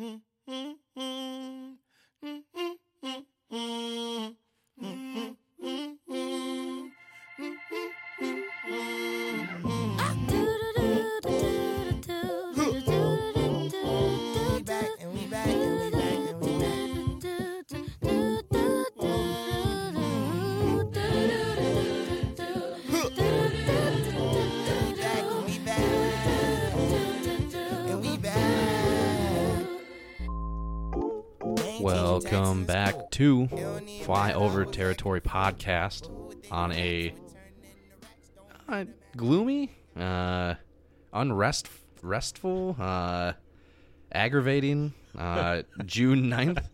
We 0.00 0.79
back 33.20 33.26
to 33.26 33.48
Flyover 34.04 34.70
Territory 34.70 35.20
podcast 35.20 36.10
on 36.50 36.72
a 36.72 37.12
uh, 38.66 38.84
gloomy, 39.14 39.70
uh, 39.94 40.54
unrest, 41.12 41.68
restful, 42.02 42.76
uh, 42.80 43.32
aggravating 44.10 44.94
uh, 45.18 45.62
June 45.84 46.30
9th. 46.30 46.64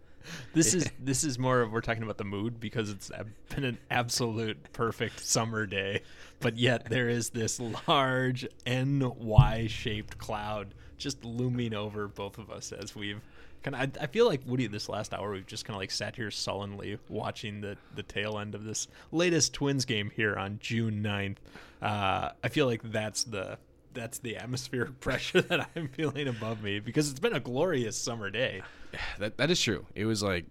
This 0.55 0.73
is 0.73 0.89
this 1.01 1.25
is 1.25 1.37
more 1.37 1.63
of 1.63 1.73
we're 1.73 1.81
talking 1.81 2.05
about 2.05 2.19
the 2.19 2.25
mood 2.25 2.61
because 2.61 2.91
it's 2.91 3.11
been 3.49 3.65
an 3.65 3.79
absolute 3.91 4.73
perfect 4.73 5.27
summer 5.27 5.67
day, 5.67 6.03
but 6.39 6.57
yet 6.57 6.89
there 6.89 7.09
is 7.09 7.31
this 7.31 7.61
large 7.89 8.47
NY 8.65 9.67
shaped 9.69 10.19
cloud 10.19 10.75
just 10.97 11.25
looming 11.25 11.75
over 11.75 12.07
both 12.07 12.39
of 12.39 12.51
us 12.51 12.71
as 12.71 12.95
we've 12.95 13.21
kind 13.63 13.75
of. 13.75 13.81
I, 13.81 14.05
I 14.05 14.07
feel 14.07 14.27
like 14.27 14.41
Woody, 14.47 14.67
this 14.67 14.89
last 14.89 15.13
hour 15.13 15.33
we've 15.33 15.47
just 15.47 15.65
kind 15.65 15.77
of 15.77 15.81
like 15.81 15.91
sat 15.91 16.17
here 16.17 16.31
sullenly 16.31 16.99
watching 17.09 17.61
the 17.61 17.77
the 17.95 18.03
tail 18.03 18.39
end 18.39 18.55
of 18.55 18.65
this 18.65 18.89
latest 19.13 19.53
Twins 19.53 19.85
game 19.85 20.11
here 20.15 20.37
on 20.37 20.59
June 20.61 21.03
9th. 21.03 21.37
Uh, 21.83 22.31
I 22.43 22.49
feel 22.49 22.67
like 22.67 22.83
that's 22.91 23.25
the 23.25 23.59
that's 23.97 24.19
the 24.19 24.37
atmospheric 24.37 25.01
pressure 25.01 25.41
that 25.41 25.69
I'm 25.75 25.89
feeling 25.89 26.29
above 26.29 26.63
me 26.63 26.79
because 26.79 27.11
it's 27.11 27.21
been 27.21 27.35
a 27.35 27.41
glorious 27.41 27.97
summer 27.97 28.31
day. 28.31 28.63
That 29.19 29.37
that 29.37 29.51
is 29.51 29.61
true. 29.61 29.85
It 29.95 30.07
was 30.07 30.23
like, 30.23 30.47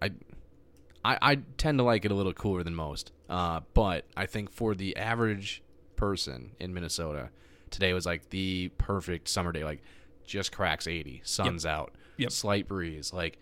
I, 0.00 0.10
I, 1.04 1.18
I 1.20 1.34
tend 1.58 1.78
to 1.78 1.84
like 1.84 2.06
it 2.06 2.10
a 2.10 2.14
little 2.14 2.32
cooler 2.32 2.62
than 2.62 2.74
most. 2.74 3.12
Uh, 3.28 3.60
but 3.74 4.06
I 4.16 4.24
think 4.24 4.50
for 4.50 4.74
the 4.74 4.96
average 4.96 5.62
person 5.96 6.52
in 6.58 6.72
Minnesota, 6.72 7.28
today 7.70 7.92
was 7.92 8.06
like 8.06 8.30
the 8.30 8.70
perfect 8.78 9.28
summer 9.28 9.52
day. 9.52 9.64
Like, 9.64 9.82
just 10.24 10.50
cracks 10.50 10.86
eighty, 10.86 11.20
sun's 11.24 11.66
out, 11.66 11.94
Yep. 12.16 12.30
slight 12.32 12.68
breeze, 12.68 13.12
like 13.12 13.38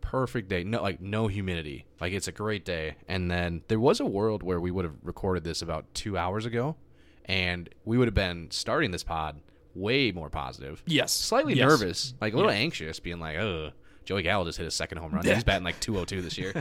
perfect 0.00 0.48
day. 0.48 0.64
No, 0.64 0.82
like 0.82 1.00
no 1.00 1.28
humidity. 1.28 1.86
Like 2.00 2.12
it's 2.12 2.28
a 2.28 2.32
great 2.32 2.64
day. 2.64 2.96
And 3.08 3.30
then 3.30 3.62
there 3.68 3.80
was 3.80 4.00
a 4.00 4.04
world 4.06 4.42
where 4.42 4.60
we 4.60 4.70
would 4.70 4.84
have 4.84 4.96
recorded 5.02 5.44
this 5.44 5.62
about 5.62 5.92
two 5.94 6.16
hours 6.18 6.44
ago, 6.46 6.76
and 7.24 7.68
we 7.84 7.96
would 7.98 8.06
have 8.08 8.14
been 8.14 8.50
starting 8.50 8.90
this 8.90 9.02
pod 9.04 9.40
way 9.74 10.12
more 10.12 10.30
positive 10.30 10.82
Yes, 10.86 11.12
slightly 11.12 11.54
Yes. 11.54 11.68
nervous, 11.68 12.14
like 12.20 12.32
a 12.32 12.36
little 12.36 12.52
Yeah. 12.52 12.58
anxious, 12.58 13.00
being 13.00 13.18
like, 13.18 13.36
"Oh, 13.38 13.70
Joey 14.04 14.22
Gallo 14.22 14.44
just 14.44 14.58
hit 14.58 14.64
his 14.64 14.74
second 14.74 14.98
home 14.98 15.10
run. 15.12 15.24
He's 15.26 15.42
batting 15.42 15.64
like 15.64 15.80
202 15.80 16.20
this 16.22 16.36
year." 16.38 16.52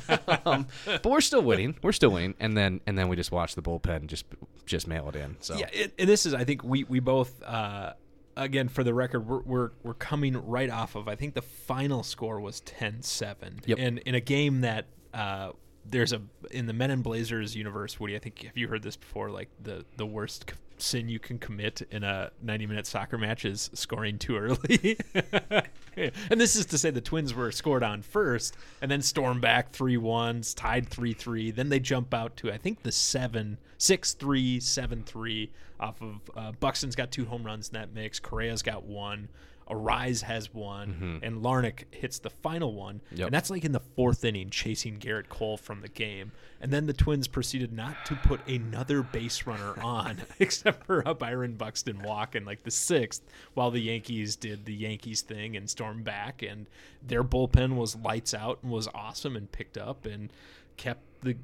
um, 0.46 0.66
but 0.86 1.04
we're 1.04 1.20
still 1.20 1.42
winning. 1.42 1.74
We're 1.82 1.92
still 1.92 2.10
winning. 2.10 2.34
And 2.40 2.56
then 2.56 2.80
and 2.86 2.96
then 2.96 3.08
we 3.08 3.16
just 3.16 3.32
watch 3.32 3.54
the 3.56 3.62
bullpen 3.62 4.06
just 4.06 4.24
just 4.64 4.86
mail 4.86 5.08
it 5.08 5.16
in. 5.16 5.36
So 5.40 5.56
Yeah, 5.56 5.66
it, 5.72 5.92
and 5.98 6.08
this 6.08 6.24
is 6.24 6.32
I 6.34 6.44
think 6.44 6.62
we 6.64 6.84
we 6.84 7.00
both 7.00 7.42
uh, 7.42 7.92
again 8.36 8.68
for 8.68 8.82
the 8.82 8.94
record 8.94 9.26
we're, 9.26 9.40
we're 9.42 9.70
we're 9.82 9.94
coming 9.94 10.36
right 10.46 10.70
off 10.70 10.94
of 10.94 11.08
I 11.08 11.16
think 11.16 11.34
the 11.34 11.42
final 11.42 12.02
score 12.02 12.40
was 12.40 12.60
10-7. 12.62 13.66
Yep. 13.66 13.78
And 13.78 13.98
in 14.00 14.14
a 14.14 14.20
game 14.20 14.62
that 14.62 14.86
uh, 15.12 15.52
there's 15.84 16.12
a 16.12 16.22
in 16.50 16.66
the 16.66 16.72
Men 16.72 16.90
in 16.90 17.02
Blazers 17.02 17.56
universe, 17.56 17.98
Woody. 17.98 18.16
I 18.16 18.18
think 18.18 18.42
have 18.44 18.56
you 18.56 18.68
heard 18.68 18.82
this 18.82 18.96
before? 18.96 19.30
Like 19.30 19.48
the 19.62 19.84
the 19.96 20.06
worst 20.06 20.46
sin 20.82 21.08
you 21.08 21.18
can 21.18 21.38
commit 21.38 21.82
in 21.90 22.02
a 22.02 22.30
90 22.42 22.66
minute 22.66 22.86
soccer 22.86 23.16
match 23.16 23.44
is 23.44 23.70
scoring 23.74 24.18
too 24.18 24.36
early. 24.36 24.98
and 25.96 26.40
this 26.40 26.56
is 26.56 26.66
to 26.66 26.78
say 26.78 26.90
the 26.90 27.00
Twins 27.00 27.34
were 27.34 27.52
scored 27.52 27.82
on 27.82 28.02
first 28.02 28.56
and 28.80 28.90
then 28.90 29.02
storm 29.02 29.40
back 29.40 29.72
three 29.72 29.96
ones, 29.96 30.54
tied 30.54 30.88
three 30.88 31.12
three. 31.12 31.50
Then 31.50 31.68
they 31.68 31.80
jump 31.80 32.12
out 32.12 32.36
to 32.38 32.52
I 32.52 32.58
think 32.58 32.82
the 32.82 32.92
seven 32.92 33.58
six 33.78 34.14
three 34.14 34.60
seven 34.60 35.02
three 35.04 35.50
off 35.80 36.00
of 36.00 36.20
uh, 36.36 36.52
Buxton's 36.52 36.96
got 36.96 37.10
two 37.10 37.24
home 37.24 37.44
runs 37.44 37.68
in 37.68 37.74
that 37.74 37.92
mix. 37.92 38.20
Correa's 38.20 38.62
got 38.62 38.84
one. 38.84 39.28
Arraez 39.70 40.22
has 40.22 40.52
one, 40.52 40.88
mm-hmm. 40.88 41.24
and 41.24 41.42
Larnach 41.42 41.84
hits 41.90 42.18
the 42.18 42.30
final 42.30 42.74
one, 42.74 43.00
Yep. 43.12 43.26
and 43.26 43.34
that's 43.34 43.50
like 43.50 43.64
in 43.64 43.72
the 43.72 43.80
fourth 43.80 44.24
inning, 44.24 44.50
chasing 44.50 44.98
Gerrit 44.98 45.28
Cole 45.28 45.56
from 45.56 45.80
the 45.80 45.88
game. 45.88 46.32
And 46.60 46.72
then 46.72 46.86
the 46.86 46.92
Twins 46.92 47.26
proceeded 47.28 47.72
not 47.72 48.04
to 48.06 48.14
put 48.16 48.46
another 48.48 49.02
base 49.02 49.46
runner 49.46 49.74
on, 49.82 50.22
except 50.38 50.86
for 50.86 51.02
a 51.06 51.14
Byron 51.14 51.54
Buxton 51.54 52.00
walk 52.02 52.34
in 52.34 52.44
like 52.44 52.62
the 52.64 52.70
sixth, 52.70 53.22
while 53.54 53.70
the 53.70 53.80
Yankees 53.80 54.36
did 54.36 54.64
the 54.64 54.74
Yankees 54.74 55.22
thing 55.22 55.56
and 55.56 55.68
stormed 55.68 56.04
back, 56.04 56.42
and 56.42 56.66
their 57.06 57.24
bullpen 57.24 57.76
was 57.76 57.96
lights 57.96 58.34
out 58.34 58.58
and 58.62 58.70
was 58.70 58.88
awesome 58.94 59.36
and 59.36 59.50
picked 59.50 59.76
up 59.78 60.06
and 60.06 60.32
kept 60.76 61.02
the 61.22 61.36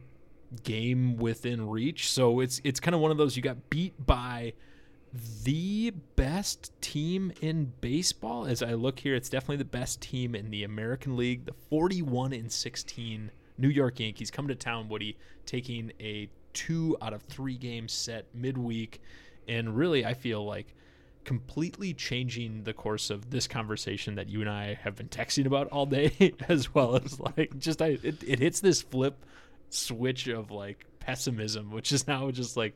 game 0.65 1.17
within 1.17 1.69
reach. 1.69 2.11
So 2.11 2.41
it's 2.41 2.61
it's 2.65 2.81
kind 2.81 2.95
of 2.95 3.01
one 3.01 3.11
of 3.11 3.17
those 3.19 3.37
you 3.37 3.43
got 3.43 3.69
beat 3.71 4.07
by 4.07 4.55
the 5.45 5.93
best 6.17 6.73
team 6.81 7.33
in 7.41 7.73
baseball. 7.81 8.47
As 8.47 8.63
I 8.63 8.75
look 8.75 8.99
here, 8.99 9.15
it's 9.15 9.29
definitely 9.29 9.57
the 9.57 9.65
best 9.65 10.01
team 10.01 10.35
in 10.35 10.51
the 10.51 10.65
American 10.65 11.17
League. 11.17 11.47
The 11.47 11.55
41 11.71 12.33
and 12.33 12.51
16 12.51 13.31
New 13.57 13.69
York 13.69 13.99
Yankees 14.01 14.31
come 14.31 14.49
to 14.49 14.55
town, 14.55 14.89
Woody, 14.89 15.17
taking 15.47 15.93
a 16.01 16.29
two 16.53 16.97
out 17.01 17.13
of 17.13 17.23
three 17.23 17.57
game 17.57 17.89
set 17.89 18.27
midweek. 18.35 19.01
And 19.47 19.77
really, 19.77 20.05
I 20.05 20.15
feel 20.15 20.45
like 20.45 20.75
completely 21.25 21.93
changing 21.93 22.65
the 22.65 22.73
course 22.73 23.11
of 23.11 23.31
this 23.31 23.47
conversation 23.47 24.15
that 24.15 24.29
you 24.29 24.41
and 24.41 24.49
I 24.49 24.75
have 24.83 24.97
been 24.97 25.09
texting 25.09 25.47
about 25.47 25.69
all 25.69 25.87
day, 25.87 26.35
as 26.49 26.75
well 26.75 26.97
as 26.97 27.19
like 27.19 27.59
just 27.59 27.83
I 27.83 27.99
it, 28.03 28.23
it 28.23 28.39
hits 28.39 28.61
this 28.61 28.83
flip 28.83 29.25
switch 29.71 30.29
of 30.29 30.51
like 30.51 30.87
pessimism, 31.01 31.71
which 31.71 31.93
is 31.93 32.07
now 32.07 32.31
just 32.31 32.57
like 32.57 32.75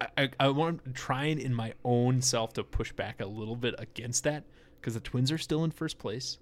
I, 0.00 0.30
I, 0.38 0.48
want 0.48 0.94
trying 0.94 1.40
in 1.40 1.54
my 1.54 1.74
own 1.84 2.22
self 2.22 2.52
to 2.54 2.64
push 2.64 2.92
back 2.92 3.20
a 3.20 3.26
little 3.26 3.56
bit 3.56 3.74
against 3.78 4.24
that 4.24 4.44
because 4.80 4.94
the 4.94 5.00
Twins 5.00 5.32
are 5.32 5.38
still 5.38 5.64
in 5.64 5.70
first 5.70 5.98
place. 5.98 6.38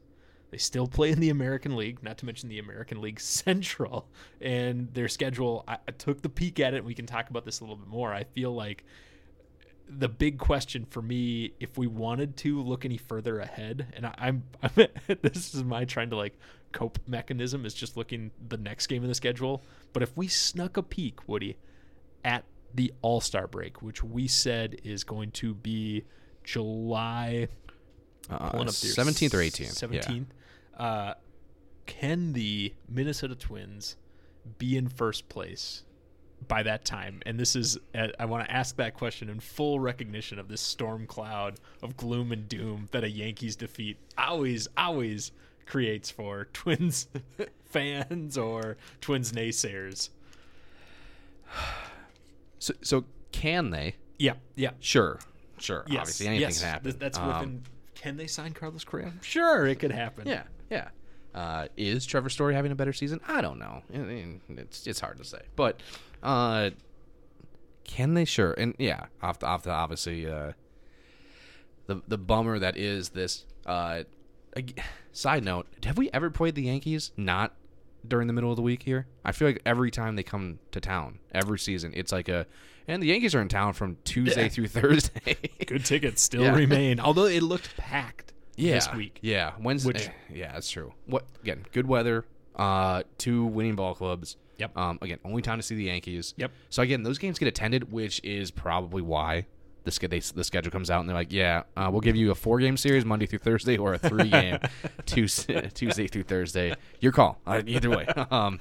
They 0.51 0.59
still 0.59 0.87
play 0.87 1.11
in 1.11 1.21
the 1.21 1.31
American 1.31 1.77
League, 1.77 2.03
not 2.03 2.19
to 2.19 2.27
mention 2.27 2.49
the 2.49 2.59
American 2.59 3.01
League 3.01 3.21
Central, 3.21 4.07
and 4.41 4.93
their 4.95 5.09
schedule. 5.09 5.65
I, 5.67 5.79
I 5.89 5.93
took 5.93 6.23
the 6.23 6.29
peek 6.29 6.61
at 6.61 6.75
it. 6.75 6.79
And 6.79 6.87
we 6.87 6.95
can 6.95 7.07
talk 7.07 7.31
about 7.31 7.45
this 7.45 7.61
a 7.61 7.65
little 7.65 7.77
bit 7.77 7.89
more. 7.89 8.13
I 8.13 8.25
feel 8.25 8.55
like 8.55 8.85
the 9.89 10.09
big 10.09 10.39
question 10.39 10.85
for 10.85 11.01
me, 11.01 11.53
if 11.61 11.79
we 11.79 11.87
wanted 11.87 12.37
to 12.39 12.63
look 12.63 12.85
any 12.85 12.97
further 12.97 13.41
ahead, 13.41 13.87
and 13.95 14.07
I, 14.07 14.15
I'm, 14.19 14.43
I'm 14.63 14.89
this 15.23 15.55
is 15.55 15.65
my 15.65 15.85
trying 15.85 16.11
to 16.11 16.17
like 16.17 16.39
cope 16.73 16.99
mechanism 17.07 17.65
is 17.65 17.75
just 17.75 17.97
looking 17.97 18.31
the 18.49 18.57
next 18.57 18.89
game 18.89 19.03
in 19.03 19.09
the 19.09 19.15
schedule. 19.15 19.63
But 19.93 20.03
if 20.03 20.17
we 20.17 20.29
snuck 20.29 20.77
a 20.77 20.83
peek, 20.83 21.27
Woody, 21.29 21.57
at 22.25 22.45
the 22.77 22.93
All 23.03 23.21
Star 23.21 23.47
break, 23.47 23.83
which 23.83 24.03
we 24.05 24.29
said 24.29 24.81
is 24.85 25.03
going 25.05 25.33
to 25.33 25.55
be 25.55 26.05
July 26.45 27.49
uh, 28.31 28.51
there, 28.53 28.65
17th 28.65 29.35
or 29.35 29.39
18th. 29.39 29.89
17th. 29.89 30.27
Uh, 30.77 31.15
can 31.87 32.33
the 32.33 32.75
Minnesota 32.89 33.35
Twins 33.35 33.97
be 34.59 34.77
in 34.77 34.89
first 34.89 35.29
place 35.29 35.85
by 36.47 36.63
that 36.63 36.85
time? 36.85 37.23
And 37.25 37.39
this 37.39 37.57
is, 37.57 37.79
uh, 37.95 38.09
I 38.19 38.27
want 38.27 38.47
to 38.47 38.53
ask 38.53 38.77
that 38.77 38.95
question 38.95 39.29
in 39.29 39.41
full 39.41 39.81
recognition 39.81 40.39
of 40.39 40.49
this 40.49 40.61
storm 40.61 41.07
cloud 41.07 41.59
of 41.83 41.97
gloom 41.97 42.33
and 42.33 42.49
doom 42.49 42.89
that 42.93 43.05
a 43.05 43.11
Yankees 43.11 43.57
defeat 43.57 43.97
always, 44.19 44.69
always 44.77 45.33
creates 45.65 46.11
for 46.11 46.47
Twins 46.53 47.09
fans 47.65 48.37
or 48.37 48.77
Twins 49.01 49.33
naysayers. 49.33 50.11
So 52.67 52.75
so 52.83 53.05
can 53.33 53.71
they? 53.71 53.95
Yeah, 54.19 54.35
yeah. 54.57 54.71
Sure. 54.81 55.21
Sure. 55.59 55.85
Yes, 55.89 56.01
Obviously 56.01 56.27
anything 56.27 56.41
yes. 56.49 56.61
can 56.61 56.69
happen. 56.69 56.85
Th- 56.91 56.99
That's 56.99 57.19
Um, 57.19 57.29
within. 57.29 57.63
Can 57.95 58.17
they 58.17 58.27
sign 58.27 58.53
Carlos 58.53 58.83
Correa? 58.85 59.13
Sure, 59.23 59.67
it 59.67 59.77
could 59.79 59.93
happen. 59.93 60.27
Yeah, 60.27 60.43
yeah. 60.71 60.89
Uh, 61.35 61.69
is 61.77 62.05
Trevor 62.07 62.29
Story 62.29 62.55
having 62.55 62.73
a 62.73 62.75
better 62.75 62.93
season? 62.93 63.21
I 63.29 63.41
don't 63.41 63.59
know. 63.59 63.83
I 63.95 63.99
mean, 63.99 64.41
It's 64.49 64.87
it's 64.87 65.01
hard 65.01 65.19
to 65.19 65.25
say, 65.25 65.43
but 65.55 65.81
uh, 66.23 66.71
can 67.85 68.15
they? 68.15 68.25
Sure, 68.25 68.53
and 68.53 68.75
yeah, 68.79 69.07
off 69.23 69.39
the 69.39 69.47
off 69.47 69.63
the 69.63 69.71
obviously 69.71 70.27
uh, 70.29 70.53
the 71.87 72.03
the 72.09 72.19
bummer 72.19 72.59
that 72.59 72.77
is 72.77 73.11
this. 73.11 73.45
Uh, 73.65 74.03
side 75.13 75.45
note: 75.45 75.67
Have 75.85 75.99
we 75.99 76.11
ever 76.13 76.31
played 76.31 76.55
the 76.55 76.63
Yankees 76.63 77.13
not 77.17 77.55
during 78.09 78.27
the 78.27 78.33
middle 78.33 78.51
of 78.51 78.57
the 78.57 78.63
week 78.63 78.83
here? 78.83 79.07
I 79.25 79.33
feel 79.33 79.49
like 79.49 79.63
every 79.67 79.91
time 79.91 80.17
they 80.17 80.23
come 80.23 80.59
to 80.73 80.81
town, 80.81 81.19
every 81.33 81.59
season, 81.59 81.93
it's 81.95 82.13
like 82.13 82.29
a. 82.29 82.47
And 82.89 83.03
the 83.03 83.09
Yankees 83.09 83.35
are 83.35 83.41
in 83.43 83.49
town 83.49 83.73
from 83.73 83.97
Tuesday 84.05 84.45
Yeah. 84.45 84.49
through 84.49 84.69
Thursday. 84.69 85.37
Good 85.67 85.85
tickets 85.85 86.23
still 86.23 86.43
Yeah. 86.43 86.55
remain, 86.55 87.01
although 87.01 87.25
it 87.27 87.43
looked 87.43 87.77
packed 87.77 88.33
yeah, 88.57 88.75
this 88.75 88.93
week. 88.95 89.19
Yeah, 89.23 89.53
Wednesday. 89.61 89.89
Which- 89.89 90.09
yeah, 90.33 90.53
that's 90.53 90.71
true. 90.71 90.93
What 91.07 91.25
again? 91.43 91.65
Good 91.73 91.87
weather. 91.87 92.25
Uh, 92.55 93.03
two 93.19 93.45
winning 93.45 93.75
ball 93.77 93.95
clubs. 93.95 94.37
Yep. 94.59 94.77
Um, 94.79 94.99
again, 95.03 95.19
only 95.25 95.43
time 95.43 95.59
to 95.59 95.63
see 95.63 95.75
the 95.75 95.85
Yankees. 95.85 96.33
Yep. 96.39 96.51
So 96.71 96.83
again, 96.83 97.03
those 97.03 97.19
games 97.19 97.39
get 97.39 97.49
attended, 97.49 97.93
which 97.93 98.23
is 98.25 98.51
probably 98.51 99.03
why 99.03 99.47
the 99.87 100.33
the 100.35 100.45
schedule 100.45 100.71
comes 100.71 100.91
out 100.91 101.01
and 101.01 101.09
they're 101.09 101.17
like, 101.17 101.33
yeah, 101.33 101.63
uh, 101.77 101.89
we'll 101.91 102.01
give 102.01 102.17
you 102.17 102.31
a 102.31 102.35
four 102.35 102.59
game 102.59 102.77
series 102.77 103.05
Monday 103.05 103.27
through 103.27 103.39
Thursday 103.39 103.77
or 103.79 103.95
a 103.95 103.99
three 103.99 104.29
game 104.29 104.59
Tuesday, 105.07 105.71
Tuesday 105.73 106.07
through 106.07 106.25
Thursday. 106.25 106.75
Your 107.01 107.13
call. 107.13 107.41
Uh, 107.47 107.63
either 107.67 107.91
way. 107.91 108.07
um, 108.31 108.61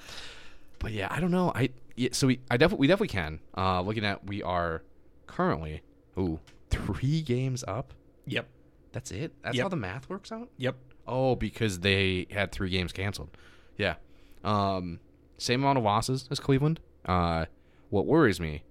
but 0.80 0.92
yeah, 0.92 1.08
I 1.12 1.20
don't 1.20 1.32
know. 1.32 1.52
I 1.54 1.70
yeah, 1.96 2.10
so 2.12 2.28
we 2.28 2.40
I 2.50 2.58
definitely 2.58 2.84
we 2.84 2.88
definitely 2.88 3.10
can. 3.10 3.40
Uh, 3.58 3.82
looking 3.82 4.06
at 4.06 4.26
we 4.26 4.42
are 4.44 4.84
currently 5.28 5.82
ooh 6.18 6.40
three 6.70 7.22
games 7.22 7.64
up. 7.68 7.94
Yep. 8.28 8.48
That's 8.92 9.12
it. 9.12 9.34
That's 9.44 9.56
Yep. 9.58 9.64
how 9.64 9.70
the 9.70 9.76
math 9.76 10.10
works 10.10 10.32
out. 10.32 10.50
Yep. 10.58 10.76
Oh, 11.08 11.36
because 11.36 11.82
they 11.82 12.28
had 12.32 12.52
three 12.52 12.70
games 12.70 12.92
canceled. 12.94 13.30
Yeah. 13.78 13.96
Um, 14.44 15.00
same 15.38 15.62
amount 15.64 15.78
of 15.78 15.84
losses 15.84 16.28
as 16.32 16.40
Cleveland. 16.40 16.80
Uh, 17.06 17.46
what 17.90 18.06
worries 18.06 18.40
me 18.40 18.64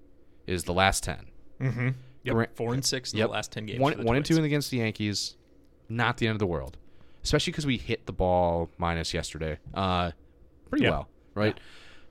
is 0.47 0.65
the 0.65 0.73
last 0.73 1.03
ten. 1.05 1.27
Mm-hmm. 1.61 1.89
Yep. 2.25 2.57
Four 2.57 2.75
and 2.75 2.85
six 2.85 3.13
in 3.13 3.19
Yep. 3.19 3.29
the 3.29 3.33
last 3.33 3.53
ten 3.53 3.67
games. 3.67 3.81
One, 3.81 4.03
one 4.05 4.17
and 4.17 4.25
two 4.25 4.43
against 4.43 4.71
the 4.71 4.79
Yankees. 4.79 5.37
Not 5.89 6.17
the 6.17 6.27
end 6.27 6.35
of 6.35 6.39
the 6.39 6.47
world, 6.47 6.79
especially 7.23 7.51
because 7.53 7.67
we 7.67 7.77
hit 7.77 8.07
the 8.07 8.13
ball 8.13 8.71
minus 8.79 9.13
yesterday. 9.15 9.59
Uh, 9.75 10.13
pretty 10.71 10.85
Yeah. 10.85 10.91
well, 10.91 11.09
right? 11.35 11.59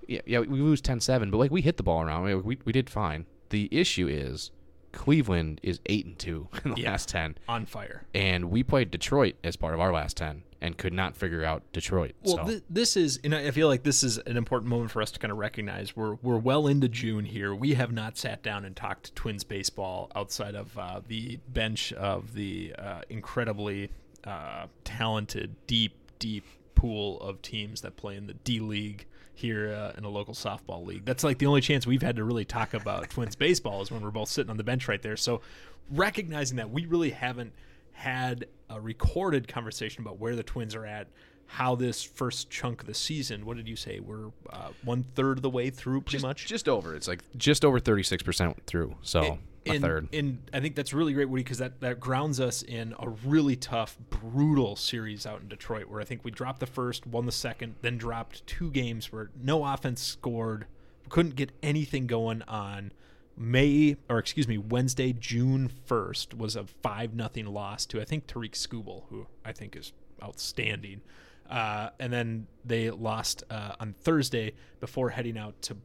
Yeah. 0.07 0.21
yeah, 0.25 0.39
we 0.39 0.59
lose 0.59 0.81
10-7, 0.81 1.31
but 1.31 1.37
like 1.37 1.49
we 1.51 1.61
hit 1.61 1.77
the 1.77 1.83
ball 1.83 2.01
around. 2.03 2.23
We, 2.23 2.35
we, 2.35 2.59
we 2.65 2.71
did 2.71 2.89
fine. 2.89 3.25
The 3.49 3.67
issue 3.71 4.07
is 4.07 4.51
Cleveland 4.91 5.59
is 5.63 5.79
eight 5.87 6.05
and 6.05 6.19
two 6.19 6.49
in 6.65 6.71
the 6.75 6.81
Yeah. 6.81 6.91
last 6.91 7.09
ten, 7.09 7.35
on 7.47 7.65
fire. 7.65 8.05
and 8.13 8.51
we 8.51 8.61
played 8.63 8.91
Detroit 8.91 9.35
as 9.43 9.55
part 9.55 9.73
of 9.73 9.79
our 9.79 9.91
last 9.91 10.17
ten 10.17 10.43
and 10.63 10.77
could 10.77 10.93
not 10.93 11.15
figure 11.15 11.43
out 11.43 11.61
Detroit. 11.73 12.13
Well, 12.23 12.37
so. 12.37 12.45
thi- 12.45 12.61
this 12.69 12.95
is, 12.95 13.19
and 13.23 13.35
I 13.35 13.47
I 13.47 13.51
feel 13.51 13.67
like 13.67 13.83
this 13.83 14.01
is 14.01 14.17
an 14.19 14.37
important 14.37 14.69
moment 14.69 14.91
for 14.91 15.01
us 15.01 15.11
to 15.11 15.19
kind 15.19 15.31
of 15.31 15.37
recognize 15.37 15.95
we're 15.95 16.15
we're 16.23 16.37
well 16.37 16.67
into 16.67 16.87
June 16.87 17.25
here. 17.25 17.53
We 17.53 17.73
have 17.73 17.91
not 17.91 18.17
sat 18.17 18.41
down 18.41 18.63
and 18.63 18.73
talked 18.73 19.13
Twins 19.13 19.43
baseball 19.43 20.09
outside 20.15 20.55
of 20.55 20.75
uh, 20.77 21.01
the 21.05 21.37
bench 21.49 21.91
of 21.93 22.33
the 22.33 22.73
uh, 22.79 23.01
incredibly 23.09 23.91
uh, 24.23 24.67
talented, 24.85 25.53
deep, 25.67 25.93
deep 26.17 26.45
pool 26.75 27.19
of 27.19 27.41
teams 27.41 27.81
that 27.81 27.97
play 27.97 28.15
in 28.15 28.25
the 28.27 28.33
D 28.33 28.61
League 28.61 29.05
here 29.33 29.73
uh, 29.73 29.91
in 29.97 30.05
a 30.05 30.09
local 30.09 30.33
softball 30.33 30.85
league. 30.85 31.03
That's 31.03 31.25
like 31.25 31.39
the 31.39 31.47
only 31.47 31.59
chance 31.59 31.85
we've 31.85 32.01
had 32.01 32.15
to 32.15 32.23
really 32.23 32.45
talk 32.45 32.73
about 32.73 33.09
Twins 33.09 33.35
baseball 33.35 33.81
is 33.81 33.91
when 33.91 34.01
we're 34.01 34.11
both 34.11 34.29
sitting 34.29 34.49
on 34.49 34.57
the 34.57 34.63
bench 34.63 34.87
right 34.87 35.01
there. 35.01 35.17
So 35.17 35.41
recognizing 35.89 36.55
that 36.57 36.69
we 36.69 36.85
really 36.85 37.09
haven't 37.09 37.51
had 37.93 38.45
a 38.69 38.79
recorded 38.79 39.47
conversation 39.47 40.01
about 40.01 40.19
where 40.19 40.35
the 40.35 40.43
Twins 40.43 40.75
are 40.75 40.85
at, 40.85 41.07
how 41.45 41.75
this 41.75 42.03
first 42.03 42.49
chunk 42.49 42.81
of 42.81 42.87
the 42.87 42.93
season. 42.93 43.45
What 43.45 43.57
did 43.57 43.67
you 43.67 43.75
say? 43.75 43.99
We're 43.99 44.27
uh, 44.49 44.69
one 44.83 45.03
third 45.15 45.37
of 45.37 45.41
the 45.41 45.49
way 45.49 45.69
through, 45.69 46.01
pretty 46.01 46.17
just, 46.17 46.25
much. 46.25 46.45
just 46.47 46.67
over. 46.67 46.95
It's 46.95 47.07
like 47.07 47.21
just 47.37 47.63
over 47.63 47.79
thirty 47.79 48.03
six 48.03 48.23
percent 48.23 48.65
through. 48.65 48.95
So 49.01 49.37
a 49.65 49.69
and, 49.69 49.81
third. 49.81 50.09
And 50.11 50.39
I 50.51 50.59
think 50.59 50.75
that's 50.75 50.93
really 50.93 51.13
great, 51.13 51.29
Woody, 51.29 51.43
because 51.43 51.59
that, 51.59 51.79
that 51.81 51.99
grounds 51.99 52.39
us 52.39 52.63
in 52.63 52.93
a 52.99 53.09
really 53.09 53.55
tough, 53.55 53.97
brutal 54.09 54.75
series 54.75 55.25
out 55.25 55.41
in 55.41 55.47
Detroit, 55.47 55.87
where 55.87 56.01
I 56.01 56.03
think 56.03 56.25
we 56.25 56.31
dropped 56.31 56.59
the 56.59 56.65
first, 56.65 57.07
won 57.07 57.25
the 57.25 57.31
second, 57.31 57.75
then 57.81 57.97
dropped 57.97 58.45
two 58.45 58.71
games 58.71 59.11
where 59.11 59.29
no 59.41 59.63
offense 59.63 60.01
scored, 60.01 60.65
couldn't 61.09 61.35
get 61.35 61.51
anything 61.61 62.07
going 62.07 62.41
on. 62.43 62.91
May 63.35 63.97
or 64.09 64.19
excuse 64.19 64.47
me, 64.47 64.57
Wednesday, 64.57 65.13
June 65.13 65.67
first 65.67 66.33
was 66.33 66.55
a 66.55 66.65
five 66.65 67.13
nothing 67.13 67.47
loss 67.47 67.85
to 67.87 68.01
I 68.01 68.05
think 68.05 68.27
Tarik 68.27 68.53
Skubal, 68.53 69.03
who 69.09 69.27
I 69.43 69.51
think 69.51 69.75
is 69.75 69.93
outstanding. 70.21 71.01
Uh, 71.49 71.89
and 71.99 72.11
then 72.11 72.47
they 72.63 72.89
lost 72.89 73.43
uh, 73.49 73.75
on 73.79 73.93
Thursday 73.93 74.53
before 74.79 75.09
heading 75.09 75.37
out 75.37 75.61
to 75.63 75.77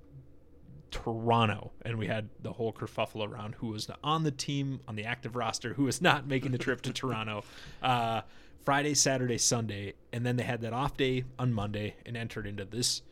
Toronto, 0.91 1.73
and 1.83 1.99
we 1.99 2.07
had 2.07 2.29
the 2.43 2.53
whole 2.53 2.73
kerfuffle 2.73 3.27
around 3.27 3.57
who 3.57 3.69
was 3.69 3.91
on 4.03 4.23
the 4.23 4.31
team 4.31 4.81
on 4.89 4.97
the 4.97 5.05
active 5.05 5.37
roster, 5.37 5.75
who 5.75 5.85
was 5.85 6.01
not 6.01 6.27
making 6.27 6.53
the 6.53 6.59
trip 6.59 6.81
to 6.83 6.93
Toronto. 6.95 7.45
Uh, 7.83 8.23
Friday, 8.65 8.95
Saturday, 8.95 9.39
Sunday, 9.39 9.95
and 10.13 10.27
then 10.27 10.37
they 10.37 10.43
had 10.43 10.61
that 10.61 10.73
off 10.73 10.97
day 10.97 11.25
on 11.39 11.53
Monday 11.53 11.97
and 12.05 12.17
entered 12.17 12.47
into 12.47 12.65
this 12.65 13.03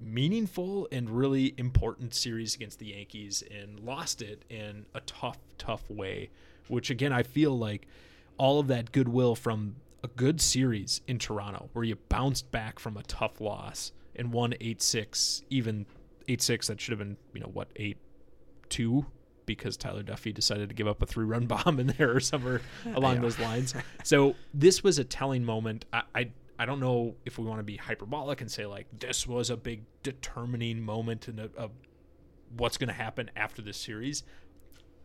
meaningful 0.00 0.88
and 0.90 1.10
really 1.10 1.54
important 1.56 2.14
series 2.14 2.54
against 2.54 2.78
the 2.78 2.86
Yankees 2.86 3.42
and 3.50 3.80
lost 3.80 4.22
it 4.22 4.44
in 4.48 4.86
a 4.94 5.00
tough, 5.00 5.38
tough 5.58 5.88
way. 5.90 6.30
Which 6.68 6.90
again, 6.90 7.12
I 7.12 7.22
feel 7.22 7.56
like 7.58 7.86
all 8.38 8.58
of 8.60 8.68
that 8.68 8.92
goodwill 8.92 9.34
from 9.34 9.76
a 10.02 10.08
good 10.08 10.40
series 10.40 11.00
in 11.06 11.18
Toronto, 11.18 11.68
where 11.72 11.84
you 11.84 11.96
bounced 12.08 12.50
back 12.50 12.78
from 12.78 12.96
a 12.96 13.02
tough 13.02 13.40
loss 13.40 13.92
and 14.16 14.32
won 14.32 14.54
eight 14.60 14.80
six, 14.80 15.42
even 15.50 15.86
eight 16.28 16.40
six 16.40 16.68
that 16.68 16.80
should 16.80 16.92
have 16.92 16.98
been 16.98 17.16
you 17.34 17.40
know 17.40 17.50
what 17.52 17.68
eight 17.76 17.98
two 18.68 19.04
because 19.46 19.76
Tyler 19.76 20.04
Duffey 20.04 20.32
decided 20.32 20.68
to 20.68 20.74
give 20.74 20.86
up 20.86 21.02
a 21.02 21.06
three 21.06 21.24
run 21.24 21.46
bomb 21.46 21.80
in 21.80 21.88
there 21.88 22.14
or 22.14 22.20
somewhere 22.20 22.60
along 22.94 23.20
those 23.20 23.38
lines. 23.38 23.74
So 24.04 24.34
this 24.54 24.82
was 24.82 24.98
a 24.98 25.04
telling 25.04 25.44
moment. 25.44 25.84
I, 25.92 26.02
I 26.14 26.30
I 26.60 26.66
don't 26.66 26.78
know 26.78 27.14
if 27.24 27.38
we 27.38 27.46
want 27.46 27.60
to 27.60 27.64
be 27.64 27.78
hyperbolic 27.78 28.42
and 28.42 28.50
say 28.50 28.66
like 28.66 28.86
this 28.98 29.26
was 29.26 29.48
a 29.48 29.56
big 29.56 29.84
determining 30.02 30.82
moment 30.82 31.26
in 31.26 31.38
a, 31.38 31.48
a 31.56 31.70
what's 32.54 32.76
going 32.76 32.88
to 32.88 32.94
happen 32.94 33.30
after 33.34 33.62
this 33.62 33.78
series. 33.78 34.24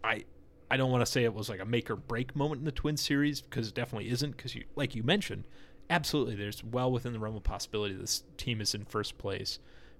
I 0.03 0.25
I 0.69 0.75
don't 0.75 0.91
want 0.91 1.05
to 1.05 1.09
say 1.09 1.23
it 1.23 1.33
was 1.33 1.47
like 1.47 1.61
a 1.61 1.65
make 1.65 1.89
or 1.89 1.95
break 1.95 2.35
moment 2.35 2.59
in 2.59 2.65
the 2.65 2.73
Twin 2.73 2.97
series 2.97 3.39
because 3.39 3.69
it 3.69 3.73
definitely 3.73 4.09
isn't. 4.09 4.35
Because 4.35 4.53
you, 4.53 4.65
like 4.75 4.95
you 4.95 5.03
mentioned, 5.03 5.45
absolutely, 5.89 6.35
there's 6.35 6.61
well 6.61 6.91
within 6.91 7.13
the 7.13 7.19
realm 7.19 7.37
of 7.37 7.43
possibility 7.43 7.93
this 7.93 8.23
team 8.35 8.59
is 8.59 8.75
in 8.75 8.83
first 8.83 9.17
place. 9.17 9.57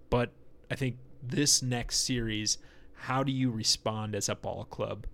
But 0.10 0.34
I 0.70 0.76
think 0.76 0.98
this 1.24 1.62
next 1.62 2.06
series, 2.06 2.58
how 2.96 3.24
do 3.24 3.32
you 3.32 3.50
respond 3.50 4.14
as 4.14 4.28
a 4.28 4.36
ball 4.36 4.66
club 4.66 5.08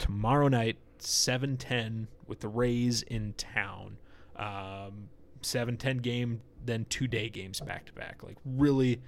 tomorrow 0.00 0.48
night, 0.48 0.78
seven 0.98 1.56
ten 1.56 2.08
with 2.26 2.40
the 2.40 2.48
Rays 2.48 3.02
in 3.02 3.34
town? 3.34 3.98
Um, 4.34 5.10
seven 5.44 5.76
ten 5.76 5.98
game, 5.98 6.40
then 6.64 6.86
two 6.88 7.06
day 7.06 7.28
games 7.28 7.60
back 7.60 7.86
to 7.86 7.92
back. 7.92 8.22
Like 8.22 8.36
really 8.44 9.00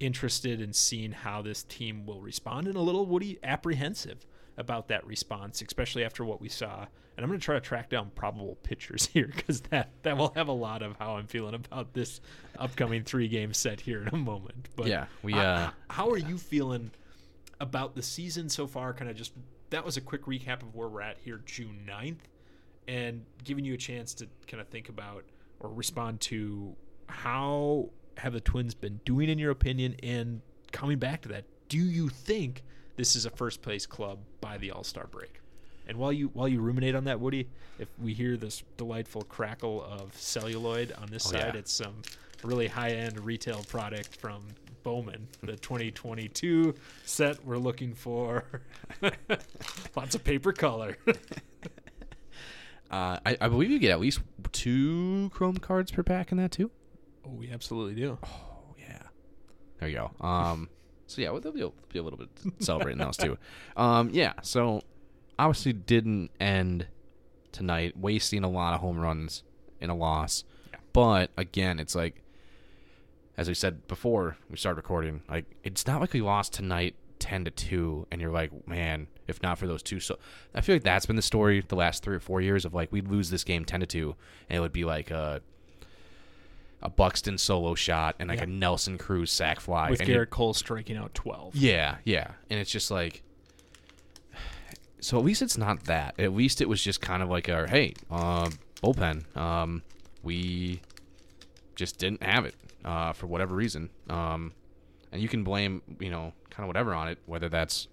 interested 0.00 0.60
in 0.60 0.72
seeing 0.72 1.10
how 1.12 1.42
this 1.42 1.64
team 1.64 2.06
will 2.06 2.20
respond 2.20 2.68
and 2.68 2.76
a 2.76 2.80
little 2.80 3.04
Woody 3.06 3.38
apprehensive 3.42 4.24
about 4.56 4.88
that 4.88 5.04
response, 5.06 5.60
especially 5.62 6.04
after 6.04 6.24
what 6.24 6.40
we 6.40 6.48
saw. 6.48 6.86
And 7.16 7.24
I'm 7.24 7.28
going 7.30 7.40
to 7.40 7.44
try 7.44 7.56
to 7.56 7.60
track 7.60 7.88
down 7.90 8.10
probable 8.14 8.56
pitchers 8.62 9.06
here 9.12 9.30
because 9.34 9.60
that 9.62 9.90
that 10.02 10.16
will 10.16 10.32
have 10.36 10.48
a 10.48 10.52
lot 10.52 10.82
of 10.82 10.96
how 10.98 11.16
I'm 11.16 11.26
feeling 11.26 11.54
about 11.54 11.94
this 11.94 12.20
upcoming 12.58 13.02
three 13.02 13.28
game 13.28 13.52
set 13.52 13.80
here 13.80 14.02
in 14.02 14.08
a 14.08 14.16
moment. 14.16 14.68
But 14.76 14.86
Yeah, 14.86 15.06
we, 15.22 15.32
h- 15.32 15.38
uh, 15.40 15.70
how 15.90 16.10
are 16.10 16.18
you 16.18 16.38
feeling 16.38 16.90
about 17.60 17.96
the 17.96 18.02
season 18.02 18.48
so 18.48 18.66
far? 18.68 18.92
Kind 18.92 19.10
of 19.10 19.16
just 19.16 19.32
that 19.70 19.84
was 19.84 19.96
a 19.96 20.00
quick 20.00 20.24
recap 20.26 20.62
of 20.62 20.74
where 20.74 20.88
we're 20.88 21.02
at 21.02 21.18
here, 21.24 21.40
June 21.44 21.84
9th, 21.88 22.20
and 22.86 23.24
giving 23.44 23.64
you 23.64 23.74
a 23.74 23.78
chance 23.78 24.14
to 24.14 24.28
kind 24.46 24.60
of 24.60 24.68
think 24.68 24.88
about 24.88 25.24
or 25.60 25.70
respond 25.70 26.20
to 26.22 26.74
how 27.08 27.90
have 28.18 28.32
the 28.32 28.40
Twins 28.40 28.74
been 28.74 29.00
doing 29.04 29.28
in 29.28 29.38
your 29.38 29.50
opinion, 29.50 29.96
and 30.02 30.40
coming 30.72 30.98
back 30.98 31.22
to 31.22 31.28
that, 31.28 31.44
do 31.68 31.78
you 31.78 32.08
think 32.08 32.62
this 32.96 33.14
is 33.16 33.24
a 33.26 33.30
first 33.30 33.62
place 33.62 33.86
club 33.86 34.18
by 34.40 34.58
the 34.58 34.70
All 34.70 34.84
Star 34.84 35.06
break? 35.06 35.40
And 35.86 35.96
while 35.96 36.12
you 36.12 36.28
while 36.34 36.48
you 36.48 36.60
ruminate 36.60 36.94
on 36.94 37.04
that, 37.04 37.18
Woody, 37.20 37.48
if 37.78 37.88
we 37.98 38.12
hear 38.12 38.36
this 38.36 38.62
delightful 38.76 39.22
crackle 39.22 39.82
of 39.84 40.14
celluloid 40.14 40.92
on 41.00 41.08
this 41.08 41.26
Oh, 41.28 41.30
side, 41.32 41.54
yeah. 41.54 41.60
it's 41.60 41.72
some 41.72 42.02
really 42.44 42.66
high 42.68 42.90
end 42.90 43.18
retail 43.24 43.62
product 43.68 44.16
from 44.16 44.42
Bowman, 44.82 45.26
the 45.42 45.56
2022 45.56 46.74
set 47.04 47.42
we're 47.44 47.56
looking 47.56 47.94
for. 47.94 48.44
Lots 49.96 50.14
of 50.14 50.24
paper 50.24 50.52
color. 50.52 50.96
Uh, 52.90 53.18
I, 53.26 53.36
I 53.40 53.48
believe 53.48 53.70
you 53.70 53.78
get 53.78 53.90
at 53.90 54.00
least 54.00 54.20
two 54.52 55.30
Chrome 55.34 55.58
cards 55.58 55.90
per 55.90 56.02
pack 56.02 56.32
in 56.32 56.38
that 56.38 56.52
too. 56.52 56.70
oh, 57.26 57.30
we 57.30 57.50
absolutely 57.50 57.94
do. 57.94 58.18
Oh 58.24 58.74
yeah, 58.78 59.02
there 59.78 59.88
you 59.88 59.96
go. 59.96 60.26
Um, 60.26 60.68
so 61.06 61.20
yeah, 61.20 61.30
well, 61.30 61.40
there'll 61.40 61.56
be 61.56 61.62
a, 61.62 61.70
be 61.92 61.98
a 61.98 62.02
little 62.02 62.18
bit 62.18 62.28
celebrating 62.60 62.98
those 62.98 63.16
too. 63.16 63.36
Um, 63.76 64.10
yeah. 64.12 64.32
So 64.42 64.82
obviously 65.38 65.72
didn't 65.72 66.30
end 66.40 66.86
tonight, 67.52 67.96
wasting 67.96 68.42
a 68.44 68.48
lot 68.50 68.74
of 68.74 68.80
home 68.80 68.98
runs 68.98 69.42
in 69.80 69.90
a 69.90 69.94
loss. 69.94 70.44
Yeah. 70.72 70.78
But 70.92 71.30
again, 71.36 71.78
it's 71.78 71.94
like 71.94 72.22
as 73.36 73.48
we 73.48 73.54
said 73.54 73.86
before 73.86 74.36
we 74.50 74.56
started 74.56 74.76
recording, 74.78 75.22
like 75.28 75.44
it's 75.62 75.86
not 75.86 76.00
like 76.00 76.12
we 76.12 76.20
lost 76.20 76.52
tonight 76.54 76.94
ten 77.18 77.44
to 77.44 77.50
two, 77.50 78.06
and 78.10 78.20
you're 78.20 78.30
like, 78.32 78.50
man, 78.68 79.06
if 79.26 79.42
not 79.42 79.58
for 79.58 79.66
those 79.66 79.82
two, 79.82 80.00
so 80.00 80.18
I 80.54 80.60
feel 80.60 80.74
like 80.74 80.82
that's 80.82 81.06
been 81.06 81.16
the 81.16 81.22
story 81.22 81.62
the 81.66 81.76
last 81.76 82.02
three 82.02 82.16
or 82.16 82.20
four 82.20 82.40
years 82.40 82.64
of 82.64 82.74
like 82.74 82.90
we'd 82.92 83.08
lose 83.08 83.30
this 83.30 83.44
game 83.44 83.64
ten 83.64 83.80
to 83.80 83.86
two, 83.86 84.14
and 84.48 84.56
it 84.56 84.60
would 84.60 84.72
be 84.72 84.84
like 84.84 85.10
a 85.10 85.40
a 86.80 86.88
Buxton 86.88 87.36
solo 87.38 87.74
shot 87.74 88.14
and 88.20 88.28
like 88.28 88.38
Yeah. 88.38 88.44
a 88.44 88.46
Nelson 88.46 88.98
Cruz 88.98 89.32
sack 89.32 89.58
fly 89.58 89.90
With 89.90 90.00
and 90.00 90.08
Gerrit 90.08 90.30
Cole 90.30 90.54
striking 90.54 90.96
out 90.96 91.12
12. 91.12 91.56
yeah, 91.56 91.96
yeah, 92.04 92.30
and 92.50 92.60
it's 92.60 92.70
just 92.70 92.90
like. 92.90 93.22
So 95.00 95.16
at 95.18 95.24
least 95.24 95.42
it's 95.42 95.56
not 95.56 95.84
that. 95.84 96.14
At 96.18 96.32
least 96.34 96.60
it 96.60 96.68
was 96.68 96.82
just 96.82 97.00
kind 97.00 97.22
of 97.22 97.28
like 97.28 97.48
a 97.48 97.68
hey, 97.68 97.94
uh, 98.10 98.50
bullpen. 98.82 99.36
Um, 99.36 99.82
we 100.22 100.80
just 101.76 101.98
didn't 101.98 102.22
have 102.22 102.44
it 102.44 102.54
uh, 102.84 103.12
for 103.12 103.26
whatever 103.28 103.54
reason. 103.54 103.90
Um, 104.10 104.52
and 105.12 105.20
you 105.22 105.28
can 105.28 105.44
blame 105.44 105.82
you 106.00 106.10
know 106.10 106.32
kind 106.50 106.64
of 106.64 106.68
whatever 106.68 106.94
on 106.94 107.08
it, 107.08 107.18
whether 107.26 107.48
that's 107.48 107.88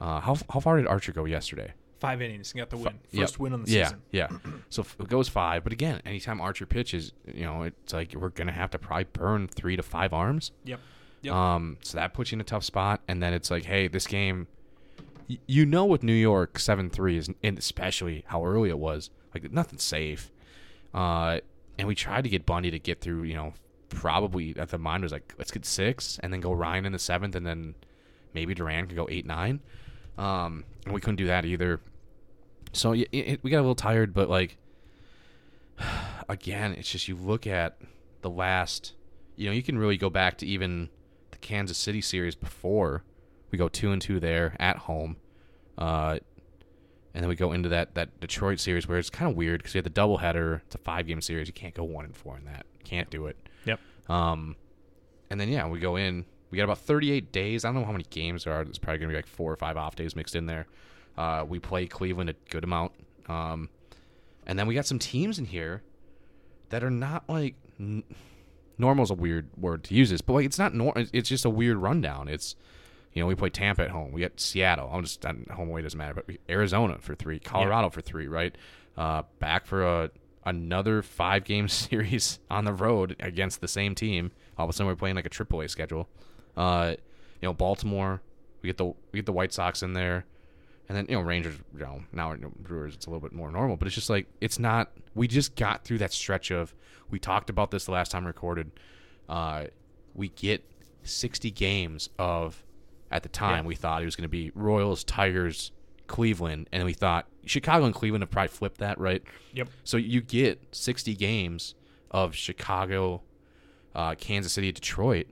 uh, 0.00 0.20
how 0.20 0.36
how 0.50 0.60
far 0.60 0.76
did 0.76 0.86
Archer 0.86 1.12
go 1.12 1.24
yesterday? 1.24 1.72
Five 2.00 2.20
innings, 2.20 2.52
got 2.52 2.68
the 2.68 2.76
win. 2.76 2.98
Yep. 3.12 3.22
First 3.22 3.38
win 3.38 3.52
on 3.54 3.62
the 3.62 3.70
yeah, 3.70 3.84
season. 3.84 4.02
Yeah, 4.10 4.28
So 4.68 4.84
it 5.00 5.08
goes 5.08 5.28
five, 5.28 5.64
but 5.64 5.72
again, 5.72 6.02
anytime 6.04 6.38
Archer 6.40 6.66
pitches, 6.66 7.12
you 7.32 7.44
know, 7.44 7.62
it's 7.62 7.92
like 7.94 8.14
we're 8.14 8.28
gonna 8.28 8.52
have 8.52 8.70
to 8.72 8.78
probably 8.78 9.04
burn 9.04 9.48
three 9.48 9.76
to 9.76 9.82
five 9.82 10.12
arms. 10.12 10.50
Yep. 10.64 10.80
Yep. 11.22 11.34
Um, 11.34 11.78
so 11.82 11.96
that 11.96 12.12
puts 12.12 12.30
you 12.30 12.36
in 12.36 12.40
a 12.42 12.44
tough 12.44 12.64
spot, 12.64 13.00
and 13.08 13.22
then 13.22 13.32
it's 13.32 13.50
like, 13.50 13.64
hey, 13.64 13.88
this 13.88 14.06
game, 14.06 14.46
y- 15.30 15.38
you 15.46 15.64
know, 15.64 15.86
with 15.86 16.02
New 16.02 16.12
York 16.12 16.58
seven 16.58 16.90
three 16.90 17.16
is, 17.16 17.30
and 17.42 17.56
especially 17.58 18.24
how 18.26 18.44
early 18.44 18.68
it 18.68 18.78
was, 18.78 19.08
like 19.32 19.50
nothing's 19.50 19.84
safe. 19.84 20.30
Uh, 20.92 21.38
and 21.78 21.88
we 21.88 21.94
tried 21.94 22.24
to 22.24 22.28
get 22.28 22.44
Bundy 22.44 22.70
to 22.70 22.78
get 22.78 23.00
through, 23.00 23.22
you 23.22 23.34
know, 23.34 23.54
probably 23.88 24.56
at 24.58 24.70
the 24.70 24.78
mind 24.78 25.02
was 25.02 25.12
like, 25.12 25.34
let's 25.38 25.50
get 25.50 25.64
six, 25.64 26.18
and 26.22 26.32
then 26.32 26.40
go 26.40 26.52
Ryan 26.52 26.86
in 26.86 26.92
the 26.92 26.98
seventh, 26.98 27.34
and 27.34 27.46
then 27.46 27.74
maybe 28.32 28.54
Duran 28.54 28.86
could 28.86 28.96
go 28.96 29.06
eight 29.10 29.26
nine. 29.26 29.60
Um, 30.18 30.64
and 30.84 30.94
we 30.94 31.00
couldn't 31.00 31.16
do 31.16 31.26
that 31.26 31.44
either. 31.44 31.80
So 32.72 32.90
y- 32.90 33.06
it, 33.12 33.42
we 33.42 33.50
got 33.50 33.58
a 33.58 33.60
little 33.60 33.74
tired, 33.74 34.14
but 34.14 34.28
like, 34.28 34.58
again, 36.28 36.72
it's 36.72 36.90
just 36.90 37.08
you 37.08 37.16
look 37.16 37.46
at 37.46 37.78
the 38.22 38.30
last, 38.30 38.94
you 39.36 39.46
know, 39.48 39.52
you 39.52 39.62
can 39.62 39.78
really 39.78 39.96
go 39.96 40.10
back 40.10 40.38
to 40.38 40.46
even 40.46 40.88
the 41.30 41.38
Kansas 41.38 41.78
City 41.78 42.00
series 42.00 42.34
before 42.34 43.02
we 43.50 43.58
go 43.58 43.68
two 43.68 43.92
and 43.92 44.02
two 44.02 44.18
there 44.18 44.56
at 44.58 44.76
home, 44.78 45.16
uh, 45.78 46.18
and 47.14 47.22
then 47.22 47.28
we 47.28 47.36
go 47.36 47.52
into 47.52 47.68
that 47.68 47.94
that 47.94 48.18
Detroit 48.20 48.58
series 48.58 48.88
where 48.88 48.98
it's 48.98 49.10
kind 49.10 49.30
of 49.30 49.36
weird 49.36 49.60
because 49.60 49.74
you 49.74 49.78
had 49.78 49.84
the 49.84 49.90
doubleheader. 49.90 50.62
It's 50.66 50.74
a 50.74 50.78
five 50.78 51.06
game 51.06 51.20
series. 51.20 51.46
You 51.46 51.54
can't 51.54 51.74
go 51.74 51.84
one 51.84 52.04
and 52.04 52.16
four 52.16 52.36
in 52.36 52.44
that. 52.46 52.66
Can't 52.84 53.10
do 53.10 53.26
it. 53.26 53.36
Yep. 53.64 53.80
Um, 54.08 54.56
and 55.30 55.40
then 55.40 55.48
yeah, 55.48 55.66
we 55.66 55.78
go 55.80 55.96
in. 55.96 56.24
We 56.50 56.58
got 56.58 56.64
about 56.64 56.78
38 56.78 57.32
days. 57.32 57.64
I 57.64 57.68
don't 57.68 57.80
know 57.80 57.84
how 57.84 57.92
many 57.92 58.04
games 58.10 58.44
there 58.44 58.52
are. 58.52 58.64
There's 58.64 58.78
probably 58.78 58.98
gonna 58.98 59.10
be 59.10 59.16
like 59.16 59.26
four 59.26 59.52
or 59.52 59.56
five 59.56 59.76
off 59.76 59.96
days 59.96 60.14
mixed 60.14 60.36
in 60.36 60.46
there. 60.46 60.66
Uh, 61.16 61.44
we 61.48 61.58
play 61.58 61.86
Cleveland 61.86 62.30
a 62.30 62.34
good 62.50 62.64
amount. 62.64 62.92
Um, 63.28 63.70
and 64.46 64.58
then 64.58 64.66
we 64.66 64.74
got 64.74 64.86
some 64.86 64.98
teams 64.98 65.38
in 65.38 65.46
here 65.46 65.82
that 66.70 66.84
are 66.84 66.90
not 66.90 67.24
like 67.28 67.54
n- 67.78 68.04
normal 68.78 69.04
is 69.04 69.10
a 69.10 69.14
weird 69.14 69.48
word 69.56 69.84
to 69.84 69.94
use 69.94 70.10
this, 70.10 70.20
but 70.20 70.34
like 70.34 70.46
it's 70.46 70.58
not 70.58 70.74
normal. 70.74 71.06
It's 71.12 71.28
just 71.28 71.44
a 71.44 71.50
weird 71.50 71.76
rundown. 71.78 72.28
It's 72.28 72.56
you 73.12 73.22
know 73.22 73.26
we 73.26 73.34
play 73.34 73.50
Tampa 73.50 73.82
at 73.82 73.90
home. 73.90 74.12
We 74.12 74.20
got 74.20 74.38
Seattle. 74.38 74.90
I'm 74.92 75.02
just 75.04 75.24
home 75.24 75.68
away 75.68 75.82
doesn't 75.82 75.98
matter, 75.98 76.14
but 76.14 76.26
we, 76.26 76.38
Arizona 76.48 76.98
for 77.00 77.14
three, 77.14 77.38
Colorado 77.38 77.90
for 77.90 78.00
three, 78.00 78.28
right? 78.28 78.56
Uh, 78.96 79.22
back 79.38 79.66
for 79.66 79.82
a 79.82 80.10
another 80.46 81.02
five 81.02 81.44
game 81.44 81.68
series 81.68 82.38
on 82.50 82.64
the 82.64 82.72
road 82.72 83.16
against 83.20 83.60
the 83.60 83.68
same 83.68 83.94
team. 83.94 84.30
All 84.58 84.64
of 84.64 84.70
a 84.70 84.72
sudden 84.72 84.86
we're 84.86 84.96
playing 84.96 85.16
like 85.16 85.26
a 85.26 85.30
triple 85.30 85.60
A 85.60 85.68
schedule. 85.68 86.08
Uh, 86.56 86.94
you 87.40 87.48
know 87.48 87.52
Baltimore. 87.54 88.22
We 88.62 88.68
get 88.68 88.76
the 88.78 88.86
we 88.86 88.94
get 89.18 89.26
the 89.26 89.32
White 89.32 89.52
Sox 89.52 89.82
in 89.82 89.92
there. 89.92 90.24
And 90.88 90.96
then 90.96 91.06
you 91.08 91.14
know 91.16 91.22
Rangers, 91.22 91.56
you 91.74 91.80
know 91.80 92.02
now 92.12 92.34
Brewers, 92.60 92.94
it's 92.94 93.06
a 93.06 93.10
little 93.10 93.20
bit 93.20 93.32
more 93.32 93.50
normal, 93.50 93.76
but 93.76 93.86
it's 93.86 93.94
just 93.94 94.10
like 94.10 94.26
it's 94.40 94.58
not. 94.58 94.90
We 95.14 95.28
just 95.28 95.56
got 95.56 95.84
through 95.84 95.98
that 95.98 96.12
stretch 96.12 96.50
of. 96.50 96.74
We 97.10 97.18
talked 97.18 97.48
about 97.50 97.70
this 97.70 97.84
the 97.86 97.92
last 97.92 98.10
time 98.10 98.24
we 98.24 98.28
recorded. 98.28 98.70
Uh, 99.28 99.64
we 100.14 100.28
get 100.28 100.64
60 101.02 101.50
games 101.50 102.10
of. 102.18 102.62
At 103.10 103.22
the 103.22 103.28
time, 103.28 103.64
Yeah. 103.64 103.68
we 103.68 103.74
thought 103.76 104.02
it 104.02 104.06
was 104.06 104.16
going 104.16 104.24
to 104.24 104.28
be 104.28 104.50
Royals, 104.56 105.04
Tigers, 105.04 105.70
Cleveland, 106.06 106.68
and 106.72 106.84
we 106.84 106.92
thought 106.92 107.26
Chicago 107.46 107.84
and 107.84 107.94
Cleveland 107.94 108.22
have 108.22 108.30
probably 108.30 108.48
flipped 108.48 108.78
that, 108.78 108.98
right? 108.98 109.22
Yep. 109.52 109.68
So 109.84 109.96
you 109.96 110.20
get 110.20 110.60
60 110.72 111.14
games 111.14 111.74
of 112.10 112.34
Chicago, 112.34 113.22
uh, 113.94 114.14
Kansas 114.14 114.52
City, 114.52 114.72
Detroit. 114.72 115.28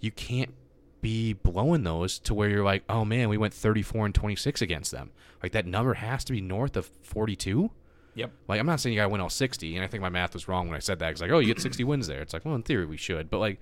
You 0.00 0.10
can't 0.10 0.54
be 1.00 1.32
blowing 1.32 1.82
those 1.82 2.18
to 2.20 2.34
where 2.34 2.48
you're 2.48 2.64
like, 2.64 2.84
oh 2.88 3.04
man, 3.04 3.28
we 3.28 3.38
went 3.38 3.54
34 3.54 4.06
and 4.06 4.14
26 4.14 4.62
against 4.62 4.90
them. 4.90 5.10
Like 5.42 5.52
that 5.52 5.66
number 5.66 5.94
has 5.94 6.24
to 6.24 6.32
be 6.32 6.40
north 6.40 6.76
of 6.76 6.90
42. 7.02 7.70
Yep. 8.14 8.30
Like 8.48 8.60
I'm 8.60 8.66
not 8.66 8.80
saying 8.80 8.94
you 8.94 9.00
gotta 9.00 9.08
win 9.08 9.20
all 9.20 9.30
60, 9.30 9.76
and 9.76 9.84
I 9.84 9.88
think 9.88 10.02
my 10.02 10.08
math 10.08 10.34
was 10.34 10.48
wrong 10.48 10.66
when 10.66 10.76
I 10.76 10.80
said 10.80 10.98
that. 10.98 11.12
It's 11.12 11.20
like, 11.20 11.30
oh, 11.30 11.38
you 11.38 11.46
get 11.46 11.60
60 11.60 11.84
wins 11.84 12.06
there. 12.06 12.20
It's 12.20 12.32
like, 12.32 12.44
well, 12.44 12.54
in 12.54 12.62
theory 12.62 12.86
we 12.86 12.96
should, 12.96 13.30
but 13.30 13.38
like, 13.38 13.60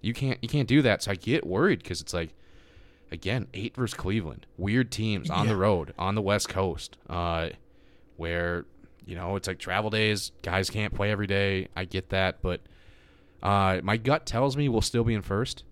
you 0.00 0.14
can't 0.14 0.38
you 0.42 0.48
can't 0.48 0.68
do 0.68 0.82
that. 0.82 1.02
So 1.02 1.12
I 1.12 1.14
get 1.14 1.46
worried 1.46 1.82
because 1.82 2.00
it's 2.00 2.14
like, 2.14 2.34
again, 3.12 3.46
eight 3.54 3.74
versus 3.76 3.94
Cleveland, 3.94 4.46
weird 4.56 4.90
teams 4.90 5.30
on 5.30 5.46
the 5.48 5.56
road 5.56 5.92
on 5.98 6.14
the 6.14 6.22
West 6.22 6.48
Coast, 6.48 6.96
uh, 7.08 7.50
where 8.16 8.64
you 9.06 9.14
know 9.14 9.36
it's 9.36 9.48
like 9.48 9.58
travel 9.58 9.90
days. 9.90 10.32
Guys 10.42 10.70
can't 10.70 10.94
play 10.94 11.10
every 11.10 11.26
day. 11.26 11.68
I 11.76 11.84
get 11.84 12.10
that, 12.10 12.42
but 12.42 12.60
uh, 13.42 13.80
my 13.82 13.96
gut 13.96 14.26
tells 14.26 14.56
me 14.56 14.68
we'll 14.68 14.80
still 14.82 15.04
be 15.04 15.14
in 15.14 15.22
first. 15.22 15.64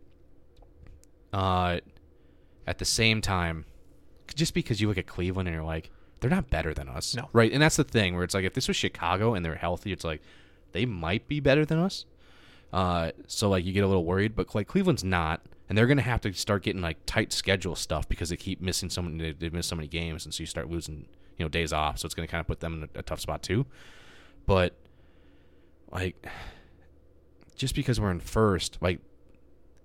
Uh, 1.33 1.79
at 2.67 2.79
the 2.79 2.85
same 2.85 3.21
time, 3.21 3.65
just 4.35 4.55
because 4.55 4.81
you 4.81 4.89
look 4.89 4.99
at 4.99 5.07
Cleveland 5.07 5.49
and 5.49 5.55
you're 5.55 5.65
like, 5.65 5.91
they're 6.21 6.31
not 6.31 6.51
better 6.51 6.75
than 6.75 6.89
us, 6.89 7.15
No. 7.15 7.29
right? 7.33 7.53
And 7.53 7.63
that's 7.63 7.77
the 7.77 7.85
thing 7.85 8.15
where 8.15 8.25
it's 8.25 8.35
like, 8.35 8.45
if 8.45 8.55
this 8.55 8.67
was 8.69 8.77
Chicago 8.77 9.35
and 9.35 9.45
they're 9.45 9.55
healthy, 9.55 9.93
it's 9.93 10.05
like 10.05 10.21
they 10.73 10.85
might 10.87 11.29
be 11.29 11.41
better 11.41 11.65
than 11.65 11.79
us. 11.79 12.05
Uh, 12.73 13.13
so 13.27 13.49
like 13.49 13.65
you 13.65 13.73
get 13.73 13.85
a 13.85 13.87
little 13.87 14.05
worried, 14.05 14.35
but 14.37 14.55
like 14.55 14.69
Cleveland's 14.69 15.05
not, 15.05 15.43
and 15.69 15.77
they're 15.77 15.87
gonna 15.87 16.03
have 16.03 16.21
to 16.23 16.33
start 16.33 16.63
getting 16.63 16.83
like 16.83 16.99
tight 17.07 17.33
schedule 17.33 17.77
stuff 17.77 18.09
because 18.09 18.31
they 18.31 18.37
keep 18.37 18.61
missing 18.61 18.91
so 18.91 19.03
many. 19.03 19.33
They, 19.33 19.51
miss 19.51 19.67
so 19.67 19.77
many 19.77 19.89
games, 19.89 20.25
and 20.25 20.33
so 20.33 20.41
you 20.41 20.47
start 20.47 20.71
losing, 20.71 21.07
you 21.37 21.45
know, 21.45 21.49
days 21.49 21.73
off. 21.73 21.99
So 21.99 22.07
it's 22.07 22.15
gonna 22.15 22.29
kind 22.29 22.41
of 22.41 22.47
put 22.47 22.61
them 22.61 22.75
in 22.75 22.89
a, 22.95 23.01
a 23.01 23.03
tough 23.03 23.21
spot 23.21 23.43
too. 23.43 23.67
But 24.47 24.75
like, 25.91 26.27
just 27.55 27.75
because 27.75 28.01
we're 28.01 28.11
in 28.11 28.21
first, 28.21 28.79
like, 28.81 29.01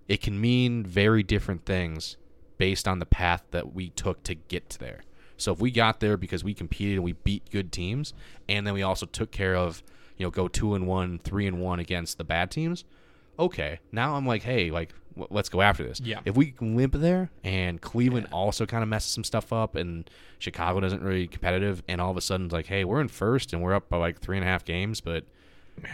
it 0.07 0.21
can 0.21 0.39
mean 0.39 0.85
very 0.85 1.23
different 1.23 1.65
things 1.65 2.17
based 2.57 2.87
on 2.87 2.99
the 2.99 3.05
path 3.05 3.43
that 3.51 3.73
we 3.73 3.89
took 3.89 4.23
to 4.23 4.35
get 4.35 4.69
to 4.69 4.79
there. 4.79 5.03
So 5.37 5.51
if 5.51 5.59
we 5.59 5.71
got 5.71 5.99
there 5.99 6.15
because 6.15 6.43
we 6.43 6.53
competed 6.53 6.95
and 6.95 7.03
we 7.03 7.13
beat 7.13 7.49
good 7.51 7.71
teams, 7.71 8.13
and 8.47 8.65
then 8.65 8.73
we 8.73 8.83
also 8.83 9.05
took 9.05 9.31
care 9.31 9.55
of, 9.55 9.83
you 10.17 10.25
know, 10.25 10.29
go 10.29 10.47
two 10.47 10.75
and 10.75 10.87
one, 10.87 11.19
three 11.19 11.47
and 11.47 11.59
one 11.59 11.79
against 11.79 12.17
the 12.17 12.23
bad 12.23 12.51
teams. 12.51 12.85
Okay, 13.39 13.79
now 13.91 14.15
I'm 14.15 14.25
like, 14.27 14.43
hey, 14.43 14.69
like, 14.69 14.93
w- 15.15 15.27
let's 15.31 15.49
go 15.49 15.61
after 15.61 15.83
this. 15.83 15.99
Yeah. 15.99 16.19
If 16.25 16.35
we 16.35 16.53
limp 16.61 16.93
there, 16.93 17.31
and 17.43 17.81
Cleveland 17.81 18.27
also 18.31 18.65
kind 18.65 18.83
of 18.83 18.89
messes 18.89 19.11
some 19.11 19.23
stuff 19.23 19.51
up, 19.51 19.75
and 19.75 20.09
Chicago 20.39 20.79
doesn't 20.79 21.01
really 21.01 21.27
competitive, 21.27 21.81
and 21.87 21.99
all 21.99 22.11
of 22.11 22.17
a 22.17 22.21
sudden 22.21 22.45
it's 22.47 22.53
like, 22.53 22.67
hey, 22.67 22.83
we're 22.85 23.01
in 23.01 23.07
first 23.07 23.51
and 23.53 23.61
we're 23.61 23.73
up 23.73 23.89
by 23.89 23.97
like 23.97 24.19
three 24.19 24.37
and 24.37 24.45
a 24.45 24.47
half 24.47 24.63
games, 24.65 25.01
but 25.01 25.23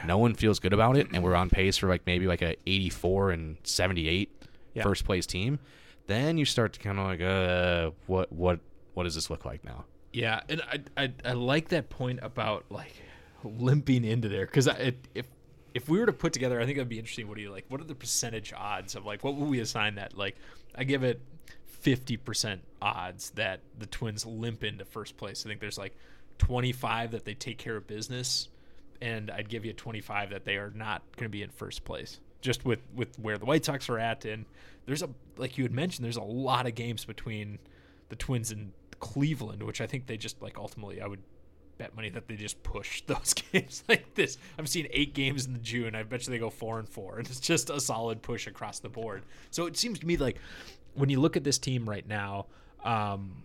no 0.06 0.18
one 0.18 0.34
feels 0.34 0.60
good 0.60 0.74
about 0.74 0.98
it, 0.98 1.08
and 1.14 1.24
we're 1.24 1.36
on 1.36 1.50
pace 1.50 1.78
for 1.78 1.88
like 1.88 2.02
maybe 2.06 2.28
like 2.28 2.42
a 2.42 2.56
84 2.68 3.32
and 3.32 3.58
78 3.64 4.30
Yeah. 4.74 4.84
first 4.84 5.06
place 5.06 5.26
team. 5.26 5.60
Then 6.08 6.38
you 6.38 6.44
start 6.46 6.74
to 6.74 6.80
kind 6.80 7.00
of 7.00 7.06
like, 7.06 7.22
uh, 7.22 7.92
what 8.08 8.32
what 8.34 8.60
what 8.96 9.04
does 9.04 9.16
this 9.16 9.30
look 9.30 9.46
like 9.46 9.64
now? 9.64 9.86
Yeah, 10.12 10.42
and 10.50 10.62
I 10.64 10.80
I, 10.98 11.14
I 11.24 11.32
like 11.34 11.70
that 11.70 11.90
point 11.90 12.20
about 12.22 12.66
like 12.70 12.94
limping 13.44 14.04
into 14.04 14.28
there 14.28 14.46
because 14.46 14.68
if 14.68 14.96
if 15.80 15.88
we 15.88 15.98
were 15.98 16.06
to 16.06 16.14
put 16.14 16.34
together, 16.34 16.60
I 16.60 16.66
think 16.66 16.78
that'd 16.78 16.90
be 16.90 17.00
interesting. 17.00 17.28
What 17.28 17.38
do 17.38 17.42
you 17.42 17.52
like? 17.52 17.66
What 17.70 17.80
are 17.80 17.86
the 17.86 17.96
percentage 17.96 18.52
odds 18.56 18.96
of 18.96 19.06
like 19.06 19.24
what 19.24 19.36
would 19.36 19.50
we 19.50 19.62
assign 19.62 19.96
that? 19.96 20.18
Like, 20.18 20.36
I 20.76 20.84
give 20.84 21.04
it 21.04 21.22
fifty 21.66 22.18
percent 22.18 22.62
odds 22.82 23.32
that 23.32 23.62
the 23.78 23.86
Twins 23.86 24.26
limp 24.26 24.64
into 24.64 24.84
first 24.84 25.16
place. 25.16 25.46
I 25.46 25.50
think 25.50 25.62
there's 25.62 25.78
like 25.78 25.96
twenty 26.38 26.74
five 26.74 27.12
that 27.12 27.24
they 27.24 27.34
take 27.34 27.58
care 27.58 27.78
of 27.78 27.88
business, 27.88 28.50
and 29.02 29.32
I'd 29.32 29.48
give 29.48 29.64
you 29.64 29.72
twenty 29.72 30.02
five 30.02 30.32
that 30.32 30.44
they 30.44 30.58
are 30.58 30.72
not 30.76 31.02
going 31.16 31.26
to 31.26 31.30
be 31.30 31.44
in 31.44 31.50
first 31.50 31.86
place. 31.86 32.20
Just 32.42 32.66
with 32.66 32.82
with 32.94 33.18
where 33.18 33.38
the 33.38 33.46
White 33.46 33.64
Sox 33.64 33.90
are 33.90 34.00
at, 34.00 34.26
and 34.26 34.46
there's 34.86 35.02
a 35.02 35.10
like 35.38 35.58
you 35.58 35.64
had 35.64 35.74
mentioned, 35.74 36.04
there's 36.04 36.18
a 36.18 36.22
lot 36.22 36.68
of 36.68 36.76
games 36.76 37.06
between 37.06 37.58
the 38.10 38.18
Twins 38.18 38.52
and 38.52 38.74
Cleveland, 39.00 39.64
which 39.64 39.80
I 39.80 39.88
think 39.88 40.08
they 40.08 40.18
just 40.18 40.42
like 40.42 40.58
ultimately 40.58 41.02
I 41.02 41.08
would 41.08 41.22
bet 41.80 41.96
money 41.96 42.10
that 42.12 42.28
they 42.28 42.36
just 42.36 42.62
push 42.62 43.02
those 43.08 43.34
games 43.34 43.84
like 43.90 44.14
this. 44.14 44.38
I've 44.60 44.70
seen 44.70 44.88
eight 44.92 45.16
games 45.16 45.48
in 45.48 45.54
the 45.54 45.60
June. 45.60 45.96
I 45.96 46.04
bet 46.04 46.28
you 46.28 46.32
they 46.32 46.38
go 46.38 46.52
four 46.52 46.78
and 46.78 46.88
four, 46.88 47.18
and 47.18 47.28
it's 47.30 47.40
just 47.40 47.72
a 47.72 47.80
solid 47.80 48.22
push 48.22 48.46
across 48.46 48.78
the 48.78 48.90
board. 48.90 49.24
So 49.50 49.66
it 49.66 49.76
seems 49.76 49.98
to 50.00 50.06
me 50.06 50.18
like 50.18 50.38
when 50.94 51.10
you 51.10 51.20
look 51.20 51.36
at 51.36 51.44
this 51.44 51.58
team 51.58 51.90
right 51.90 52.08
now, 52.08 52.46
um, 52.84 53.44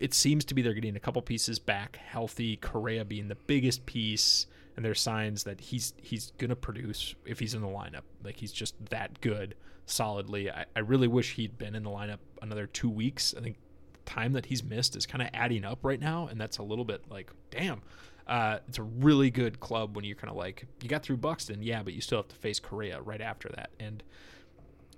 it 0.00 0.12
seems 0.12 0.44
to 0.46 0.54
be 0.54 0.62
they're 0.62 0.74
getting 0.74 0.96
a 0.96 1.00
couple 1.00 1.22
pieces 1.22 1.60
back 1.60 1.96
healthy. 1.96 2.56
Correa 2.56 3.04
being 3.04 3.28
the 3.28 3.36
biggest 3.36 3.86
piece, 3.86 4.46
and 4.76 4.84
there's 4.84 5.00
signs 5.00 5.44
that 5.44 5.60
he's 5.60 5.94
he's 6.02 6.32
gonna 6.38 6.56
produce 6.56 7.14
if 7.24 7.38
he's 7.38 7.54
in 7.54 7.60
the 7.60 7.68
lineup. 7.68 8.02
Like 8.24 8.36
he's 8.36 8.52
just 8.52 8.74
that 8.90 9.20
good 9.20 9.54
solidly. 9.86 10.50
I, 10.50 10.64
I 10.74 10.80
really 10.80 11.08
wish 11.08 11.34
he'd 11.34 11.58
been 11.58 11.74
in 11.74 11.84
the 11.84 11.90
lineup 11.90 12.18
another 12.42 12.66
two 12.66 12.88
weeks. 12.88 13.34
I 13.36 13.40
think 13.40 13.56
time 14.04 14.32
that 14.32 14.46
he's 14.46 14.62
missed 14.62 14.96
is 14.96 15.06
kind 15.06 15.22
of 15.22 15.28
adding 15.34 15.64
up 15.64 15.84
right 15.84 16.00
now, 16.00 16.28
and 16.28 16.40
that's 16.40 16.58
a 16.58 16.62
little 16.62 16.84
bit 16.84 17.02
like, 17.10 17.30
damn. 17.50 17.82
Uh, 18.26 18.58
it's 18.66 18.78
a 18.78 18.82
really 18.82 19.30
good 19.30 19.60
club 19.60 19.94
when 19.94 20.02
you're 20.02 20.16
kind 20.16 20.30
of 20.30 20.36
like 20.36 20.66
you 20.80 20.88
got 20.88 21.02
through 21.02 21.18
Buxton, 21.18 21.62
yeah, 21.62 21.82
but 21.82 21.92
you 21.92 22.00
still 22.00 22.18
have 22.18 22.28
to 22.28 22.36
face 22.36 22.58
Correa 22.58 23.02
right 23.02 23.20
after 23.20 23.50
that, 23.50 23.68
and 23.78 24.02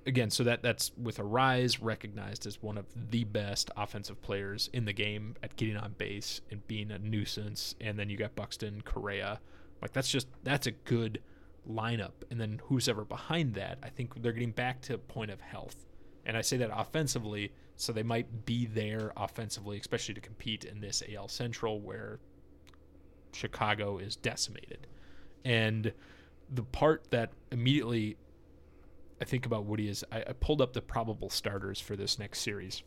again, 0.07 0.31
so 0.31 0.45
that 0.45 0.63
that's 0.63 0.93
with 0.97 1.19
Arraez 1.19 1.79
recognized 1.81 2.47
as 2.47 2.63
one 2.63 2.79
of 2.79 2.87
the 3.11 3.25
best 3.25 3.71
offensive 3.77 4.23
players 4.23 4.71
in 4.73 4.85
the 4.85 4.93
game 4.93 5.35
at 5.43 5.57
getting 5.57 5.77
on 5.77 5.95
base 5.99 6.41
and 6.51 6.67
being 6.69 6.93
a 6.93 6.99
nuisance, 6.99 7.75
and 7.81 7.99
then 7.99 8.09
you 8.09 8.17
got 8.17 8.37
Buxton, 8.37 8.81
Correa, 8.83 9.41
like 9.83 9.93
that's 9.93 10.09
just 10.09 10.29
that's 10.45 10.67
a 10.67 10.71
good 10.71 11.21
lineup, 11.69 12.13
and 12.31 12.41
then 12.41 12.61
who's 12.67 12.89
ever 12.89 13.05
behind 13.05 13.55
that, 13.55 13.79
I 13.83 13.89
think 13.89 14.23
they're 14.23 14.33
getting 14.33 14.53
back 14.53 14.81
to 14.83 14.95
a 14.95 14.99
point 14.99 15.33
of 15.33 15.41
health, 15.41 15.85
and 16.25 16.37
I 16.37 16.43
say 16.43 16.57
that 16.59 16.71
offensively, 16.73 17.53
so 17.77 17.93
they 17.93 18.03
might 18.03 18.47
be 18.47 18.67
there 18.67 19.13
offensively, 19.17 19.79
especially 19.79 20.15
to 20.15 20.21
compete 20.21 20.65
in 20.65 20.81
this 20.81 21.03
AL 21.15 21.29
Central 21.29 21.81
where 21.81 22.19
Chicago 23.33 23.99
is 23.99 24.17
decimated, 24.17 24.87
and 25.45 25.93
the 26.53 26.63
part 26.63 27.11
that 27.11 27.33
immediately 27.51 28.17
I 29.21 29.25
think 29.25 29.47
about 29.47 29.65
Woody 29.65 29.89
is 29.89 30.05
I, 30.13 30.21
I 30.21 30.33
pulled 30.33 30.61
up 30.61 30.73
the 30.73 30.83
probable 30.83 31.31
starters 31.31 31.81
for 31.81 31.97
this 31.97 32.19
next 32.19 32.41
series. 32.41 32.83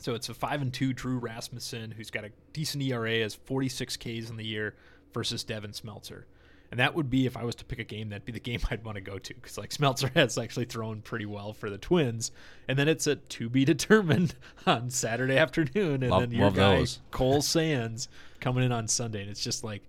So 0.00 0.14
it's 0.14 0.28
a 0.28 0.34
five 0.34 0.62
and 0.62 0.72
two 0.72 0.92
Drew 0.92 1.18
Rasmussen, 1.18 1.90
who's 1.90 2.10
got 2.10 2.24
a 2.24 2.30
decent 2.52 2.82
ERA, 2.84 3.20
has 3.20 3.34
46 3.34 3.96
Ks 3.96 4.30
in 4.30 4.36
the 4.36 4.44
year, 4.44 4.76
versus 5.12 5.44
Devin 5.44 5.72
Smeltzer. 5.72 6.24
And 6.70 6.80
that 6.80 6.94
would 6.94 7.08
be 7.08 7.24
if 7.24 7.36
I 7.36 7.44
was 7.44 7.54
to 7.56 7.64
pick 7.64 7.78
a 7.78 7.84
game, 7.84 8.10
that'd 8.10 8.24
be 8.24 8.32
the 8.32 8.40
game 8.50 8.60
I'd 8.70 8.84
want 8.84 8.96
to 8.96 9.00
go 9.00 9.18
to 9.18 9.34
because 9.34 9.56
like 9.58 9.70
Smeltzer 9.70 10.12
has 10.14 10.36
actually 10.36 10.66
thrown 10.66 11.00
pretty 11.00 11.26
well 11.26 11.52
for 11.52 11.70
the 11.70 11.78
Twins, 11.78 12.30
and 12.68 12.78
then 12.78 12.88
it's 12.88 13.06
a 13.06 13.16
to 13.16 13.48
be 13.48 13.64
determined 13.66 14.34
on 14.66 14.90
Saturday 14.90 15.36
afternoon, 15.36 16.02
and 16.02 16.10
Love- 16.10 16.20
then 16.22 16.32
your 16.32 16.50
guy 16.50 16.78
those. 16.80 17.00
Cole 17.10 17.42
Sands 17.42 18.08
coming 18.40 18.64
in 18.64 18.72
on 18.72 18.86
Sunday, 18.88 19.22
and 19.22 19.30
it's 19.30 19.42
just 19.42 19.64
like, 19.64 19.82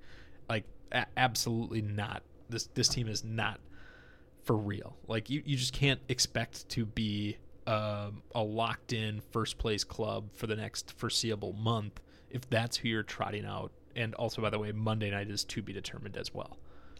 like 0.49 0.65
a- 0.91 1.05
absolutely 1.17 1.81
not. 1.81 2.23
This 2.49 2.69
this 2.73 2.87
team 2.87 3.07
is 3.07 3.23
not 3.23 3.59
for 4.43 4.55
real. 4.55 4.95
Like 5.07 5.29
you, 5.29 5.43
you 5.45 5.57
just 5.57 5.73
can't 5.73 5.99
expect 6.09 6.67
to 6.69 6.85
be 6.85 7.37
um, 7.67 8.23
a 8.33 8.41
locked 8.41 8.93
in 8.93 9.21
first 9.31 9.59
place 9.59 9.83
club 9.83 10.29
for 10.33 10.47
the 10.47 10.55
next 10.55 10.93
foreseeable 10.97 11.53
month 11.53 12.01
if 12.31 12.49
that's 12.49 12.77
who 12.77 12.87
you're 12.87 13.03
trotting 13.03 13.45
out. 13.45 13.71
And 13.95 14.15
also, 14.15 14.41
by 14.41 14.49
the 14.49 14.57
way, 14.59 14.71
Monday 14.71 15.11
night 15.11 15.29
is 15.29 15.43
to 15.45 15.61
be 15.61 15.73
determined 15.73 16.17
as 16.17 16.33
well. 16.33 16.57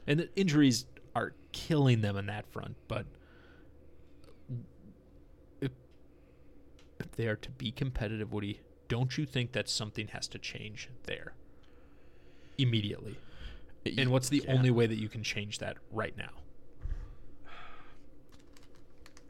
And 0.07 0.19
the 0.19 0.29
injuries 0.35 0.85
are 1.15 1.33
killing 1.51 2.01
them 2.01 2.15
on 2.17 2.25
that 2.27 2.45
front. 2.47 2.75
But 2.87 3.05
if, 5.61 5.71
if 6.99 7.11
they 7.11 7.27
are 7.27 7.35
to 7.35 7.49
be 7.51 7.71
competitive, 7.71 8.31
Woody, 8.33 8.61
don't 8.87 9.17
you 9.17 9.25
think 9.25 9.51
that 9.51 9.69
something 9.69 10.07
has 10.09 10.27
to 10.29 10.39
change 10.39 10.89
there 11.03 11.33
immediately? 12.57 13.17
And 13.97 14.11
what's 14.11 14.29
the 14.29 14.43
Yeah. 14.45 14.53
only 14.53 14.71
way 14.71 14.87
that 14.87 14.97
you 14.97 15.09
can 15.09 15.23
change 15.23 15.59
that 15.59 15.77
right 15.91 16.15
now? 16.17 16.31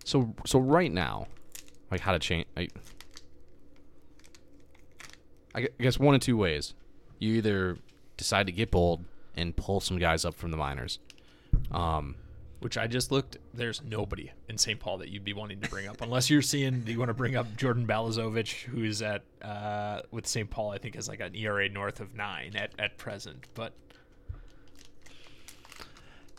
So 0.05 0.33
so 0.45 0.59
right 0.59 0.91
now, 0.91 1.27
like 1.91 1.99
how 2.01 2.13
to 2.13 2.19
change. 2.19 2.47
I, 2.57 2.67
I 5.53 5.61
I 5.61 5.83
guess 5.83 5.99
one 5.99 6.15
of 6.15 6.21
two 6.21 6.35
ways. 6.35 6.73
You 7.19 7.33
either 7.35 7.77
decide 8.17 8.47
to 8.47 8.51
get 8.51 8.71
bold 8.71 9.05
and 9.35 9.55
pull 9.55 9.79
some 9.79 9.97
guys 9.99 10.25
up 10.25 10.35
from 10.35 10.51
the 10.51 10.57
minors. 10.57 10.99
Um, 11.71 12.15
Which 12.59 12.77
I 12.77 12.87
just 12.87 13.11
looked. 13.11 13.37
There's 13.53 13.81
nobody 13.83 14.31
in 14.47 14.57
St. 14.57 14.79
Paul 14.79 14.97
that 14.99 15.09
you'd 15.09 15.23
be 15.23 15.33
wanting 15.33 15.61
to 15.61 15.69
bring 15.69 15.87
up, 15.87 16.01
unless 16.01 16.29
you're 16.29 16.41
seeing. 16.41 16.83
You 16.85 16.99
want 16.99 17.09
to 17.09 17.13
bring 17.13 17.35
up 17.35 17.55
Jordan 17.57 17.87
Balazovic, 17.87 18.63
who's 18.63 19.01
at 19.01 19.23
uh, 19.41 20.01
with 20.11 20.27
St. 20.27 20.49
Paul. 20.49 20.71
I 20.71 20.77
think 20.77 20.95
has 20.95 21.07
like 21.07 21.19
an 21.21 21.35
ERA 21.35 21.69
north 21.69 21.99
of 21.99 22.13
nine 22.15 22.55
at, 22.55 22.71
at 22.77 22.97
present. 22.97 23.47
But 23.53 23.73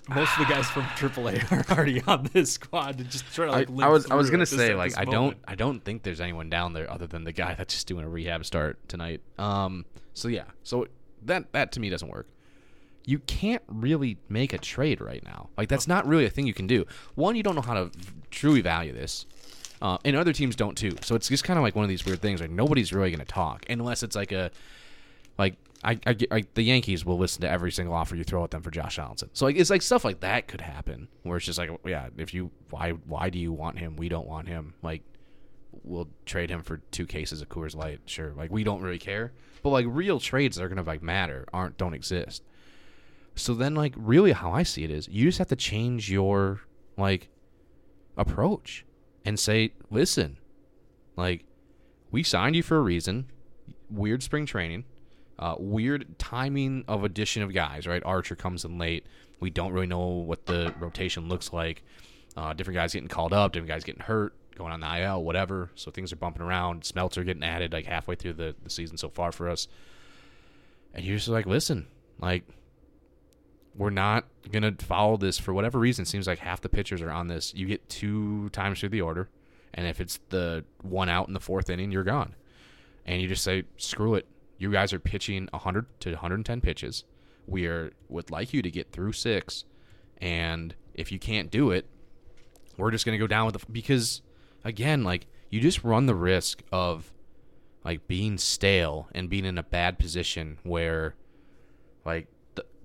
most 0.08 0.32
of 0.38 0.46
the 0.46 0.52
guys 0.52 0.68
from 0.68 0.82
AAA 0.82 1.50
are 1.70 1.74
already 1.76 2.02
on 2.06 2.28
this 2.32 2.52
squad 2.52 2.98
to 2.98 3.04
just 3.04 3.32
try 3.34 3.46
to 3.46 3.52
I, 3.52 3.56
like. 3.56 3.68
I 3.68 3.72
limp 3.72 3.90
was 3.92 4.10
I 4.10 4.14
was 4.14 4.30
gonna 4.30 4.42
at 4.42 4.48
this- 4.50 4.58
say 4.58 4.74
like 4.74 4.90
this 4.90 4.98
I 4.98 5.04
don't. 5.04 5.36
I 5.46 5.54
don't 5.54 5.82
think 5.84 6.02
there's 6.02 6.20
anyone 6.20 6.50
down 6.50 6.72
there 6.72 6.90
other 6.90 7.06
than 7.06 7.24
the 7.24 7.32
guy 7.32 7.54
that's 7.54 7.74
just 7.74 7.86
doing 7.86 8.04
a 8.04 8.08
rehab 8.08 8.44
start 8.44 8.78
tonight. 8.88 9.20
Um, 9.38 9.84
so 10.14 10.28
yeah, 10.28 10.44
so 10.62 10.86
that 11.24 11.52
that 11.52 11.72
to 11.72 11.80
me 11.80 11.90
doesn't 11.90 12.08
work. 12.08 12.26
You 13.04 13.18
can't 13.20 13.62
really 13.66 14.18
make 14.28 14.52
a 14.52 14.58
trade 14.58 15.00
right 15.00 15.24
now. 15.24 15.48
Like 15.56 15.68
that's 15.68 15.88
not 15.88 16.06
really 16.06 16.26
a 16.26 16.30
thing 16.30 16.46
you 16.46 16.54
can 16.54 16.66
do. 16.66 16.86
One, 17.14 17.36
you 17.36 17.42
don't 17.42 17.54
know 17.54 17.62
how 17.62 17.74
to 17.74 17.90
truly 18.30 18.60
value 18.60 18.92
this. 18.92 19.26
Uh, 19.82 19.96
and 20.04 20.14
other 20.14 20.32
teams 20.32 20.54
don't 20.56 20.76
too. 20.76 20.94
So 21.00 21.14
it's 21.14 21.28
just 21.28 21.42
kind 21.42 21.58
of 21.58 21.62
like 21.62 21.74
one 21.74 21.84
of 21.84 21.88
these 21.88 22.04
weird 22.04 22.20
things. 22.20 22.40
Like 22.40 22.50
nobody's 22.50 22.92
really 22.92 23.10
going 23.10 23.20
to 23.20 23.24
talk 23.24 23.64
unless 23.70 24.02
it's 24.02 24.14
like 24.14 24.30
a, 24.30 24.50
like 25.38 25.56
I, 25.82 25.98
I 26.06 26.12
get 26.12 26.54
the 26.54 26.62
Yankees 26.62 27.04
will 27.06 27.16
listen 27.16 27.40
to 27.42 27.48
every 27.48 27.72
single 27.72 27.94
offer 27.94 28.14
you 28.14 28.24
throw 28.24 28.44
at 28.44 28.50
them 28.50 28.62
for 28.62 28.70
Josh 28.70 28.96
Donaldson. 28.96 29.30
So 29.32 29.46
like 29.46 29.56
it's 29.56 29.70
like 29.70 29.82
stuff 29.82 30.04
like 30.04 30.20
that 30.20 30.46
could 30.46 30.60
happen 30.60 31.08
where 31.22 31.38
it's 31.38 31.46
just 31.46 31.58
like 31.58 31.70
yeah, 31.86 32.08
if 32.18 32.34
you 32.34 32.50
why 32.68 32.90
why 32.90 33.30
do 33.30 33.38
you 33.38 33.52
want 33.52 33.78
him? 33.78 33.96
We 33.96 34.08
don't 34.08 34.26
want 34.26 34.48
him. 34.48 34.74
Like 34.82 35.02
we'll 35.82 36.08
trade 36.26 36.50
him 36.50 36.62
for 36.62 36.78
two 36.90 37.06
cases 37.06 37.40
of 37.40 37.48
Coors 37.48 37.74
Light. 37.74 38.00
Sure, 38.04 38.34
like 38.34 38.50
we 38.50 38.64
don't 38.64 38.82
really 38.82 38.98
care. 38.98 39.32
But 39.62 39.70
like 39.70 39.86
real 39.88 40.20
trades 40.20 40.56
that 40.56 40.64
are 40.64 40.68
gonna 40.68 40.82
like 40.82 41.02
matter 41.02 41.46
aren't 41.52 41.78
don't 41.78 41.94
exist. 41.94 42.42
So 43.34 43.54
then 43.54 43.74
like 43.74 43.94
really 43.96 44.32
how 44.32 44.52
I 44.52 44.62
see 44.62 44.84
it 44.84 44.90
is 44.90 45.08
you 45.08 45.26
just 45.26 45.38
have 45.38 45.48
to 45.48 45.56
change 45.56 46.10
your 46.10 46.60
like 46.96 47.28
approach 48.16 48.84
and 49.24 49.38
say, 49.38 49.72
listen, 49.90 50.38
like 51.16 51.44
we 52.10 52.22
signed 52.22 52.56
you 52.56 52.62
for 52.62 52.76
a 52.76 52.82
reason. 52.82 53.30
Weird 53.90 54.22
spring 54.22 54.46
training, 54.46 54.84
uh, 55.38 55.56
weird 55.58 56.18
timing 56.18 56.84
of 56.86 57.02
addition 57.04 57.42
of 57.42 57.52
guys. 57.52 57.86
Right, 57.86 58.02
Archer 58.04 58.36
comes 58.36 58.64
in 58.64 58.78
late. 58.78 59.06
We 59.40 59.50
don't 59.50 59.72
really 59.72 59.86
know 59.86 60.06
what 60.06 60.46
the 60.46 60.74
rotation 60.78 61.28
looks 61.28 61.52
like. 61.52 61.82
Uh, 62.36 62.52
different 62.52 62.76
guys 62.76 62.92
getting 62.92 63.08
called 63.08 63.32
up, 63.32 63.52
different 63.52 63.70
guys 63.70 63.82
getting 63.82 64.02
hurt, 64.02 64.34
going 64.56 64.72
on 64.72 64.80
the 64.80 65.02
IL, 65.02 65.24
whatever. 65.24 65.70
So 65.74 65.90
things 65.90 66.12
are 66.12 66.16
bumping 66.16 66.42
around. 66.42 66.82
Smeltzer 66.82 67.24
getting 67.24 67.42
added 67.42 67.72
like 67.72 67.86
halfway 67.86 68.14
through 68.14 68.34
the, 68.34 68.54
the 68.62 68.70
season 68.70 68.96
so 68.96 69.08
far 69.08 69.32
for 69.32 69.48
us. 69.48 69.66
And 70.94 71.04
you're 71.04 71.16
just 71.16 71.28
like, 71.28 71.46
listen, 71.46 71.86
like 72.20 72.44
we're 73.74 73.90
not 73.90 74.24
gonna 74.50 74.74
follow 74.78 75.16
this 75.16 75.38
for 75.38 75.54
whatever 75.54 75.78
reason. 75.78 76.04
Seems 76.04 76.26
like 76.26 76.38
half 76.38 76.60
the 76.60 76.68
pitchers 76.68 77.02
are 77.02 77.10
on 77.10 77.28
this. 77.28 77.54
You 77.54 77.66
get 77.66 77.88
two 77.88 78.48
times 78.50 78.80
through 78.80 78.90
the 78.90 79.00
order, 79.00 79.28
and 79.74 79.86
if 79.86 80.00
it's 80.00 80.20
the 80.30 80.64
one 80.82 81.08
out 81.08 81.28
in 81.28 81.34
the 81.34 81.40
fourth 81.40 81.70
inning, 81.70 81.92
you're 81.92 82.04
gone. 82.04 82.34
And 83.06 83.20
you 83.22 83.28
just 83.28 83.44
say, 83.44 83.64
screw 83.76 84.14
it. 84.14 84.26
You 84.58 84.70
guys 84.70 84.92
are 84.92 84.98
pitching 84.98 85.48
100 85.52 85.86
to 86.00 86.10
110 86.10 86.60
pitches. 86.60 87.04
We 87.46 87.66
are 87.66 87.92
would 88.08 88.30
like 88.30 88.52
you 88.52 88.62
to 88.62 88.70
get 88.70 88.92
through 88.92 89.12
six, 89.12 89.64
and 90.18 90.74
if 90.94 91.10
you 91.10 91.18
can't 91.18 91.50
do 91.50 91.70
it, 91.70 91.86
we're 92.76 92.90
just 92.90 93.04
gonna 93.04 93.18
go 93.18 93.26
down 93.26 93.46
with 93.46 93.58
the 93.58 93.72
because 93.72 94.22
again, 94.64 95.04
like 95.04 95.26
you 95.48 95.60
just 95.60 95.82
run 95.84 96.06
the 96.06 96.14
risk 96.14 96.62
of 96.72 97.12
like 97.84 98.06
being 98.06 98.36
stale 98.38 99.08
and 99.14 99.30
being 99.30 99.44
in 99.44 99.58
a 99.58 99.62
bad 99.62 99.98
position 99.98 100.58
where 100.62 101.14
like 102.04 102.28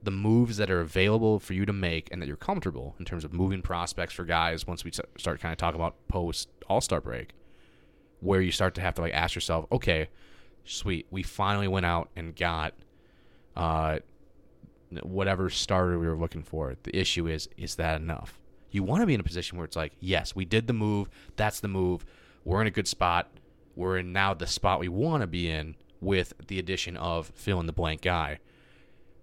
the, 0.06 0.12
moves 0.12 0.58
that 0.58 0.72
are 0.72 0.80
available 0.80 1.40
for 1.40 1.54
you 1.54 1.66
to 1.66 1.74
make 1.74 2.08
and 2.12 2.22
that 2.22 2.28
you're 2.28 2.38
comfortable 2.38 2.96
in 3.00 3.06
terms 3.06 3.26
of 3.26 3.34
moving 3.34 3.62
prospects 3.62 4.14
for 4.14 4.24
guys 4.24 4.66
once 4.66 4.84
we 4.84 4.92
start 5.18 5.40
kind 5.40 5.52
of 5.52 5.58
talking 5.58 5.80
about 5.80 5.96
post 6.08 6.50
all-star 6.68 7.02
break 7.02 7.34
where 8.22 8.42
you 8.42 8.52
start 8.52 8.74
to 8.76 8.82
have 8.82 8.96
to 8.96 9.02
like 9.02 9.14
ask 9.14 9.36
yourself 9.36 9.66
okay 9.72 10.08
sweet 10.64 11.06
we 11.12 11.22
finally 11.22 11.68
went 11.68 11.86
out 11.86 12.10
and 12.16 12.36
got 12.36 12.74
uh 13.56 14.00
whatever 15.04 15.50
starter 15.50 16.00
we 16.00 16.08
were 16.08 16.18
looking 16.18 16.44
for. 16.44 16.76
The 16.84 16.96
issue 16.96 17.28
is 17.28 17.50
is 17.58 17.76
that 17.76 18.02
enough? 18.02 18.40
You 18.72 18.84
want 18.84 19.02
to 19.02 19.08
be 19.08 19.14
in 19.14 19.20
a 19.20 19.24
position 19.24 19.58
where 19.58 19.66
it's 19.66 19.76
like 19.76 19.94
yes 20.00 20.36
we 20.36 20.46
did 20.46 20.68
the 20.68 20.74
move. 20.74 21.10
That's 21.36 21.60
the 21.60 21.68
move. 21.68 22.06
We're 22.44 22.62
in 22.62 22.68
a 22.68 22.72
good 22.72 22.88
spot. 22.88 23.32
We're 23.76 23.98
in 23.98 24.14
now 24.14 24.34
the 24.34 24.48
spot 24.48 24.80
we 24.80 24.88
want 24.88 25.22
to 25.22 25.28
be 25.28 25.50
in 25.50 25.76
with 26.00 26.34
the 26.48 26.60
addition 26.60 26.98
of 26.98 27.32
fill 27.36 27.60
in 27.60 27.66
the 27.66 27.74
blank 27.74 28.02
guy. 28.02 28.40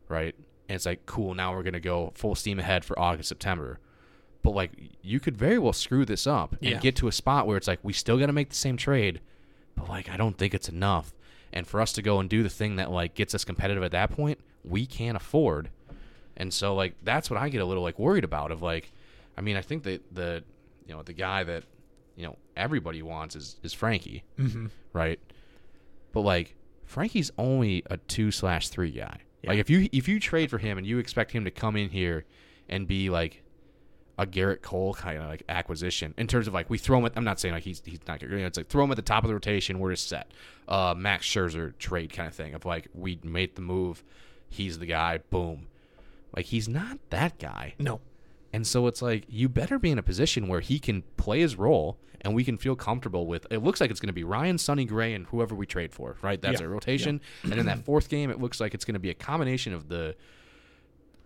Right? 0.09 0.35
And 0.69 0.77
it's 0.77 0.87
like, 0.87 1.05
cool, 1.07 1.35
now 1.35 1.55
we're 1.55 1.63
gonna 1.63 1.81
go 1.81 2.13
full 2.15 2.35
steam 2.35 2.59
ahead 2.59 2.85
for 2.85 2.99
August, 2.99 3.29
September. 3.29 3.79
But 4.43 4.51
like, 4.53 4.73
you 5.03 5.21
could 5.21 5.37
very 5.37 5.59
well 5.59 5.73
screw 5.73 6.05
this 6.05 6.27
up 6.27 6.53
and 6.61 6.63
Yeah. 6.73 6.79
get 6.81 6.97
to 6.97 7.09
a 7.09 7.13
spot 7.13 7.47
where 7.47 7.57
it's 7.57 7.69
like, 7.69 7.81
we 7.83 7.93
still 7.93 8.19
gotta 8.19 8.33
make 8.33 8.49
the 8.49 8.57
same 8.57 8.77
trade, 8.77 9.21
but 9.77 9.89
like, 9.89 10.09
I 10.09 10.17
don't 10.17 10.37
think 10.39 10.55
it's 10.55 10.69
enough. 10.69 11.13
And 11.53 11.67
for 11.67 11.81
us 11.81 11.93
to 11.95 12.03
go 12.03 12.19
and 12.19 12.29
do 12.31 12.43
the 12.43 12.49
thing 12.49 12.77
that 12.77 12.91
like 12.91 13.15
gets 13.15 13.35
us 13.35 13.45
competitive 13.45 13.83
at 13.83 13.93
that 13.93 14.11
point, 14.11 14.41
we 14.65 14.87
can't 14.87 15.17
afford. 15.17 15.71
And 16.37 16.53
so 16.53 16.75
like, 16.75 16.95
that's 17.03 17.29
what 17.31 17.39
I 17.39 17.49
get 17.51 17.61
a 17.61 17.65
little 17.65 17.83
like 17.83 17.99
worried 17.99 18.25
about. 18.25 18.51
Of 18.51 18.63
like, 18.63 18.91
I 19.37 19.43
mean, 19.43 19.57
I 19.57 19.61
think 19.63 19.83
that 19.85 20.03
the, 20.15 20.43
you 20.87 20.95
know, 20.95 21.03
the 21.03 21.13
guy 21.13 21.45
that, 21.45 21.65
you 22.17 22.25
know, 22.27 22.37
everybody 22.57 23.03
wants 23.03 23.37
is 23.37 23.57
is 23.63 23.73
Frankie, 23.75 24.25
Mm-hmm. 24.39 24.67
right? 24.93 25.21
But 26.13 26.21
like 26.23 26.57
Frankie's 26.85 27.31
only 27.39 27.83
a 27.91 27.97
two 27.99 28.31
slash 28.31 28.69
three 28.71 28.91
guy. 28.91 29.19
Like 29.45 29.59
if 29.59 29.69
you 29.69 29.89
if 29.93 30.09
you 30.09 30.21
trade 30.21 30.51
for 30.51 30.59
him 30.59 30.79
and 30.79 30.87
you 30.87 30.99
expect 30.99 31.33
him 31.33 31.45
to 31.45 31.51
come 31.51 31.77
in 31.77 31.91
here 31.91 32.25
and 32.69 32.87
be 32.87 33.11
like 33.11 33.43
a 34.19 34.27
Gerrit 34.27 34.63
Cole 34.63 34.95
kind 34.95 35.19
of 35.19 35.29
like 35.29 35.43
acquisition 35.49 36.15
in 36.17 36.27
terms 36.27 36.47
of 36.47 36.55
like 36.55 36.71
we 36.71 36.79
throw 36.79 36.99
him 36.99 37.07
at 37.07 37.13
I'm 37.17 37.25
not 37.25 37.41
saying 37.41 37.55
like 37.55 37.65
he's 37.65 37.83
he's 37.85 37.99
not 38.07 38.21
Gerrit, 38.21 38.47
it's 38.47 38.57
like 38.57 38.69
throw 38.69 38.85
him 38.85 38.91
at 38.91 38.97
the 38.97 39.03
top 39.03 39.25
of 39.25 39.29
the 39.29 39.35
rotation, 39.35 39.79
we're 39.79 39.93
just 39.93 40.09
set. 40.09 40.31
Uh 40.69 40.95
Max 40.97 41.27
Scherzer 41.27 41.77
trade 41.79 42.13
kind 42.13 42.29
of 42.29 42.35
thing 42.35 42.55
of 42.55 42.65
like 42.65 42.89
we 42.95 43.19
made 43.23 43.57
the 43.57 43.63
move, 43.63 44.05
he's 44.49 44.79
the 44.79 44.87
guy, 44.87 45.19
boom. 45.31 45.67
Like 46.37 46.47
he's 46.47 46.69
not 46.69 46.99
that 47.11 47.39
guy. 47.39 47.75
No. 47.79 48.01
And 48.53 48.67
so 48.67 48.87
it's 48.87 49.01
like 49.03 49.25
you 49.29 49.49
better 49.49 49.79
be 49.79 49.91
in 49.91 49.99
a 49.99 50.03
position 50.03 50.47
where 50.49 50.61
he 50.61 50.79
can 50.79 51.03
play 51.17 51.41
his 51.41 51.57
role 51.57 51.99
and 52.21 52.35
we 52.35 52.45
can 52.45 52.59
feel 52.59 52.77
comfortable 52.77 53.27
with. 53.27 53.47
It 53.51 53.59
looks 53.65 53.81
like 53.81 53.91
it's 53.91 53.99
going 53.99 54.09
to 54.09 54.13
be 54.13 54.25
Ryan, 54.25 54.59
Sonny 54.59 54.85
Gray, 54.85 55.15
and 55.15 55.27
whoever 55.27 55.55
we 55.55 55.67
trade 55.67 55.93
for, 55.93 56.17
right? 56.23 56.41
That's 56.41 56.61
Yeah, 56.61 56.67
a 56.67 56.69
rotation. 56.69 57.21
and 57.43 57.53
then 57.53 57.67
that 57.67 57.85
fourth 57.85 58.09
game, 58.09 58.31
it 58.31 58.41
looks 58.41 58.61
like 58.61 58.75
it's 58.75 58.85
going 58.85 58.95
to 58.95 59.01
be 59.01 59.11
a 59.11 59.15
combination 59.15 59.73
of 59.73 59.89
the 59.89 60.15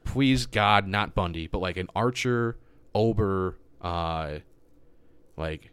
please 0.05 0.47
God, 0.47 0.87
not 0.87 1.15
Bundy, 1.15 1.47
but 1.49 1.59
like 1.59 1.77
an 1.77 1.89
Archer, 1.97 2.57
Ober, 2.95 3.59
uh, 3.83 4.39
like 5.37 5.71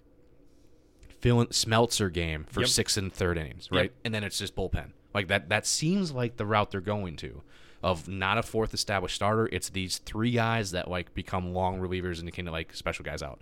Phil 1.22 1.46
Smeltzer 1.48 2.12
game 2.12 2.46
for 2.50 2.62
Yep. 2.62 2.70
six 2.70 2.98
and 2.98 3.14
third 3.14 3.38
innings, 3.38 3.70
right? 3.72 3.84
Yep. 3.84 3.94
And 4.06 4.14
then 4.16 4.24
it's 4.24 4.38
just 4.38 4.56
bullpen. 4.56 4.92
Like 5.14 5.28
that. 5.28 5.50
That 5.50 5.66
seems 5.68 6.12
like 6.12 6.38
the 6.38 6.46
route 6.46 6.72
they're 6.72 6.82
going 6.82 7.16
to, 7.18 7.44
of 7.84 8.08
not 8.08 8.38
a 8.38 8.44
fourth 8.44 8.74
established 8.74 9.16
starter. 9.16 9.50
It's 9.52 9.70
these 9.70 9.98
three 10.00 10.32
guys 10.32 10.72
that 10.72 10.90
like 10.90 11.14
become 11.14 11.54
long 11.54 11.80
relievers 11.80 12.20
and 12.20 12.34
kind 12.34 12.48
of 12.48 12.54
like 12.54 12.74
special 12.74 13.04
guys 13.04 13.22
out. 13.22 13.42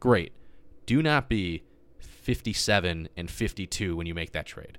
Great. 0.00 0.32
Do 0.86 1.02
not 1.02 1.28
be 1.28 1.62
fifty-seven 1.98 3.10
and 3.16 3.30
fifty-two 3.30 3.94
when 3.94 4.06
you 4.06 4.14
make 4.14 4.32
that 4.32 4.46
trade. 4.46 4.78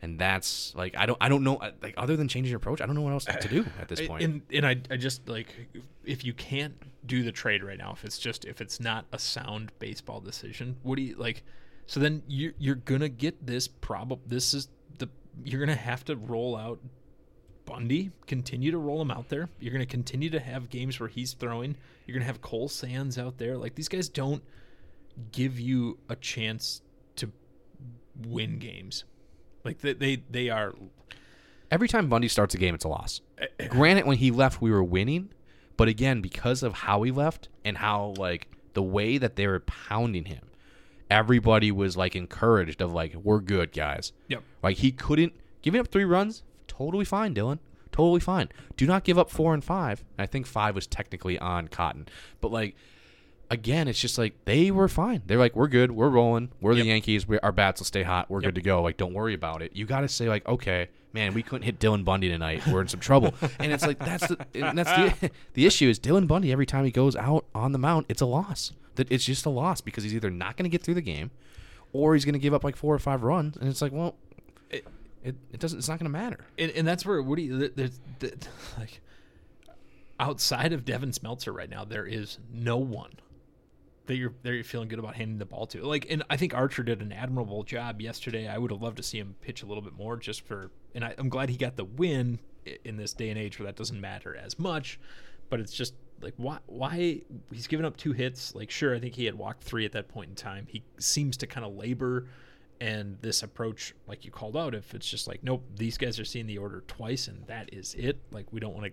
And 0.00 0.18
that's 0.18 0.74
like 0.74 0.96
I 0.96 1.06
don't 1.06 1.18
I 1.20 1.28
don't 1.28 1.44
know 1.44 1.60
like 1.82 1.94
other 1.96 2.16
than 2.16 2.28
changing 2.28 2.50
your 2.50 2.58
approach 2.58 2.80
I 2.80 2.86
don't 2.86 2.94
know 2.94 3.02
what 3.02 3.12
else 3.12 3.24
to 3.26 3.48
do 3.48 3.64
at 3.80 3.88
this 3.88 4.06
point. 4.06 4.22
And 4.22 4.42
and 4.52 4.66
I, 4.66 4.76
I 4.90 4.96
just 4.96 5.28
like 5.28 5.48
if 6.04 6.24
you 6.24 6.32
can't 6.32 6.74
do 7.06 7.22
the 7.22 7.32
trade 7.32 7.62
right 7.62 7.78
now, 7.78 7.92
if 7.92 8.04
it's 8.04 8.18
just 8.18 8.46
if 8.46 8.60
it's 8.60 8.80
not 8.80 9.04
a 9.12 9.18
sound 9.18 9.70
baseball 9.78 10.20
decision, 10.20 10.76
what 10.82 10.96
do 10.96 11.02
you 11.02 11.16
like? 11.16 11.42
So 11.86 12.00
then 12.00 12.22
you 12.26 12.54
you're 12.58 12.74
gonna 12.74 13.10
get 13.10 13.46
this 13.46 13.68
problem. 13.68 14.20
This 14.26 14.54
is 14.54 14.68
the 14.98 15.08
you're 15.42 15.60
gonna 15.60 15.74
have 15.74 16.04
to 16.06 16.16
roll 16.16 16.56
out 16.56 16.80
Bundy. 17.66 18.10
Continue 18.26 18.70
to 18.70 18.78
roll 18.78 19.00
him 19.00 19.10
out 19.10 19.28
there. 19.28 19.48
You're 19.60 19.72
gonna 19.72 19.86
continue 19.86 20.30
to 20.30 20.40
have 20.40 20.70
games 20.70 20.98
where 21.00 21.08
he's 21.08 21.32
throwing. 21.32 21.76
You're 22.06 22.14
gonna 22.14 22.26
have 22.26 22.40
Cole 22.40 22.68
Sands 22.68 23.18
out 23.18 23.38
there. 23.38 23.56
Like 23.56 23.74
these 23.74 23.88
guys 23.88 24.08
don't 24.08 24.42
give 25.32 25.58
you 25.58 25.98
a 26.08 26.16
chance 26.16 26.82
to 27.16 27.30
win 28.26 28.58
games. 28.58 29.04
Like 29.64 29.78
they 29.80 29.94
they, 29.94 30.22
they 30.30 30.50
are 30.50 30.74
Every 31.70 31.88
time 31.88 32.08
Bundy 32.08 32.28
starts 32.28 32.54
a 32.54 32.58
game, 32.58 32.74
it's 32.74 32.84
a 32.84 32.88
loss. 32.88 33.20
Eh, 33.38 33.46
eh. 33.58 33.66
Granted, 33.66 34.06
when 34.06 34.18
he 34.18 34.30
left, 34.30 34.60
we 34.60 34.70
were 34.70 34.84
winning, 34.84 35.30
but 35.76 35.88
again, 35.88 36.20
because 36.20 36.62
of 36.62 36.72
how 36.72 37.02
he 37.02 37.10
left 37.10 37.48
and 37.64 37.78
how 37.78 38.14
like 38.16 38.48
the 38.74 38.82
way 38.82 39.18
that 39.18 39.36
they 39.36 39.46
were 39.46 39.60
pounding 39.60 40.26
him, 40.26 40.50
everybody 41.10 41.72
was 41.72 41.96
like 41.96 42.14
encouraged 42.14 42.80
of 42.80 42.92
like 42.92 43.14
we're 43.14 43.40
good 43.40 43.72
guys. 43.72 44.12
Yep. 44.28 44.42
Like 44.62 44.76
he 44.76 44.92
couldn't 44.92 45.32
giving 45.62 45.80
up 45.80 45.88
three 45.88 46.04
runs, 46.04 46.42
totally 46.76 47.04
fine, 47.04 47.34
Dylan. 47.34 47.58
Totally 47.92 48.20
fine. 48.20 48.48
Do 48.76 48.86
not 48.86 49.04
give 49.04 49.18
up 49.18 49.30
four 49.30 49.54
and 49.54 49.62
five. 49.62 50.02
I 50.18 50.26
think 50.26 50.46
five 50.46 50.74
was 50.74 50.86
technically 50.86 51.38
on 51.38 51.68
Cotton, 51.68 52.08
but 52.40 52.50
like 52.50 52.74
again, 53.50 53.86
it's 53.88 54.00
just 54.00 54.18
like 54.18 54.34
they 54.46 54.70
were 54.70 54.88
fine. 54.88 55.22
They're 55.26 55.38
like, 55.38 55.54
we're 55.54 55.68
good. 55.68 55.92
We're 55.92 56.08
rolling. 56.08 56.50
We're 56.60 56.74
the 56.74 56.82
Yankees. 56.84 57.28
We, 57.28 57.38
our 57.40 57.52
bats 57.52 57.80
will 57.80 57.84
stay 57.86 58.02
hot. 58.02 58.28
We're 58.30 58.40
Yep. 58.40 58.48
good 58.48 58.54
to 58.56 58.62
go. 58.62 58.82
Like, 58.82 58.96
don't 58.96 59.12
worry 59.14 59.34
about 59.34 59.62
it. 59.62 59.76
You 59.76 59.86
got 59.86 60.00
to 60.00 60.08
say 60.08 60.28
like, 60.28 60.44
okay, 60.48 60.88
man, 61.12 61.34
we 61.34 61.42
couldn't 61.44 61.62
hit 61.62 61.78
Dylan 61.78 62.04
Bundy 62.04 62.28
tonight. 62.28 62.66
We're 62.66 62.80
in 62.80 62.88
some 62.88 62.98
trouble. 63.00 63.34
and 63.60 63.70
it's 63.70 63.86
like 63.86 63.98
that's 64.00 64.26
the 64.26 64.38
and 64.54 64.76
that's 64.76 64.90
the 65.20 65.30
the 65.52 65.66
issue 65.66 65.88
is 65.88 66.00
Dylan 66.00 66.26
Bundy. 66.26 66.50
Every 66.50 66.66
time 66.66 66.84
he 66.84 66.90
goes 66.90 67.14
out 67.14 67.44
on 67.54 67.70
the 67.72 67.78
mound, 67.78 68.06
it's 68.08 68.22
a 68.22 68.26
loss. 68.26 68.72
That 68.96 69.12
it's 69.12 69.24
just 69.24 69.46
a 69.46 69.50
loss 69.50 69.80
because 69.80 70.02
he's 70.02 70.14
either 70.14 70.30
not 70.30 70.56
going 70.56 70.64
to 70.64 70.70
get 70.70 70.82
through 70.82 70.94
the 70.94 71.02
game, 71.02 71.30
or 71.92 72.14
he's 72.14 72.24
going 72.24 72.32
to 72.32 72.38
give 72.40 72.54
up 72.54 72.64
like 72.64 72.74
four 72.76 72.92
or 72.94 72.98
five 72.98 73.22
runs. 73.22 73.56
And 73.56 73.68
it's 73.68 73.82
like, 73.82 73.92
well, 73.92 74.16
it 74.70 74.84
it, 75.24 75.34
it 75.52 75.58
doesn't. 75.60 75.78
It's 75.78 75.88
not 75.88 75.98
going 75.98 76.10
to 76.12 76.16
matter. 76.18 76.44
and, 76.58 76.70
and 76.72 76.86
that's 76.86 77.04
where 77.04 77.20
Woody 77.22 77.48
there- 77.48 77.70
there's 77.74 77.98
the, 78.20 78.32
like 78.78 79.00
outside 80.20 80.72
of 80.72 80.84
Devin 80.84 81.10
Smeltzer 81.10 81.52
right 81.54 81.68
now, 81.68 81.84
there 81.84 82.06
is 82.06 82.38
no 82.52 82.76
one 82.76 83.12
that 84.06 84.16
you're 84.16 84.34
that 84.42 84.52
you're 84.52 84.64
feeling 84.64 84.88
good 84.88 84.98
about 84.98 85.14
handing 85.16 85.38
the 85.38 85.46
ball 85.46 85.66
to. 85.66 85.82
Like, 85.82 86.06
and 86.10 86.22
I 86.28 86.36
think 86.36 86.54
Archer 86.54 86.82
did 86.82 87.00
an 87.00 87.12
admirable 87.12 87.62
job 87.64 88.00
yesterday. 88.00 88.46
I 88.48 88.58
would 88.58 88.70
have 88.70 88.82
loved 88.82 88.98
to 88.98 89.02
see 89.02 89.18
him 89.18 89.34
pitch 89.40 89.62
a 89.62 89.66
little 89.66 89.82
bit 89.82 89.94
more, 89.96 90.16
just 90.16 90.42
for. 90.46 90.70
And 90.94 91.04
I, 91.04 91.14
I'm 91.18 91.28
glad 91.28 91.48
he 91.48 91.56
got 91.56 91.76
the 91.76 91.84
win 91.84 92.38
in 92.84 92.96
this 92.96 93.12
day 93.12 93.30
and 93.30 93.38
age 93.38 93.58
where 93.58 93.66
that 93.66 93.76
doesn't 93.76 94.00
matter 94.00 94.36
as 94.36 94.58
much. 94.58 95.00
But 95.50 95.60
it's 95.60 95.72
just 95.72 95.94
like 96.20 96.34
why 96.36 96.58
why 96.66 97.22
he's 97.50 97.66
given 97.66 97.84
up 97.86 97.96
two 97.96 98.12
hits. 98.12 98.54
Like, 98.54 98.70
sure, 98.70 98.94
I 98.94 99.00
think 99.00 99.14
he 99.14 99.24
had 99.24 99.34
walked 99.34 99.62
three 99.64 99.84
at 99.84 99.92
that 99.92 100.08
point 100.08 100.30
in 100.30 100.36
time. 100.36 100.66
He 100.68 100.82
seems 100.98 101.36
to 101.38 101.46
kind 101.46 101.66
of 101.66 101.74
labor 101.74 102.26
and 102.80 103.16
this 103.20 103.42
approach 103.42 103.94
like 104.06 104.24
you 104.24 104.30
called 104.30 104.56
out 104.56 104.74
if 104.74 104.94
it's 104.94 105.08
just 105.08 105.28
like 105.28 105.42
nope 105.42 105.64
these 105.76 105.96
guys 105.96 106.18
are 106.18 106.24
seeing 106.24 106.46
the 106.46 106.58
order 106.58 106.82
twice 106.86 107.28
and 107.28 107.46
that 107.46 107.72
is 107.72 107.94
it 107.94 108.18
like 108.32 108.46
we 108.52 108.60
don't 108.60 108.74
want 108.74 108.86
to 108.86 108.92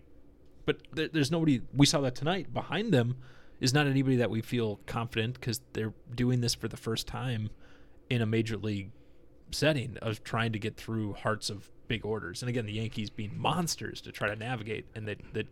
but 0.65 0.77
there, 0.93 1.07
there's 1.07 1.31
nobody 1.31 1.61
we 1.73 1.85
saw 1.85 1.99
that 2.01 2.15
tonight 2.15 2.53
behind 2.53 2.93
them 2.93 3.15
is 3.59 3.73
not 3.73 3.87
anybody 3.87 4.17
that 4.17 4.29
we 4.29 4.41
feel 4.41 4.79
confident 4.85 5.35
because 5.35 5.61
they're 5.73 5.93
doing 6.13 6.41
this 6.41 6.53
for 6.53 6.67
the 6.67 6.77
first 6.77 7.07
time 7.07 7.49
in 8.09 8.21
a 8.21 8.25
major 8.25 8.57
league 8.57 8.91
setting 9.51 9.97
of 10.01 10.23
trying 10.23 10.51
to 10.51 10.59
get 10.59 10.77
through 10.77 11.13
hearts 11.13 11.49
of 11.49 11.69
big 11.87 12.05
orders 12.05 12.41
and 12.41 12.49
again 12.49 12.65
the 12.65 12.73
yankees 12.73 13.09
being 13.09 13.37
monsters 13.37 13.99
to 13.99 14.11
try 14.11 14.27
to 14.27 14.35
navigate 14.35 14.85
and 14.95 15.07
that 15.07 15.19
that 15.33 15.47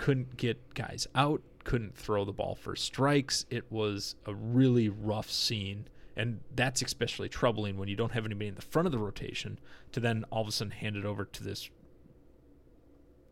couldn't 0.00 0.38
get 0.38 0.72
guys 0.72 1.06
out, 1.14 1.42
couldn't 1.62 1.94
throw 1.94 2.24
the 2.24 2.32
ball 2.32 2.54
for 2.54 2.74
strikes. 2.74 3.44
It 3.50 3.70
was 3.70 4.14
a 4.24 4.34
really 4.34 4.88
rough 4.88 5.30
scene. 5.30 5.88
And 6.20 6.40
that's 6.54 6.82
especially 6.82 7.30
troubling 7.30 7.78
when 7.78 7.88
you 7.88 7.96
don't 7.96 8.12
have 8.12 8.26
anybody 8.26 8.48
in 8.48 8.54
the 8.54 8.60
front 8.60 8.84
of 8.84 8.92
the 8.92 8.98
rotation 8.98 9.58
to 9.92 10.00
then 10.00 10.26
all 10.30 10.42
of 10.42 10.48
a 10.48 10.52
sudden 10.52 10.70
hand 10.70 10.94
it 10.96 11.06
over 11.06 11.24
to 11.24 11.42
this 11.42 11.70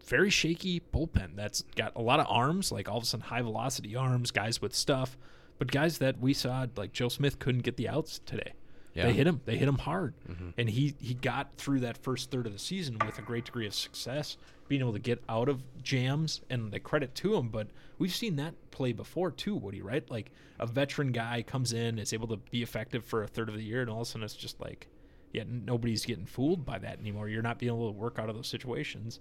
very 0.06 0.30
shaky 0.30 0.80
bullpen 0.80 1.36
that's 1.36 1.64
got 1.76 1.92
a 1.96 2.00
lot 2.00 2.18
of 2.18 2.24
arms, 2.30 2.72
like 2.72 2.88
all 2.88 2.96
of 2.96 3.02
a 3.02 3.06
sudden 3.06 3.26
high 3.26 3.42
velocity 3.42 3.94
arms, 3.94 4.30
guys 4.30 4.62
with 4.62 4.74
stuff, 4.74 5.18
but 5.58 5.70
guys 5.70 5.98
that 5.98 6.18
we 6.18 6.32
saw 6.32 6.64
like 6.76 6.94
Joe 6.94 7.10
Smith 7.10 7.38
couldn't 7.38 7.60
get 7.60 7.76
the 7.76 7.90
outs 7.90 8.20
today. 8.24 8.54
Yeah. 8.98 9.06
They 9.06 9.12
hit 9.12 9.28
him. 9.28 9.40
They 9.44 9.56
hit 9.56 9.68
him 9.68 9.78
hard, 9.78 10.14
mm-hmm. 10.28 10.50
and 10.58 10.68
he 10.68 10.96
he 11.00 11.14
got 11.14 11.54
through 11.56 11.80
that 11.80 11.96
first 11.98 12.32
third 12.32 12.46
of 12.46 12.52
the 12.52 12.58
season 12.58 12.98
with 13.06 13.16
a 13.18 13.22
great 13.22 13.44
degree 13.44 13.66
of 13.66 13.74
success, 13.74 14.36
being 14.66 14.80
able 14.80 14.92
to 14.92 14.98
get 14.98 15.22
out 15.28 15.48
of 15.48 15.62
jams, 15.84 16.40
and 16.50 16.72
the 16.72 16.80
credit 16.80 17.14
to 17.16 17.36
him. 17.36 17.48
But 17.48 17.68
we've 17.98 18.14
seen 18.14 18.34
that 18.36 18.54
play 18.72 18.92
before 18.92 19.30
too, 19.30 19.54
Woody. 19.54 19.82
Right? 19.82 20.08
Like 20.10 20.32
a 20.58 20.66
veteran 20.66 21.12
guy 21.12 21.44
comes 21.46 21.72
in, 21.72 22.00
is 22.00 22.12
able 22.12 22.26
to 22.26 22.38
be 22.38 22.62
effective 22.62 23.04
for 23.04 23.22
a 23.22 23.28
third 23.28 23.48
of 23.48 23.54
the 23.54 23.62
year, 23.62 23.82
and 23.82 23.88
all 23.88 24.00
of 24.00 24.08
a 24.08 24.10
sudden 24.10 24.24
it's 24.24 24.34
just 24.34 24.60
like, 24.60 24.88
yeah, 25.32 25.44
nobody's 25.46 26.04
getting 26.04 26.26
fooled 26.26 26.66
by 26.66 26.78
that 26.80 26.98
anymore. 26.98 27.28
You're 27.28 27.42
not 27.42 27.60
being 27.60 27.72
able 27.72 27.92
to 27.92 27.96
work 27.96 28.18
out 28.18 28.28
of 28.28 28.34
those 28.34 28.48
situations. 28.48 29.20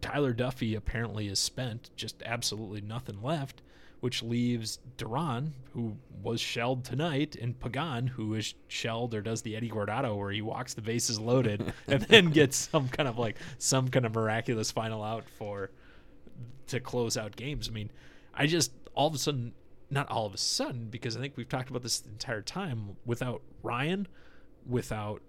Tyler 0.00 0.34
Duffey 0.34 0.76
apparently 0.76 1.28
is 1.28 1.38
spent, 1.38 1.90
just 1.96 2.22
absolutely 2.26 2.80
nothing 2.82 3.22
left, 3.22 3.62
which 4.00 4.22
leaves 4.22 4.78
Duran, 4.96 5.54
who 5.72 5.96
was 6.22 6.40
shelled 6.40 6.84
tonight, 6.84 7.36
and 7.36 7.58
Pagan, 7.58 8.06
who 8.06 8.34
is 8.34 8.54
shelled 8.68 9.14
or 9.14 9.20
does 9.20 9.42
the 9.42 9.56
Eddie 9.56 9.70
Guardado 9.70 10.16
where 10.16 10.30
he 10.30 10.42
walks 10.42 10.74
the 10.74 10.82
bases 10.82 11.18
loaded 11.18 11.72
and 11.86 12.02
then 12.02 12.30
gets 12.30 12.56
some 12.56 12.88
kind 12.88 13.08
of 13.08 13.18
like 13.18 13.36
some 13.58 13.88
kind 13.88 14.06
of 14.06 14.14
miraculous 14.14 14.70
final 14.70 15.02
out 15.02 15.28
for 15.28 15.70
to 16.68 16.80
close 16.80 17.16
out 17.16 17.36
games. 17.36 17.68
I 17.68 17.72
mean, 17.72 17.90
I 18.34 18.46
just 18.46 18.72
all 18.94 19.08
of 19.08 19.14
a 19.14 19.18
sudden, 19.18 19.52
not 19.90 20.08
all 20.10 20.26
of 20.26 20.34
a 20.34 20.38
sudden, 20.38 20.88
because 20.88 21.16
I 21.16 21.20
think 21.20 21.36
we've 21.36 21.48
talked 21.48 21.70
about 21.70 21.82
this 21.82 22.00
the 22.00 22.10
entire 22.10 22.42
time. 22.42 22.96
Without 23.04 23.42
Ryan, 23.62 24.08
without 24.66 25.22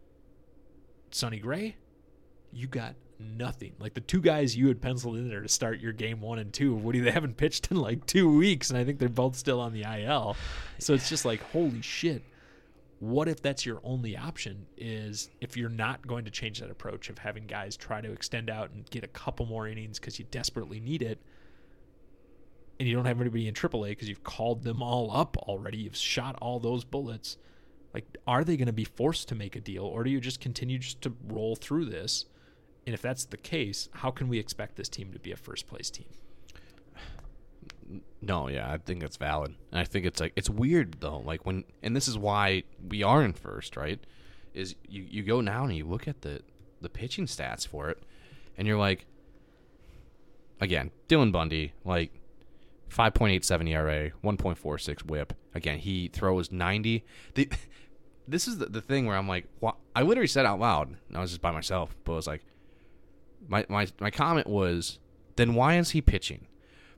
Sonny 1.12 1.40
Gray, 1.40 1.76
you 2.52 2.68
got 2.68 2.96
nothing. 3.22 3.74
Like 3.80 3.94
the 3.94 4.02
two 4.02 4.22
guys 4.22 4.56
you 4.56 4.68
had 4.68 4.82
penciled 4.82 5.18
in 5.18 5.30
there 5.30 5.42
to 5.42 5.48
start 5.48 5.80
your 5.80 5.94
game 5.94 6.22
one 6.22 6.40
and 6.40 6.52
two, 6.52 6.74
Woody, 6.74 7.00
they 7.00 7.12
haven't 7.12 7.38
pitched 7.38 7.72
in 7.72 7.78
like 7.78 8.06
two 8.06 8.36
weeks, 8.36 8.70
and 8.70 8.78
I 8.78 8.84
think 8.84 9.00
they're 9.00 9.10
both 9.10 9.36
still 9.36 9.60
on 9.60 9.74
the 9.74 9.84
IL. 9.84 10.36
So 10.80 10.94
it's 10.94 11.10
just 11.10 11.26
like, 11.26 11.42
holy 11.52 11.82
shit. 11.82 12.24
What 13.00 13.28
if 13.28 13.42
that's 13.42 13.66
your 13.66 13.82
only 13.84 14.16
option? 14.16 14.68
Is 14.78 15.30
if 15.42 15.58
you're 15.58 15.70
not 15.70 16.06
going 16.06 16.26
to 16.26 16.32
change 16.32 16.60
that 16.60 16.70
approach 16.70 17.10
of 17.10 17.18
having 17.18 17.48
guys 17.48 17.76
try 17.76 18.00
to 18.00 18.12
extend 18.12 18.50
out 18.50 18.72
and 18.72 18.88
get 18.92 19.04
a 19.04 19.08
couple 19.08 19.46
more 19.48 19.68
innings 19.68 20.00
because 20.00 20.20
you 20.20 20.26
desperately 20.30 20.80
need 20.80 21.02
it, 21.02 21.20
and 22.80 22.88
you 22.88 22.96
don't 22.96 23.06
have 23.06 23.22
anybody 23.22 23.48
in 23.48 23.54
AAA 23.54 23.90
because 23.90 24.10
you've 24.10 24.24
called 24.24 24.64
them 24.64 24.82
all 24.82 25.16
up 25.16 25.38
already, 25.38 25.80
you've 25.80 25.96
shot 25.96 26.36
all 26.42 26.60
those 26.60 26.84
bullets. 26.84 27.38
Like, 27.94 28.06
are 28.26 28.44
they 28.44 28.58
going 28.58 28.68
to 28.68 28.74
be 28.74 28.86
forced 28.86 29.28
to 29.30 29.36
make 29.36 29.56
a 29.56 29.60
deal, 29.60 29.84
or 29.84 30.04
do 30.04 30.10
you 30.10 30.22
just 30.22 30.40
continue 30.40 30.80
just 30.80 31.02
to 31.02 31.14
roll 31.28 31.56
through 31.56 31.86
this? 31.86 32.26
And 32.92 32.94
if 32.94 33.02
that's 33.02 33.24
the 33.24 33.38
case, 33.38 33.88
how 33.94 34.12
can 34.12 34.28
we 34.28 34.38
expect 34.38 34.76
this 34.76 34.90
team 34.90 35.14
to 35.14 35.20
be 35.20 35.32
a 35.32 35.38
first 35.38 35.66
place 35.66 35.90
team? 35.90 36.08
No, 38.22 38.50
yeah, 38.50 38.70
I 38.70 38.80
think 38.80 39.00
that's 39.00 39.16
valid. 39.16 39.56
And 39.72 39.80
I 39.80 39.86
think 39.86 40.06
it's 40.06 40.20
like 40.20 40.34
it's 40.36 40.50
weird 40.50 40.98
though. 41.00 41.20
Like 41.20 41.46
when 41.46 41.64
and 41.82 41.96
this 41.96 42.10
is 42.10 42.18
why 42.18 42.64
we 42.86 43.02
are 43.02 43.24
in 43.24 43.32
first, 43.32 43.78
right? 43.78 43.98
Is 44.54 44.76
you, 44.90 45.06
you 45.10 45.24
go 45.24 45.40
now 45.40 45.64
and 45.64 45.74
you 45.74 45.86
look 45.86 46.06
at 46.06 46.20
the 46.20 46.42
the 46.82 46.90
pitching 46.90 47.28
stats 47.28 47.66
for 47.66 47.90
it 47.90 48.04
and 48.58 48.68
you're 48.68 48.78
like 48.78 49.06
again, 50.60 50.92
Dylan 51.08 51.32
Bundy, 51.32 51.72
like 51.86 52.12
5.87 52.90 53.70
ERA, 53.70 54.12
1.46 54.22 55.06
whip. 55.06 55.32
Again, 55.56 55.80
he 55.80 56.10
throws 56.10 56.52
90. 56.52 57.06
The, 57.36 57.50
this 58.28 58.50
is 58.50 58.58
the, 58.58 58.66
the 58.66 58.82
thing 58.82 59.06
where 59.06 59.16
I'm 59.16 59.30
like, 59.30 59.48
wha- 59.62 59.78
I 59.96 60.02
literally 60.02 60.28
said 60.28 60.46
out 60.46 60.60
loud, 60.60 60.98
and 61.08 61.18
I 61.18 61.22
was 61.22 61.32
just 61.32 61.42
by 61.42 61.52
myself, 61.52 61.96
but 62.04 62.12
I 62.12 62.16
was 62.18 62.28
like, 62.28 62.44
my, 63.48 63.66
my, 63.70 63.88
my 64.00 64.12
comment 64.12 64.48
was, 64.48 65.00
then 65.36 65.54
why 65.54 65.78
is 65.78 65.92
he 65.92 66.02
pitching? 66.02 66.48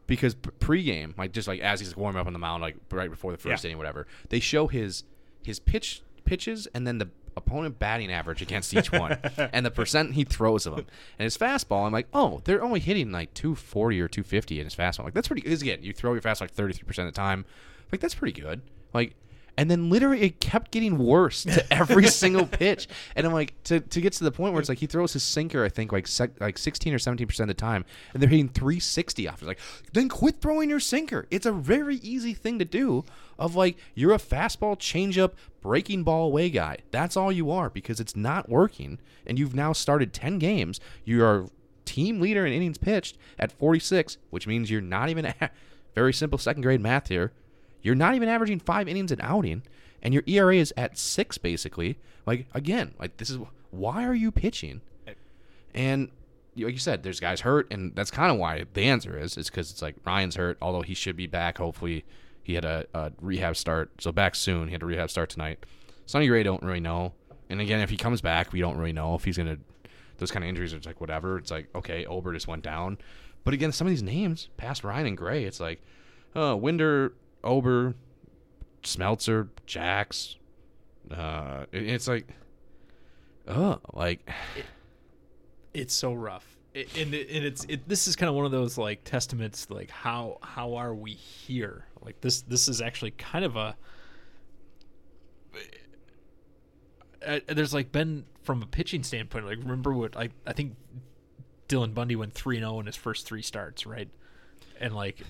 because 0.05 0.35
pregame, 0.35 1.17
like 1.17 1.31
just 1.31 1.47
like 1.47 1.61
as 1.61 1.79
he's 1.79 1.95
warming 1.95 2.19
up 2.19 2.27
on 2.27 2.33
the 2.33 2.39
mound, 2.39 2.61
like 2.61 2.75
right 2.91 3.09
before 3.09 3.31
the 3.31 3.37
first 3.37 3.63
Yeah. 3.63 3.69
inning, 3.69 3.77
whatever, 3.77 4.05
they 4.29 4.41
show 4.41 4.67
his 4.67 5.05
his 5.43 5.59
pitch 5.59 6.01
pitches 6.25 6.67
and 6.75 6.85
then 6.85 6.97
the 6.97 7.09
opponent 7.37 7.79
batting 7.79 8.11
average 8.11 8.41
against 8.41 8.73
each 8.73 8.91
one 8.91 9.17
and 9.53 9.65
the 9.65 9.71
percent 9.71 10.13
he 10.13 10.25
throws 10.25 10.65
of 10.65 10.75
them. 10.75 10.85
And 11.17 11.23
his 11.23 11.37
fastball, 11.37 11.85
I'm 11.85 11.93
like, 11.93 12.07
oh, 12.13 12.41
they're 12.43 12.61
only 12.61 12.81
hitting 12.81 13.13
like 13.13 13.33
240 13.33 14.01
or 14.01 14.09
250 14.09 14.59
in 14.59 14.65
his 14.65 14.75
fastball. 14.75 15.05
Like 15.05 15.13
that's 15.13 15.29
pretty. 15.29 15.41
Because 15.43 15.61
again, 15.61 15.79
you 15.81 15.93
throw 15.93 16.11
your 16.11 16.21
fastball 16.21 16.41
like 16.41 16.51
33 16.51 16.85
percent 16.85 17.07
of 17.07 17.13
the 17.13 17.17
time. 17.19 17.45
Like 17.91 18.01
that's 18.01 18.15
pretty 18.15 18.39
good. 18.39 18.61
Like. 18.93 19.15
And 19.55 19.69
then 19.69 19.89
literally 19.89 20.21
it 20.21 20.39
kept 20.39 20.71
getting 20.71 20.97
worse 20.97 21.43
to 21.43 21.73
every 21.73 22.07
single 22.07 22.45
pitch. 22.47 22.87
And 23.15 23.25
I'm 23.25 23.33
like, 23.33 23.53
to, 23.65 23.79
to 23.81 24.01
get 24.01 24.13
to 24.13 24.23
the 24.23 24.31
point 24.31 24.53
where 24.53 24.59
it's 24.59 24.69
like 24.69 24.79
he 24.79 24.87
throws 24.87 25.13
his 25.13 25.23
sinker, 25.23 25.63
I 25.63 25.69
think, 25.69 25.91
like 25.91 26.07
sec, 26.07 26.31
like 26.39 26.57
16 26.57 26.93
or 26.93 26.99
17 26.99 27.27
percent 27.27 27.49
of 27.51 27.55
the 27.55 27.61
time, 27.61 27.85
and 28.13 28.21
they're 28.21 28.29
hitting 28.29 28.49
360 28.49 29.27
off. 29.27 29.35
It's 29.35 29.43
like, 29.43 29.59
then 29.93 30.09
quit 30.09 30.41
throwing 30.41 30.69
your 30.69 30.79
sinker. 30.79 31.27
It's 31.29 31.45
a 31.45 31.51
very 31.51 31.97
easy 31.97 32.33
thing 32.33 32.57
to 32.59 32.65
do. 32.65 33.05
Of 33.37 33.55
like, 33.55 33.77
you're 33.95 34.13
a 34.13 34.17
fastball, 34.17 34.77
changeup, 34.77 35.33
breaking 35.61 36.03
ball 36.03 36.27
away 36.27 36.49
guy. 36.49 36.77
That's 36.91 37.17
all 37.17 37.31
you 37.31 37.51
are 37.51 37.69
because 37.69 37.99
it's 37.99 38.15
not 38.15 38.49
working. 38.49 38.99
And 39.25 39.39
you've 39.39 39.55
now 39.55 39.73
started 39.73 40.13
10 40.13 40.39
games. 40.39 40.79
You 41.03 41.23
are 41.23 41.47
team 41.85 42.19
leader 42.19 42.45
in 42.45 42.53
innings 42.53 42.77
pitched 42.77 43.17
at 43.37 43.51
46, 43.51 44.17
which 44.29 44.47
means 44.47 44.69
you're 44.71 44.81
not 44.81 45.09
even 45.09 45.25
a- 45.25 45.49
very 45.95 46.13
simple 46.13 46.39
second 46.39 46.61
grade 46.61 46.81
math 46.81 47.09
here. 47.09 47.31
You're 47.83 47.95
not 47.95 48.15
even 48.15 48.29
averaging 48.29 48.59
five 48.59 48.87
innings 48.87 49.11
an 49.11 49.19
outing, 49.21 49.61
and 50.01 50.13
your 50.13 50.23
ERA 50.25 50.55
is 50.55 50.73
at 50.75 50.97
six 50.97 51.37
basically. 51.37 51.99
Like 52.25 52.47
again, 52.53 52.95
like 52.99 53.17
this 53.17 53.29
is 53.29 53.37
why 53.69 54.05
are 54.05 54.15
you 54.15 54.31
pitching? 54.31 54.81
And 55.75 56.11
like 56.55 56.73
you 56.73 56.79
said, 56.79 57.03
there's 57.03 57.19
guys 57.19 57.41
hurt, 57.41 57.67
and 57.71 57.95
that's 57.95 58.11
kind 58.11 58.31
of 58.31 58.37
why 58.37 58.65
the 58.73 58.83
answer 58.83 59.17
is 59.17 59.37
is 59.37 59.49
because 59.49 59.71
it's 59.71 59.81
like 59.81 59.95
Ryan's 60.05 60.35
hurt, 60.35 60.57
although 60.61 60.81
he 60.81 60.93
should 60.93 61.15
be 61.15 61.27
back. 61.27 61.57
Hopefully, 61.57 62.05
he 62.41 62.53
had 62.53 62.65
a, 62.65 62.85
a 62.93 63.11
rehab 63.21 63.55
start, 63.57 63.91
so 63.99 64.11
back 64.11 64.35
soon. 64.35 64.67
He 64.67 64.73
had 64.73 64.83
a 64.83 64.85
rehab 64.85 65.09
start 65.09 65.29
tonight. 65.29 65.65
Sonny 66.05 66.27
Gray 66.27 66.43
don't 66.43 66.63
really 66.63 66.79
know, 66.79 67.13
and 67.49 67.59
again, 67.59 67.79
if 67.79 67.89
he 67.89 67.97
comes 67.97 68.21
back, 68.21 68.51
we 68.51 68.59
don't 68.59 68.77
really 68.77 68.93
know 68.93 69.15
if 69.15 69.23
he's 69.23 69.37
gonna. 69.37 69.57
Those 70.19 70.31
kind 70.31 70.45
of 70.45 70.49
injuries 70.49 70.73
are 70.73 70.77
just 70.77 70.85
like 70.85 71.01
whatever. 71.01 71.37
It's 71.37 71.51
like 71.51 71.67
okay, 71.75 72.05
Ober 72.05 72.33
just 72.33 72.47
went 72.47 72.63
down, 72.63 72.99
but 73.43 73.53
again, 73.53 73.71
some 73.71 73.87
of 73.87 73.91
these 73.91 74.03
names 74.03 74.49
past 74.57 74.83
Ryan 74.83 75.07
and 75.07 75.17
Gray, 75.17 75.43
it's 75.43 75.59
like, 75.59 75.81
uh, 76.35 76.55
Winder, 76.55 77.13
Ober, 77.43 77.95
Smeltzer, 78.83 79.49
Jax. 79.65 80.37
Uh, 81.11 81.65
it- 81.71 81.83
it's 81.89 82.07
like, 82.07 82.27
oh, 83.47 83.79
like 83.93 84.29
it's 85.73 85.93
so 85.93 86.13
rough 86.13 86.57
it, 86.73 86.95
and, 86.97 87.13
it, 87.13 87.29
and 87.29 87.43
it's 87.43 87.65
it, 87.67 87.87
this 87.89 88.07
is 88.07 88.15
kind 88.15 88.29
of 88.29 88.35
one 88.35 88.45
of 88.45 88.51
those 88.51 88.77
like 88.77 89.03
testaments 89.03 89.67
like 89.69 89.89
how 89.89 90.37
how 90.43 90.75
are 90.75 90.93
we 90.93 91.11
here 91.13 91.85
like 92.01 92.19
this 92.21 92.41
this 92.43 92.67
is 92.67 92.79
actually 92.79 93.11
kind 93.11 93.43
of 93.43 93.55
a 93.55 93.75
uh, 97.25 97.39
there's 97.47 97.73
like 97.73 97.91
been 97.91 98.25
from 98.43 98.61
a 98.61 98.65
pitching 98.65 99.03
standpoint 99.03 99.45
like 99.45 99.57
remember 99.59 99.93
what 99.93 100.15
I 100.17 100.29
I 100.45 100.53
think 100.53 100.75
Dylan 101.69 101.93
Bundy 101.93 102.15
went 102.15 102.33
3-0 102.33 102.79
in 102.81 102.85
his 102.85 102.95
first 102.95 103.25
3 103.25 103.41
starts 103.41 103.85
right 103.85 104.09
and 104.79 104.93
like 104.95 105.21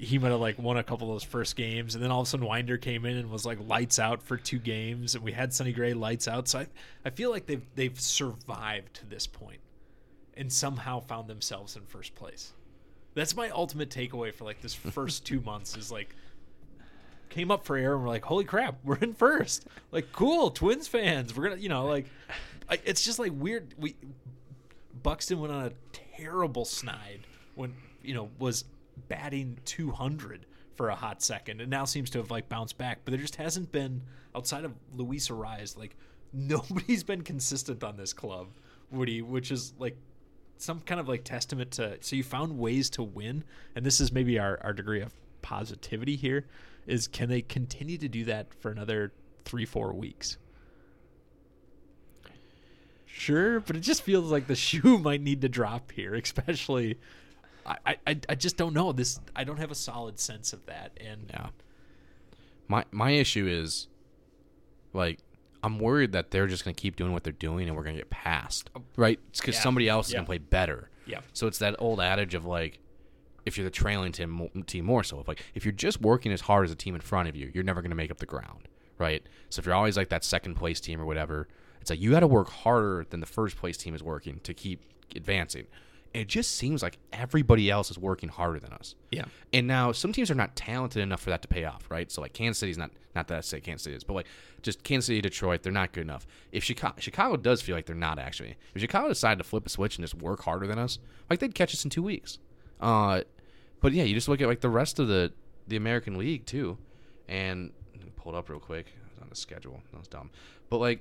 he 0.00 0.18
might 0.18 0.30
have 0.30 0.40
like 0.40 0.58
won 0.58 0.78
a 0.78 0.82
couple 0.82 1.08
of 1.08 1.14
those 1.14 1.24
first 1.24 1.56
games 1.56 1.94
and 1.94 2.02
then 2.02 2.10
all 2.10 2.22
of 2.22 2.26
a 2.26 2.30
sudden 2.30 2.46
Winder 2.46 2.78
came 2.78 3.04
in 3.04 3.18
and 3.18 3.30
was 3.30 3.44
like 3.44 3.58
lights 3.68 3.98
out 3.98 4.22
for 4.22 4.36
two 4.38 4.58
games 4.58 5.14
and 5.14 5.22
we 5.22 5.32
had 5.32 5.52
Sonny 5.52 5.72
Gray 5.72 5.92
lights 5.92 6.26
out 6.26 6.48
so 6.48 6.60
I, 6.60 6.66
I 7.04 7.10
feel 7.10 7.30
like 7.30 7.46
they've 7.46 7.66
they've 7.74 8.00
survived 8.00 8.94
to 8.94 9.06
this 9.06 9.26
point 9.26 9.60
and 10.36 10.50
somehow 10.50 11.00
found 11.00 11.28
themselves 11.28 11.76
in 11.76 11.82
first 11.82 12.14
place. 12.14 12.54
That's 13.14 13.36
my 13.36 13.50
ultimate 13.50 13.90
takeaway 13.90 14.32
for 14.32 14.44
like 14.44 14.62
this 14.62 14.74
first 14.74 15.26
two 15.26 15.40
months 15.40 15.76
is 15.76 15.92
like 15.92 16.14
came 17.28 17.50
up 17.50 17.64
for 17.64 17.76
air 17.76 17.94
and 17.94 18.02
we're 18.02 18.08
like, 18.08 18.24
holy 18.24 18.44
crap, 18.44 18.78
we're 18.82 18.96
in 18.96 19.12
first. 19.12 19.66
Like, 19.92 20.12
cool, 20.12 20.50
Twins 20.50 20.88
fans. 20.88 21.36
We're 21.36 21.50
gonna, 21.50 21.60
you 21.60 21.68
know, 21.68 21.86
like, 21.86 22.06
I, 22.68 22.78
it's 22.84 23.04
just 23.04 23.18
like 23.18 23.32
weird. 23.34 23.74
We 23.78 23.96
Buxton 25.02 25.40
went 25.40 25.52
on 25.52 25.66
a 25.66 25.72
terrible 26.16 26.64
snide 26.64 27.20
when 27.54 27.74
you 28.02 28.14
know 28.14 28.30
was 28.38 28.64
batting 29.08 29.58
200 29.64 30.46
for 30.76 30.88
a 30.88 30.94
hot 30.94 31.22
second, 31.22 31.60
and 31.60 31.70
now 31.70 31.84
seems 31.84 32.10
to 32.10 32.18
have 32.18 32.30
like 32.30 32.48
bounced 32.48 32.78
back. 32.78 33.00
But 33.04 33.12
there 33.12 33.20
just 33.20 33.36
hasn't 33.36 33.72
been 33.72 34.02
outside 34.34 34.64
of 34.64 34.74
Luis 34.94 35.28
Arraez, 35.28 35.76
like 35.76 35.96
nobody's 36.32 37.04
been 37.04 37.22
consistent 37.22 37.82
on 37.82 37.96
this 37.96 38.12
club, 38.12 38.48
Woody, 38.90 39.22
which 39.22 39.50
is 39.50 39.74
like 39.78 39.96
some 40.60 40.80
kind 40.80 41.00
of 41.00 41.08
like 41.08 41.24
testament 41.24 41.70
to 41.72 41.96
so 42.00 42.14
you 42.14 42.22
found 42.22 42.58
ways 42.58 42.90
to 42.90 43.02
win 43.02 43.42
and 43.74 43.84
this 43.84 44.00
is 44.00 44.12
maybe 44.12 44.38
our, 44.38 44.58
our 44.62 44.72
degree 44.72 45.00
of 45.00 45.12
positivity 45.42 46.16
here 46.16 46.46
is 46.86 47.08
can 47.08 47.28
they 47.28 47.40
continue 47.40 47.96
to 47.96 48.08
do 48.08 48.24
that 48.24 48.52
for 48.60 48.70
another 48.70 49.12
three 49.44 49.64
four 49.64 49.92
weeks 49.92 50.36
sure 53.06 53.60
but 53.60 53.74
it 53.74 53.80
just 53.80 54.02
feels 54.02 54.30
like 54.30 54.46
the 54.46 54.54
shoe 54.54 54.98
might 54.98 55.22
need 55.22 55.40
to 55.40 55.48
drop 55.48 55.92
here 55.92 56.14
especially 56.14 56.98
I, 57.86 57.96
I 58.06 58.18
i 58.28 58.34
just 58.34 58.56
don't 58.56 58.74
know 58.74 58.92
this 58.92 59.20
i 59.36 59.44
don't 59.44 59.58
have 59.58 59.70
a 59.70 59.74
solid 59.74 60.18
sense 60.18 60.52
of 60.52 60.64
that 60.66 60.92
and 61.00 61.26
Yeah. 61.30 61.48
My 62.68 62.84
my 62.92 63.10
issue 63.10 63.46
is 63.48 63.88
like 64.92 65.18
I'm 65.62 65.78
worried 65.78 66.12
that 66.12 66.30
they're 66.30 66.46
just 66.46 66.64
going 66.64 66.74
to 66.74 66.80
keep 66.80 66.96
doing 66.96 67.12
what 67.12 67.22
they're 67.22 67.32
doing 67.34 67.68
and 67.68 67.76
we're 67.76 67.82
going 67.82 67.96
to 67.96 68.00
get 68.00 68.08
passed. 68.08 68.70
Oh, 68.74 68.82
right? 68.96 69.18
It's 69.28 69.40
cuz 69.42 69.56
Yeah. 69.56 69.60
somebody 69.60 69.88
else 69.88 70.06
is 70.08 70.14
Yeah. 70.14 70.20
to 70.20 70.26
play 70.26 70.38
better. 70.38 70.88
Yeah. 71.04 71.20
So 71.32 71.46
it's 71.46 71.58
that 71.58 71.74
old 71.78 72.00
adage 72.00 72.34
of 72.34 72.44
like 72.44 72.78
if 73.44 73.56
you're 73.58 73.64
the 73.64 73.70
trailing 73.70 74.12
team, 74.12 74.48
team 74.66 74.84
more 74.84 75.02
so. 75.04 75.20
If 75.20 75.28
like 75.28 75.42
if 75.54 75.64
you're 75.64 75.72
just 75.72 76.00
working 76.00 76.32
as 76.32 76.42
hard 76.42 76.64
as 76.64 76.70
the 76.70 76.76
team 76.76 76.94
in 76.94 77.00
front 77.00 77.28
of 77.28 77.36
you, 77.36 77.50
you're 77.52 77.64
never 77.64 77.82
going 77.82 77.90
to 77.90 77.96
make 77.96 78.10
up 78.10 78.18
the 78.18 78.26
ground, 78.26 78.68
right? 78.98 79.22
So 79.50 79.60
if 79.60 79.66
you're 79.66 79.74
always 79.74 79.96
like 79.96 80.08
that 80.10 80.24
second 80.24 80.54
place 80.54 80.80
team 80.80 81.00
or 81.00 81.04
whatever, 81.06 81.48
it's 81.80 81.90
like 81.90 82.00
you 82.00 82.10
got 82.12 82.20
to 82.20 82.26
work 82.26 82.48
harder 82.50 83.04
than 83.10 83.20
the 83.20 83.26
first 83.26 83.56
place 83.56 83.76
team 83.76 83.94
is 83.94 84.02
working 84.02 84.40
to 84.44 84.54
keep 84.54 84.80
advancing. 85.16 85.66
It 86.12 86.26
just 86.26 86.56
seems 86.56 86.82
like 86.82 86.98
everybody 87.12 87.70
else 87.70 87.90
is 87.90 87.98
working 87.98 88.28
harder 88.28 88.58
than 88.58 88.72
us. 88.72 88.96
yeah 89.10 89.26
And 89.52 89.66
now 89.66 89.92
some 89.92 90.12
teams 90.12 90.30
are 90.30 90.34
not 90.34 90.56
talented 90.56 91.02
enough 91.02 91.20
for 91.20 91.30
that 91.30 91.42
to 91.42 91.48
pay 91.48 91.64
off, 91.64 91.88
right? 91.88 92.10
So 92.10 92.20
like 92.20 92.32
Kansas 92.32 92.58
City's 92.58 92.78
not 92.78 92.90
not 93.14 93.28
that 93.28 93.38
I 93.38 93.40
say 93.40 93.60
Kansas 93.60 93.84
City 93.84 93.96
is, 93.96 94.04
but 94.04 94.14
like 94.14 94.26
just 94.62 94.82
Kansas 94.82 95.06
City, 95.06 95.20
Detroit, 95.20 95.62
they're 95.62 95.72
not 95.72 95.92
good 95.92 96.02
enough. 96.02 96.26
If 96.52 96.64
Chicago 96.64 96.96
Chicago 96.98 97.36
does 97.36 97.62
feel 97.62 97.76
like 97.76 97.86
they're 97.86 97.94
not 97.96 98.18
actually. 98.18 98.56
If 98.74 98.80
Chicago 98.80 99.08
decided 99.08 99.38
to 99.38 99.48
flip 99.48 99.66
a 99.66 99.68
switch 99.68 99.96
and 99.98 100.02
just 100.02 100.14
work 100.20 100.42
harder 100.42 100.66
than 100.66 100.78
us, 100.78 100.98
like 101.28 101.38
they'd 101.38 101.54
catch 101.54 101.74
us 101.74 101.84
in 101.84 101.90
two 101.90 102.02
weeks. 102.02 102.38
Uh, 102.80 103.22
but 103.80 103.92
yeah, 103.92 104.04
you 104.04 104.14
just 104.14 104.28
look 104.28 104.40
at 104.40 104.48
like 104.48 104.60
the 104.60 104.70
rest 104.70 104.98
of 104.98 105.08
the 105.08 105.32
the 105.68 105.76
American 105.76 106.18
League 106.18 106.46
too, 106.46 106.76
and 107.28 107.72
pulled 108.16 108.34
up 108.34 108.48
real 108.48 108.60
quick. 108.60 108.86
It 108.88 109.14
was 109.14 109.22
on 109.22 109.28
the 109.28 109.36
schedule. 109.36 109.80
That 109.92 109.98
was 109.98 110.08
dumb. 110.08 110.30
But 110.68 110.78
like 110.78 111.00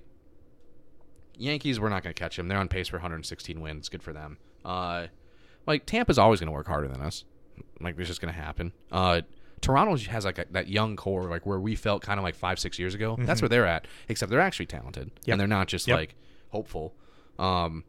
Yankees, 1.37 1.79
we're 1.79 1.89
not 1.89 2.03
going 2.03 2.13
to 2.13 2.19
catch 2.19 2.37
them. 2.37 2.47
They're 2.47 2.57
on 2.57 2.67
pace 2.67 2.87
for 2.87 2.97
116 2.97 3.59
wins. 3.61 3.89
Good 3.89 4.03
for 4.03 4.13
them. 4.13 4.37
Uh, 4.65 5.07
like 5.65 5.85
Tampa's 5.85 6.17
always 6.17 6.39
going 6.39 6.47
to 6.47 6.53
work 6.53 6.67
harder 6.67 6.87
than 6.87 7.01
us. 7.01 7.23
Like 7.79 7.97
it's 7.99 8.07
just 8.07 8.21
going 8.21 8.33
to 8.33 8.39
happen. 8.39 8.71
Uh, 8.91 9.21
Toronto 9.61 9.95
has 10.09 10.25
like 10.25 10.37
a, 10.39 10.45
that 10.51 10.67
young 10.69 10.95
core, 10.95 11.29
like 11.29 11.45
where 11.45 11.59
we 11.59 11.75
felt 11.75 12.01
kind 12.01 12.19
of 12.19 12.23
like 12.23 12.35
five, 12.35 12.59
six 12.59 12.79
years 12.79 12.95
ago. 12.95 13.17
That's 13.19 13.41
where 13.41 13.49
they're 13.49 13.65
at. 13.67 13.87
Except 14.07 14.29
they're 14.29 14.39
actually 14.41 14.67
talented, 14.67 15.11
Yep. 15.25 15.33
and 15.33 15.39
they're 15.39 15.47
not 15.47 15.67
just 15.67 15.87
Yep. 15.87 15.97
like 15.97 16.15
hopeful. 16.49 16.93
Um, 17.37 17.83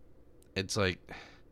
it's 0.57 0.77
like 0.77 0.99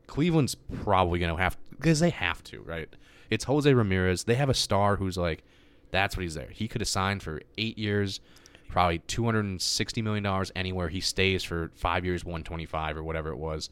Cleveland's 0.06 0.54
probably 0.82 1.18
going 1.20 1.34
to 1.34 1.40
have 1.40 1.56
because 1.70 2.00
they 2.00 2.10
have 2.10 2.42
to, 2.44 2.60
right? 2.62 2.88
It's 3.30 3.44
Jose 3.44 3.72
Ramirez. 3.72 4.24
They 4.24 4.34
have 4.34 4.48
a 4.48 4.54
star 4.54 4.96
who's 4.96 5.16
like, 5.16 5.44
that's 5.90 6.16
what 6.16 6.22
he's 6.22 6.34
there. 6.34 6.48
He 6.50 6.66
could 6.68 6.80
have 6.80 6.88
signed 6.88 7.22
for 7.22 7.40
eight 7.56 7.78
years, 7.78 8.20
probably 8.68 8.98
two 9.00 9.24
hundred 9.24 9.44
and 9.44 9.62
sixty 9.62 10.02
million 10.02 10.24
dollars 10.24 10.50
anywhere. 10.56 10.88
He 10.88 11.00
stays 11.00 11.44
for 11.44 11.70
five 11.76 12.04
years, 12.04 12.24
one 12.24 12.42
twenty 12.42 12.66
five 12.66 12.96
or 12.96 13.02
whatever 13.04 13.30
it 13.30 13.38
was. 13.38 13.70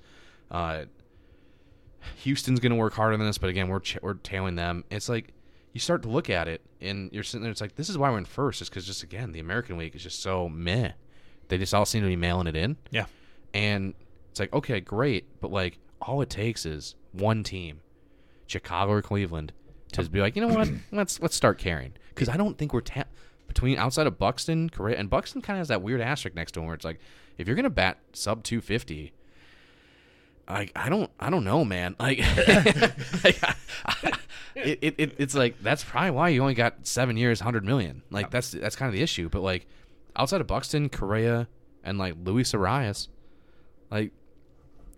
Uh, 0.50 0.84
Houston's 2.18 2.60
going 2.60 2.70
to 2.70 2.76
work 2.76 2.94
harder 2.94 3.16
than 3.16 3.26
us, 3.26 3.38
but 3.38 3.50
again, 3.50 3.68
we're 3.68 3.80
ch- 3.80 3.98
we're 4.02 4.14
tailing 4.14 4.56
them. 4.56 4.84
It's 4.90 5.08
like 5.08 5.32
you 5.72 5.80
start 5.80 6.02
to 6.02 6.08
look 6.08 6.30
at 6.30 6.48
it, 6.48 6.62
and 6.80 7.12
you're 7.12 7.22
sitting 7.22 7.42
there. 7.42 7.50
It's 7.50 7.60
like 7.60 7.76
this 7.76 7.88
is 7.88 7.98
why 7.98 8.10
we're 8.10 8.18
in 8.18 8.24
first, 8.24 8.62
is 8.62 8.68
because 8.68 8.86
just 8.86 9.02
again, 9.02 9.32
the 9.32 9.40
American 9.40 9.78
League 9.78 9.94
is 9.94 10.02
just 10.02 10.22
so 10.22 10.48
meh. 10.48 10.92
They 11.48 11.58
just 11.58 11.74
all 11.74 11.84
seem 11.84 12.02
to 12.02 12.08
be 12.08 12.16
mailing 12.16 12.46
it 12.46 12.56
in. 12.56 12.76
Yeah, 12.90 13.06
and 13.54 13.94
it's 14.30 14.40
like 14.40 14.52
okay, 14.52 14.80
great, 14.80 15.40
but 15.40 15.50
like 15.50 15.78
all 16.00 16.20
it 16.22 16.30
takes 16.30 16.66
is 16.66 16.94
one 17.12 17.42
team, 17.42 17.80
Chicago 18.46 18.92
or 18.92 19.02
Cleveland, 19.02 19.52
to 19.92 20.02
be 20.08 20.20
like, 20.20 20.36
you 20.36 20.46
know 20.46 20.54
what, 20.54 20.68
let's 20.92 21.20
let's 21.20 21.36
start 21.36 21.58
caring 21.58 21.92
because 22.10 22.28
I 22.28 22.36
don't 22.36 22.56
think 22.58 22.72
we're 22.72 22.80
ta- 22.80 23.04
between 23.46 23.78
outside 23.78 24.06
of 24.06 24.18
Buxton, 24.18 24.68
Correa, 24.70 24.98
and 24.98 25.08
Buxton 25.08 25.40
kind 25.42 25.56
of 25.56 25.60
has 25.60 25.68
that 25.68 25.82
weird 25.82 26.00
asterisk 26.00 26.34
next 26.34 26.52
to 26.52 26.60
him 26.60 26.66
where 26.66 26.74
it's 26.74 26.84
like, 26.84 27.00
if 27.38 27.46
you're 27.46 27.56
gonna 27.56 27.70
bat 27.70 27.98
sub 28.12 28.42
250 28.42 29.12
I 30.48 30.68
I 30.76 30.88
don't 30.88 31.10
I 31.18 31.30
don't 31.30 31.44
know, 31.44 31.64
man. 31.64 31.96
Like, 31.98 32.18
like 33.24 33.38
I, 33.42 33.54
I, 33.84 34.12
it, 34.54 34.94
it 34.98 35.14
it's 35.18 35.34
like 35.34 35.60
that's 35.62 35.84
probably 35.84 36.12
why 36.12 36.28
you 36.28 36.40
only 36.40 36.54
got 36.54 36.86
seven 36.86 37.16
years, 37.16 37.40
hundred 37.40 37.64
million. 37.64 38.02
Like 38.10 38.30
that's 38.30 38.52
that's 38.52 38.76
kind 38.76 38.88
of 38.88 38.94
the 38.94 39.02
issue. 39.02 39.28
But 39.28 39.42
like 39.42 39.66
outside 40.14 40.40
of 40.40 40.46
Buxton, 40.46 40.88
Correa, 40.88 41.48
and 41.82 41.98
like 41.98 42.14
Luis 42.22 42.52
Arraez, 42.52 43.08
like 43.90 44.12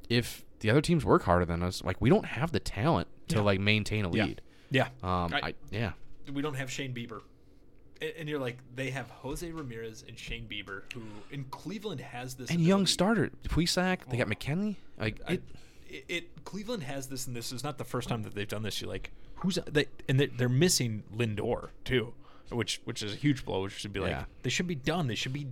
if 0.08 0.44
the 0.60 0.70
other 0.70 0.80
teams 0.80 1.04
work 1.04 1.22
harder 1.22 1.44
than 1.44 1.62
us, 1.62 1.82
like 1.82 2.00
we 2.00 2.10
don't 2.10 2.26
have 2.26 2.52
the 2.52 2.60
talent 2.60 3.08
to 3.28 3.36
yeah. 3.36 3.42
like 3.42 3.60
maintain 3.60 4.04
a 4.04 4.08
lead. 4.08 4.42
Yeah. 4.70 4.88
yeah. 5.02 5.24
Um. 5.24 5.34
I, 5.34 5.48
I, 5.48 5.54
yeah. 5.70 5.92
We 6.32 6.42
don't 6.42 6.54
have 6.54 6.70
Shane 6.70 6.92
Bieber. 6.92 7.22
And- 8.00 8.28
you're 8.28 8.38
like, 8.38 8.58
they 8.74 8.90
have 8.90 9.08
Jose 9.10 9.50
Ramirez 9.50 10.04
and 10.06 10.18
Shane 10.18 10.46
Bieber, 10.48 10.82
who 10.94 11.02
in 11.30 11.44
Cleveland 11.50 12.00
has 12.00 12.34
this 12.34 12.50
and 12.50 12.60
young 12.60 12.80
ability- 12.82 12.92
starter 12.92 13.30
Plesac. 13.48 14.08
They 14.08 14.16
got 14.16 14.28
Oh. 14.28 14.30
McKenzie. 14.30 14.76
Like 14.98 15.20
I, 15.26 15.32
it, 15.34 15.42
it, 15.88 16.04
it 16.08 16.44
Cleveland 16.44 16.84
has 16.84 17.08
this, 17.08 17.26
and 17.26 17.34
this 17.34 17.50
is 17.52 17.64
not 17.64 17.78
the 17.78 17.84
first 17.84 18.08
time 18.08 18.22
that 18.22 18.34
they've 18.34 18.46
done 18.48 18.62
this. 18.62 18.80
You're 18.80 18.90
like, 18.90 19.10
who's 19.36 19.58
they? 19.66 19.86
And 20.08 20.20
they're, 20.20 20.28
they're 20.36 20.48
missing 20.48 21.02
Lindor 21.14 21.70
too, 21.84 22.14
which 22.50 22.80
which 22.84 23.02
is 23.02 23.14
a 23.14 23.16
huge 23.16 23.44
blow. 23.44 23.62
Which 23.62 23.72
should 23.72 23.92
be 23.92 24.00
like 24.00 24.10
Yeah. 24.10 24.24
they 24.42 24.50
should 24.50 24.66
be 24.68 24.74
done. 24.76 25.06
They 25.08 25.14
should 25.14 25.32
be 25.32 25.48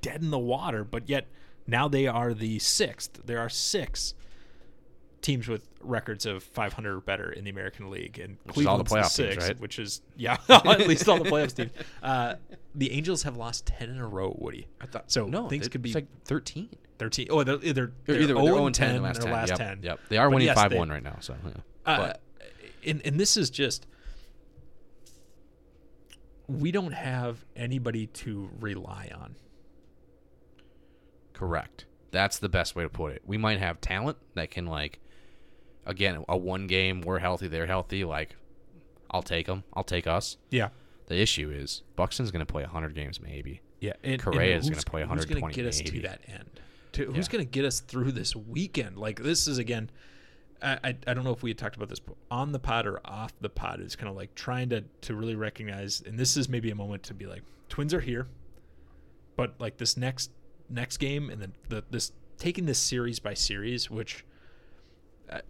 dead 0.00 0.20
in 0.22 0.30
the 0.30 0.38
water. 0.38 0.84
But 0.84 1.08
yet 1.08 1.26
now 1.66 1.88
they 1.88 2.06
are 2.06 2.34
the 2.34 2.58
sixth. 2.58 3.20
There 3.24 3.38
are 3.38 3.48
six 3.48 4.14
teams 5.22 5.48
with 5.48 5.66
records 5.80 6.26
of 6.26 6.42
500 6.42 6.96
or 6.96 7.00
better 7.00 7.30
in 7.32 7.44
the 7.44 7.50
American 7.50 7.90
League, 7.90 8.18
and 8.18 8.36
Which 8.44 8.58
is 8.58 8.66
all 8.66 8.76
the 8.76 8.84
Cleveland's 8.84 9.14
playoff 9.14 9.16
the 9.16 9.30
teams, 9.34 9.48
right? 9.48 9.60
Which 9.60 9.78
is 9.78 10.02
yeah, 10.16 10.36
at 10.48 10.86
least 10.88 11.08
all 11.08 11.18
the 11.18 11.30
playoffs 11.30 11.54
teams. 11.56 11.70
Uh, 12.02 12.34
the 12.74 12.92
Angels 12.92 13.22
have 13.22 13.36
lost 13.36 13.66
10 13.66 13.88
in 13.90 13.98
a 13.98 14.06
row. 14.06 14.34
Woody, 14.38 14.66
I 14.80 14.86
thought 14.86 15.10
so. 15.10 15.26
No, 15.26 15.48
things 15.48 15.68
could 15.68 15.80
be 15.82 15.90
it's 15.90 15.94
like 15.94 16.06
thirteen. 16.24 16.68
13. 16.98 17.28
Oh, 17.30 17.42
they're 17.42 17.58
either 17.64 17.84
Or 17.84 17.92
they're 18.04 18.20
either 18.20 18.34
0 18.34 18.44
they're 18.44 18.54
0 18.54 18.66
and 18.66 18.74
10 18.74 18.90
in 18.90 18.96
in 18.96 19.02
the 19.02 19.06
last 19.08 19.20
their 19.20 19.24
10. 19.24 19.32
last 19.32 19.48
yep, 19.48 19.58
10. 19.58 19.80
Yep, 19.82 20.00
they 20.08 20.18
are 20.18 20.28
But 20.28 20.34
winning 20.34 20.46
yes, 20.46 20.56
five 20.56 20.70
they- 20.70 20.78
one 20.78 20.88
right 20.88 21.02
now. 21.02 21.16
So, 21.20 21.34
yeah. 21.44 21.52
Uh, 21.84 22.12
and 22.86 23.02
and 23.04 23.18
this 23.18 23.36
is 23.36 23.50
just 23.50 23.86
we 26.46 26.70
don't 26.70 26.92
have 26.92 27.44
anybody 27.56 28.06
to 28.08 28.50
rely 28.60 29.10
on. 29.14 29.36
correct. 31.32 31.86
That's 32.12 32.38
the 32.38 32.48
best 32.48 32.76
way 32.76 32.82
to 32.84 32.88
put 32.90 33.12
it. 33.14 33.22
We 33.26 33.38
might 33.38 33.58
have 33.58 33.80
talent 33.80 34.18
that 34.34 34.50
can 34.50 34.66
like, 34.66 35.00
again, 35.86 36.24
a 36.28 36.36
one 36.36 36.66
game. 36.66 37.00
We're 37.00 37.18
healthy. 37.18 37.48
They're 37.48 37.66
healthy. 37.66 38.04
Like, 38.04 38.36
I'll 39.10 39.22
take 39.22 39.46
them. 39.46 39.64
I'll 39.74 39.84
take 39.84 40.06
us. 40.06 40.36
Yeah. 40.50 40.68
The 41.06 41.20
issue 41.20 41.50
is 41.50 41.82
Buxton's 41.96 42.30
going 42.30 42.44
to 42.44 42.50
play 42.50 42.62
100 42.62 42.94
games 42.94 43.20
maybe. 43.20 43.60
Yeah, 43.80 43.94
and, 44.04 44.20
Correa's 44.20 44.66
and 44.66 44.76
gonna 44.76 44.84
play 44.84 45.04
Who's 45.04 45.26
going 45.26 45.44
to 45.44 45.50
get 45.50 45.66
us 45.66 45.78
maybe. 45.80 45.98
to 45.98 46.08
that 46.08 46.20
end? 46.28 46.48
To, 46.92 47.02
Yeah. 47.02 47.10
Who's 47.16 47.26
going 47.28 47.44
to 47.44 47.50
get 47.50 47.64
us 47.64 47.80
through 47.80 48.12
this 48.12 48.36
weekend? 48.36 48.96
Like 48.96 49.20
this 49.22 49.48
is 49.48 49.58
again, 49.58 49.90
I, 50.62 50.78
I 50.84 50.96
I 51.08 51.14
don't 51.14 51.24
know 51.24 51.32
if 51.32 51.42
we 51.42 51.50
had 51.50 51.58
talked 51.58 51.74
about 51.74 51.88
this 51.88 52.00
on 52.30 52.52
the 52.52 52.60
pod 52.60 52.86
or 52.86 53.00
off 53.04 53.32
the 53.40 53.48
pod. 53.48 53.80
It's 53.80 53.96
kind 53.96 54.08
of 54.08 54.14
like 54.14 54.34
trying 54.36 54.68
to 54.68 54.84
to 55.02 55.14
really 55.16 55.34
recognize, 55.34 56.00
and 56.06 56.16
this 56.16 56.36
is 56.36 56.48
maybe 56.48 56.70
a 56.70 56.74
moment 56.76 57.02
to 57.04 57.14
be 57.14 57.26
like, 57.26 57.42
Twins 57.68 57.92
are 57.92 58.00
here, 58.00 58.28
but 59.34 59.54
like 59.58 59.78
this 59.78 59.96
next 59.96 60.30
next 60.70 60.98
game 60.98 61.28
and 61.28 61.42
then 61.42 61.52
the 61.68 61.82
this 61.90 62.12
taking 62.38 62.66
this 62.66 62.78
series 62.78 63.18
by 63.18 63.34
series, 63.34 63.90
which. 63.90 64.24
uh, 65.28 65.40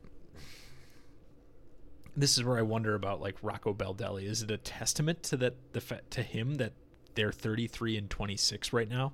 this 2.17 2.37
is 2.37 2.45
where 2.45 2.59
I 2.59 2.63
wonder 2.63 2.95
about 2.95 3.21
like 3.21 3.37
Rocco 3.43 3.73
Baldelli. 3.73 4.25
Is 4.25 4.43
it 4.43 4.51
a 4.51 4.59
testament 4.59 5.23
to 5.25 5.37
that 5.39 5.55
the 5.73 5.81
fa- 5.81 6.03
to 6.11 6.23
him 6.23 6.57
that 6.57 6.73
they're 7.15 7.33
33 7.33 7.97
and 7.99 8.11
26 8.11 8.73
right 8.73 8.89
now, 8.89 9.13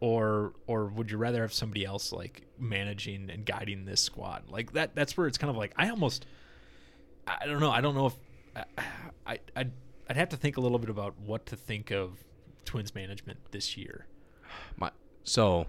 or 0.00 0.54
or 0.66 0.86
would 0.86 1.10
you 1.10 1.18
rather 1.18 1.42
have 1.42 1.52
somebody 1.52 1.84
else 1.84 2.12
like 2.12 2.46
managing 2.58 3.30
and 3.30 3.44
guiding 3.44 3.84
this 3.84 4.00
squad? 4.00 4.44
Like 4.48 4.72
that. 4.72 4.94
That's 4.94 5.16
where 5.16 5.26
it's 5.26 5.38
kind 5.38 5.50
of 5.50 5.56
like 5.56 5.72
I 5.76 5.90
almost 5.90 6.26
I 7.26 7.46
don't 7.46 7.60
know. 7.60 7.70
I 7.70 7.80
don't 7.80 7.94
know 7.94 8.06
if 8.06 8.14
I 8.56 8.64
I 9.26 9.38
I'd, 9.54 9.72
I'd 10.08 10.16
have 10.16 10.30
to 10.30 10.36
think 10.36 10.56
a 10.56 10.60
little 10.60 10.78
bit 10.78 10.90
about 10.90 11.18
what 11.18 11.46
to 11.46 11.56
think 11.56 11.90
of 11.90 12.24
Twins 12.64 12.94
management 12.94 13.38
this 13.50 13.76
year. 13.76 14.06
My 14.76 14.90
so, 15.24 15.66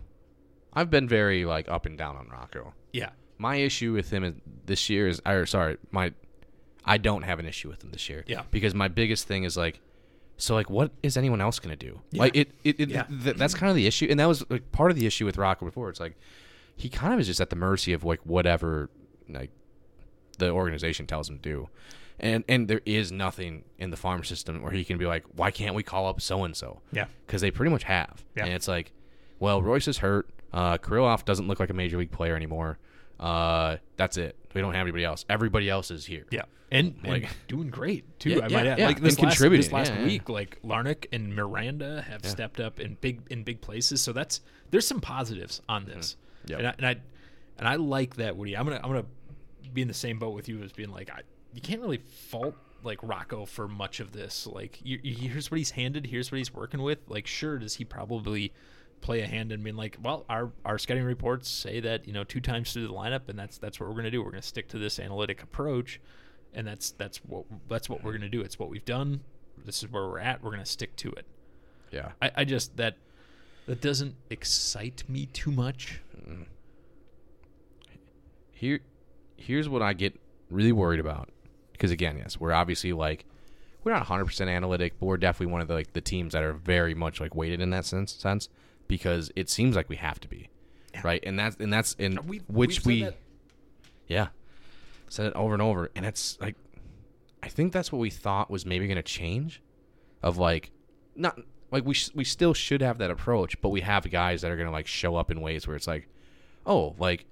I've 0.73 0.89
been 0.89 1.07
very 1.07 1.45
like 1.45 1.67
up 1.67 1.85
and 1.85 1.97
down 1.97 2.15
on 2.15 2.27
Rocco. 2.29 2.73
Yeah. 2.93 3.09
My 3.39 3.57
issue 3.57 3.93
with 3.93 4.11
him 4.11 4.23
is, 4.23 4.33
this 4.65 4.89
year 4.89 5.07
is, 5.07 5.21
i 5.25 5.33
or 5.33 5.45
sorry, 5.45 5.77
my, 5.91 6.13
I 6.87 6.97
don't 6.97 7.23
have 7.23 7.39
an 7.39 7.45
issue 7.45 7.69
with 7.69 7.79
them 7.79 7.91
this 7.91 8.07
year. 8.09 8.23
Yeah. 8.27 8.43
Because 8.51 8.73
my 8.73 8.87
biggest 8.87 9.27
thing 9.27 9.43
is 9.43 9.57
like, 9.57 9.79
so 10.37 10.53
like, 10.55 10.69
what 10.69 10.91
is 11.03 11.17
anyone 11.17 11.41
else 11.41 11.59
gonna 11.59 11.75
do? 11.75 12.01
Yeah. 12.11 12.21
Like 12.21 12.35
it, 12.35 12.51
it, 12.63 12.79
it 12.79 12.89
Yeah. 12.89 13.03
th- 13.23 13.35
that's 13.37 13.53
kind 13.53 13.69
of 13.69 13.75
the 13.75 13.87
issue, 13.87 14.07
and 14.09 14.19
that 14.19 14.27
was 14.27 14.43
like 14.49 14.71
part 14.71 14.91
of 14.91 14.97
the 14.97 15.05
issue 15.05 15.25
with 15.25 15.37
Rocco 15.37 15.65
before. 15.65 15.89
It's 15.89 15.99
like, 15.99 16.15
he 16.75 16.89
kind 16.89 17.13
of 17.13 17.19
is 17.19 17.27
just 17.27 17.41
at 17.41 17.49
the 17.49 17.55
mercy 17.55 17.91
of 17.93 18.03
like 18.03 18.19
whatever 18.23 18.89
like 19.27 19.49
the 20.37 20.49
organization 20.51 21.07
tells 21.07 21.29
him 21.29 21.37
to 21.37 21.41
do. 21.41 21.69
And 22.19 22.43
and 22.47 22.67
there 22.67 22.81
is 22.85 23.11
nothing 23.11 23.63
in 23.77 23.89
the 23.91 23.97
farm 23.97 24.23
system 24.23 24.61
where 24.61 24.71
he 24.71 24.83
can 24.83 24.97
be 24.97 25.05
like, 25.05 25.23
why 25.35 25.51
can't 25.51 25.75
we 25.75 25.83
call 25.83 26.07
up 26.07 26.21
so 26.21 26.43
and 26.43 26.55
so? 26.55 26.81
Yeah. 26.91 27.05
because 27.25 27.41
they 27.41 27.51
pretty 27.51 27.71
much 27.71 27.83
have. 27.83 28.23
Yeah. 28.35 28.45
And 28.45 28.53
it's 28.53 28.67
like, 28.67 28.91
well, 29.39 29.61
Royce 29.61 29.87
is 29.87 29.99
hurt. 29.99 30.29
Uh, 30.53 30.77
Kirilloff 30.77 31.25
doesn't 31.25 31.47
look 31.47 31.59
like 31.59 31.69
a 31.69 31.73
major 31.73 31.97
league 31.97 32.11
player 32.11 32.35
anymore. 32.35 32.79
Uh, 33.19 33.77
that's 33.95 34.17
it. 34.17 34.35
We 34.53 34.61
don't 34.61 34.73
have 34.73 34.81
anybody 34.83 35.03
else. 35.05 35.25
Everybody 35.29 35.69
else 35.69 35.91
is 35.91 36.05
here. 36.05 36.25
Yeah. 36.31 36.43
And, 36.71 36.95
and 37.03 37.07
Like- 37.23 37.29
doing 37.47 37.69
great 37.69 38.19
too. 38.19 38.31
Yeah, 38.31 38.35
I 38.43 38.47
yeah, 38.47 38.57
might 38.57 38.67
add. 38.67 38.79
yeah, 38.79 38.87
Like 38.87 39.01
this 39.01 39.15
and 39.15 39.23
last, 39.23 39.33
contributing, 39.37 39.63
this 39.63 39.71
last 39.71 39.91
yeah, 39.91 39.99
yeah. 40.01 40.05
week, 40.05 40.29
like 40.29 40.61
Larnach 40.63 41.05
and 41.13 41.33
Miranda 41.35 42.01
have 42.01 42.21
Yeah. 42.23 42.29
stepped 42.29 42.59
up 42.59 42.79
in 42.79 42.97
big 42.99 43.21
in 43.29 43.43
big 43.43 43.61
places. 43.61 44.01
So 44.01 44.11
that's 44.13 44.41
there's 44.71 44.85
some 44.87 44.99
positives 44.99 45.61
on 45.69 45.85
this. 45.85 46.17
Mm-hmm. 46.47 46.51
Yep. 46.51 46.59
And 46.59 46.67
I, 46.67 46.73
and 46.77 46.85
I 46.85 46.95
and 47.59 47.67
I 47.67 47.75
like 47.75 48.15
that 48.17 48.35
Woody. 48.35 48.55
I'm 48.57 48.65
gonna 48.65 48.81
I'm 48.83 48.89
gonna 48.89 49.05
be 49.73 49.81
in 49.81 49.87
the 49.87 49.93
same 49.93 50.19
boat 50.19 50.33
with 50.35 50.49
you 50.49 50.61
as 50.63 50.71
being 50.73 50.91
like 50.91 51.09
I, 51.09 51.21
you 51.53 51.61
can't 51.61 51.81
really 51.81 51.97
fault 52.29 52.55
like 52.83 52.99
Rocco 53.01 53.45
for 53.45 53.67
much 53.67 53.99
of 53.99 54.11
this. 54.11 54.45
Like 54.45 54.79
you, 54.83 54.99
you, 55.03 55.29
here's 55.29 55.49
what 55.49 55.57
he's 55.57 55.71
handed. 55.71 56.05
Here's 56.07 56.31
what 56.31 56.37
he's 56.37 56.53
working 56.53 56.81
with. 56.81 56.99
Like 57.07 57.27
sure, 57.27 57.57
does 57.57 57.75
he 57.75 57.85
probably 57.85 58.51
play 59.01 59.21
a 59.21 59.27
hand 59.27 59.51
in 59.51 59.63
being 59.63 59.75
like, 59.75 59.97
well, 60.01 60.25
our 60.29 60.51
our 60.65 60.77
scouting 60.77 61.03
reports 61.03 61.49
say 61.49 61.79
that 61.79 62.07
you 62.07 62.13
know 62.13 62.23
two 62.23 62.41
times 62.41 62.73
through 62.73 62.87
the 62.87 62.93
lineup, 62.93 63.29
and 63.29 63.37
that's 63.37 63.57
that's 63.57 63.79
what 63.79 63.89
we're 63.89 63.95
gonna 63.95 64.11
do. 64.11 64.23
We're 64.23 64.31
gonna 64.31 64.41
stick 64.41 64.67
to 64.69 64.77
this 64.77 64.99
analytic 64.99 65.41
approach, 65.43 65.99
and 66.53 66.67
that's 66.67 66.91
that's 66.91 67.17
what 67.17 67.45
that's 67.69 67.89
what 67.89 68.03
we're 68.03 68.13
gonna 68.13 68.29
do. 68.29 68.41
It's 68.41 68.59
what 68.59 68.69
we've 68.69 68.85
done. 68.85 69.21
This 69.65 69.83
is 69.83 69.91
where 69.91 70.07
we're 70.07 70.19
at. 70.19 70.43
We're 70.43 70.51
gonna 70.51 70.65
stick 70.65 70.95
to 70.97 71.11
it. 71.11 71.25
Yeah. 71.91 72.11
I, 72.21 72.31
I 72.37 72.43
just 72.43 72.77
that 72.77 72.97
that 73.65 73.81
doesn't 73.81 74.15
excite 74.29 75.03
me 75.07 75.27
too 75.27 75.51
much. 75.51 76.01
Mm. 76.17 76.45
Here, 78.51 78.79
here's 79.35 79.69
what 79.69 79.81
I 79.81 79.93
get 79.93 80.19
really 80.49 80.71
worried 80.71 80.99
about. 80.99 81.29
Because 81.71 81.91
again, 81.91 82.17
yes, 82.17 82.39
we're 82.39 82.53
obviously 82.53 82.93
like 82.93 83.25
we're 83.83 83.91
not 83.91 84.01
100 84.01 84.25
percent 84.25 84.49
analytic, 84.49 84.93
but 84.99 85.05
we're 85.05 85.17
definitely 85.17 85.51
one 85.51 85.61
of 85.61 85.67
the 85.67 85.75
like 85.75 85.93
the 85.93 86.01
teams 86.01 86.33
that 86.33 86.43
are 86.43 86.53
very 86.53 86.95
much 86.95 87.19
like 87.19 87.35
weighted 87.35 87.61
in 87.61 87.69
that 87.69 87.85
sense. 87.85 88.13
Sense 88.13 88.49
because 88.87 89.31
it 89.35 89.49
seems 89.49 89.75
like 89.75 89.89
we 89.89 89.95
have 89.97 90.19
to 90.21 90.27
be, 90.27 90.49
right? 91.03 91.23
And 91.25 91.37
that's 91.37 91.55
and 91.57 91.71
that's 91.71 91.93
in 91.95 92.19
We- 92.27 92.41
which 92.47 92.69
we've 92.69 92.75
said 92.83 92.85
we, 92.87 93.01
that- 93.03 93.17
yeah, 94.07 94.27
said 95.09 95.27
it 95.27 95.33
over 95.33 95.53
and 95.53 95.61
over, 95.61 95.89
and 95.95 96.05
it's 96.05 96.37
like 96.41 96.55
I 97.43 97.49
think 97.49 97.73
that's 97.73 97.91
what 97.91 97.99
we 97.99 98.09
thought 98.09 98.49
was 98.49 98.65
maybe 98.65 98.87
going 98.87 98.95
to 98.97 99.03
change, 99.03 99.61
of 100.23 100.37
like 100.37 100.71
not 101.15 101.39
like 101.71 101.85
we 101.85 101.93
sh- 101.93 102.11
we 102.15 102.23
still 102.23 102.53
should 102.53 102.81
have 102.81 102.97
that 102.99 103.11
approach, 103.11 103.59
but 103.61 103.69
we 103.69 103.81
have 103.81 104.09
guys 104.09 104.41
that 104.41 104.51
are 104.51 104.55
going 104.55 104.67
to 104.67 104.71
like 104.71 104.87
show 104.87 105.15
up 105.15 105.29
in 105.31 105.41
ways 105.41 105.67
where 105.67 105.75
it's 105.75 105.87
like, 105.87 106.07
oh, 106.65 106.95
like 106.97 107.25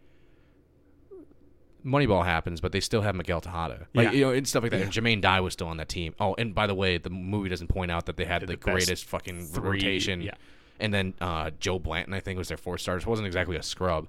Moneyball 1.85 2.25
happens, 2.25 2.61
but 2.61 2.71
they 2.71 2.79
still 2.79 3.01
have 3.01 3.13
Miguel 3.15 3.41
Tejada, 3.41 3.87
like 3.93 4.05
Yeah. 4.07 4.11
you 4.11 4.21
know, 4.25 4.31
and 4.31 4.47
stuff 4.47 4.63
like 4.63 4.71
that. 4.71 4.77
Yeah. 4.79 4.83
And 4.85 4.91
Jermaine 4.91 5.21
Dye 5.21 5.39
was 5.39 5.53
still 5.53 5.67
on 5.67 5.77
that 5.77 5.87
team. 5.87 6.15
Oh, 6.19 6.33
and 6.35 6.55
by 6.55 6.65
the 6.65 6.73
way, 6.73 6.97
the 6.97 7.11
movie 7.11 7.47
doesn't 7.49 7.67
point 7.67 7.91
out 7.91 8.07
that 8.07 8.17
they 8.17 8.25
had 8.25 8.41
the, 8.41 8.47
the 8.47 8.55
greatest 8.55 9.05
fucking 9.05 9.45
three- 9.45 9.69
rotation. 9.69 10.21
yeah. 10.21 10.33
And 10.79 10.93
then 10.93 11.13
uh, 11.21 11.51
Joe 11.59 11.79
Blanton, 11.79 12.13
I 12.13 12.19
think, 12.19 12.37
was 12.37 12.49
their 12.49 12.57
four 12.57 12.77
stars. 12.77 13.05
wasn't 13.05 13.27
exactly 13.27 13.55
a 13.55 13.63
scrub. 13.63 14.07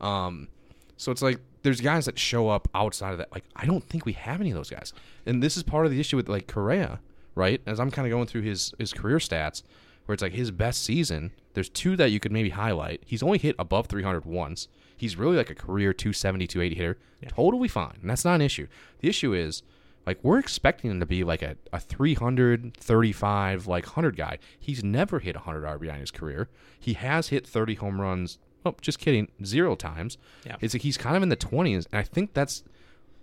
Um, 0.00 0.48
so 0.96 1.12
it's 1.12 1.22
like 1.22 1.38
there's 1.62 1.80
guys 1.80 2.06
that 2.06 2.18
show 2.18 2.48
up 2.48 2.68
outside 2.74 3.12
of 3.12 3.18
that. 3.18 3.32
Like 3.32 3.44
I 3.56 3.66
don't 3.66 3.84
think 3.84 4.04
we 4.04 4.12
have 4.14 4.40
any 4.40 4.50
of 4.50 4.56
those 4.56 4.70
guys, 4.70 4.92
and 5.26 5.42
this 5.42 5.56
is 5.56 5.62
part 5.62 5.86
of 5.86 5.92
the 5.92 6.00
issue 6.00 6.16
with 6.16 6.28
like 6.28 6.46
Correa, 6.46 7.00
right? 7.34 7.60
As 7.66 7.80
I'm 7.80 7.90
kind 7.90 8.06
of 8.06 8.10
going 8.10 8.26
through 8.26 8.42
his 8.42 8.74
his 8.78 8.92
career 8.92 9.18
stats, 9.18 9.62
where 10.06 10.14
it's 10.14 10.22
like 10.22 10.32
his 10.32 10.50
best 10.50 10.82
season. 10.84 11.30
There's 11.54 11.68
two 11.68 11.96
that 11.96 12.10
you 12.10 12.20
could 12.20 12.30
maybe 12.30 12.50
highlight. 12.50 13.02
He's 13.04 13.22
only 13.22 13.38
hit 13.38 13.56
above 13.58 13.86
300 13.86 14.24
once. 14.24 14.68
He's 14.96 15.16
really 15.16 15.36
like 15.36 15.50
a 15.50 15.54
career 15.54 15.92
270, 15.92 16.46
280 16.46 16.76
hitter. 16.76 16.98
Totally 17.28 17.68
fine, 17.68 17.98
and 18.00 18.10
that's 18.10 18.24
not 18.24 18.36
an 18.36 18.42
issue. 18.42 18.68
The 19.00 19.08
issue 19.08 19.32
is 19.32 19.62
like 20.08 20.18
we're 20.22 20.38
expecting 20.38 20.90
him 20.90 21.00
to 21.00 21.06
be 21.06 21.22
like 21.22 21.42
a, 21.42 21.54
a 21.70 21.78
335 21.78 23.66
like 23.66 23.84
100 23.84 24.16
guy. 24.16 24.38
He's 24.58 24.82
never 24.82 25.18
hit 25.18 25.36
100 25.36 25.64
RBI 25.64 25.92
in 25.92 26.00
his 26.00 26.10
career. 26.10 26.48
He 26.80 26.94
has 26.94 27.28
hit 27.28 27.46
30 27.46 27.74
home 27.74 28.00
runs. 28.00 28.38
Oh, 28.64 28.74
just 28.80 28.98
kidding, 28.98 29.28
zero 29.44 29.74
times. 29.74 30.16
Yeah. 30.46 30.56
It's 30.62 30.74
like 30.74 30.80
he's 30.80 30.96
kind 30.96 31.14
of 31.14 31.22
in 31.22 31.28
the 31.28 31.36
20s, 31.36 31.86
and 31.92 32.00
I 32.00 32.04
think 32.04 32.32
that's 32.32 32.64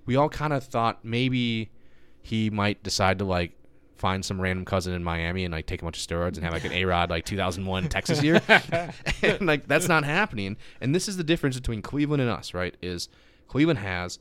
we 0.06 0.16
all 0.16 0.30
kind 0.30 0.54
of 0.54 0.64
thought 0.64 1.04
maybe 1.04 1.72
he 2.22 2.52
might 2.52 2.84
decide 2.84 3.18
to 3.18 3.26
like 3.26 3.54
find 3.98 4.24
some 4.24 4.40
random 4.40 4.64
cousin 4.64 4.94
in 4.94 5.04
Miami 5.04 5.44
and 5.44 5.52
like 5.52 5.66
take 5.66 5.82
a 5.82 5.86
bunch 5.86 5.98
of 5.98 6.08
steroids 6.08 6.36
and 6.36 6.44
have 6.44 6.54
like 6.54 6.66
an 6.66 6.72
A 6.72 6.86
Rod 6.86 7.10
like 7.10 7.26
2001 7.26 7.90
Texas 7.90 8.22
year, 8.22 8.40
and 9.24 9.42
like 9.42 9.68
that's 9.68 9.88
not 9.88 10.04
happening. 10.04 10.56
And 10.82 10.94
this 10.94 11.08
is 11.08 11.18
the 11.18 11.24
difference 11.24 11.56
between 11.56 11.82
Cleveland 11.82 12.22
and 12.22 12.30
us, 12.30 12.54
right? 12.54 12.78
Is 12.84 13.10
Cleveland 13.48 13.80
has 13.80 14.20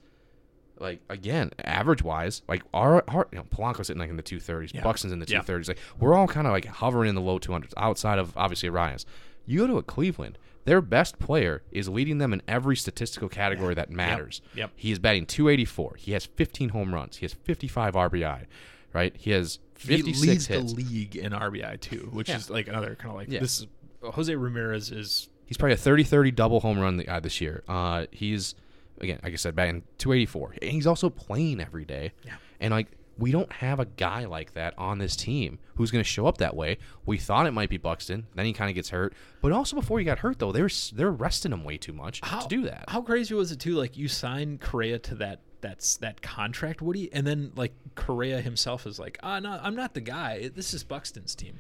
like 0.81 1.01
again 1.09 1.51
average 1.65 2.03
wise 2.03 2.43
like 2.49 2.63
our, 2.75 3.05
our 3.09 3.29
you 3.33 3.39
know 3.39 3.45
Polanco's 3.45 3.87
sitting 3.87 4.01
like 4.01 4.11
in 4.11 4.17
the 4.17 4.23
230s 4.23 4.75
Yeah. 4.75 4.83
Buxton's 4.83 5.13
in 5.13 5.21
the 5.21 5.27
Yeah. 5.29 5.41
230s 5.43 5.69
like 5.69 5.79
we're 6.01 6.15
all 6.15 6.27
kind 6.27 6.47
of 6.47 6.53
like 6.53 6.65
hovering 6.67 7.09
in 7.09 7.15
the 7.15 7.21
low 7.21 7.39
200s 7.39 7.73
outside 7.77 8.19
of 8.19 8.37
obviously 8.37 8.69
Arraez 8.69 9.05
you 9.47 9.61
go 9.61 9.67
to 9.69 9.79
a 9.79 9.83
Cleveland 9.83 10.37
their 10.65 10.81
best 10.81 11.19
player 11.19 11.63
is 11.71 11.89
leading 11.89 12.19
them 12.19 12.33
in 12.33 12.41
every 12.49 12.75
statistical 12.75 13.29
category 13.29 13.75
that 13.75 13.91
matters. 13.91 14.41
Yep. 14.55 14.71
He 14.77 14.91
is 14.93 14.99
batting 14.99 15.27
284. 15.27 15.97
He 15.99 16.13
has 16.13 16.25
15 16.25 16.71
home 16.71 16.95
runs. 16.95 17.17
He 17.19 17.27
has 17.27 17.35
55 17.35 17.93
RBI. 17.93 18.47
Right. 18.95 19.15
He 19.15 19.33
has 19.33 19.59
He 19.79 19.89
56 19.89 20.21
leads 20.27 20.47
hits. 20.47 20.73
the 20.73 20.79
league 20.83 21.17
in 21.17 21.33
RBI 21.35 21.81
too, 21.83 22.09
which 22.15 22.31
Yeah. 22.31 22.37
is 22.39 22.49
like 22.49 22.67
another 22.69 22.95
kind 22.95 23.11
of 23.11 23.17
like 23.17 23.29
Yeah. 23.29 23.41
this. 23.41 23.59
Is, 23.61 23.67
Jose 24.03 24.35
Ramirez 24.35 24.91
is 24.91 25.29
He's 25.45 25.59
probably 25.59 25.75
a 25.75 25.77
30-30 25.77 26.35
double 26.35 26.61
home 26.61 26.79
run 26.79 26.97
guy 26.97 27.21
this 27.21 27.43
year. 27.43 27.63
Uh, 27.69 28.07
he's 28.11 28.55
again, 29.01 29.21
like 29.23 29.33
I 29.33 29.37
said, 29.37 29.55
batting 29.55 29.83
284. 29.99 30.57
And 30.63 30.71
he's 30.71 30.87
also 30.87 31.11
playing 31.11 31.61
every 31.61 31.85
day. 31.85 32.13
Yeah. 32.25 32.35
And 32.61 32.73
like 32.73 32.89
we 33.17 33.31
don't 33.31 33.53
have 33.53 33.79
a 33.79 33.85
guy 33.85 34.25
like 34.25 34.55
that 34.55 34.75
on 34.77 34.99
this 34.99 35.15
team 35.15 35.59
who's 35.77 35.91
going 35.91 36.03
to 36.03 36.09
show 36.09 36.27
up 36.27 36.39
that 36.39 36.57
way. 36.57 36.79
We 37.07 37.19
thought 37.19 37.47
it 37.47 37.53
might 37.53 37.69
be 37.69 37.77
Buxton, 37.77 38.27
then 38.35 38.45
he 38.47 38.53
kind 38.53 38.69
of 38.69 38.75
gets 38.75 38.91
hurt. 38.91 39.15
But 39.41 39.53
also 39.53 39.77
before 39.77 39.99
he 39.99 40.05
got 40.05 40.19
hurt 40.19 40.39
though, 40.39 40.53
they're 40.53 40.71
they're 40.93 41.13
resting 41.13 41.53
him 41.53 41.65
way 41.65 41.77
too 41.77 41.93
much 41.93 42.21
how, 42.23 42.41
to 42.41 42.49
do 42.49 42.63
that. 42.63 42.85
How 42.89 43.03
crazy 43.03 43.35
was 43.35 43.53
it 43.53 43.61
too? 43.61 43.75
Like 43.75 43.97
you 43.97 44.09
signed 44.09 44.61
Correa 44.61 44.99
to 45.01 45.15
that 45.17 45.41
that's 45.61 45.97
that 45.99 46.21
contract, 46.21 46.83
Woody, 46.83 47.11
and 47.13 47.27
then 47.27 47.53
like 47.57 47.73
Correa 47.95 48.41
himself 48.41 48.87
is 48.87 48.99
like, 48.99 49.19
ah, 49.23 49.39
no, 49.41 49.59
I'm 49.63 49.75
not 49.75 49.95
the 49.95 50.01
guy. 50.03 50.51
This 50.55 50.75
is 50.75 50.85
Buxton's 50.85 51.35
team. 51.35 51.59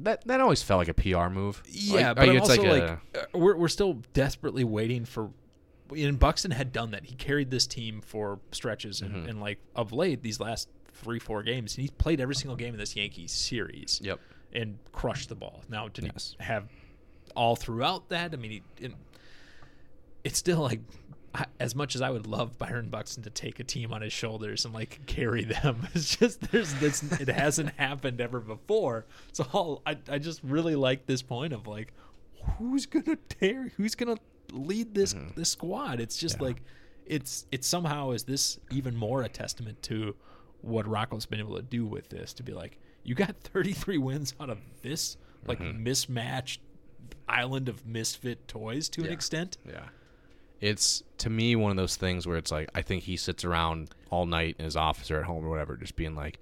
that 0.00 0.26
that 0.26 0.40
always 0.40 0.62
felt 0.62 0.78
like 0.78 0.88
a 0.88 0.94
PR 0.94 1.28
move. 1.28 1.62
Yeah, 1.68 2.08
Like, 2.08 2.16
but 2.16 2.28
I'm 2.28 2.36
it's 2.36 2.48
also 2.50 2.62
like, 2.62 2.82
a- 2.82 3.00
uh, 3.14 3.24
we're 3.34 3.56
we're 3.56 3.68
still 3.68 4.00
desperately 4.14 4.64
waiting 4.64 5.04
for. 5.04 5.30
And 5.92 6.18
Buxton 6.18 6.50
had 6.50 6.72
done 6.72 6.90
that. 6.92 7.04
He 7.04 7.14
carried 7.14 7.50
this 7.50 7.66
team 7.66 8.00
for 8.00 8.38
stretches, 8.52 9.00
and, 9.00 9.14
Mm-hmm. 9.14 9.28
and 9.28 9.40
like 9.40 9.58
of 9.76 9.92
late, 9.92 10.22
these 10.22 10.40
last 10.40 10.68
three 10.94 11.18
four 11.18 11.42
games, 11.42 11.74
and 11.74 11.82
he's 11.82 11.90
played 11.90 12.20
every 12.20 12.34
single 12.34 12.56
game 12.56 12.74
in 12.74 12.78
this 12.80 12.94
Yankees 12.96 13.32
series. 13.32 14.00
Yep. 14.02 14.20
and 14.54 14.78
crushed 14.92 15.28
the 15.30 15.34
ball. 15.34 15.62
Now, 15.70 15.88
did 15.88 16.04
Yes. 16.04 16.34
he 16.38 16.44
have 16.44 16.68
all 17.34 17.56
throughout 17.56 18.10
that? 18.10 18.34
I 18.34 18.36
mean, 18.36 18.50
he, 18.50 18.62
it, 18.84 18.92
it's 20.24 20.38
still 20.38 20.60
like 20.60 20.80
I- 21.34 21.46
as 21.58 21.74
much 21.74 21.94
as 21.94 22.02
I 22.02 22.10
would 22.10 22.26
love 22.26 22.58
Byron 22.58 22.90
Buxton 22.90 23.22
to 23.22 23.30
take 23.30 23.58
a 23.60 23.64
team 23.64 23.90
on 23.94 24.02
his 24.02 24.12
shoulders 24.12 24.66
and 24.66 24.74
like 24.74 25.00
carry 25.06 25.44
them, 25.44 25.88
it's 25.94 26.14
just 26.16 26.40
there's 26.52 26.74
this 26.74 27.02
it 27.18 27.28
hasn't 27.28 27.70
happened 27.78 28.20
ever 28.20 28.38
before. 28.40 29.06
So 29.32 29.46
all, 29.52 29.80
I 29.86 29.96
I 30.10 30.18
just 30.18 30.40
really 30.44 30.76
like 30.76 31.06
this 31.06 31.22
point 31.22 31.54
of 31.54 31.66
like 31.66 31.92
who's 32.58 32.84
gonna 32.86 33.16
tear 33.30 33.72
who's 33.78 33.94
gonna 33.94 34.18
lead 34.52 34.94
this 34.94 35.14
this 35.36 35.50
squad. 35.50 36.00
It's 36.00 36.16
just 36.16 36.36
Mm-hmm. 36.36 36.44
Yeah. 36.44 36.48
like 36.48 36.62
it's 37.06 37.46
it's 37.50 37.66
somehow 37.66 38.10
is 38.12 38.24
this 38.24 38.58
even 38.70 38.94
more 38.96 39.22
a 39.22 39.28
testament 39.28 39.82
to 39.82 40.14
what 40.60 40.86
Rocco's 40.86 41.26
been 41.26 41.40
able 41.40 41.56
to 41.56 41.62
do 41.62 41.84
with 41.84 42.08
this 42.08 42.32
to 42.34 42.42
be 42.44 42.52
like 42.52 42.78
you 43.02 43.14
got 43.16 43.34
33 43.40 43.98
wins 43.98 44.34
out 44.40 44.50
of 44.50 44.58
this 44.82 45.16
like 45.46 45.58
Mm-hmm. 45.58 45.82
mismatched 45.82 46.60
island 47.28 47.68
of 47.68 47.84
misfit 47.86 48.46
toys 48.46 48.88
to 48.90 49.00
an 49.04 49.12
extent. 49.12 49.56
Yeah. 49.66 49.86
It's 50.60 51.02
to 51.18 51.28
me 51.30 51.56
one 51.56 51.72
of 51.72 51.76
those 51.76 51.96
things 51.96 52.26
where 52.26 52.36
it's 52.36 52.52
like 52.52 52.68
I 52.74 52.82
think 52.82 53.02
he 53.04 53.16
sits 53.16 53.44
around 53.44 53.90
all 54.10 54.26
night 54.26 54.56
in 54.58 54.64
his 54.64 54.76
office 54.76 55.10
or 55.10 55.18
at 55.18 55.24
home 55.24 55.44
or 55.44 55.48
whatever, 55.50 55.76
just 55.76 55.96
being 55.96 56.14
like, 56.14 56.38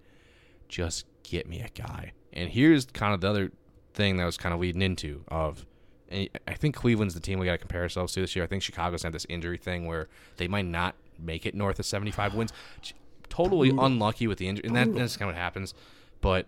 just 0.69 1.07
get 1.23 1.49
me 1.49 1.61
a 1.61 1.69
guy. 1.71 2.13
And 2.33 2.51
here's 2.51 2.85
kind 2.87 3.15
of 3.15 3.21
the 3.23 3.29
other 3.31 3.51
thing 3.95 4.19
that 4.19 4.25
was 4.25 4.37
kind 4.37 4.55
of 4.55 4.61
leading 4.61 4.83
into 4.83 5.25
of 5.29 5.65
I 6.13 6.55
think 6.55 6.75
Cleveland's 6.75 7.15
the 7.15 7.21
team 7.21 7.39
we 7.39 7.47
got 7.47 7.53
to 7.53 7.59
compare 7.59 7.83
ourselves 7.83 8.13
to 8.15 8.21
this 8.21 8.35
year. 8.35 8.45
I 8.45 8.49
think 8.49 8.63
Chicago's 8.63 9.03
had 9.05 9.13
this 9.13 9.27
injury 9.29 9.59
thing 9.59 9.87
where 9.87 10.09
they 10.39 10.49
might 10.49 10.65
not 10.65 10.97
make 11.19 11.47
it 11.47 11.55
north 11.55 11.79
of 11.79 11.87
75 11.87 12.35
wins. 12.35 12.53
Totally 13.29 13.71
unlucky 13.71 14.27
with 14.27 14.39
the 14.39 14.49
injury, 14.49 14.67
and 14.67 14.75
that, 14.75 14.93
that's 14.93 15.17
kind 15.17 15.31
of 15.31 15.37
what 15.37 15.41
happens. 15.41 15.73
But 16.21 16.47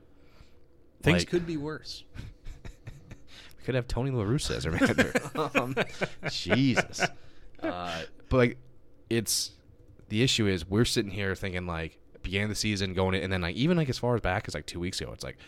Things 1.03 1.23
like, 1.23 1.29
could 1.29 1.47
be 1.47 1.57
worse. 1.57 2.05
we 2.55 3.65
could 3.65 3.75
have 3.75 3.89
Tony 3.89 4.11
La 4.11 4.25
Russa 4.25 4.57
as 4.57 4.67
our 4.67 4.73
manager. 4.73 5.13
um, 5.55 5.77
Jesus. 6.31 7.03
Uh, 7.61 8.03
but 8.29 8.37
like, 8.37 8.59
it's 9.11 9.53
the 10.09 10.23
issue 10.23 10.47
is 10.47 10.69
we're 10.69 10.85
sitting 10.85 11.11
here 11.11 11.35
thinking 11.35 11.67
like 11.67 11.99
beginning 12.23 12.45
of 12.45 12.51
the 12.51 12.57
season 12.57 12.95
going 12.95 13.15
in, 13.15 13.23
and 13.23 13.33
then 13.33 13.41
like 13.41 13.57
even 13.57 13.77
like 13.77 13.89
as 13.89 13.99
far 13.99 14.15
as 14.15 14.21
back 14.21 14.45
as 14.47 14.55
like 14.55 14.67
two 14.67 14.81
weeks 14.81 15.01
ago, 15.01 15.13
it's 15.13 15.25
like, 15.25 15.39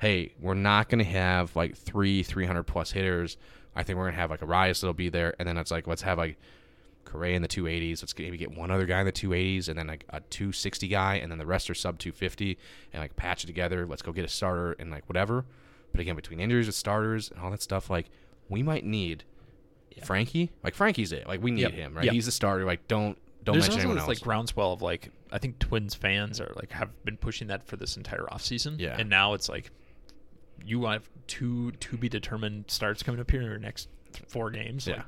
hey, 0.00 0.32
we're 0.40 0.54
not 0.54 0.88
gonna 0.88 1.04
have 1.04 1.54
like 1.56 1.76
three 1.76 2.22
300 2.22 2.62
plus 2.64 2.90
hitters. 2.92 3.36
I 3.76 3.82
think 3.82 3.98
we're 3.98 4.06
gonna 4.06 4.16
have 4.16 4.30
like 4.30 4.42
a 4.42 4.46
Arraez 4.46 4.80
that'll 4.80 4.94
be 4.94 5.08
there, 5.08 5.34
and 5.38 5.48
then 5.48 5.56
it's 5.58 5.70
like 5.70 5.86
let's 5.86 6.02
have 6.02 6.18
like 6.18 6.38
Correa 7.04 7.36
in 7.36 7.42
the 7.42 7.48
280s. 7.48 8.02
Let's 8.02 8.16
maybe 8.18 8.36
get 8.36 8.56
one 8.56 8.70
other 8.70 8.84
guy 8.86 9.00
in 9.00 9.06
the 9.06 9.12
280s, 9.12 9.68
and 9.68 9.78
then 9.78 9.86
like 9.86 10.04
a 10.10 10.20
260 10.20 10.88
guy, 10.88 11.14
and 11.16 11.30
then 11.30 11.38
the 11.38 11.46
rest 11.46 11.70
are 11.70 11.74
sub 11.74 11.98
250, 11.98 12.58
and 12.92 13.00
like 13.02 13.16
patch 13.16 13.44
it 13.44 13.46
together. 13.46 13.86
Let's 13.86 14.02
go 14.02 14.12
get 14.12 14.24
a 14.24 14.28
starter 14.28 14.72
and 14.78 14.90
like 14.90 15.08
whatever. 15.08 15.44
But 15.92 16.00
again, 16.02 16.16
between 16.16 16.38
injuries 16.40 16.66
with 16.66 16.74
starters 16.74 17.30
and 17.30 17.40
all 17.40 17.50
that 17.50 17.62
stuff, 17.62 17.88
like 17.88 18.10
we 18.48 18.62
might 18.62 18.84
need 18.84 19.24
Frankie. 20.04 20.50
Like 20.62 20.74
Frankie's 20.74 21.12
it. 21.12 21.26
Like 21.26 21.42
we 21.42 21.50
need 21.50 21.62
Yep. 21.62 21.72
him, 21.72 21.94
right? 21.94 22.04
Yep. 22.04 22.14
He's 22.14 22.26
the 22.26 22.32
starter. 22.32 22.64
Like 22.64 22.86
don't 22.88 23.18
don't 23.44 23.54
There's 23.54 23.64
mention 23.64 23.72
also 23.72 23.78
anyone 23.80 23.96
this 23.96 24.02
else. 24.02 24.08
like 24.08 24.20
groundswell 24.20 24.72
of 24.72 24.82
like 24.82 25.10
I 25.32 25.38
think 25.38 25.58
Twins 25.58 25.94
fans 25.94 26.40
are 26.40 26.52
like 26.56 26.72
have 26.72 26.90
been 27.04 27.16
pushing 27.16 27.48
that 27.48 27.66
for 27.66 27.76
this 27.76 27.96
entire 27.96 28.26
offseason. 28.30 28.78
Yeah. 28.78 28.96
And 28.98 29.08
now 29.10 29.34
it's 29.34 29.48
like 29.48 29.70
you 30.64 30.84
have 30.86 31.08
two 31.26 31.72
to 31.72 31.96
be 31.96 32.08
determined 32.08 32.64
starts 32.68 33.02
coming 33.02 33.20
up 33.20 33.30
here 33.30 33.40
in 33.40 33.46
your 33.46 33.58
next 33.58 33.88
four 34.28 34.50
games. 34.50 34.86
Yeah. 34.86 34.96
Like, 34.96 35.04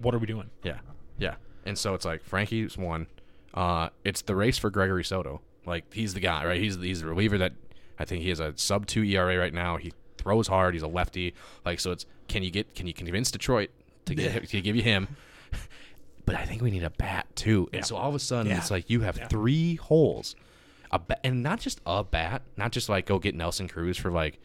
what 0.00 0.14
are 0.14 0.18
we 0.18 0.26
doing? 0.26 0.50
Yeah, 0.62 0.78
yeah. 1.18 1.34
And 1.66 1.78
so 1.78 1.94
it's 1.94 2.04
like 2.04 2.22
Frankie's 2.24 2.76
one. 2.76 3.06
Uh, 3.52 3.88
it's 4.04 4.22
the 4.22 4.34
race 4.36 4.58
for 4.58 4.70
Gregory 4.70 5.04
Soto. 5.04 5.40
Like 5.66 5.92
he's 5.94 6.14
the 6.14 6.20
guy, 6.20 6.44
right? 6.44 6.60
He's 6.60 6.76
he's 6.76 7.00
the 7.00 7.06
reliever 7.08 7.38
that 7.38 7.52
I 7.98 8.04
think 8.04 8.22
he 8.22 8.28
has 8.30 8.40
a 8.40 8.52
sub 8.56 8.86
two 8.86 9.02
ERA 9.04 9.38
right 9.38 9.54
now. 9.54 9.76
He 9.78 9.92
throws 10.18 10.48
hard. 10.48 10.74
He's 10.74 10.82
a 10.82 10.88
lefty. 10.88 11.34
Like 11.64 11.80
so, 11.80 11.92
it's 11.92 12.04
can 12.28 12.42
you 12.42 12.50
get 12.50 12.74
can 12.74 12.86
you 12.86 12.92
convince 12.92 13.30
Detroit 13.30 13.70
to 14.06 14.14
get 14.14 14.48
to 14.48 14.60
give 14.60 14.76
you 14.76 14.82
him? 14.82 15.08
But 16.26 16.36
I 16.36 16.46
think 16.46 16.62
we 16.62 16.70
need 16.70 16.84
a 16.84 16.88
bat 16.90 17.26
too. 17.36 17.68
And 17.72 17.80
Yeah. 17.80 17.84
so 17.84 17.96
all 17.96 18.08
of 18.08 18.14
a 18.14 18.18
sudden, 18.18 18.50
Yeah. 18.50 18.56
it's 18.56 18.70
like 18.70 18.88
you 18.88 19.02
have 19.02 19.20
three 19.28 19.74
holes, 19.74 20.34
a 20.90 20.98
ba- 20.98 21.18
and 21.24 21.42
not 21.42 21.60
just 21.60 21.82
a 21.84 22.02
bat, 22.02 22.40
not 22.56 22.72
just 22.72 22.88
like 22.88 23.04
go 23.04 23.18
get 23.18 23.34
Nelson 23.34 23.68
Cruz 23.68 23.98
for 23.98 24.10
like 24.10 24.40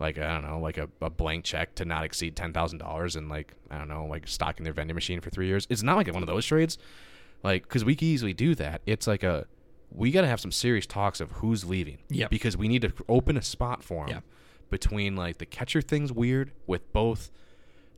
like 0.00 0.18
I 0.18 0.32
don't 0.34 0.48
know, 0.48 0.58
like 0.60 0.78
a, 0.78 0.88
a 1.00 1.10
blank 1.10 1.44
check 1.44 1.74
to 1.76 1.84
not 1.84 2.04
exceed 2.04 2.36
ten 2.36 2.52
thousand 2.52 2.78
dollars, 2.78 3.16
and 3.16 3.28
like 3.28 3.54
I 3.70 3.78
don't 3.78 3.88
know, 3.88 4.06
like 4.06 4.28
stocking 4.28 4.64
their 4.64 4.72
vending 4.72 4.94
machine 4.94 5.20
for 5.20 5.30
three 5.30 5.46
years. 5.46 5.66
It's 5.70 5.82
not 5.82 5.96
like 5.96 6.12
one 6.12 6.22
of 6.22 6.26
those 6.28 6.46
trades, 6.46 6.78
like 7.42 7.62
because 7.62 7.84
we 7.84 7.94
can 7.96 8.08
easily 8.08 8.32
do 8.34 8.54
that. 8.56 8.80
It's 8.86 9.06
like 9.06 9.22
a 9.22 9.46
we 9.90 10.10
got 10.10 10.20
to 10.20 10.26
have 10.28 10.38
some 10.40 10.52
serious 10.52 10.86
talks 10.86 11.20
of 11.20 11.30
who's 11.32 11.64
leaving. 11.64 11.98
Yep. 12.10 12.30
Because 12.30 12.56
we 12.56 12.68
need 12.68 12.82
to 12.82 12.92
open 13.08 13.36
a 13.38 13.42
spot 13.42 13.82
for 13.82 14.04
him 14.04 14.10
Yep. 14.16 14.24
between 14.70 15.16
like 15.16 15.38
the 15.38 15.46
catcher 15.46 15.80
thing's 15.80 16.12
weird 16.12 16.52
with 16.66 16.92
both 16.92 17.30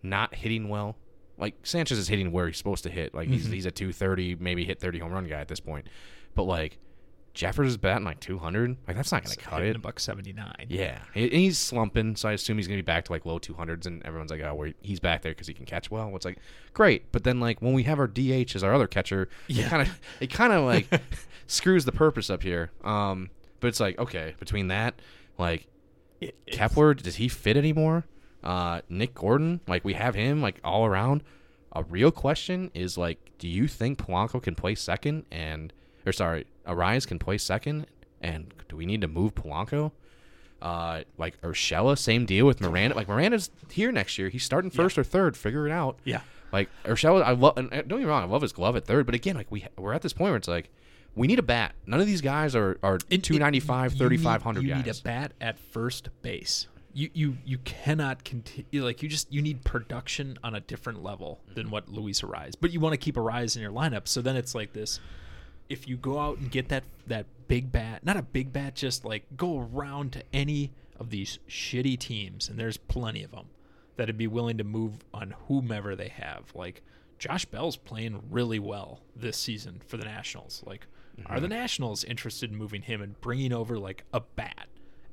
not 0.03 0.37
hitting 0.37 0.69
well. 0.69 0.97
Like 1.37 1.55
Sanchez 1.65 1.99
is 1.99 2.07
hitting 2.09 2.33
where 2.33 2.47
he's 2.47 2.59
supposed 2.59 2.85
to 2.85 2.91
hit. 2.91 3.13
Like 3.15 3.29
he's 3.29 3.45
Mm-hmm. 3.45 3.53
he's 3.55 3.67
a 3.67 3.71
two 3.71 3.93
thirty, 3.93 4.37
maybe 4.37 4.65
hit 4.65 4.79
thirty 4.81 4.99
home 5.01 5.13
run 5.13 5.27
guy 5.27 5.41
at 5.41 5.49
this 5.49 5.61
point. 5.61 5.89
But 6.35 6.45
like 6.45 6.79
Jeffers 7.33 7.69
is 7.69 7.77
batting 7.77 8.05
like 8.05 8.19
two 8.21 8.39
hundred. 8.39 8.77
Like 8.89 8.97
that's 8.97 9.13
not 9.13 9.23
gonna 9.23 9.37
cut 9.37 9.61
Hitting 9.61 9.71
it. 9.71 9.77
a 9.77 9.79
buck 9.79 10.01
seventy 10.01 10.33
nine. 10.33 10.67
Yeah, 10.69 10.99
and 11.15 11.33
he's 11.33 11.59
slumping, 11.59 12.17
so 12.17 12.29
I 12.29 12.33
assume 12.33 12.57
he's 12.57 12.67
gonna 12.67 12.79
be 12.79 12.83
back 12.83 13.05
to 13.05 13.13
like 13.13 13.25
low 13.25 13.39
two 13.39 13.55
hundreds, 13.55 13.87
and 13.87 14.05
everyone's 14.05 14.31
like, 14.31 14.41
"Oh, 14.43 14.55
we 14.55 14.75
he's 14.83 14.99
back 15.01 15.23
there 15.23 15.33
because 15.33 15.47
he 15.47 15.55
can 15.55 15.65
catch 15.65 15.91
well." 15.91 16.15
It's 16.17 16.25
like 16.25 16.39
great, 16.75 17.13
but 17.13 17.23
then 17.25 17.39
like 17.41 17.63
when 17.63 17.73
we 17.73 17.85
have 17.85 17.99
our 18.01 18.09
DH 18.09 18.55
as 18.57 18.65
our 18.65 18.75
other 18.75 18.87
catcher, 18.89 19.29
Yeah. 19.47 19.67
it 19.67 19.69
kind 19.71 19.83
of 19.83 20.01
it 20.21 20.31
kind 20.33 20.53
of 20.53 20.65
like 20.65 20.89
screws 21.47 21.85
the 21.85 21.93
purpose 21.93 22.31
up 22.31 22.43
here. 22.43 22.71
Um, 22.85 23.31
but 23.61 23.69
it's 23.69 23.81
like 23.81 23.99
okay, 23.99 24.35
between 24.41 24.69
that, 24.69 24.95
like 25.39 25.67
It, 26.21 26.35
Kepler, 26.47 26.95
does 26.95 27.17
he 27.17 27.29
fit 27.29 27.57
anymore? 27.57 28.05
Uh, 28.43 28.81
Nick 28.89 29.15
Gordon, 29.15 29.61
like 29.69 29.85
we 29.85 29.93
have 29.95 30.15
him 30.15 30.43
like 30.43 30.61
all 30.65 30.85
around. 30.87 31.23
A 31.77 31.85
real 31.85 32.11
question 32.11 32.73
is 32.75 32.99
like, 32.99 33.19
do 33.39 33.47
you 33.47 33.69
think 33.69 33.99
Polanco 33.99 34.43
can 34.43 34.57
play 34.57 34.75
second 34.75 35.25
and, 35.31 35.73
or 36.07 36.13
sorry, 36.13 36.47
Arraez 36.67 37.07
can 37.07 37.19
play 37.19 37.39
second, 37.39 37.87
and 38.21 38.53
do 38.69 38.77
we 38.77 38.87
need 38.87 39.01
to 39.03 39.09
move 39.09 39.35
Polanco? 39.35 39.93
Uh, 40.63 41.03
like 41.17 41.41
Urshela, 41.41 41.97
same 41.97 42.27
deal 42.27 42.45
with 42.47 42.61
Miranda. 42.61 42.95
Like 42.95 43.09
Miranda's 43.09 43.51
here 43.71 43.91
next 43.91 44.19
year. 44.19 44.29
He's 44.29 44.45
starting 44.45 44.71
first 44.71 44.99
or 44.99 45.05
third. 45.05 45.37
Figure 45.37 45.67
it 45.67 45.73
out. 45.73 45.99
Yeah. 46.05 46.21
Like 46.53 46.69
Urshela, 46.85 47.23
I 47.23 47.33
love. 47.33 47.57
And 47.57 47.71
don't 47.71 47.89
get 47.89 47.99
me 48.01 48.05
wrong, 48.05 48.23
I 48.23 48.27
love 48.27 48.43
his 48.43 48.53
glove 48.53 48.77
at 48.77 48.85
third. 48.85 49.07
But 49.07 49.15
again, 49.15 49.37
like 49.37 49.51
we 49.51 49.65
we're 49.79 49.95
at 49.95 50.03
this 50.03 50.13
point 50.13 50.31
where 50.31 50.37
it's 50.37 50.49
like 50.49 50.69
we 51.15 51.27
need 51.27 51.39
a 51.39 51.43
bat. 51.43 51.75
None 51.87 52.01
of 52.01 52.07
these 52.07 52.21
guys 52.21 52.55
are 52.55 52.79
are 52.83 52.97
It- 52.97 53.05
it- 53.11 53.23
295, 53.25 53.93
you 53.95 53.99
3500 53.99 54.61
need, 54.61 54.69
you 54.69 54.75
guys. 54.75 54.85
need 54.85 55.01
a 55.01 55.03
bat 55.03 55.33
at 55.41 55.59
first 55.59 56.11
base. 56.23 56.67
You 56.93 57.09
you 57.15 57.37
you 57.47 57.59
cannot 57.59 58.25
continue 58.25 58.85
like 58.85 59.03
you 59.03 59.09
just 59.09 59.33
you 59.33 59.41
need 59.41 59.65
production 59.65 60.39
on 60.45 60.55
a 60.57 60.61
different 60.61 61.03
level 61.03 61.41
than 61.55 61.71
what 61.71 61.89
Luis 61.89 62.21
Arraez. 62.21 62.55
But 62.61 62.71
you 62.73 62.81
want 62.81 62.93
to 62.93 62.97
keep 62.99 63.15
Arraez 63.15 63.57
in 63.57 63.63
your 63.63 63.71
lineup. 63.73 64.09
So 64.09 64.21
then 64.21 64.37
it's 64.37 64.55
like 64.55 64.73
this. 64.75 64.99
If 65.71 65.89
you 65.89 65.97
go 65.97 66.19
out 66.19 66.37
and 66.37 66.51
get 66.51 66.69
that 66.69 66.85
that 67.07 67.25
big 67.49 67.73
bat, 67.73 68.05
not 68.05 68.19
a 68.19 68.23
big 68.23 68.53
bat, 68.53 68.75
just 68.75 69.05
like 69.05 69.25
go 69.37 69.59
around 69.59 70.13
to 70.13 70.23
any 70.33 70.73
of 70.99 71.09
these 71.09 71.39
shitty 71.49 71.99
teams, 71.99 72.51
and 72.51 72.59
there's 72.59 72.77
plenty 72.77 73.23
of 73.23 73.31
them 73.31 73.47
that'd 73.97 74.19
be 74.19 74.27
willing 74.27 74.59
to 74.59 74.65
move 74.65 75.05
on 75.15 75.35
whomever 75.49 75.97
they 75.97 76.09
have. 76.09 76.53
Like 76.55 76.83
Josh 77.21 77.45
Bell's 77.45 77.77
playing 77.77 78.23
really 78.31 78.59
well 78.59 79.01
this 79.15 79.37
season 79.37 79.83
for 79.87 79.97
the 79.99 80.05
Nationals. 80.05 80.63
Like, 80.67 80.87
are 81.27 81.39
the 81.39 81.47
mm-hmm. 81.47 81.55
Nationals 81.55 82.03
interested 82.03 82.51
in 82.51 82.57
moving 82.57 82.83
him 82.83 83.03
and 83.03 83.21
bringing 83.21 83.53
over 83.53 83.79
like 83.79 84.05
a 84.13 84.21
bat 84.21 84.69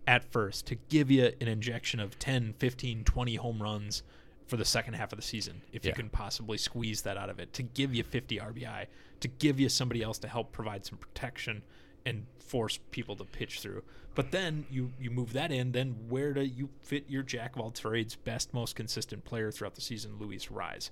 at 0.08 0.24
first 0.24 0.66
to 0.68 0.76
give 0.76 1.12
you 1.12 1.32
an 1.41 1.49
injection 1.49 1.99
of 1.99 2.18
10, 2.18 2.53
15, 2.58 3.03
20 3.03 3.36
home 3.36 3.62
runs 3.62 4.03
for 4.48 4.58
the 4.58 4.66
second 4.66 4.93
half 4.95 5.12
of 5.12 5.18
the 5.18 5.24
season 5.24 5.62
if 5.74 5.84
you 5.86 5.91
can 5.93 6.10
possibly 6.10 6.58
squeeze 6.58 7.02
that 7.02 7.18
out 7.18 7.30
of 7.30 7.39
it 7.39 7.52
to 7.54 7.64
give 7.64 7.93
you 7.93 8.04
50 8.04 8.38
RBI, 8.39 8.86
to 9.20 9.28
give 9.28 9.60
you 9.60 9.70
somebody 9.70 10.02
else 10.02 10.18
to 10.20 10.28
help 10.28 10.52
provide 10.52 10.86
some 10.86 10.98
protection 10.98 11.62
and 12.06 12.26
force 12.39 12.80
people 12.91 13.16
to 13.18 13.26
pitch 13.26 13.60
through. 13.60 13.84
But 14.16 14.32
then 14.32 14.66
you 14.72 14.93
you 15.00 15.12
move 15.12 15.34
that 15.34 15.52
in, 15.52 15.74
then 15.74 15.95
where 16.08 16.34
do 16.34 16.41
you 16.41 16.70
fit 16.82 17.06
your 17.10 17.24
jack 17.24 17.56
of 17.56 17.62
all 17.62 17.72
trades, 17.72 18.16
best, 18.16 18.54
most 18.54 18.76
consistent 18.76 19.26
player 19.26 19.52
throughout 19.52 19.76
the 19.76 19.82
season, 19.82 20.16
Luis 20.18 20.48
Arraez? 20.48 20.89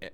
Eh, 0.00 0.08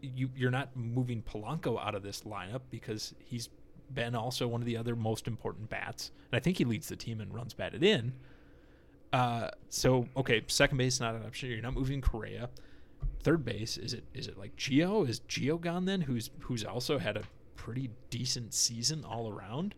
You 0.00 0.30
you're 0.34 0.50
not 0.50 0.74
moving 0.74 1.22
Polanco 1.22 1.78
out 1.80 1.94
of 1.94 2.02
this 2.02 2.22
lineup 2.22 2.62
because 2.70 3.14
he's 3.18 3.50
been 3.92 4.14
also 4.16 4.48
one 4.48 4.60
of 4.62 4.66
the 4.66 4.76
other 4.76 4.96
most 4.96 5.28
important 5.28 5.68
bats, 5.68 6.10
and 6.32 6.36
I 6.38 6.40
think 6.42 6.56
he 6.58 6.64
leads 6.64 6.88
the 6.88 6.96
team 6.96 7.20
in 7.20 7.32
runs 7.32 7.54
batted 7.54 7.84
in. 7.84 8.14
Uh, 9.12 9.48
so 9.68 10.06
okay, 10.16 10.42
second 10.48 10.78
base 10.78 11.00
not 11.00 11.14
an 11.14 11.24
option. 11.24 11.50
You're 11.50 11.62
not 11.62 11.74
moving 11.74 12.00
Correa. 12.00 12.50
Third 13.22 13.44
base 13.44 13.76
is 13.76 13.92
it 13.92 14.04
is 14.14 14.26
it 14.26 14.38
like 14.38 14.56
Gio? 14.56 15.08
Is 15.08 15.20
Gio 15.20 15.60
gone 15.60 15.84
then? 15.84 16.02
Who's 16.02 16.30
who's 16.40 16.64
also 16.64 16.98
had 16.98 17.16
a 17.16 17.22
pretty 17.56 17.90
decent 18.10 18.54
season 18.54 19.04
all 19.04 19.28
around. 19.28 19.74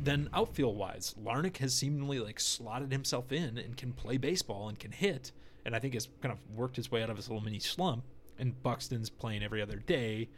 Then 0.00 0.28
outfield 0.32 0.76
wise, 0.76 1.14
Larnach 1.20 1.56
has 1.56 1.74
seemingly 1.74 2.20
like 2.20 2.38
slotted 2.38 2.92
himself 2.92 3.32
in 3.32 3.58
and 3.58 3.76
can 3.76 3.92
play 3.92 4.16
baseball 4.18 4.68
and 4.68 4.78
can 4.78 4.92
hit, 4.92 5.32
and 5.64 5.74
I 5.74 5.78
think 5.78 5.94
has 5.94 6.08
kind 6.20 6.32
of 6.32 6.38
worked 6.56 6.76
his 6.76 6.90
way 6.90 7.02
out 7.02 7.10
of 7.10 7.16
his 7.16 7.28
little 7.28 7.42
mini 7.42 7.58
slump. 7.58 8.04
And 8.38 8.62
Buxton's 8.62 9.08
playing 9.08 9.42
every 9.42 9.62
other 9.62 9.76
day, 9.76 10.28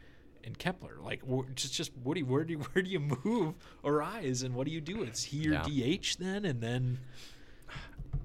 and 0.45 0.57
Kepler 0.57 0.99
like 1.03 1.21
just 1.55 1.75
just 1.75 1.91
Woody, 2.05 2.23
where 2.23 2.45
do 2.45 2.53
you, 2.53 2.59
where 2.61 2.83
do 2.83 2.89
you 2.89 3.01
move 3.25 3.55
Arraez 3.85 4.45
and 4.45 4.55
what 4.55 4.67
do 4.67 4.73
you 4.73 4.81
do? 4.81 5.03
It's 5.03 5.25
he 5.25 5.39
your 5.39 5.55
Yeah. 5.67 5.97
DH 5.99 6.17
then, 6.19 6.45
and 6.45 6.61
then 6.63 7.01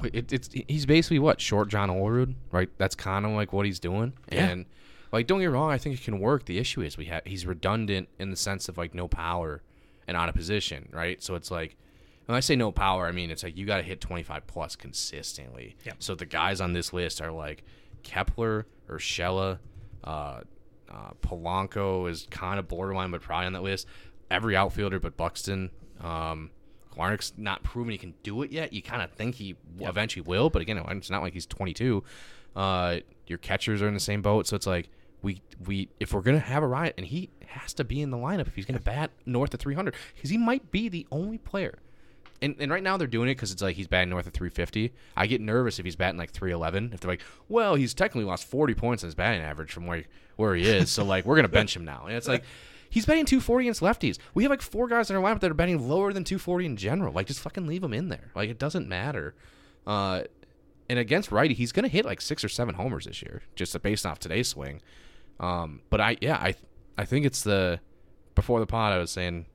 It, 0.04 0.34
it's 0.34 0.50
he's 0.68 0.86
basically 0.86 1.20
what 1.20 1.40
short 1.40 1.70
John 1.70 1.90
Olerud, 1.90 2.36
right? 2.52 2.70
That's 2.78 2.96
kind 2.96 3.26
of 3.26 3.32
like 3.32 3.54
what 3.54 3.66
he's 3.66 3.80
doing. 3.80 4.14
Yeah. 4.32 4.50
And 4.50 4.66
like, 5.12 5.28
don't 5.28 5.40
get 5.40 5.48
me 5.48 5.54
wrong, 5.54 5.70
I 5.70 5.78
think 5.78 5.96
it 6.00 6.04
can 6.04 6.20
work. 6.20 6.46
The 6.46 6.58
issue 6.58 6.82
is 6.82 6.98
we 6.98 7.06
have 7.06 7.24
he's 7.26 7.46
redundant 7.46 8.10
in 8.20 8.32
the 8.32 8.36
sense 8.36 8.68
of 8.68 8.78
like 8.78 8.94
no 8.94 9.08
power 9.08 9.62
and 10.08 10.18
out 10.18 10.30
of 10.30 10.36
position, 10.36 10.90
right? 10.92 11.22
So 11.22 11.36
it's 11.36 11.52
like 11.52 11.78
when 12.26 12.36
I 12.36 12.40
say 12.40 12.56
no 12.56 12.72
power, 12.72 13.06
I 13.06 13.12
mean 13.12 13.32
it's 13.32 13.44
like 13.44 13.56
you 13.56 13.66
got 13.66 13.78
to 13.78 13.84
hit 13.84 14.02
25 14.02 14.48
plus 14.48 14.76
consistently. 14.76 15.76
Yep. 15.86 15.96
So 16.00 16.16
the 16.16 16.26
guys 16.26 16.62
on 16.62 16.74
this 16.74 16.94
list 16.94 17.22
are 17.22 17.32
like 17.32 17.64
Kepler, 18.04 18.66
Urshela, 18.90 19.60
uh, 20.04 20.42
uh, 20.90 21.12
Polanco 21.22 22.10
is 22.10 22.28
kind 22.30 22.60
of 22.60 22.68
borderline, 22.68 23.12
but 23.12 23.22
probably 23.22 23.48
on 23.48 23.54
that 23.54 23.64
list. 23.64 23.88
Every 24.30 24.56
outfielder 24.56 25.00
but 25.00 25.16
Buxton. 25.16 25.70
Um, 26.02 26.52
Larnach's 26.96 27.34
not 27.38 27.64
proven 27.64 27.92
he 27.92 27.98
can 27.98 28.14
do 28.24 28.42
it 28.44 28.52
yet. 28.52 28.74
You 28.74 28.82
kind 28.82 29.02
of 29.02 29.12
think 29.12 29.36
he 29.36 29.56
eventually 29.80 30.22
will, 30.22 30.50
but 30.50 30.62
again, 30.62 30.78
it's 30.78 31.10
not 31.10 31.22
like 31.22 31.34
he's 31.34 31.46
22. 31.46 32.04
Uh, 32.56 32.98
your 33.28 33.38
catchers 33.38 33.82
are 33.82 33.88
in 33.88 33.94
the 33.94 34.00
same 34.00 34.22
boat, 34.22 34.48
so 34.48 34.56
it's 34.56 34.68
like 34.68 34.90
we 35.22 35.42
we 35.66 35.90
if 36.00 36.14
we're 36.14 36.22
gonna 36.22 36.40
have 36.40 36.64
Arraez, 36.64 36.94
and 36.98 37.06
he 37.08 37.30
has 37.48 37.74
to 37.76 37.84
be 37.84 38.02
in 38.02 38.12
the 38.12 38.18
lineup 38.18 38.48
if 38.48 38.56
he's 38.56 38.66
gonna 38.66 38.80
bat 38.80 39.12
north 39.26 39.54
of 39.54 39.60
300, 39.60 39.96
because 40.16 40.30
he 40.30 40.38
might 40.38 40.72
be 40.72 40.90
the 40.90 41.08
only 41.12 41.38
player. 41.38 41.80
And, 42.42 42.56
and 42.60 42.70
right 42.70 42.84
now 42.84 42.98
they're 42.98 43.08
doing 43.08 43.30
it 43.30 43.36
because 43.36 43.54
it's 43.54 43.62
like 43.62 43.78
he's 43.78 43.88
batting 43.88 44.10
north 44.10 44.28
of 44.28 44.34
350. 44.34 44.92
I 45.16 45.28
get 45.28 45.40
nervous 45.40 45.80
if 45.80 45.86
he's 45.86 45.96
batting 45.96 46.18
like 46.18 46.32
311. 46.32 46.92
If 46.94 47.00
they're 47.00 47.12
like, 47.12 47.22
well, 47.48 47.76
he's 47.76 47.94
technically 47.94 48.26
lost 48.26 48.46
40 48.48 48.74
points 48.74 49.02
in 49.02 49.08
his 49.08 49.16
batting 49.16 49.42
average 49.42 49.72
from 49.72 49.88
where 49.88 50.04
where 50.36 50.54
he 50.56 50.64
is, 50.68 50.92
so 50.92 51.06
like 51.06 51.26
we're 51.26 51.38
gonna 51.38 51.48
bench 51.48 51.76
him 51.76 51.86
now. 51.86 52.06
And 52.06 52.18
it's 52.18 52.28
like 52.28 52.44
he's 52.94 53.08
betting 53.08 53.26
240 53.26 53.66
against 53.66 53.82
lefties. 53.82 54.20
We 54.36 54.44
have 54.44 54.52
like 54.52 54.62
four 54.62 54.88
guys 54.88 55.10
in 55.10 55.16
our 55.16 55.24
lineup 55.24 55.40
that 55.40 55.50
are 55.50 55.56
betting 55.56 55.90
lower 55.90 56.14
than 56.14 56.24
240 56.24 56.66
in 56.68 56.78
general. 56.78 57.12
Like 57.12 57.26
just 57.26 57.40
fucking 57.40 57.66
leave 57.66 57.84
him 57.84 57.92
in 57.92 58.10
there. 58.10 58.30
Like 58.36 58.52
it 58.52 58.60
doesn't 58.60 58.88
matter. 58.88 59.34
Uh, 59.88 60.22
and 60.88 61.00
against 61.00 61.32
righty, 61.32 61.56
he's 61.56 61.72
gonna 61.72 61.88
hit 61.88 62.06
like 62.06 62.22
six 62.22 62.44
or 62.44 62.50
seven 62.50 62.76
homers 62.76 63.06
this 63.06 63.24
year, 63.24 63.42
just 63.56 63.82
based 63.82 64.06
off 64.06 64.20
today's 64.20 64.48
swing. 64.48 64.80
Um, 65.40 65.82
but 65.90 66.00
I 66.00 66.18
yeah 66.22 66.36
I 66.36 66.54
I 66.96 67.06
think 67.06 67.26
it's 67.26 67.42
the 67.42 67.80
before 68.36 68.60
the 68.60 68.68
pod 68.68 68.94
I 68.94 69.00
was 69.00 69.10
saying 69.10 69.48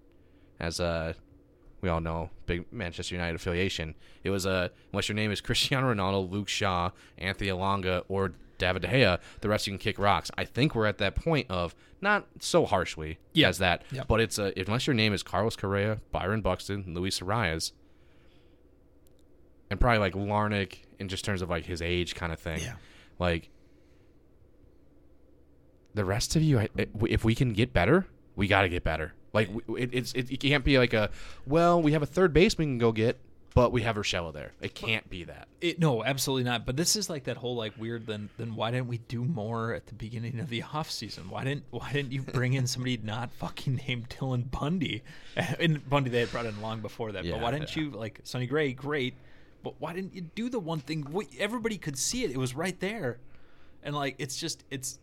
as 0.58 0.80
uh 0.80 1.12
we 1.80 1.88
all 1.88 2.00
know 2.00 2.30
big 2.46 2.64
Manchester 2.72 3.14
United 3.14 3.36
affiliation. 3.36 3.94
It 4.24 4.30
was 4.30 4.46
uh, 4.46 4.70
unless 4.92 5.08
your 5.08 5.14
name 5.14 5.30
is 5.30 5.40
Cristiano 5.40 5.94
Ronaldo, 5.94 6.28
Luke 6.28 6.48
Shaw, 6.48 6.90
Anthony 7.16 7.50
Elanga, 7.50 8.02
or 8.08 8.32
David 8.58 8.82
De 8.82 8.88
Gea, 8.88 9.18
the 9.40 9.48
rest 9.48 9.66
you 9.66 9.72
can 9.72 9.78
kick 9.78 9.98
rocks. 9.98 10.30
I 10.36 10.44
think 10.44 10.74
we're 10.74 10.86
at 10.86 10.98
that 10.98 11.14
point 11.14 11.46
of 11.50 11.74
not 12.00 12.26
so 12.40 12.66
harshly 12.66 13.18
Yeah. 13.32 13.48
as 13.48 13.58
that, 13.58 13.82
Yeah. 13.90 14.04
but 14.06 14.20
it's 14.20 14.38
uh, 14.38 14.52
unless 14.56 14.86
your 14.86 14.94
name 14.94 15.12
is 15.12 15.22
Carlos 15.22 15.56
Correa, 15.56 16.00
Byron 16.12 16.40
Buxton, 16.42 16.84
Luis 16.94 17.20
Arraez, 17.20 17.72
and 19.70 19.78
probably 19.80 19.98
like 19.98 20.14
Larnach 20.14 20.76
in 20.98 21.08
just 21.08 21.24
terms 21.24 21.42
of 21.42 21.48
like 21.50 21.64
his 21.66 21.80
age 21.82 22.14
kind 22.14 22.32
of 22.32 22.38
thing. 22.40 22.60
Yeah. 22.60 22.74
Like 23.18 23.50
the 25.94 26.04
rest 26.04 26.36
of 26.36 26.42
you, 26.42 26.66
if 27.08 27.24
we 27.24 27.34
can 27.34 27.52
get 27.52 27.72
better, 27.72 28.06
we 28.36 28.46
got 28.46 28.62
to 28.62 28.68
get 28.68 28.84
better. 28.84 29.14
Like 29.32 29.50
it, 29.76 29.90
it's 29.92 30.12
it, 30.12 30.30
it 30.30 30.40
can't 30.40 30.64
be 30.64 30.78
like 30.78 30.94
a 30.94 31.10
well, 31.46 31.82
we 31.82 31.92
have 31.92 32.02
a 32.02 32.06
third 32.06 32.32
baseman 32.32 32.68
we 32.68 32.72
can 32.72 32.78
go 32.78 32.92
get, 32.92 33.18
but 33.54 33.72
we 33.72 33.82
have 33.82 33.96
Urshela 33.96 34.32
there. 34.32 34.52
It 34.60 34.74
can't 34.74 35.08
be 35.08 35.24
that. 35.24 35.48
It, 35.60 35.78
no, 35.78 36.04
absolutely 36.04 36.44
not. 36.44 36.66
But 36.66 36.76
this 36.76 36.96
is 36.96 37.10
like 37.10 37.24
that 37.24 37.36
whole 37.36 37.56
like 37.56 37.72
weird. 37.78 38.06
Then 38.06 38.28
then 38.36 38.54
why 38.54 38.70
didn't 38.70 38.88
we 38.88 38.98
do 38.98 39.24
more 39.24 39.74
at 39.74 39.86
the 39.86 39.94
beginning 39.94 40.38
of 40.40 40.48
the 40.48 40.62
off 40.74 40.90
season? 40.90 41.30
Why 41.30 41.44
didn't 41.44 41.64
why 41.70 41.92
didn't 41.92 42.12
you 42.12 42.22
bring 42.22 42.52
in 42.54 42.66
somebody 42.66 42.98
not 43.02 43.30
fucking 43.32 43.80
named 43.88 44.10
Dylan 44.10 44.50
Bundy? 44.50 45.02
And 45.60 45.88
Bundy 45.88 46.10
they 46.10 46.20
had 46.20 46.30
brought 46.30 46.46
in 46.46 46.60
long 46.60 46.80
before 46.80 47.12
that. 47.12 47.28
but 47.28 47.40
why 47.40 47.50
didn't 47.50 47.74
yeah. 47.76 47.84
you 47.84 47.90
like 47.90 48.20
Sonny 48.24 48.46
Gray? 48.46 48.72
Great, 48.72 49.14
but 49.62 49.74
why 49.80 49.92
didn't 49.92 50.14
you 50.14 50.22
do 50.22 50.48
the 50.48 50.58
one 50.58 50.80
thing? 50.80 51.06
Everybody 51.38 51.78
could 51.78 51.96
see 51.96 52.24
it. 52.24 52.30
It 52.30 52.38
was 52.38 52.54
right 52.54 52.78
there, 52.80 53.18
and 53.82 53.94
like 53.94 54.16
it's 54.18 54.36
just 54.36 54.64
it's. 54.70 54.98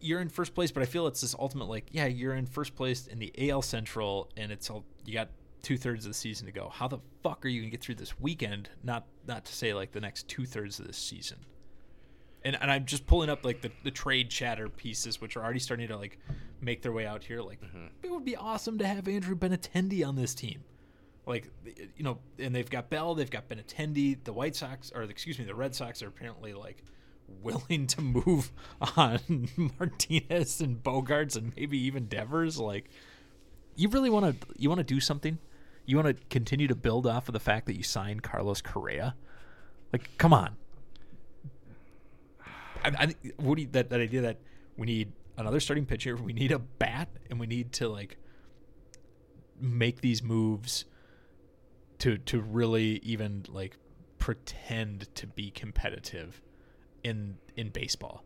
You're 0.00 0.20
in 0.20 0.28
first 0.28 0.54
place, 0.54 0.72
but 0.72 0.82
I 0.82 0.86
feel 0.86 1.06
it's 1.06 1.20
this 1.20 1.34
ultimate 1.38 1.68
like, 1.68 1.86
yeah, 1.90 2.06
you're 2.06 2.34
in 2.34 2.46
first 2.46 2.76
place 2.76 3.06
in 3.06 3.18
the 3.18 3.32
AL 3.50 3.62
Central, 3.62 4.28
and 4.36 4.52
it's 4.52 4.68
all 4.68 4.84
you 5.04 5.14
got 5.14 5.28
two 5.62 5.76
thirds 5.76 6.04
of 6.04 6.10
the 6.10 6.14
season 6.14 6.46
to 6.46 6.52
go. 6.52 6.70
How 6.72 6.88
the 6.88 6.98
fuck 7.22 7.44
are 7.44 7.48
you 7.48 7.60
gonna 7.60 7.70
get 7.70 7.80
through 7.80 7.96
this 7.96 8.18
weekend? 8.18 8.70
Not 8.82 9.06
not 9.26 9.44
to 9.46 9.54
say 9.54 9.74
like 9.74 9.92
the 9.92 10.00
next 10.00 10.28
two 10.28 10.46
thirds 10.46 10.78
of 10.78 10.86
this 10.86 10.98
season. 10.98 11.38
And 12.44 12.56
and 12.60 12.70
I'm 12.70 12.84
just 12.84 13.06
pulling 13.06 13.30
up 13.30 13.44
like 13.44 13.60
the, 13.62 13.70
the 13.82 13.90
trade 13.90 14.30
chatter 14.30 14.68
pieces, 14.68 15.20
which 15.20 15.36
are 15.36 15.42
already 15.42 15.58
starting 15.58 15.88
to 15.88 15.96
like 15.96 16.18
make 16.60 16.82
their 16.82 16.92
way 16.92 17.06
out 17.06 17.24
here. 17.24 17.42
Like 17.42 17.60
mm-hmm. 17.60 17.86
it 18.02 18.10
would 18.10 18.24
be 18.24 18.36
awesome 18.36 18.78
to 18.78 18.86
have 18.86 19.08
Andrew 19.08 19.36
Benintendi 19.36 20.06
on 20.06 20.16
this 20.16 20.34
team. 20.34 20.62
Like 21.26 21.50
you 21.96 22.04
know, 22.04 22.18
and 22.38 22.54
they've 22.54 22.70
got 22.70 22.88
Bell, 22.88 23.14
they've 23.14 23.30
got 23.30 23.48
Benintendi. 23.48 24.22
The 24.22 24.32
White 24.32 24.54
Sox, 24.54 24.92
or 24.94 25.02
excuse 25.02 25.38
me, 25.38 25.44
the 25.44 25.54
Red 25.54 25.74
Sox 25.74 26.02
are 26.02 26.08
apparently 26.08 26.54
like 26.54 26.84
willing 27.42 27.86
to 27.88 28.00
move 28.00 28.52
on 28.96 29.48
Martinez 29.78 30.60
and 30.60 30.82
Bogaerts 30.82 31.36
and 31.36 31.52
maybe 31.56 31.78
even 31.78 32.06
Devers. 32.06 32.58
Like 32.58 32.90
you 33.76 33.88
really 33.88 34.10
want 34.10 34.40
to 34.40 34.46
you 34.56 34.68
want 34.68 34.78
to 34.78 34.84
do 34.84 35.00
something? 35.00 35.38
You 35.84 35.96
want 35.96 36.08
to 36.08 36.24
continue 36.30 36.66
to 36.66 36.74
build 36.74 37.06
off 37.06 37.28
of 37.28 37.32
the 37.32 37.40
fact 37.40 37.66
that 37.66 37.76
you 37.76 37.82
signed 37.82 38.22
carlos 38.22 38.60
correa? 38.60 39.14
Like 39.92 40.10
come 40.18 40.32
on. 40.32 40.56
I, 42.84 42.88
I 42.98 43.06
think 43.06 43.34
Woody, 43.38 43.66
that, 43.66 43.90
that 43.90 44.00
idea 44.00 44.22
that 44.22 44.38
we 44.76 44.86
need 44.86 45.12
another 45.36 45.60
starting 45.60 45.84
pitcher 45.84 46.16
we 46.16 46.32
need 46.32 46.52
a 46.52 46.58
bat 46.58 47.08
and 47.30 47.38
we 47.38 47.46
need 47.46 47.72
to 47.72 47.88
like 47.88 48.16
make 49.60 50.00
these 50.00 50.22
moves 50.22 50.84
to 51.98 52.18
to 52.18 52.40
really 52.40 53.00
even 53.02 53.44
like 53.48 53.76
pretend 54.18 55.14
to 55.14 55.26
be 55.26 55.50
competitive 55.50 56.40
in 57.04 57.36
in 57.54 57.68
baseball 57.68 58.24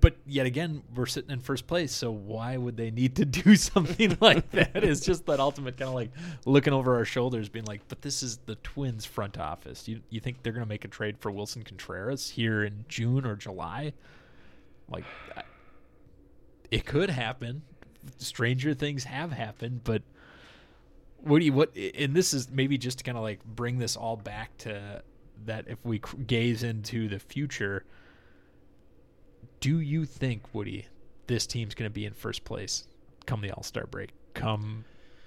but 0.00 0.16
yet 0.26 0.46
again, 0.46 0.82
we're 0.94 1.06
sitting 1.06 1.30
in 1.30 1.40
first 1.40 1.66
place, 1.66 1.92
so 1.92 2.10
why 2.10 2.56
would 2.56 2.76
they 2.76 2.90
need 2.90 3.16
to 3.16 3.24
do 3.24 3.54
something 3.56 4.16
like 4.20 4.50
that? 4.52 4.82
It's 4.82 5.00
just 5.00 5.26
that 5.26 5.38
ultimate 5.38 5.76
kind 5.76 5.88
of 5.88 5.94
like 5.94 6.10
looking 6.44 6.72
over 6.72 6.96
our 6.96 7.04
shoulders, 7.04 7.48
being 7.48 7.64
like, 7.66 7.82
"But 7.88 8.02
this 8.02 8.22
is 8.22 8.38
the 8.46 8.56
Twins 8.56 9.04
front 9.04 9.38
office. 9.38 9.86
You 9.86 10.00
you 10.10 10.20
think 10.20 10.42
they're 10.42 10.52
gonna 10.52 10.66
make 10.66 10.84
a 10.84 10.88
trade 10.88 11.18
for 11.18 11.30
Willson 11.30 11.64
Contreras 11.64 12.30
here 12.30 12.64
in 12.64 12.84
June 12.88 13.24
or 13.24 13.36
July? 13.36 13.92
Like, 14.88 15.04
I, 15.36 15.42
it 16.70 16.84
could 16.84 17.10
happen. 17.10 17.62
Stranger 18.18 18.74
things 18.74 19.04
have 19.04 19.32
happened, 19.32 19.82
but 19.84 20.02
what 21.20 21.38
do 21.38 21.44
you 21.44 21.52
what? 21.52 21.76
And 21.76 22.14
this 22.14 22.34
is 22.34 22.50
maybe 22.50 22.76
just 22.76 22.98
to 22.98 23.04
kind 23.04 23.16
of 23.16 23.22
like 23.22 23.44
bring 23.44 23.78
this 23.78 23.96
all 23.96 24.16
back 24.16 24.56
to 24.58 25.02
that. 25.44 25.66
If 25.68 25.78
we 25.84 26.00
gaze 26.26 26.64
into 26.64 27.08
the 27.08 27.20
future." 27.20 27.84
Do 29.66 29.80
you 29.80 30.04
think 30.04 30.54
Woody 30.54 30.86
this 31.26 31.44
team's 31.44 31.74
going 31.74 31.90
to 31.90 31.92
be 31.92 32.06
in 32.06 32.12
first 32.12 32.44
place 32.44 32.86
come 33.26 33.40
the 33.40 33.50
All-Star 33.50 33.84
break 33.88 34.10
come 34.32 34.84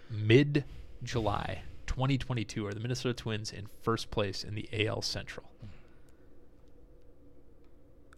mid 0.09 0.63
July 1.03 1.63
2022 1.87 2.65
are 2.65 2.73
the 2.73 2.79
Minnesota 2.79 3.13
Twins 3.13 3.51
in 3.51 3.67
first 3.81 4.09
place 4.11 4.45
in 4.45 4.55
the 4.55 4.69
AL 4.87 5.01
Central 5.01 5.45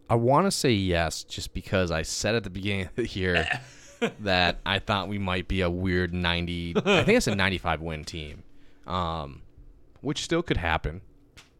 I 0.08 0.14
want 0.14 0.46
to 0.46 0.52
say 0.52 0.70
yes, 0.70 1.24
just 1.24 1.54
because 1.54 1.90
I 1.90 2.02
said 2.02 2.34
at 2.34 2.44
the 2.44 2.50
beginning 2.50 2.86
of 2.86 2.94
the 2.94 3.08
year 3.08 3.48
that 4.20 4.60
I 4.64 4.78
thought 4.78 5.08
we 5.08 5.18
might 5.18 5.48
be 5.48 5.62
a 5.62 5.70
weird 5.70 6.12
90. 6.12 6.74
I 6.76 7.02
think 7.02 7.16
it's 7.16 7.28
a 7.28 7.34
95 7.34 7.80
win 7.80 8.04
team, 8.04 8.42
um, 8.86 9.40
which 10.02 10.22
still 10.22 10.42
could 10.42 10.58
happen. 10.58 11.00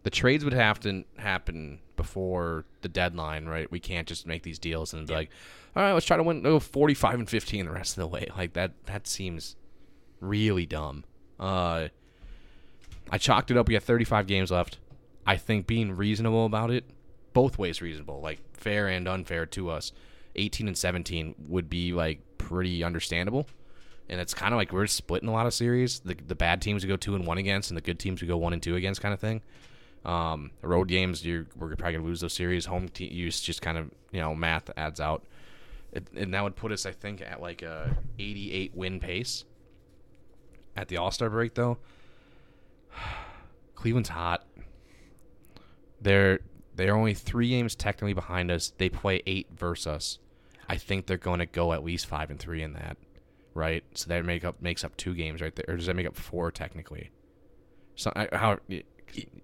the 0.02 0.10
trades 0.10 0.44
would 0.44 0.52
have 0.52 0.78
to 0.80 1.04
happen 1.16 1.80
before 1.96 2.64
the 2.80 2.88
deadline, 2.88 3.46
right? 3.46 3.70
We 3.70 3.80
can't 3.80 4.06
just 4.06 4.26
make 4.26 4.42
these 4.42 4.58
deals 4.58 4.92
and 4.92 5.06
be 5.06 5.14
like, 5.14 5.30
all 5.76 5.82
right, 5.82 5.92
let's 5.92 6.06
try 6.06 6.16
to 6.16 6.22
win 6.22 6.42
go 6.42 6.58
45 6.58 7.14
and 7.20 7.30
15 7.30 7.66
the 7.66 7.72
rest 7.72 7.96
of 7.96 8.02
the 8.02 8.06
way. 8.06 8.28
Like 8.36 8.54
that 8.54 8.72
that 8.86 9.06
seems 9.06 9.56
really 10.20 10.66
dumb. 10.66 11.04
Uh 11.38 11.88
I 13.10 13.18
chalked 13.18 13.50
it 13.50 13.56
up. 13.56 13.68
We 13.68 13.74
got 13.74 13.82
35 13.82 14.26
games 14.26 14.50
left. 14.50 14.78
I 15.26 15.36
think 15.36 15.66
being 15.66 15.96
reasonable 15.96 16.46
about 16.46 16.70
it, 16.70 16.84
both 17.32 17.58
ways 17.58 17.82
reasonable, 17.82 18.20
like 18.20 18.40
fair 18.56 18.88
and 18.88 19.06
unfair 19.06 19.46
to 19.46 19.70
us. 19.70 19.92
18 20.36 20.66
and 20.68 20.76
17 20.76 21.34
would 21.48 21.68
be 21.68 21.92
like 21.92 22.20
pretty 22.38 22.82
understandable. 22.82 23.46
And 24.08 24.20
it's 24.20 24.34
kind 24.34 24.52
of 24.52 24.58
like 24.58 24.72
we're 24.72 24.86
splitting 24.86 25.28
a 25.28 25.32
lot 25.32 25.46
of 25.46 25.54
series. 25.54 26.00
The 26.00 26.16
the 26.26 26.34
bad 26.34 26.60
teams 26.60 26.82
we 26.82 26.88
go 26.88 26.96
two 26.96 27.14
and 27.14 27.26
one 27.26 27.38
against, 27.38 27.70
and 27.70 27.76
the 27.76 27.82
good 27.82 27.98
teams 27.98 28.20
we 28.20 28.28
go 28.28 28.36
one 28.36 28.52
and 28.52 28.62
two 28.62 28.76
against, 28.76 29.00
kind 29.00 29.14
of 29.14 29.20
thing. 29.20 29.42
Um, 30.04 30.50
road 30.62 30.88
games, 30.88 31.24
you're 31.24 31.46
we're 31.56 31.76
probably 31.76 31.94
gonna 31.94 32.04
lose 32.06 32.20
those 32.20 32.32
series. 32.32 32.66
Home 32.66 32.88
te- 32.88 33.12
use 33.12 33.40
just 33.40 33.62
kind 33.62 33.78
of 33.78 33.90
you 34.10 34.20
know 34.20 34.34
math 34.34 34.70
adds 34.76 35.00
out, 35.00 35.24
it, 35.92 36.08
and 36.16 36.34
that 36.34 36.42
would 36.42 36.56
put 36.56 36.72
us, 36.72 36.86
I 36.86 36.92
think, 36.92 37.20
at 37.20 37.40
like 37.40 37.62
a 37.62 37.96
88 38.18 38.74
win 38.74 38.98
pace. 39.00 39.44
At 40.76 40.88
the 40.88 40.96
All 40.96 41.10
Star 41.10 41.30
break, 41.30 41.54
though, 41.54 41.78
Cleveland's 43.74 44.08
hot. 44.08 44.46
They're 46.00 46.40
they're 46.74 46.96
only 46.96 47.14
three 47.14 47.48
games 47.50 47.74
technically 47.74 48.14
behind 48.14 48.50
us. 48.50 48.72
They 48.76 48.88
play 48.88 49.22
eight 49.26 49.48
versus 49.54 49.86
us. 49.86 50.18
I 50.68 50.76
think 50.76 51.06
they're 51.06 51.18
going 51.18 51.40
to 51.40 51.46
go 51.46 51.72
at 51.72 51.84
least 51.84 52.06
five 52.06 52.30
and 52.30 52.38
three 52.38 52.62
in 52.62 52.72
that, 52.72 52.96
right? 53.54 53.84
So 53.94 54.08
that 54.08 54.24
make 54.24 54.44
up 54.44 54.60
makes 54.62 54.84
up 54.84 54.96
two 54.96 55.14
games 55.14 55.40
right 55.42 55.54
there, 55.54 55.66
or 55.68 55.76
does 55.76 55.86
that 55.86 55.94
make 55.96 56.06
up 56.06 56.16
four 56.16 56.50
technically? 56.50 57.10
So 57.94 58.12
I- 58.16 58.28
how 58.32 58.58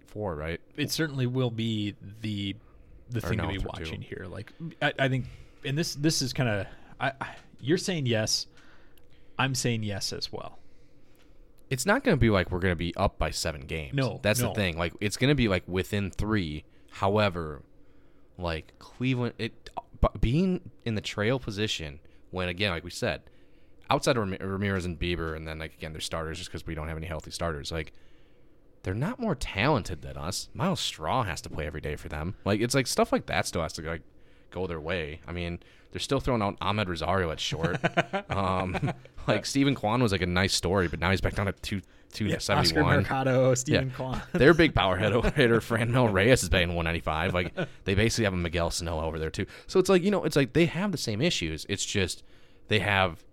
four, 0.07 0.35
right? 0.35 0.59
it 0.75 0.91
certainly 0.91 1.27
will 1.27 1.51
be 1.51 1.95
the 2.21 2.55
the 3.09 3.19
Or 3.19 3.29
thing 3.29 3.37
no, 3.37 3.43
to 3.45 3.49
be 3.49 3.57
for 3.57 3.63
two. 3.63 3.67
watching 3.83 4.01
here. 4.01 4.27
Like 4.29 4.53
I, 4.81 4.93
I 4.99 5.09
think, 5.09 5.25
and 5.65 5.77
this 5.77 5.95
this 5.95 6.21
is 6.21 6.31
kind 6.33 6.49
of 6.49 6.67
I, 6.99 7.11
I 7.19 7.35
you're 7.59 7.77
saying 7.77 8.05
yes, 8.05 8.47
I'm 9.37 9.55
saying 9.55 9.83
yes 9.83 10.13
as 10.13 10.31
well. 10.31 10.59
It's 11.69 11.85
not 11.85 12.03
going 12.03 12.17
to 12.17 12.19
be 12.19 12.29
like 12.29 12.51
we're 12.51 12.59
going 12.59 12.71
to 12.71 12.75
be 12.77 12.95
up 12.95 13.17
by 13.19 13.29
seven 13.31 13.61
games. 13.61 13.93
No, 13.93 14.19
that's 14.23 14.41
no. 14.41 14.49
the 14.49 14.55
thing. 14.55 14.77
Like 14.77 14.93
it's 14.99 15.17
going 15.17 15.29
to 15.29 15.35
be 15.35 15.47
like 15.47 15.63
within 15.67 16.09
three. 16.11 16.63
However, 16.91 17.61
like 18.37 18.73
Cleveland, 18.79 19.33
it 19.37 19.69
being 20.19 20.71
in 20.85 20.95
the 20.95 21.01
trail 21.01 21.39
position 21.39 21.99
when 22.31 22.47
again, 22.49 22.71
like 22.71 22.83
we 22.83 22.89
said, 22.89 23.21
outside 23.89 24.17
of 24.17 24.29
Ram- 24.29 24.37
Ramirez 24.39 24.85
and 24.85 24.99
Bieber, 24.99 25.35
and 25.35 25.47
then 25.47 25.59
like 25.59 25.73
again, 25.75 25.91
they're 25.93 26.01
starters 26.01 26.37
just 26.37 26.49
because 26.49 26.65
we 26.65 26.73
don't 26.75 26.87
have 26.87 26.97
any 26.97 27.07
healthy 27.07 27.31
starters. 27.31 27.71
Like 27.71 27.93
they're 28.83 28.93
not 28.93 29.19
more 29.19 29.35
talented 29.35 30.01
than 30.01 30.17
us. 30.17 30.49
Myles 30.53 30.79
Straw 30.79 31.23
has 31.23 31.41
to 31.41 31.49
play 31.49 31.65
every 31.67 31.81
day 31.81 31.95
for 31.95 32.09
them. 32.09 32.35
Like 32.45 32.61
it's 32.61 32.73
like 32.75 32.87
stuff 32.87 33.11
like 33.11 33.25
that 33.27 33.45
still 33.45 33.61
has 33.61 33.73
to 33.73 33.81
like 33.81 34.01
go 34.51 34.67
their 34.67 34.79
way. 34.79 35.21
I 35.27 35.31
mean, 35.31 35.59
they're 35.91 35.99
still 35.99 36.19
throwing 36.19 36.41
out 36.41 36.59
Amed 36.59 36.87
Rosario 36.87 37.31
at 37.31 37.39
short. 37.39 37.77
um, 38.29 38.93
like 39.27 39.45
Steven 39.45 39.75
Kwan 39.75 40.01
was 40.01 40.11
like 40.11 40.21
a 40.21 40.25
nice 40.27 40.53
story, 40.53 40.87
but 40.87 40.99
now 40.99 41.11
he's 41.11 41.21
back 41.21 41.35
down 41.35 41.47
at 41.47 41.61
two 41.61 41.81
two 42.11 42.29
seventy 42.39 42.69
Oscar. 42.69 42.83
Mercado, 42.83 43.53
Steven 43.53 43.89
Yeah. 43.89 43.95
Kwan. 43.95 44.21
Their 44.33 44.53
big 44.53 44.73
power 44.75 44.97
hitter, 44.97 45.21
hitter 45.31 45.59
Franmil 45.59 46.11
Reyes 46.11 46.41
is 46.43 46.49
paying 46.49 46.69
195. 46.69 47.33
Like 47.33 47.53
they 47.85 47.93
basically 47.95 48.23
have 48.25 48.33
a 48.33 48.37
Miguel 48.37 48.71
Sano 48.71 48.99
over 49.01 49.19
there 49.19 49.29
too. 49.29 49.45
So 49.67 49.79
it's 49.79 49.89
like 49.89 50.03
you 50.03 50.11
know, 50.11 50.23
it's 50.23 50.35
like 50.35 50.53
they 50.53 50.65
have 50.65 50.91
the 50.91 50.97
same 50.97 51.21
issues. 51.21 51.65
It's 51.69 51.85
just 51.85 52.23
they 52.67 52.79
have 52.79 53.23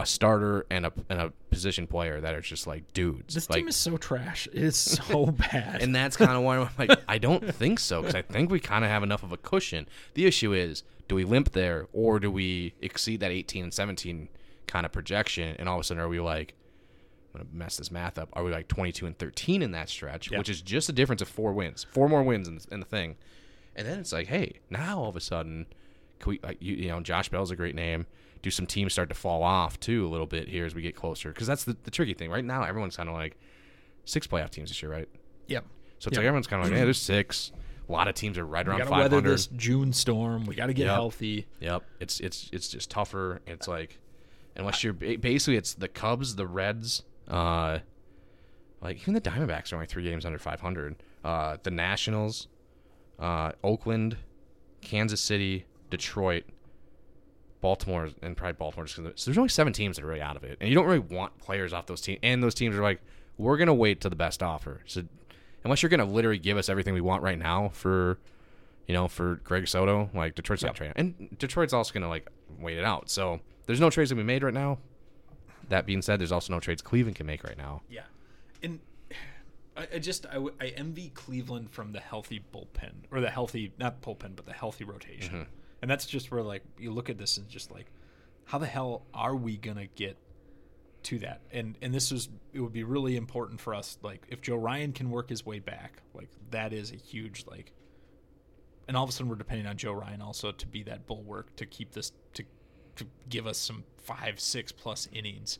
a 0.00 0.06
starter 0.06 0.66
and 0.70 0.86
a 0.86 0.92
and 1.08 1.20
a 1.20 1.30
position 1.50 1.86
player 1.86 2.20
that 2.20 2.34
are 2.34 2.40
just 2.40 2.66
like 2.66 2.92
dudes. 2.92 3.34
This 3.34 3.48
like, 3.48 3.58
team 3.60 3.68
is 3.68 3.76
so 3.76 3.96
trash. 3.96 4.48
It 4.52 4.62
is 4.62 4.76
so 4.76 5.26
bad. 5.52 5.82
and 5.82 5.94
that's 5.94 6.16
kind 6.16 6.32
of 6.32 6.42
why 6.42 6.58
I'm 6.58 6.68
like, 6.78 6.98
I 7.08 7.18
don't 7.18 7.54
think 7.54 7.78
so 7.78 8.00
because 8.00 8.14
I 8.14 8.22
think 8.22 8.50
we 8.50 8.58
kind 8.60 8.84
of 8.84 8.90
have 8.90 9.02
enough 9.02 9.22
of 9.22 9.30
a 9.32 9.36
cushion. 9.36 9.86
The 10.14 10.26
issue 10.26 10.52
is, 10.52 10.82
do 11.06 11.14
we 11.14 11.24
limp 11.24 11.52
there 11.52 11.86
or 11.92 12.18
do 12.18 12.30
we 12.30 12.74
exceed 12.82 13.20
that 13.20 13.30
18 13.30 13.64
and 13.64 13.72
17 13.74 14.28
kind 14.66 14.84
of 14.84 14.90
projection? 14.92 15.54
And 15.58 15.68
all 15.68 15.76
of 15.76 15.80
a 15.82 15.84
sudden, 15.84 16.02
are 16.02 16.08
we 16.08 16.18
like, 16.20 16.54
I'm 17.34 17.40
gonna 17.42 17.50
mess 17.52 17.76
this 17.76 17.90
math 17.92 18.18
up? 18.18 18.30
Are 18.32 18.42
we 18.42 18.50
like 18.50 18.66
22 18.68 19.06
and 19.06 19.16
13 19.18 19.62
in 19.62 19.70
that 19.72 19.88
stretch, 19.88 20.30
Yeah. 20.30 20.38
which 20.38 20.48
is 20.48 20.60
just 20.60 20.88
a 20.88 20.92
difference 20.92 21.22
of 21.22 21.28
four 21.28 21.52
wins, 21.52 21.84
four 21.84 22.08
more 22.08 22.22
wins 22.24 22.48
in, 22.48 22.58
in 22.72 22.80
the 22.80 22.86
thing? 22.86 23.16
And 23.76 23.86
then 23.86 23.98
it's 24.00 24.12
like, 24.12 24.26
hey, 24.28 24.60
now 24.70 24.98
all 24.98 25.08
of 25.08 25.16
a 25.16 25.20
sudden, 25.20 25.66
can 26.20 26.30
we, 26.30 26.40
you, 26.60 26.74
you 26.76 26.88
know, 26.88 27.00
Josh 27.00 27.28
Bell's 27.28 27.50
a 27.50 27.56
great 27.56 27.74
name. 27.74 28.06
Do 28.44 28.50
some 28.50 28.66
teams 28.66 28.92
start 28.92 29.08
to 29.08 29.14
fall 29.14 29.42
off 29.42 29.80
too 29.80 30.06
a 30.06 30.10
little 30.10 30.26
bit 30.26 30.48
here 30.48 30.66
as 30.66 30.74
we 30.74 30.82
get 30.82 30.94
closer? 30.94 31.30
Because 31.30 31.46
that's 31.46 31.64
the, 31.64 31.74
the 31.84 31.90
tricky 31.90 32.12
thing. 32.12 32.30
Right 32.30 32.44
now, 32.44 32.62
everyone's 32.62 32.94
kind 32.94 33.08
of 33.08 33.14
like 33.14 33.38
six 34.04 34.26
playoff 34.26 34.50
teams 34.50 34.68
this 34.68 34.82
year, 34.82 34.92
right? 34.92 35.08
yep. 35.46 35.64
So 35.98 36.08
it's 36.08 36.16
Yeah. 36.16 36.20
like 36.20 36.26
everyone's 36.26 36.46
kind 36.46 36.62
of 36.62 36.68
like, 36.70 36.76
yeah, 36.78 36.84
there's 36.84 37.00
six. 37.00 37.52
A 37.88 37.92
lot 37.92 38.06
of 38.06 38.14
teams 38.14 38.36
are 38.36 38.44
right 38.44 38.66
We 38.66 38.70
around 38.70 38.80
got 38.80 38.84
to 38.84 38.90
weather 38.90 39.16
500. 39.16 39.30
this 39.30 39.46
June 39.46 39.94
storm. 39.94 40.44
We 40.44 40.54
got 40.54 40.66
to 40.66 40.74
get 40.74 40.84
Yep. 40.84 40.92
healthy. 40.94 41.46
Yep, 41.60 41.82
it's 42.00 42.20
it's 42.20 42.50
it's 42.52 42.68
just 42.68 42.90
tougher. 42.90 43.40
It's 43.46 43.66
like 43.66 43.98
unless 44.56 44.84
you're 44.84 44.92
basically 44.92 45.56
it's 45.56 45.72
the 45.72 45.88
Cubs, 45.88 46.36
the 46.36 46.46
Reds, 46.46 47.02
uh, 47.28 47.78
like 48.82 49.00
even 49.00 49.14
the 49.14 49.20
Diamondbacks 49.22 49.72
are 49.72 49.76
only 49.76 49.86
three 49.86 50.02
games 50.04 50.26
under 50.26 50.38
500. 50.38 50.96
Uh, 51.24 51.56
the 51.62 51.70
Nationals, 51.70 52.48
uh, 53.18 53.52
Oakland, 53.62 54.18
Kansas 54.82 55.20
City, 55.22 55.64
Detroit, 55.88 56.44
Baltimore, 57.64 58.10
and 58.20 58.36
probably 58.36 58.52
Baltimore. 58.52 58.84
Just 58.84 58.96
so 58.96 59.02
there's 59.02 59.38
only 59.38 59.48
seven 59.48 59.72
teams 59.72 59.96
that 59.96 60.04
are 60.04 60.06
really 60.06 60.20
out 60.20 60.36
of 60.36 60.44
it, 60.44 60.58
and 60.60 60.68
you 60.68 60.74
don't 60.74 60.84
really 60.84 60.98
want 60.98 61.38
players 61.38 61.72
off 61.72 61.86
those 61.86 62.02
teams. 62.02 62.18
And 62.22 62.42
those 62.42 62.54
teams 62.54 62.76
are 62.76 62.82
like, 62.82 63.00
we're 63.38 63.56
gonna 63.56 63.72
wait 63.72 64.02
to 64.02 64.10
the 64.10 64.16
best 64.16 64.42
offer. 64.42 64.82
So 64.84 65.04
unless 65.64 65.82
you're 65.82 65.88
gonna 65.88 66.04
literally 66.04 66.38
give 66.38 66.58
us 66.58 66.68
everything 66.68 66.92
we 66.92 67.00
want 67.00 67.22
right 67.22 67.38
now 67.38 67.70
for, 67.72 68.18
you 68.86 68.92
know, 68.92 69.08
for 69.08 69.36
Greg 69.44 69.66
Soto, 69.66 70.10
like 70.12 70.34
Detroit's 70.34 70.62
not 70.62 70.74
trading, 70.74 70.92
and 70.96 71.38
Detroit's 71.38 71.72
also 71.72 71.94
gonna 71.94 72.10
like 72.10 72.28
wait 72.60 72.76
it 72.76 72.84
out. 72.84 73.08
So 73.08 73.40
there's 73.64 73.80
no 73.80 73.88
trades 73.88 74.10
to 74.10 74.14
be 74.14 74.22
made 74.22 74.42
right 74.42 74.52
now. 74.52 74.76
That 75.70 75.86
being 75.86 76.02
said, 76.02 76.20
there's 76.20 76.32
also 76.32 76.52
no 76.52 76.60
trades 76.60 76.82
Cleveland 76.82 77.16
can 77.16 77.24
make 77.24 77.44
right 77.44 77.56
now. 77.56 77.80
Yeah, 77.88 78.02
and 78.62 78.78
I, 79.74 79.88
I 79.94 79.98
just 80.00 80.26
I 80.26 80.66
envy 80.76 81.12
Cleveland 81.14 81.70
from 81.70 81.92
the 81.92 82.00
healthy 82.00 82.44
bullpen 82.52 82.92
or 83.10 83.22
the 83.22 83.30
healthy 83.30 83.72
not 83.78 84.02
bullpen 84.02 84.36
but 84.36 84.44
the 84.44 84.52
healthy 84.52 84.84
rotation, 84.84 85.34
mm-hmm. 85.34 85.63
And 85.84 85.90
that's 85.90 86.06
just 86.06 86.30
where 86.30 86.42
like 86.42 86.62
you 86.78 86.90
look 86.90 87.10
at 87.10 87.18
this 87.18 87.36
and 87.36 87.46
just 87.46 87.70
like, 87.70 87.92
how 88.46 88.56
the 88.56 88.64
hell 88.64 89.02
are 89.12 89.36
we 89.36 89.58
gonna 89.58 89.84
get 89.84 90.16
to 91.02 91.18
that? 91.18 91.42
And 91.52 91.76
and 91.82 91.92
this 91.92 92.10
was 92.10 92.30
it 92.54 92.60
would 92.60 92.72
be 92.72 92.84
really 92.84 93.16
important 93.16 93.60
for 93.60 93.74
us 93.74 93.98
like 94.00 94.22
if 94.30 94.40
Joe 94.40 94.56
Ryan 94.56 94.92
can 94.94 95.10
work 95.10 95.28
his 95.28 95.44
way 95.44 95.58
back, 95.58 96.00
like 96.14 96.30
that 96.52 96.72
is 96.72 96.90
a 96.90 96.96
huge 96.96 97.44
like. 97.46 97.74
And 98.88 98.96
all 98.96 99.04
of 99.04 99.10
a 99.10 99.12
sudden, 99.12 99.28
we're 99.28 99.36
depending 99.36 99.66
on 99.66 99.76
Joe 99.76 99.92
Ryan 99.92 100.22
also 100.22 100.52
to 100.52 100.66
be 100.66 100.82
that 100.84 101.06
bulwark 101.06 101.54
to 101.56 101.66
keep 101.66 101.92
this 101.92 102.12
to, 102.32 102.44
to 102.96 103.04
give 103.28 103.46
us 103.46 103.58
some 103.58 103.84
five, 103.98 104.40
six 104.40 104.72
plus 104.72 105.06
innings 105.12 105.58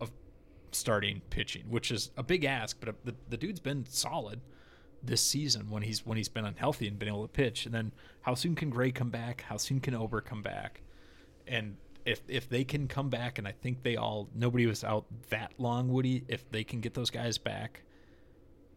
of 0.00 0.10
starting 0.72 1.22
pitching, 1.30 1.66
which 1.68 1.92
is 1.92 2.10
a 2.16 2.24
big 2.24 2.44
ask, 2.44 2.76
but 2.80 3.04
the, 3.04 3.14
the 3.28 3.36
dude's 3.36 3.60
been 3.60 3.86
solid 3.86 4.40
this 5.02 5.20
season 5.22 5.70
when 5.70 5.82
he's 5.82 6.04
when 6.04 6.16
he's 6.16 6.28
been 6.28 6.44
unhealthy 6.44 6.86
and 6.88 6.98
been 6.98 7.08
able 7.08 7.22
to 7.22 7.32
pitch. 7.32 7.64
And 7.66 7.74
then 7.74 7.92
how 8.22 8.34
soon 8.34 8.54
can 8.54 8.70
Gray 8.70 8.90
come 8.90 9.10
back? 9.10 9.42
How 9.48 9.56
soon 9.56 9.80
can 9.80 9.94
Ober 9.94 10.20
come 10.20 10.42
back? 10.42 10.82
And 11.46 11.76
if 12.04 12.20
if 12.28 12.48
they 12.48 12.64
can 12.64 12.88
come 12.88 13.08
back, 13.10 13.38
and 13.38 13.46
I 13.46 13.52
think 13.52 13.82
they 13.82 13.96
all 13.96 14.28
nobody 14.34 14.66
was 14.66 14.84
out 14.84 15.06
that 15.30 15.52
long, 15.58 15.88
Woody. 15.88 16.24
If 16.28 16.50
they 16.50 16.64
can 16.64 16.80
get 16.80 16.94
those 16.94 17.10
guys 17.10 17.38
back, 17.38 17.82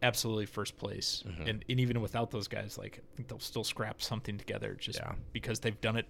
absolutely 0.02 0.46
first 0.46 0.76
place. 0.76 1.22
Mm-hmm. 1.26 1.48
And 1.48 1.64
and 1.68 1.80
even 1.80 2.00
without 2.00 2.30
those 2.30 2.48
guys, 2.48 2.78
like 2.78 3.00
I 3.02 3.16
think 3.16 3.28
they'll 3.28 3.38
still 3.38 3.64
scrap 3.64 4.02
something 4.02 4.38
together 4.38 4.76
just 4.78 4.98
Yeah. 4.98 5.12
because 5.32 5.60
they've 5.60 5.80
done 5.80 5.96
it 5.96 6.06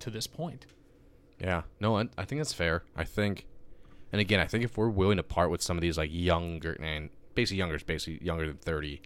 to 0.00 0.10
this 0.10 0.26
point. 0.26 0.66
Yeah, 1.40 1.62
no, 1.80 1.98
I, 1.98 2.08
I 2.16 2.24
think 2.24 2.40
that's 2.40 2.54
fair. 2.54 2.82
I 2.96 3.04
think, 3.04 3.46
and 4.10 4.20
again, 4.22 4.40
I 4.40 4.46
think 4.46 4.64
if 4.64 4.78
we're 4.78 4.88
willing 4.88 5.18
to 5.18 5.22
part 5.22 5.50
with 5.50 5.60
some 5.60 5.76
of 5.76 5.82
these 5.82 5.98
like 5.98 6.10
younger 6.12 6.72
and 6.80 7.10
basically 7.34 7.58
younger, 7.58 7.74
is 7.74 7.82
basically 7.82 8.24
younger 8.24 8.46
than 8.46 8.56
thirty 8.56 9.02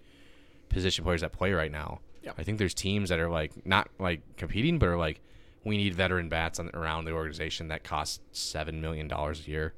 position 0.70 1.04
players 1.04 1.20
that 1.20 1.32
play 1.32 1.52
right 1.52 1.70
now. 1.70 2.00
I 2.38 2.42
think 2.42 2.58
there's 2.58 2.74
teams 2.74 3.10
that 3.10 3.18
are 3.18 3.28
like 3.28 3.66
not 3.66 3.88
like 3.98 4.22
competing, 4.36 4.78
but 4.78 4.88
are 4.88 4.96
like 4.96 5.20
we 5.64 5.76
need 5.76 5.94
veteran 5.94 6.28
bats 6.30 6.58
on, 6.58 6.70
around 6.74 7.04
the 7.04 7.12
organization 7.12 7.68
that 7.68 7.84
cost 7.84 8.22
seven 8.32 8.80
million 8.80 9.08
dollars 9.08 9.46
a 9.46 9.50
year. 9.50 9.74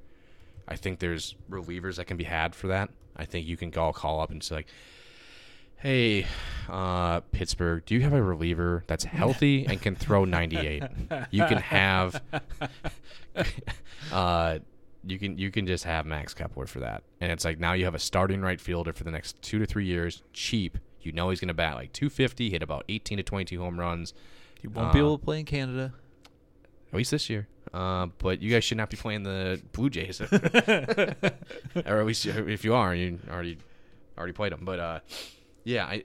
I 0.69 0.77
think 0.77 1.01
there's 1.01 1.35
relievers 1.51 1.97
that 1.97 2.07
can 2.07 2.17
be 2.17 2.25
had 2.25 2.55
for 2.55 2.69
that. 2.69 2.91
I 3.17 3.25
think 3.25 3.47
you 3.47 3.57
can 3.57 3.71
go 3.71 3.93
call 3.93 4.21
up 4.21 4.31
and 4.31 4.43
say 4.43 4.55
like, 4.57 4.67
"Hey, 5.77 6.27
uh, 6.69 7.21
Pittsburgh, 7.33 7.85
do 7.85 7.95
you 7.95 8.01
have 8.03 8.13
a 8.13 8.23
reliever 8.23 8.85
that's 8.87 9.05
healthy 9.05 9.67
and 9.67 9.81
can 9.83 9.97
throw 9.97 10.25
98? 10.25 10.83
You 11.31 11.45
can 11.47 11.59
have, 11.59 12.23
uh, 14.13 14.59
you 15.05 15.19
can 15.19 15.37
you 15.39 15.51
can 15.51 15.67
just 15.67 15.85
have 15.85 16.07
Max 16.07 16.35
Kepler 16.35 16.67
for 16.67 16.81
that, 16.81 17.03
and 17.21 17.33
it's 17.33 17.45
like 17.45 17.59
now 17.59 17.73
you 17.73 17.85
have 17.85 17.95
a 17.95 17.99
starting 17.99 18.41
right 18.41 18.61
fielder 18.61 18.93
for 18.93 19.05
the 19.05 19.11
next 19.11 19.41
two 19.43 19.59
to 19.59 19.67
three 19.67 19.85
years, 19.87 20.23
cheap. 20.33 20.79
You 21.01 21.13
know 21.13 21.31
he's 21.31 21.41
going 21.41 21.49
to 21.49 21.55
bat 21.55 21.75
like 21.75 21.93
250, 21.93 22.51
hit 22.51 22.63
about 22.63 22.85
18 22.89 23.19
to 23.19 23.25
22 23.25 23.61
home 23.61 23.79
runs, 23.81 24.15
You 24.61 24.71
won't 24.71 24.93
be 24.93 25.01
able 25.01 25.19
to 25.19 25.25
play 25.25 25.41
in 25.41 25.45
Canada. 25.47 25.93
at 26.89 26.95
least 26.95 27.11
this 27.11 27.29
year. 27.29 27.49
Uh, 27.75 28.07
but 28.19 28.41
you 28.41 28.53
guys 28.53 28.63
should 28.63 28.77
not 28.77 28.89
be 28.89 28.97
playing 28.97 29.25
the 29.25 29.61
Blue 29.73 29.91
Jays, 29.91 30.21
or 30.23 30.31
at 31.75 32.07
least 32.07 32.27
if 32.27 32.65
you 32.65 32.75
are, 32.75 32.95
you 32.95 33.19
already 33.31 33.59
already 34.17 34.33
played 34.33 34.53
them. 34.53 34.65
But 34.65 34.79
uh, 34.79 35.01
yeah, 35.65 35.87
I. 35.87 36.05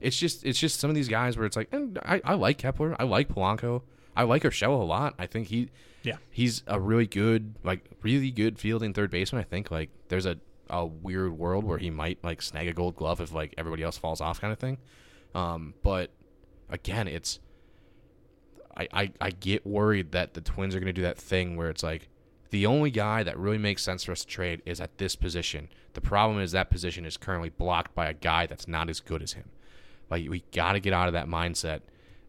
It's 0.00 0.16
just 0.18 0.44
it's 0.46 0.58
just 0.58 0.80
some 0.80 0.88
of 0.90 0.96
these 0.96 1.08
guys 1.08 1.36
where 1.36 1.44
it's 1.44 1.56
like 1.56 1.68
and 1.72 1.98
I, 2.02 2.22
I 2.24 2.34
like 2.34 2.56
Kepler, 2.56 2.96
I 2.98 3.04
like 3.04 3.28
Polanco, 3.28 3.82
I 4.16 4.22
like 4.22 4.42
Urshela 4.44 4.80
a 4.80 4.84
lot. 4.84 5.14
I 5.18 5.26
think 5.26 5.48
he 5.48 5.68
Yeah. 6.02 6.16
he's 6.30 6.62
a 6.66 6.80
really 6.80 7.06
good 7.06 7.54
like 7.62 7.84
really 8.02 8.30
good 8.30 8.58
fielding 8.58 8.92
third 8.94 9.10
baseman. 9.10 9.40
I 9.40 9.44
think 9.44 9.70
like 9.70 9.90
there's 10.08 10.26
a 10.26 10.38
a 10.68 10.86
weird 10.86 11.36
world 11.36 11.64
where 11.64 11.78
he 11.78 11.90
might 11.90 12.22
like 12.22 12.40
snag 12.40 12.68
a 12.68 12.72
gold 12.72 12.96
glove 12.96 13.20
if 13.20 13.32
like 13.32 13.54
everybody 13.58 13.82
else 13.82 13.98
falls 13.98 14.20
off 14.20 14.40
kind 14.40 14.52
of 14.52 14.58
thing. 14.58 14.78
Um, 15.34 15.74
but 15.82 16.10
again, 16.68 17.08
it's 17.08 17.40
I, 18.76 18.88
I 18.92 19.12
I 19.20 19.30
get 19.30 19.66
worried 19.66 20.12
that 20.12 20.34
the 20.34 20.40
Twins 20.40 20.74
are 20.74 20.80
going 20.80 20.86
to 20.86 20.92
do 20.92 21.02
that 21.02 21.18
thing 21.18 21.56
where 21.56 21.70
it's 21.70 21.82
like 21.82 22.08
the 22.50 22.66
only 22.66 22.90
guy 22.90 23.22
that 23.22 23.38
really 23.38 23.58
makes 23.58 23.82
sense 23.82 24.04
for 24.04 24.12
us 24.12 24.20
to 24.22 24.26
trade 24.26 24.62
is 24.64 24.80
at 24.80 24.98
this 24.98 25.16
position. 25.16 25.68
The 25.94 26.00
problem 26.00 26.40
is 26.40 26.52
that 26.52 26.70
position 26.70 27.04
is 27.04 27.16
currently 27.16 27.50
blocked 27.50 27.94
by 27.94 28.06
a 28.06 28.14
guy 28.14 28.46
that's 28.46 28.66
not 28.66 28.88
as 28.88 29.00
good 29.00 29.22
as 29.22 29.32
him. 29.32 29.50
Like 30.08 30.28
we 30.28 30.44
got 30.52 30.72
to 30.72 30.80
get 30.80 30.92
out 30.92 31.08
of 31.08 31.12
that 31.14 31.26
mindset. 31.26 31.80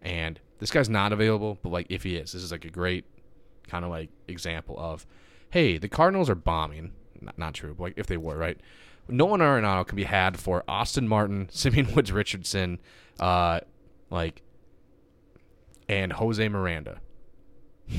And 0.02 0.40
this 0.60 0.72
guy's 0.72 0.90
not 0.90 1.12
available, 1.14 1.60
but 1.62 1.70
like 1.72 1.88
if 1.90 2.04
he 2.04 2.16
is, 2.16 2.32
this 2.32 2.44
is 2.44 2.52
like 2.52 2.66
a 2.66 2.70
great 2.70 3.06
kind 3.72 3.86
of 3.86 3.90
like 3.92 4.10
example 4.28 4.76
of, 4.78 5.06
hey, 5.50 5.78
the 5.78 5.88
Cardinals 5.88 6.30
are 6.30 6.36
bombing. 6.36 6.92
Not, 7.22 7.38
not 7.38 7.54
true, 7.54 7.74
but 7.78 7.84
like 7.84 7.94
if 7.96 8.08
they 8.08 8.18
were 8.18 8.36
right, 8.38 8.60
Nolan 9.08 9.40
Arenado 9.40 9.88
can 9.88 9.96
be 9.96 10.04
had 10.04 10.38
for 10.38 10.64
Austin 10.68 11.08
Martin, 11.08 11.48
Simeon 11.52 11.94
Woods 11.96 12.12
Richardson, 12.12 12.80
uh, 13.20 13.62
like, 14.10 14.42
and 15.88 16.12
Jose 16.14 16.48
Miranda. 16.50 17.00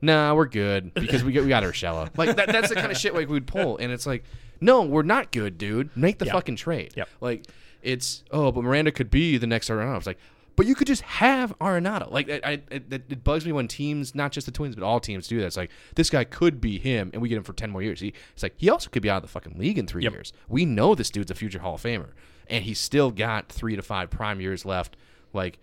nah, 0.00 0.34
we're 0.34 0.46
good 0.46 0.92
because 0.94 1.22
we 1.24 1.32
got 1.32 1.42
we 1.42 1.48
got 1.48 1.62
Urshela. 1.62 2.10
Like 2.16 2.36
that, 2.36 2.48
that's 2.48 2.68
the 2.68 2.74
kind 2.74 2.90
of 2.90 2.98
shit 2.98 3.14
like 3.14 3.28
we'd 3.28 3.46
pull, 3.46 3.76
and 3.78 3.92
it's 3.92 4.06
like, 4.06 4.24
no, 4.60 4.82
we're 4.82 5.02
not 5.02 5.32
good, 5.32 5.58
dude. 5.58 5.90
Make 5.96 6.18
the 6.18 6.26
Yeah. 6.26 6.32
fucking 6.32 6.56
trade. 6.56 6.92
Yep. 6.96 7.08
Like 7.20 7.46
it's 7.82 8.24
oh, 8.30 8.52
but 8.52 8.62
Miranda 8.64 8.92
could 8.92 9.10
be 9.10 9.38
the 9.38 9.46
next 9.46 9.68
Arenado. 9.70 9.96
It's 9.96 10.06
like, 10.06 10.18
but 10.56 10.66
you 10.66 10.74
could 10.74 10.86
just 10.86 11.02
have 11.02 11.58
Arenado. 11.58 12.10
Like 12.10 12.28
I, 12.30 12.40
I 12.44 12.52
it, 12.70 12.84
it 12.90 13.24
bugs 13.24 13.44
me 13.46 13.52
when 13.52 13.68
teams, 13.68 14.14
not 14.14 14.32
just 14.32 14.46
the 14.46 14.52
Twins, 14.52 14.74
but 14.74 14.84
all 14.84 15.00
teams 15.00 15.26
do 15.28 15.38
that. 15.40 15.46
It's 15.46 15.56
like 15.56 15.70
this 15.94 16.10
guy 16.10 16.24
could 16.24 16.60
be 16.60 16.78
him, 16.78 17.10
and 17.12 17.22
we 17.22 17.28
get 17.28 17.38
him 17.38 17.44
for 17.44 17.52
ten 17.52 17.70
more 17.70 17.82
years. 17.82 18.00
He, 18.00 18.12
it's 18.34 18.42
like 18.42 18.54
he 18.56 18.68
also 18.70 18.90
could 18.90 19.02
be 19.02 19.10
out 19.10 19.16
of 19.16 19.22
the 19.22 19.28
fucking 19.28 19.58
league 19.58 19.78
in 19.78 19.86
three 19.86 20.02
Yep. 20.04 20.12
years. 20.12 20.32
We 20.48 20.64
know 20.64 20.94
this 20.94 21.10
dude's 21.10 21.30
a 21.30 21.34
future 21.34 21.58
Hall 21.60 21.74
of 21.74 21.82
Famer, 21.82 22.10
and 22.48 22.64
he's 22.64 22.78
still 22.78 23.10
got 23.10 23.48
three 23.48 23.76
to 23.76 23.82
five 23.82 24.10
prime 24.10 24.40
years 24.40 24.64
left. 24.64 24.96
Like 25.32 25.58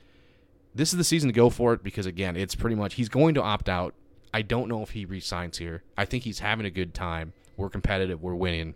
this 0.73 0.91
is 0.93 0.97
the 0.97 1.03
season 1.03 1.29
to 1.29 1.33
go 1.33 1.49
for 1.49 1.73
it 1.73 1.83
because 1.83 2.05
again, 2.05 2.35
it's 2.35 2.55
pretty 2.55 2.75
much 2.75 2.95
he's 2.95 3.09
going 3.09 3.33
to 3.35 3.41
opt 3.43 3.69
out. 3.69 3.93
I 4.33 4.43
don't 4.43 4.67
know 4.69 4.83
if 4.83 4.91
he 4.91 5.05
resigns 5.05 5.57
here. 5.57 5.83
I 5.97 6.05
think 6.05 6.23
he's 6.23 6.39
having 6.39 6.65
a 6.65 6.69
good 6.69 6.93
time. 6.93 7.33
We're 7.57 7.69
competitive. 7.69 8.21
We're 8.21 8.35
winning. 8.35 8.75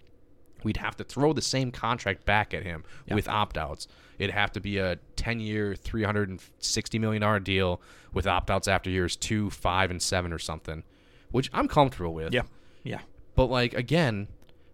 We'd 0.64 0.78
have 0.78 0.96
to 0.98 1.04
throw 1.04 1.34
the 1.34 1.42
same 1.42 1.72
contract 1.72 2.26
back 2.26 2.54
at 2.54 2.64
him 2.64 2.84
with 3.10 3.28
opt 3.28 3.58
outs. 3.58 3.88
It'd 4.20 4.34
have 4.34 4.52
to 4.54 4.60
be 4.60 4.78
a 4.78 4.98
10 5.16 5.40
year, 5.40 5.74
$360 5.74 7.00
million 7.00 7.44
deal 7.44 7.82
with 8.14 8.28
opt 8.28 8.52
outs 8.52 8.68
after 8.68 8.90
years 8.90 9.16
two, 9.16 9.50
five, 9.50 9.92
and 9.92 10.02
seven 10.02 10.32
or 10.32 10.40
something, 10.40 10.84
which 11.32 11.50
I'm 11.54 11.68
comfortable 11.68 12.14
with. 12.14 12.34
Yeah. 12.34 12.44
Yeah. 12.84 13.02
But, 13.36 13.46
like, 13.48 13.74
again, 13.74 14.28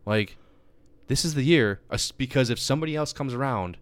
like, 0.06 0.38
this 1.08 1.24
is 1.26 1.34
the 1.34 1.44
year 1.44 1.80
because 2.18 2.50
if 2.50 2.60
somebody 2.60 2.96
else 2.96 3.14
comes 3.14 3.34
around, 3.34 3.78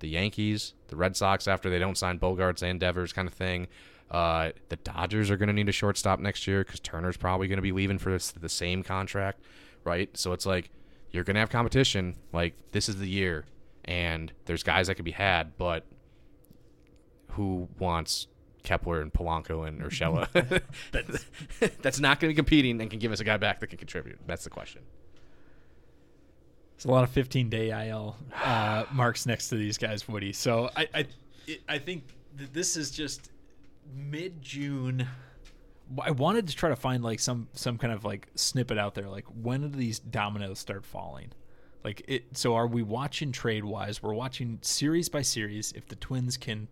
the 0.00 0.08
Yankees, 0.08 0.74
the 0.88 0.96
Red 0.96 1.16
Sox, 1.16 1.48
after 1.48 1.70
they 1.70 1.78
don't 1.78 1.96
sign 1.96 2.18
Bogaerts 2.18 2.62
and 2.62 2.78
Devers, 2.78 3.12
kind 3.12 3.26
of 3.26 3.34
thing. 3.34 3.68
Uh, 4.10 4.50
the 4.68 4.76
Dodgers 4.76 5.30
are 5.30 5.38
going 5.38 5.46
to 5.46 5.54
need 5.54 5.68
a 5.68 5.72
shortstop 5.72 6.20
next 6.20 6.46
year 6.46 6.62
because 6.64 6.80
Turner's 6.80 7.16
probably 7.16 7.48
going 7.48 7.56
to 7.56 7.62
be 7.62 7.72
leaving 7.72 7.98
for 7.98 8.12
this, 8.12 8.30
the 8.32 8.48
same 8.48 8.82
contract, 8.82 9.40
right? 9.84 10.14
So 10.16 10.32
it's 10.32 10.44
like 10.44 10.70
you're 11.12 11.24
going 11.24 11.34
to 11.34 11.40
have 11.40 11.50
competition. 11.50 12.16
Like 12.32 12.54
this 12.72 12.88
is 12.88 12.96
the 12.96 13.08
year, 13.08 13.44
and 13.84 14.32
there's 14.46 14.62
guys 14.62 14.86
that 14.88 14.96
could 14.96 15.04
be 15.04 15.12
had, 15.12 15.56
but 15.56 15.84
who 17.32 17.68
wants 17.78 18.26
Kepler 18.62 19.00
and 19.00 19.12
Polanco 19.12 19.66
and 19.66 19.80
Urshela? 19.80 20.28
that's, 20.92 21.26
that's 21.82 22.00
not 22.00 22.20
going 22.20 22.30
to 22.30 22.34
be 22.34 22.36
competing 22.36 22.80
and 22.80 22.90
can 22.90 22.98
give 22.98 23.12
us 23.12 23.20
a 23.20 23.24
guy 23.24 23.36
back 23.36 23.60
that 23.60 23.68
can 23.68 23.78
contribute. 23.78 24.18
That's 24.26 24.44
the 24.44 24.50
question. 24.50 24.82
There's 26.76 26.86
a 26.86 26.90
lot 26.90 27.04
of 27.04 27.10
15 27.10 27.48
day 27.48 27.88
IL 27.88 28.16
uh, 28.42 28.84
marks 28.92 29.26
next 29.26 29.48
to 29.50 29.56
these 29.56 29.78
guys, 29.78 30.08
Woody. 30.08 30.32
So 30.32 30.70
I 30.76 30.88
I, 30.94 31.06
I 31.68 31.78
think 31.78 32.04
that 32.36 32.52
this 32.52 32.76
is 32.76 32.90
just 32.90 33.30
mid 33.94 34.42
June. 34.42 35.06
I 36.00 36.10
wanted 36.12 36.48
to 36.48 36.56
try 36.56 36.68
to 36.68 36.76
find 36.76 37.02
like 37.02 37.20
some 37.20 37.48
some 37.52 37.78
kind 37.78 37.92
of 37.92 38.04
like 38.04 38.28
snippet 38.34 38.78
out 38.78 38.94
there. 38.94 39.08
Like 39.08 39.26
when 39.26 39.62
do 39.62 39.68
these 39.68 39.98
dominoes 39.98 40.58
start 40.58 40.84
falling? 40.84 41.32
Like 41.84 42.02
it. 42.06 42.36
So 42.36 42.54
are 42.54 42.66
we 42.66 42.82
watching 42.82 43.32
trade 43.32 43.64
wise? 43.64 44.02
We're 44.02 44.14
watching 44.14 44.58
series 44.62 45.08
by 45.08 45.22
series. 45.22 45.72
If 45.72 45.88
the 45.88 45.96
Twins 45.96 46.36
can 46.36 46.68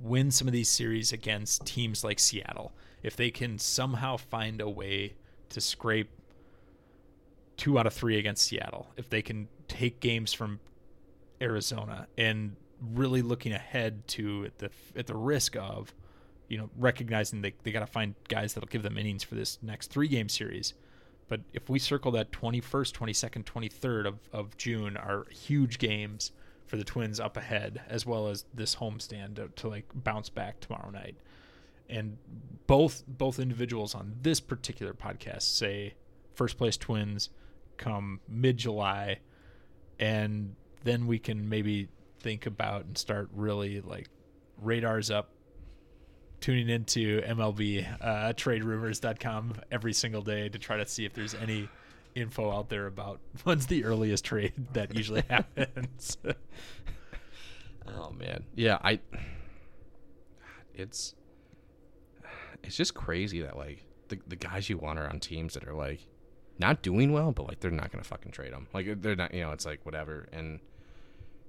win 0.00 0.30
some 0.30 0.46
of 0.46 0.52
these 0.52 0.68
series 0.68 1.12
against 1.12 1.66
teams 1.66 2.04
like 2.04 2.20
Seattle, 2.20 2.72
if 3.02 3.16
they 3.16 3.30
can 3.30 3.58
somehow 3.58 4.16
find 4.16 4.60
a 4.60 4.68
way 4.68 5.14
to 5.50 5.60
scrape 5.60 6.10
two 7.56 7.78
out 7.78 7.86
of 7.86 7.92
three 7.92 8.18
against 8.18 8.44
Seattle, 8.44 8.88
if 8.96 9.10
they 9.10 9.22
can 9.22 9.48
take 9.66 10.00
games 10.00 10.32
from 10.32 10.60
Arizona 11.40 12.06
and 12.16 12.56
really 12.94 13.22
looking 13.22 13.52
ahead 13.52 14.06
to 14.08 14.44
at 14.46 14.58
the 14.58 14.70
at 14.96 15.06
the 15.06 15.16
risk 15.16 15.56
of, 15.56 15.92
you 16.48 16.58
know, 16.58 16.70
recognizing 16.76 17.42
they 17.42 17.54
they 17.62 17.70
got 17.70 17.80
to 17.80 17.86
find 17.86 18.14
guys 18.28 18.54
that'll 18.54 18.68
give 18.68 18.82
them 18.82 18.98
innings 18.98 19.22
for 19.22 19.34
this 19.34 19.58
next 19.62 19.90
three 19.90 20.08
game 20.08 20.28
series. 20.28 20.74
But 21.28 21.42
if 21.52 21.68
we 21.68 21.78
circle 21.78 22.10
that 22.12 22.32
21st, 22.32 22.92
22nd, 22.92 23.44
23rd 23.44 24.06
of, 24.06 24.18
of 24.32 24.56
June 24.56 24.96
are 24.96 25.26
huge 25.30 25.78
games 25.78 26.32
for 26.66 26.76
the 26.76 26.84
Twins 26.84 27.20
up 27.20 27.36
ahead, 27.36 27.82
as 27.88 28.06
well 28.06 28.28
as 28.28 28.46
this 28.54 28.76
homestand 28.76 29.36
to, 29.36 29.48
to 29.56 29.68
like 29.68 29.84
bounce 29.94 30.30
back 30.30 30.60
tomorrow 30.60 30.90
night. 30.90 31.16
And 31.88 32.18
both 32.66 33.04
both 33.06 33.38
individuals 33.38 33.94
on 33.94 34.16
this 34.22 34.40
particular 34.40 34.92
podcast 34.92 35.42
say 35.42 35.94
first 36.34 36.58
place 36.58 36.76
Twins 36.76 37.30
come 37.78 38.20
mid 38.28 38.58
July, 38.58 39.20
and 39.98 40.54
then 40.84 41.06
we 41.06 41.18
can 41.18 41.48
maybe 41.48 41.88
think 42.20 42.46
about 42.46 42.84
and 42.84 42.98
start 42.98 43.30
really 43.32 43.80
like 43.80 44.08
radars 44.60 45.10
up 45.10 45.30
tuning 46.40 46.68
into 46.68 47.20
MLB 47.22 47.86
uh, 48.00 48.32
traderumors.com 48.34 49.54
every 49.70 49.92
single 49.92 50.22
day 50.22 50.48
to 50.48 50.58
try 50.58 50.76
to 50.76 50.86
see 50.86 51.04
if 51.04 51.12
there's 51.14 51.34
any 51.34 51.68
info 52.14 52.50
out 52.50 52.68
there 52.68 52.86
about 52.86 53.20
when's 53.44 53.66
the 53.66 53.84
earliest 53.84 54.24
trade 54.24 54.52
that 54.72 54.94
usually 54.94 55.22
happens. 55.30 56.16
Oh 57.86 58.10
man, 58.10 58.44
yeah, 58.54 58.78
I. 58.82 59.00
It's. 60.74 61.14
It's 62.64 62.76
just 62.76 62.92
crazy 62.94 63.40
that 63.42 63.56
like 63.56 63.84
the 64.08 64.18
the 64.26 64.36
guys 64.36 64.68
you 64.68 64.78
want 64.78 64.98
are 64.98 65.08
on 65.08 65.20
teams 65.20 65.54
that 65.54 65.66
are 65.66 65.74
like 65.74 66.00
not 66.58 66.82
doing 66.82 67.12
well, 67.12 67.32
but 67.32 67.46
like 67.46 67.60
they're 67.60 67.70
not 67.70 67.90
gonna 67.92 68.04
fucking 68.04 68.32
trade 68.32 68.52
them. 68.52 68.66
Like 68.74 69.00
they're 69.00 69.16
not, 69.16 69.32
you 69.32 69.42
know, 69.42 69.52
it's 69.52 69.64
like 69.64 69.84
whatever. 69.86 70.28
And 70.32 70.60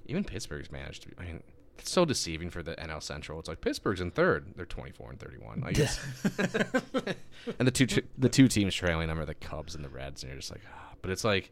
even 0.05 0.23
Pittsburgh's 0.23 0.71
managed 0.71 1.03
to. 1.03 1.09
I 1.17 1.23
mean, 1.23 1.43
it's 1.79 1.91
so 1.91 2.05
deceiving 2.05 2.49
for 2.49 2.61
the 2.61 2.75
NL 2.75 3.01
Central. 3.01 3.39
It's 3.39 3.49
like 3.49 3.61
Pittsburgh's 3.61 4.01
in 4.01 4.11
third. 4.11 4.53
They're 4.55 4.65
twenty 4.65 4.91
four 4.91 5.09
and 5.09 5.19
thirty 5.19 5.37
one. 5.37 5.61
Like 5.61 5.77
it's, 5.77 5.99
and 7.59 7.67
the 7.67 7.71
two 7.71 7.85
tr- 7.85 7.99
the 8.17 8.29
two 8.29 8.47
teams 8.47 8.75
trailing 8.75 9.07
them 9.07 9.19
are 9.19 9.25
the 9.25 9.33
Cubs 9.33 9.75
and 9.75 9.83
the 9.83 9.89
Reds, 9.89 10.23
and 10.23 10.31
you're 10.31 10.39
just 10.39 10.51
like, 10.51 10.61
ah. 10.73 10.93
but 11.01 11.11
it's 11.11 11.23
like 11.23 11.51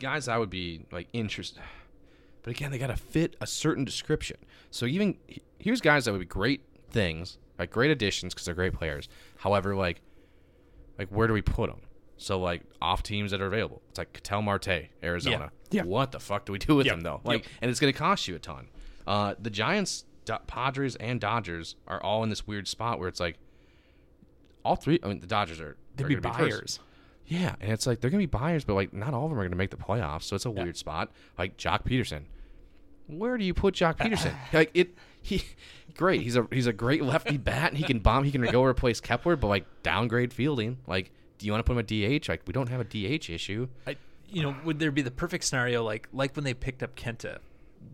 guys 0.00 0.28
I 0.28 0.38
would 0.38 0.50
be 0.50 0.86
like 0.92 1.08
interested. 1.12 1.62
But 2.42 2.52
again, 2.52 2.70
they 2.70 2.78
got 2.78 2.88
to 2.88 2.96
fit 2.96 3.36
a 3.40 3.46
certain 3.46 3.84
description. 3.84 4.38
So 4.70 4.86
even 4.86 5.16
here's 5.58 5.80
guys 5.80 6.04
that 6.04 6.12
would 6.12 6.20
be 6.20 6.26
great 6.26 6.62
things, 6.90 7.38
like 7.58 7.70
great 7.70 7.90
additions 7.90 8.34
because 8.34 8.46
they're 8.46 8.54
great 8.54 8.74
players. 8.74 9.08
However, 9.38 9.74
like 9.74 10.00
like 10.98 11.08
where 11.08 11.26
do 11.26 11.32
we 11.32 11.42
put 11.42 11.70
them? 11.70 11.80
So 12.18 12.38
like 12.40 12.62
off 12.82 13.02
teams 13.02 13.30
that 13.30 13.40
are 13.40 13.46
available. 13.46 13.80
It's 13.90 13.98
like 13.98 14.12
Ketel 14.12 14.42
Marte, 14.42 14.88
Arizona. 15.02 15.50
Yeah. 15.70 15.84
What 15.84 16.12
the 16.12 16.20
fuck 16.20 16.44
do 16.46 16.52
we 16.52 16.58
do 16.58 16.76
with 16.76 16.86
Yep. 16.86 16.94
them 16.96 17.00
though? 17.02 17.20
Like, 17.24 17.44
Yep. 17.44 17.52
and 17.62 17.70
it's 17.70 17.78
going 17.80 17.92
to 17.92 17.98
cost 17.98 18.26
you 18.28 18.34
a 18.34 18.38
ton. 18.38 18.68
Uh, 19.06 19.34
the 19.40 19.50
Giants, 19.50 20.04
Do- 20.24 20.36
Padres, 20.46 20.96
and 20.96 21.20
Dodgers 21.20 21.76
are 21.86 22.02
all 22.02 22.22
in 22.24 22.28
this 22.30 22.46
weird 22.46 22.66
spot 22.68 22.98
where 22.98 23.08
it's 23.08 23.20
like 23.20 23.38
all 24.64 24.76
three. 24.76 24.98
I 25.02 25.08
mean, 25.08 25.20
the 25.20 25.26
Dodgers 25.26 25.60
are 25.60 25.76
They'd 25.96 26.06
be 26.08 26.16
buyers. 26.16 26.80
Yeah, 27.26 27.54
and 27.60 27.72
it's 27.72 27.86
like 27.86 28.00
they're 28.00 28.10
gonna 28.10 28.22
be 28.22 28.26
buyers, 28.26 28.64
but 28.64 28.74
like 28.74 28.92
not 28.92 29.12
all 29.14 29.24
of 29.24 29.30
them 29.30 29.38
are 29.38 29.44
gonna 29.44 29.56
make 29.56 29.70
the 29.70 29.76
playoffs, 29.76 30.22
so 30.24 30.36
it's 30.36 30.46
a 30.46 30.50
Yeah. 30.50 30.62
weird 30.62 30.76
spot. 30.76 31.10
Like 31.36 31.56
Joc 31.56 31.84
Pederson, 31.84 32.22
where 33.06 33.36
do 33.36 33.44
you 33.44 33.52
put 33.54 33.74
Joc 33.74 33.96
Pederson? 33.98 34.34
like 34.52 34.70
it, 34.74 34.94
he, 35.22 35.42
great. 35.94 36.22
He's 36.22 36.36
a 36.36 36.46
he's 36.50 36.66
a 36.66 36.72
great 36.72 37.02
lefty 37.02 37.36
bat. 37.36 37.70
And 37.70 37.78
he 37.78 37.84
can 37.84 37.98
bomb. 37.98 38.24
He 38.24 38.30
can 38.32 38.42
go 38.46 38.64
replace 38.64 39.00
Kepler, 39.00 39.36
but 39.36 39.48
like 39.48 39.66
downgrade 39.82 40.32
fielding. 40.32 40.78
Like, 40.86 41.10
do 41.38 41.46
you 41.46 41.52
want 41.52 41.64
to 41.64 41.72
put 41.72 41.72
him 41.72 41.78
at 42.10 42.20
DH? 42.22 42.28
Like, 42.28 42.42
we 42.46 42.52
don't 42.52 42.68
have 42.68 42.80
a 42.80 42.84
DH 42.84 43.30
issue. 43.30 43.68
I, 43.86 43.96
you 44.28 44.42
know, 44.42 44.54
would 44.64 44.78
there 44.78 44.90
be 44.90 45.02
the 45.02 45.10
perfect 45.10 45.44
scenario 45.44 45.82
like 45.84 46.08
like 46.12 46.34
when 46.36 46.44
they 46.44 46.54
picked 46.54 46.82
up 46.82 46.94
Kenta, 46.96 47.38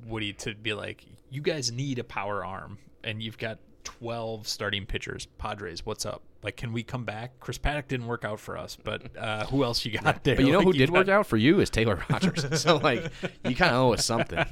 Woody 0.07 0.32
to 0.34 0.55
be 0.55 0.72
like, 0.74 1.05
you 1.30 1.40
guys 1.40 1.70
need 1.70 1.99
a 1.99 2.05
power 2.05 2.45
arm, 2.45 2.78
and 3.05 3.22
you've 3.22 3.38
got 3.38 3.59
12 3.84 4.49
starting 4.49 4.86
pitchers. 4.86 5.26
Padres, 5.38 5.84
what's 5.84 6.07
up? 6.07 6.22
Like, 6.42 6.57
can 6.57 6.72
we 6.72 6.82
come 6.82 7.05
back? 7.05 7.38
Chris 7.40 7.57
Paddack 7.59 7.88
didn't 7.88 8.07
work 8.07 8.24
out 8.24 8.38
for 8.40 8.57
us, 8.59 8.76
but 8.82 9.16
uh, 9.16 9.47
who 9.47 9.62
else 9.64 9.84
you 9.84 9.92
got 9.99 10.24
there? 10.24 10.36
But 10.36 10.45
you 10.45 10.53
know 10.53 10.59
Like, 10.59 10.66
who 10.66 10.72
did 10.74 10.90
got- 10.90 10.99
work 10.99 11.09
out 11.09 11.26
for 11.26 11.36
you 11.36 11.61
is 11.61 11.70
Taylor 11.70 12.03
Rogers. 12.11 12.61
so 12.61 12.76
like, 12.76 13.11
you 13.45 13.55
kind 13.55 13.74
of 13.74 13.80
owe 13.82 13.92
us 13.95 14.05
something. 14.05 14.45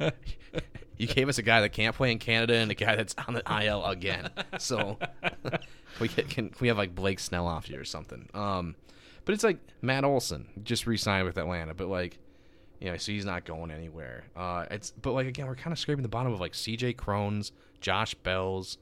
you 0.98 1.06
gave 1.06 1.28
us 1.28 1.38
a 1.38 1.42
guy 1.42 1.60
that 1.60 1.70
can't 1.70 1.94
play 1.94 2.12
in 2.12 2.18
Canada 2.18 2.54
and 2.54 2.70
a 2.70 2.74
guy 2.74 2.96
that's 2.96 3.14
on 3.26 3.34
the 3.34 3.64
IL 3.64 3.84
again. 3.84 4.30
So 4.58 4.98
we 6.00 6.08
can, 6.08 6.26
can 6.26 6.52
we 6.60 6.68
have 6.68 6.76
like 6.76 6.94
Blake 6.94 7.20
Snell 7.20 7.46
off 7.46 7.70
you 7.70 7.78
or 7.78 7.84
something. 7.84 8.28
Um, 8.34 8.74
but 9.24 9.34
it's 9.34 9.44
like 9.44 9.58
Matt 9.80 10.04
Olson 10.04 10.48
just 10.62 10.86
re-signed 10.86 11.26
with 11.26 11.38
Atlanta, 11.38 11.74
but 11.74 11.88
like, 11.88 12.18
you 12.80 12.90
know, 12.90 12.96
so 12.96 13.12
he's 13.12 13.24
not 13.24 13.44
going 13.44 13.70
anywhere. 13.70 14.24
Uh, 14.36 14.66
it's 14.70 14.90
but 14.90 15.12
like 15.12 15.26
again, 15.26 15.46
we're 15.46 15.56
kind 15.56 15.72
of 15.72 15.78
scraping 15.78 16.02
the 16.02 16.08
bottom 16.08 16.32
of 16.32 16.40
like 16.40 16.54
C.J. 16.54 16.94
Crons, 16.94 17.52
Josh 17.80 18.14
Bells. 18.14 18.78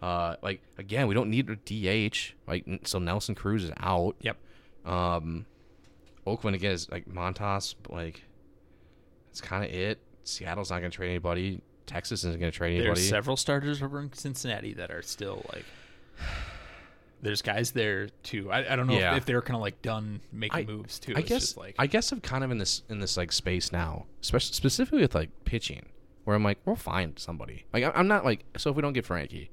Uh, 0.00 0.36
like 0.42 0.60
again, 0.76 1.06
we 1.06 1.14
don't 1.14 1.30
need 1.30 1.50
a 1.50 1.56
DH. 1.56 2.34
Like 2.46 2.66
so, 2.84 2.98
Nelson 2.98 3.34
Cruz 3.34 3.64
is 3.64 3.72
out. 3.78 4.16
Yep. 4.20 4.36
Um, 4.84 5.46
Oakland 6.26 6.54
again 6.56 6.72
is 6.72 6.90
like 6.90 7.06
Montas, 7.06 7.74
but 7.82 7.92
like 7.92 8.22
that's 9.28 9.40
kind 9.40 9.64
of 9.64 9.70
it. 9.70 9.98
Seattle's 10.28 10.70
not 10.70 10.80
going 10.80 10.90
to 10.90 10.96
trade 10.96 11.10
anybody. 11.10 11.60
Texas 11.86 12.20
isn't 12.20 12.38
going 12.38 12.52
to 12.52 12.56
trade 12.56 12.76
anybody. 12.76 13.00
There's 13.00 13.08
several 13.08 13.36
starters 13.36 13.82
over 13.82 13.98
in 14.00 14.12
Cincinnati 14.12 14.74
that 14.74 14.90
are 14.90 15.02
still 15.02 15.44
like. 15.54 15.64
There's 17.20 17.42
guys 17.42 17.72
there 17.72 18.08
too. 18.22 18.50
I, 18.52 18.72
I 18.72 18.76
don't 18.76 18.86
know 18.86 18.96
Yeah. 18.96 19.12
if, 19.12 19.18
if 19.18 19.24
they're 19.26 19.42
kind 19.42 19.56
of 19.56 19.60
like 19.60 19.82
done 19.82 20.20
making 20.32 20.56
I- 20.68 20.70
moves 20.70 21.00
too. 21.00 21.14
I 21.16 21.20
It's 21.20 21.28
guess 21.28 21.56
like 21.56 21.74
I 21.78 21.88
guess 21.88 22.12
I'm 22.12 22.20
kind 22.20 22.44
of 22.44 22.52
in 22.52 22.58
this 22.58 22.82
in 22.88 23.00
this 23.00 23.16
like 23.16 23.32
space 23.32 23.72
now, 23.72 24.06
especially 24.22 24.54
specifically 24.54 25.00
with 25.00 25.16
like 25.16 25.30
pitching, 25.44 25.86
where 26.24 26.36
I'm 26.36 26.44
like, 26.44 26.58
we'll 26.64 26.76
find 26.76 27.18
somebody. 27.18 27.64
Like 27.72 27.90
I'm 27.92 28.06
not 28.06 28.24
like 28.24 28.44
so 28.56 28.70
if 28.70 28.76
we 28.76 28.82
don't 28.82 28.92
get 28.92 29.04
Frankie, 29.04 29.50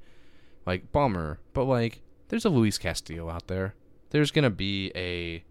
like 0.68 0.92
bummer, 0.92 1.40
but 1.54 1.64
like 1.64 2.02
there's 2.28 2.46
a 2.46 2.50
Luis 2.50 2.78
Castillo 2.78 3.30
out 3.30 3.48
there. 3.48 3.74
There's 4.12 4.30
gonna 4.30 4.52
be 4.52 4.92
a, 4.96 5.44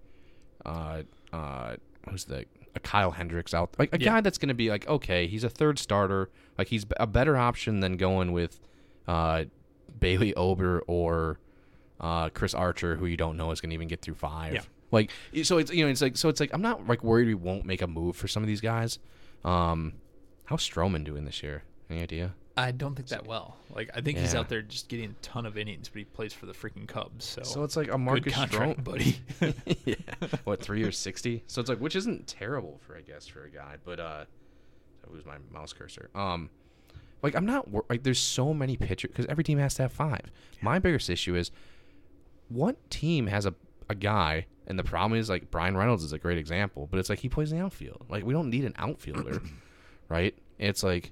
uh, 0.64 1.03
uh, 1.33 1.75
who's 2.09 2.27
the 2.27 2.45
a 2.77 2.81
Kyle 2.81 3.11
Hendricks 3.12 3.55
out 3.55 3.75
like 3.79 3.95
a 3.95 4.01
Yeah. 4.01 4.07
guy 4.14 4.20
that's 4.20 4.39
gonna 4.39 4.55
be 4.55 4.70
like 4.70 4.87
okay, 4.89 5.27
he's 5.27 5.45
a 5.45 5.51
third 5.51 5.79
starter, 5.79 6.31
like 6.59 6.68
he's 6.68 6.85
a 6.99 7.07
better 7.07 7.37
option 7.37 7.81
than 7.81 7.97
going 7.97 8.33
with, 8.33 8.61
uh, 9.07 9.45
Bailey 10.01 10.35
Ober 10.35 10.81
or, 10.87 11.39
uh, 12.01 12.29
Chris 12.31 12.53
Archer, 12.55 12.97
who 12.97 13.07
you 13.07 13.16
don't 13.16 13.37
know 13.37 13.51
is 13.53 13.61
gonna 13.61 13.75
even 13.75 13.89
get 13.89 14.03
through 14.03 14.14
five. 14.14 14.55
Yeah. 14.55 14.62
Like 14.91 15.11
so 15.43 15.59
it's 15.59 15.72
you 15.72 15.85
know 15.85 15.91
it's 15.91 16.03
like 16.03 16.16
so 16.16 16.29
it's 16.29 16.41
like 16.41 16.51
I'm 16.53 16.62
not 16.62 16.87
like 16.87 17.03
worried 17.03 17.27
we 17.27 17.35
won't 17.35 17.64
make 17.64 17.83
a 17.83 17.87
move 17.87 18.16
for 18.16 18.29
some 18.29 18.43
of 18.43 18.47
these 18.47 18.61
guys. 18.61 18.99
Um, 19.45 19.95
how's 20.45 20.68
Stroman 20.68 21.05
doing 21.05 21.25
this 21.25 21.43
year? 21.43 21.64
Any 21.91 22.01
idea? 22.03 22.35
I 22.57 22.70
don't 22.70 22.94
think 22.94 23.09
that 23.09 23.26
well. 23.26 23.57
Like 23.74 23.90
I 23.94 24.00
think 24.00 24.18
he's 24.18 24.32
Yeah. 24.32 24.40
out 24.40 24.48
there 24.48 24.62
just 24.62 24.88
getting 24.88 25.11
a 25.11 25.14
ton 25.22 25.44
of 25.44 25.59
innings, 25.59 25.88
but 25.88 25.98
he 25.98 26.05
plays 26.05 26.32
for 26.32 26.46
the 26.46 26.52
freaking 26.52 26.86
Cubs. 26.86 27.24
So, 27.24 27.42
So 27.42 27.64
it's 27.64 27.76
like 27.76 27.88
a 27.88 27.92
good 27.92 27.98
Marcus 27.98 28.32
contract, 28.34 28.80
Stroman, 28.80 28.84
buddy. 28.84 29.16
yeah. 29.84 29.94
What 30.44 30.62
three 30.62 30.84
or 30.84 30.92
sixty? 30.92 31.42
So 31.48 31.61
it's 31.61 31.68
like 31.68 31.78
which 31.80 31.96
isn't 31.96 32.28
terrible 32.28 32.80
for 32.86 32.96
I 32.96 33.00
guess 33.00 33.26
for 33.26 33.44
a 33.44 33.50
guy, 33.50 33.76
but 33.84 33.98
uh, 33.98 34.24
I 35.07 35.12
lose 35.12 35.26
my 35.26 35.36
mouse 35.52 35.72
cursor. 35.72 36.11
Um, 36.14 36.48
like 37.22 37.34
I'm 37.34 37.46
not 37.46 37.68
wor- 37.68 37.86
like 37.90 38.05
there's 38.05 38.20
so 38.20 38.55
many 38.55 38.76
pitchers 38.76 39.11
because 39.11 39.26
every 39.26 39.42
team 39.42 39.59
has 39.59 39.74
to 39.74 39.82
have 39.82 39.92
five. 39.92 40.30
My 40.62 40.78
biggest 40.78 41.11
issue 41.11 41.34
is 41.34 41.50
what 42.48 42.88
team 42.90 43.26
has 43.26 43.46
a 43.46 43.55
a 43.90 43.96
guy, 43.96 44.46
and 44.68 44.78
the 44.78 44.84
problem 44.84 45.18
is 45.18 45.28
like 45.28 45.50
Bryan 45.50 45.76
Reynolds 45.76 46.05
is 46.05 46.12
a 46.12 46.18
great 46.18 46.38
example, 46.38 46.86
but 46.88 47.00
it's 47.00 47.11
like 47.11 47.18
he 47.18 47.28
plays 47.28 47.50
in 47.50 47.59
the 47.59 47.64
outfield. 47.64 48.07
Like 48.09 48.24
we 48.24 48.32
don't 48.32 48.48
need 48.48 48.64
an 48.64 48.74
outfielder, 48.76 49.42
right? 50.09 50.38
It's 50.61 50.84
like. 50.84 51.11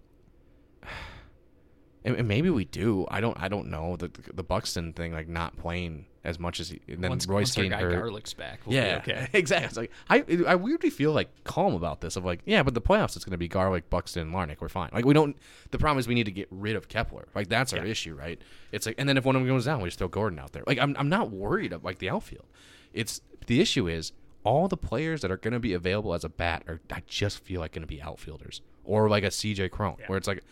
And 2.05 2.17
and 2.17 2.27
maybe 2.29 2.51
we 2.51 2.65
do. 2.65 3.07
I 3.11 3.21
don't. 3.21 3.37
I 3.41 3.49
don't 3.49 3.69
know 3.69 3.97
the 3.97 4.11
the 4.35 4.43
Buxton 4.43 4.93
thing, 4.93 5.13
like 5.13 5.29
not 5.29 5.57
playing 5.57 6.07
as 6.25 6.39
much 6.39 6.61
as 6.61 6.69
he. 6.71 6.81
And 6.89 7.03
then 7.03 7.11
once, 7.11 7.27
Royce 7.27 7.49
once 7.49 7.59
our 7.59 7.63
getting 7.65 7.79
guy 7.79 7.81
hurt. 7.83 8.01
Garlick's 8.01 8.35
back, 8.35 8.61
we'll 8.67 8.77
Yeah, 8.77 8.99
okay. 9.03 9.29
exactly. 9.33 9.67
It's 9.67 9.77
like 9.77 9.91
I, 10.09 10.45
I 10.47 10.55
weirdly 10.57 10.91
feel 10.91 11.13
like 11.13 11.31
calm 11.45 11.75
about 11.75 12.01
this. 12.01 12.17
Of 12.17 12.25
like, 12.25 12.41
yeah, 12.45 12.63
but 12.63 12.75
the 12.75 12.81
playoffs 12.81 13.17
it's 13.17 13.25
going 13.25 13.33
to 13.33 13.39
be 13.39 13.49
Garlick, 13.49 13.89
Buxton, 13.91 14.23
and 14.23 14.35
Larnach. 14.35 14.61
We're 14.61 14.69
fine. 14.69 14.91
Like 14.93 15.05
we 15.05 15.15
don't. 15.15 15.37
The 15.71 15.79
problem 15.79 15.99
is 15.99 16.09
we 16.09 16.15
need 16.15 16.27
to 16.27 16.33
get 16.33 16.49
rid 16.51 16.75
of 16.77 16.89
Kepler. 16.89 17.29
Like 17.35 17.49
that's 17.49 17.73
our 17.73 17.85
Yeah. 17.85 17.91
issue, 17.93 18.15
right? 18.15 18.41
It's 18.73 18.87
like, 18.87 18.97
and 18.99 19.09
then 19.09 19.17
if 19.17 19.25
one 19.25 19.37
of 19.37 19.43
them 19.43 19.49
goes 19.49 19.65
down, 19.67 19.81
we 19.81 19.89
just 19.89 19.99
throw 19.99 20.09
Gordon 20.09 20.39
out 20.39 20.53
there. 20.53 20.65
Like 20.67 20.79
I'm, 20.79 20.97
I'm 20.99 21.09
not 21.09 21.31
worried 21.31 21.73
of 21.73 21.85
like 21.85 21.99
the 21.99 22.11
outfield. 22.11 22.47
It's 22.93 23.21
the 23.47 23.61
issue 23.61 23.89
is 23.89 24.13
all 24.45 24.67
the 24.69 24.77
players 24.77 25.21
that 25.23 25.31
are 25.31 25.37
going 25.37 25.53
to 25.55 25.61
be 25.61 25.73
available 25.73 26.15
as 26.15 26.25
a 26.25 26.29
bat 26.29 26.65
are. 26.67 26.81
I 26.93 27.03
just 27.07 27.39
feel 27.41 27.61
like 27.61 27.73
going 27.73 27.83
to 27.83 27.87
be 27.89 28.03
outfielders 28.03 28.61
or 28.85 29.09
like 29.09 29.23
a 29.23 29.29
CJ 29.29 29.71
Cron, 29.71 29.97
where 30.09 30.19
it's 30.19 30.27
like, 30.27 30.43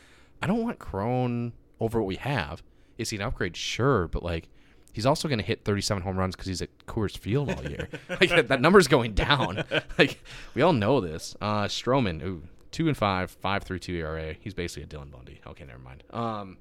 I 0.43 0.47
don't 0.47 0.63
want 0.63 0.79
Cron 0.79 1.53
over 1.81 2.01
what 2.01 2.07
we 2.07 2.17
have. 2.17 2.63
Is 2.99 3.11
he 3.11 3.17
an 3.17 3.23
upgrade? 3.23 3.57
Sure, 3.57 4.09
but 4.09 4.23
like. 4.23 4.49
He's 4.93 5.07
also 5.07 5.29
going 5.29 5.39
to 5.39 5.45
hit 5.45 5.65
37 5.65 6.03
home 6.03 6.17
runs 6.17 6.35
because 6.35 6.49
he's 6.49 6.61
at 6.63 6.69
Coors 6.87 7.17
Field 7.17 7.49
all 7.49 7.63
year. 7.65 7.89
like 8.09 8.29
that, 8.31 8.49
that 8.49 8.61
number's 8.61 8.89
going 8.89 9.15
down. 9.15 9.63
like 9.99 10.21
we 10.53 10.63
all 10.63 10.73
know 10.73 11.01
this. 11.01 11.37
Uh, 11.41 11.67
Stroman, 11.67 12.21
ooh, 12.25 12.43
two 12.73 12.89
and 12.89 12.97
five, 12.97 13.31
five 13.31 13.63
three 13.63 13.79
two 13.79 13.95
ERA. 13.95 14.35
He's 14.41 14.53
basically 14.53 14.83
a 14.83 14.87
Dylan 14.87 15.13
Bundy. 15.13 15.41
Okay, 15.47 15.65
never 15.65 15.79
mind. 15.79 16.03
Um, 16.11 16.59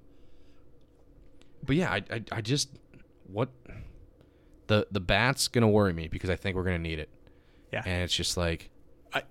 but 1.65 1.75
yeah, 1.75 1.91
I, 1.91 2.03
I, 2.11 2.23
I 2.34 2.41
just 2.41 2.69
what 3.25 3.49
the 4.67 4.86
the 4.91 4.99
bat's 4.99 5.47
gonna 5.47 5.67
worry 5.67 5.93
me 5.93 6.07
because 6.07 6.30
I 6.30 6.36
think 6.36 6.55
we're 6.55 6.63
gonna 6.65 6.77
need 6.77 6.99
it, 6.99 7.09
Yeah. 7.73 7.82
and 7.84 8.03
it's 8.03 8.13
just 8.15 8.38
like 8.38 8.69
I, 9.11 9.23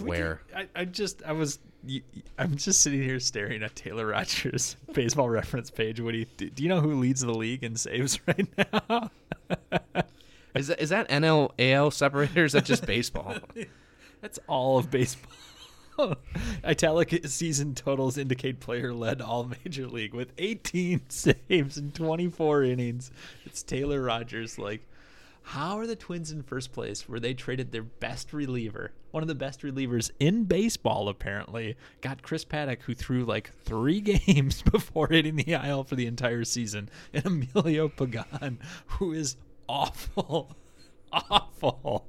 Where? 0.00 0.42
I, 0.54 0.68
I 0.76 0.84
just 0.84 1.22
I 1.22 1.32
was 1.32 1.60
y- 1.88 2.02
y- 2.14 2.22
I'm 2.38 2.56
just 2.56 2.82
sitting 2.82 3.02
here 3.02 3.20
staring 3.20 3.62
at 3.62 3.74
Taylor 3.74 4.06
Rogers' 4.08 4.76
baseball 4.92 5.28
reference 5.30 5.70
page. 5.70 6.00
What 6.00 6.12
do 6.12 6.18
you 6.18 6.26
do? 6.36 6.50
You 6.56 6.68
know 6.68 6.80
who 6.80 6.94
leads 6.94 7.20
the 7.20 7.32
league 7.34 7.64
in 7.64 7.76
saves 7.76 8.18
right 8.26 8.48
now? 8.56 9.10
is 10.54 10.68
that 10.68 10.80
is 10.80 10.88
that 10.90 11.08
NL 11.08 11.52
AL 11.58 11.90
separator? 11.90 12.42
Or 12.42 12.44
is 12.44 12.52
that 12.52 12.64
just 12.64 12.86
baseball? 12.86 13.36
That's 14.20 14.38
all 14.46 14.78
of 14.78 14.90
baseball. 14.90 15.32
Italic 16.64 17.26
season 17.26 17.74
totals 17.74 18.18
indicate 18.18 18.60
player 18.60 18.92
led 18.94 19.20
all 19.20 19.50
major 19.64 19.86
league 19.88 20.14
with 20.14 20.32
18 20.38 21.02
saves 21.08 21.76
in 21.76 21.90
24 21.90 22.62
innings. 22.62 23.10
It's 23.44 23.64
Taylor 23.64 24.00
Rogers. 24.02 24.58
Like, 24.60 24.86
how 25.42 25.76
are 25.78 25.88
the 25.88 25.96
Twins 25.96 26.30
in 26.30 26.42
first 26.44 26.72
place 26.72 27.08
where 27.08 27.18
they 27.18 27.34
traded 27.34 27.72
their 27.72 27.82
best 27.82 28.32
reliever, 28.32 28.92
one 29.10 29.22
of 29.22 29.28
the 29.28 29.34
best 29.34 29.62
relievers 29.62 30.10
in 30.18 30.44
baseball, 30.44 31.08
apparently, 31.08 31.76
got 32.00 32.22
Chris 32.22 32.44
Paddack, 32.44 32.82
who 32.82 32.94
threw 32.94 33.24
like 33.24 33.52
three 33.64 34.00
games 34.26 34.62
before 34.62 35.08
hitting 35.08 35.36
the 35.36 35.52
IL 35.52 35.84
for 35.84 35.96
the 35.96 36.06
entire 36.06 36.44
season, 36.44 36.88
and 37.12 37.26
Emilio 37.26 37.88
Pagan, 37.88 38.58
who 38.86 39.12
is 39.12 39.36
awful. 39.68 40.56
Awful, 41.10 42.06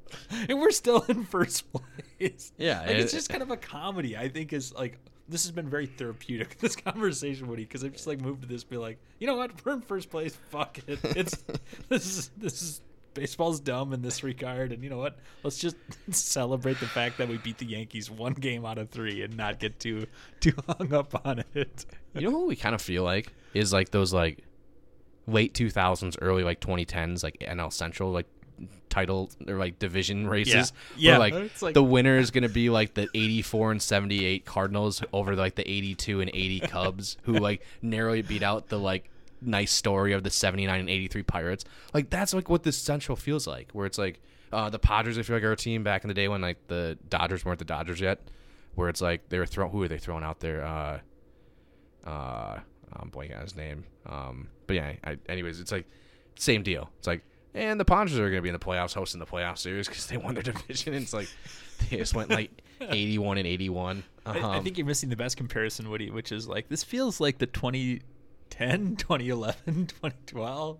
and 0.49 0.59
we're 0.59 0.71
still 0.71 1.05
in 1.07 1.23
first 1.23 1.63
place. 1.71 2.51
Yeah, 2.57 2.81
like, 2.81 2.97
it's 2.97 3.13
just 3.13 3.29
kind 3.29 3.41
of 3.41 3.49
a 3.49 3.55
comedy. 3.55 4.17
I 4.17 4.27
think 4.27 4.51
is 4.51 4.73
like 4.73 4.99
this 5.29 5.43
has 5.43 5.51
been 5.51 5.69
very 5.69 5.85
therapeutic 5.85 6.57
this 6.59 6.75
conversation, 6.75 7.47
Woody, 7.47 7.63
because 7.63 7.83
I've 7.83 7.93
just 7.93 8.07
like 8.07 8.19
moved 8.19 8.41
to 8.41 8.47
this, 8.47 8.63
be 8.63 8.77
like, 8.77 8.97
you 9.19 9.27
know 9.27 9.35
what, 9.35 9.65
we're 9.65 9.73
in 9.73 9.81
first 9.81 10.09
place. 10.09 10.37
Fuck 10.49 10.79
it. 10.87 10.99
It's 11.03 11.43
this 11.87 12.05
is 12.05 12.31
this 12.35 12.61
is 12.61 12.81
baseball's 13.19 13.59
dumb 13.59 13.91
in 13.93 14.01
this 14.01 14.23
regard, 14.23 14.71
and 14.71 14.83
you 14.83 14.89
know 14.89 14.97
what? 14.97 15.17
Let's 15.43 15.57
just 15.57 15.75
celebrate 16.11 16.79
the 16.79 16.85
fact 16.87 17.17
that 17.17 17.27
we 17.27 17.37
beat 17.37 17.57
the 17.57 17.65
Yankees 17.65 18.09
one 18.09 18.33
game 18.33 18.65
out 18.65 18.77
of 18.77 18.89
three 18.89 19.21
and 19.23 19.35
not 19.35 19.59
get 19.59 19.79
too 19.79 20.07
too 20.39 20.53
hung 20.67 20.93
up 20.93 21.25
on 21.25 21.43
it. 21.53 21.85
You 22.13 22.29
know 22.31 22.39
what 22.39 22.47
we 22.47 22.55
kind 22.55 22.73
of 22.73 22.81
feel 22.81 23.03
like 23.03 23.33
is 23.53 23.73
like 23.73 23.91
those 23.91 24.13
like 24.13 24.43
late 25.27 25.53
2000s, 25.53 26.17
early 26.21 26.43
like 26.43 26.59
2010s, 26.61 27.23
like 27.23 27.37
NL 27.39 27.71
Central 27.73 28.11
like 28.11 28.27
title 28.89 29.29
or 29.47 29.55
like 29.57 29.79
division 29.79 30.27
races. 30.27 30.73
Yeah. 30.97 31.11
Yeah. 31.13 31.17
like, 31.17 31.61
like- 31.61 31.73
the 31.73 31.83
winner 31.83 32.17
is 32.17 32.31
going 32.31 32.43
to 32.43 32.49
be 32.49 32.69
like 32.69 32.93
the 32.93 33.07
84 33.13 33.71
and 33.73 33.81
78 33.81 34.45
Cardinals 34.45 35.03
over 35.13 35.35
like 35.35 35.55
the 35.55 35.69
82 35.69 36.21
and 36.21 36.31
80 36.33 36.59
Cubs, 36.61 37.17
who 37.23 37.33
like 37.33 37.63
narrowly 37.81 38.21
beat 38.21 38.43
out 38.43 38.69
the 38.69 38.79
like 38.79 39.09
nice 39.41 39.71
story 39.71 40.13
of 40.13 40.23
the 40.23 40.29
79 40.29 40.79
and 40.79 40.89
83 40.89 41.23
Pirates. 41.23 41.65
Like 41.93 42.09
that's 42.09 42.33
like 42.33 42.49
what 42.49 42.63
this 42.63 42.77
Central 42.77 43.15
feels 43.15 43.47
like, 43.47 43.71
where 43.71 43.85
it's 43.85 43.97
like 43.97 44.21
uh, 44.51 44.69
the 44.69 44.79
Padres. 44.79 45.17
I 45.17 45.23
feel 45.23 45.35
like 45.35 45.43
are 45.43 45.51
a 45.51 45.57
team 45.57 45.83
back 45.83 46.03
in 46.03 46.07
the 46.07 46.13
day 46.13 46.27
when 46.27 46.41
like 46.41 46.67
the 46.67 46.97
Dodgers 47.09 47.45
weren't 47.45 47.59
the 47.59 47.65
Dodgers 47.65 47.99
yet, 47.99 48.19
where 48.75 48.89
it's 48.89 49.01
like 49.01 49.29
they 49.29 49.39
were 49.39 49.45
throwing. 49.45 49.71
Who 49.71 49.83
are 49.83 49.87
they 49.87 49.97
throwing 49.97 50.23
out 50.23 50.39
there? 50.39 50.63
Uh, 50.63 50.99
uh 52.05 52.59
I'm 52.93 53.11
blanking 53.11 53.35
on 53.35 53.41
his 53.41 53.55
name. 53.55 53.85
Um, 54.05 54.47
but 54.67 54.75
yeah, 54.75 54.93
I, 55.03 55.17
anyways, 55.27 55.59
it's 55.59 55.71
like 55.71 55.85
same 56.35 56.63
deal. 56.63 56.89
It's 56.97 57.07
like, 57.07 57.23
and 57.53 57.79
the 57.79 57.85
Padres 57.85 58.17
are 58.17 58.29
going 58.29 58.35
to 58.35 58.41
be 58.41 58.49
in 58.49 58.53
the 58.53 58.59
playoffs, 58.59 58.93
hosting 58.93 59.19
the 59.19 59.25
playoff 59.25 59.57
series 59.57 59.87
because 59.87 60.07
they 60.07 60.17
won 60.17 60.33
their 60.33 60.43
division. 60.53 60.93
And 60.93 61.03
it's 61.03 61.13
like 61.13 61.29
they 61.89 61.97
just 61.97 62.15
went 62.15 62.29
like 62.29 62.51
81 62.81 63.37
and 63.37 63.47
81. 63.47 64.03
Um, 64.25 64.45
I, 64.45 64.57
I 64.57 64.61
think 64.61 64.77
you're 64.77 64.87
missing 64.87 65.09
the 65.09 65.15
best 65.15 65.37
comparison, 65.37 65.89
Woody, 65.89 66.09
which 66.09 66.31
is 66.31 66.47
like 66.47 66.69
this 66.69 66.83
feels 66.83 67.19
like 67.19 67.37
the 67.37 67.47
2010, 68.49 68.95
2011, 68.97 69.55
2012. 69.87 70.77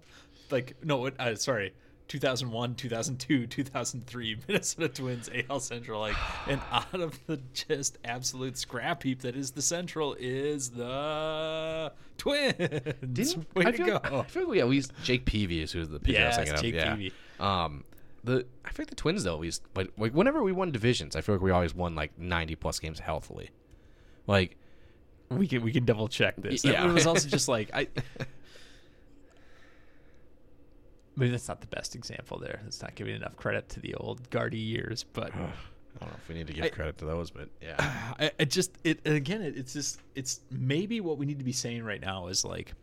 Like 0.51 0.76
no, 0.84 1.07
uh, 1.07 1.36
sorry, 1.36 1.74
2001, 2.07 2.76
2002, 2.76 3.45
2003 3.47 4.38
Minnesota 4.47 4.89
Twins 4.89 5.30
AL 5.49 5.59
Central. 5.59 5.99
Like, 6.01 6.15
and 6.47 6.59
out 6.72 6.99
of 6.99 7.20
the 7.28 7.39
just 7.53 7.97
absolute 8.03 8.57
scrap 8.57 9.03
heap 9.03 9.22
that 9.22 9.36
is 9.36 9.51
the 9.51 9.61
Central 9.61 10.15
is 10.20 10.72
the 10.72 11.91
Twins. 12.17 12.55
Didn't, 12.57 13.55
Way 13.55 13.65
I 13.65 13.72
to 13.72 13.78
feel, 13.78 13.99
go. 13.99 14.20
I 14.20 14.24
feel 14.24 14.43
like 14.43 14.51
we 14.51 14.59
at 14.61 14.67
least 14.70 14.91
Jake 15.03 15.26
Peavy 15.26 15.61
is 15.61 15.72
who's 15.72 15.89
the 15.89 15.99
pitcher 15.99 16.24
I 16.24 16.28
was 16.28 16.38
Yes, 16.38 16.49
thinking 16.49 16.53
of. 16.55 16.61
Jake 16.61 16.74
yeah. 16.76 16.89
Peavy. 16.95 17.13
Um, 17.39 17.84
the 18.24 18.45
I 18.65 18.72
feel 18.72 18.84
like 18.84 18.89
the 18.89 18.95
Twins 18.95 19.24
though, 19.24 19.36
at 19.36 19.39
least, 19.39 19.61
but 19.74 19.89
like 19.97 20.13
whenever 20.13 20.41
we 20.43 20.51
won 20.51 20.72
divisions, 20.72 21.15
I 21.15 21.22
feel 21.22 21.36
like 21.36 21.41
we 21.43 21.51
always 21.51 21.74
won 21.76 21.95
like 21.95 22.17
ninety 22.17 22.55
plus 22.55 22.80
games 22.80 22.99
healthily. 22.99 23.51
Like, 24.28 24.57
We 25.30 25.47
can 25.47 25.61
we 25.61 25.71
can 25.71 25.86
double 25.86 26.07
check 26.07 26.36
this. 26.38 26.63
Yeah. 26.65 26.89
It 26.89 26.93
was 26.93 27.05
also 27.05 27.27
just 27.30 27.47
like 27.47 27.69
I. 27.73 27.88
Maybe 31.15 31.32
that's 31.32 31.47
not 31.47 31.61
the 31.61 31.67
best 31.67 31.95
example 31.95 32.39
there. 32.39 32.61
It's 32.65 32.82
not 32.82 32.95
giving 32.95 33.15
enough 33.15 33.36
credit 33.36 33.67
to 33.69 33.80
the 33.82 33.93
old 33.95 34.30
Gardy 34.30 34.57
years, 34.57 35.03
but 35.11 35.34
I 35.36 35.38
don't 35.38 36.09
know 36.09 36.17
if 36.17 36.27
we 36.30 36.36
need 36.36 36.47
to 36.47 36.53
give 36.53 36.63
I- 36.65 36.69
credit 36.69 36.97
to 36.99 37.05
those, 37.05 37.30
but 37.30 37.49
yeah, 37.61 37.75
I, 38.19 38.32
I 38.39 38.45
just 38.45 38.71
it 38.84 38.99
again 39.05 39.41
it, 39.41 39.57
it's 39.57 39.73
just 39.73 39.99
it's 40.15 40.41
maybe 40.49 41.01
what 41.01 41.17
we 41.17 41.25
need 41.25 41.39
to 41.39 41.45
be 41.45 41.51
saying 41.51 41.84
right 41.84 42.01
now 42.01 42.27
is 42.27 42.45
like 42.45 42.73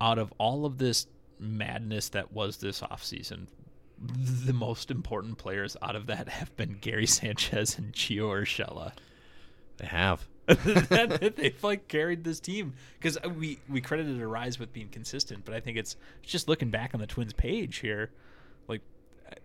out 0.00 0.18
of 0.18 0.32
all 0.38 0.64
of 0.66 0.78
this 0.78 1.06
madness 1.38 2.10
that 2.10 2.32
was 2.32 2.58
this 2.58 2.80
offseason 2.80 3.46
the 3.98 4.52
most 4.52 4.90
important 4.90 5.38
players 5.38 5.76
out 5.82 5.96
of 5.96 6.06
that 6.06 6.28
have 6.40 6.54
been 6.56 6.76
Gary 6.80 7.06
Sanchez 7.06 7.78
and 7.78 7.92
Gio 7.92 8.28
Urshela. 8.28 8.92
they 9.78 9.86
have. 9.86 10.26
that 10.46 11.34
they've 11.36 11.64
like 11.64 11.88
carried 11.88 12.22
this 12.22 12.38
team 12.38 12.74
because 12.98 13.16
uh, 13.24 13.28
we 13.30 13.58
we 13.68 13.80
credited 13.80 14.20
Arraez 14.20 14.58
with 14.58 14.72
being 14.74 14.88
consistent, 14.88 15.44
but 15.44 15.54
I 15.54 15.60
think 15.60 15.78
it's, 15.78 15.96
it's 16.22 16.30
just 16.30 16.48
looking 16.48 16.70
back 16.70 16.92
on 16.92 17.00
the 17.00 17.06
Twins 17.06 17.32
page 17.32 17.78
here, 17.78 18.10
like 18.68 18.82
a 19.30 19.36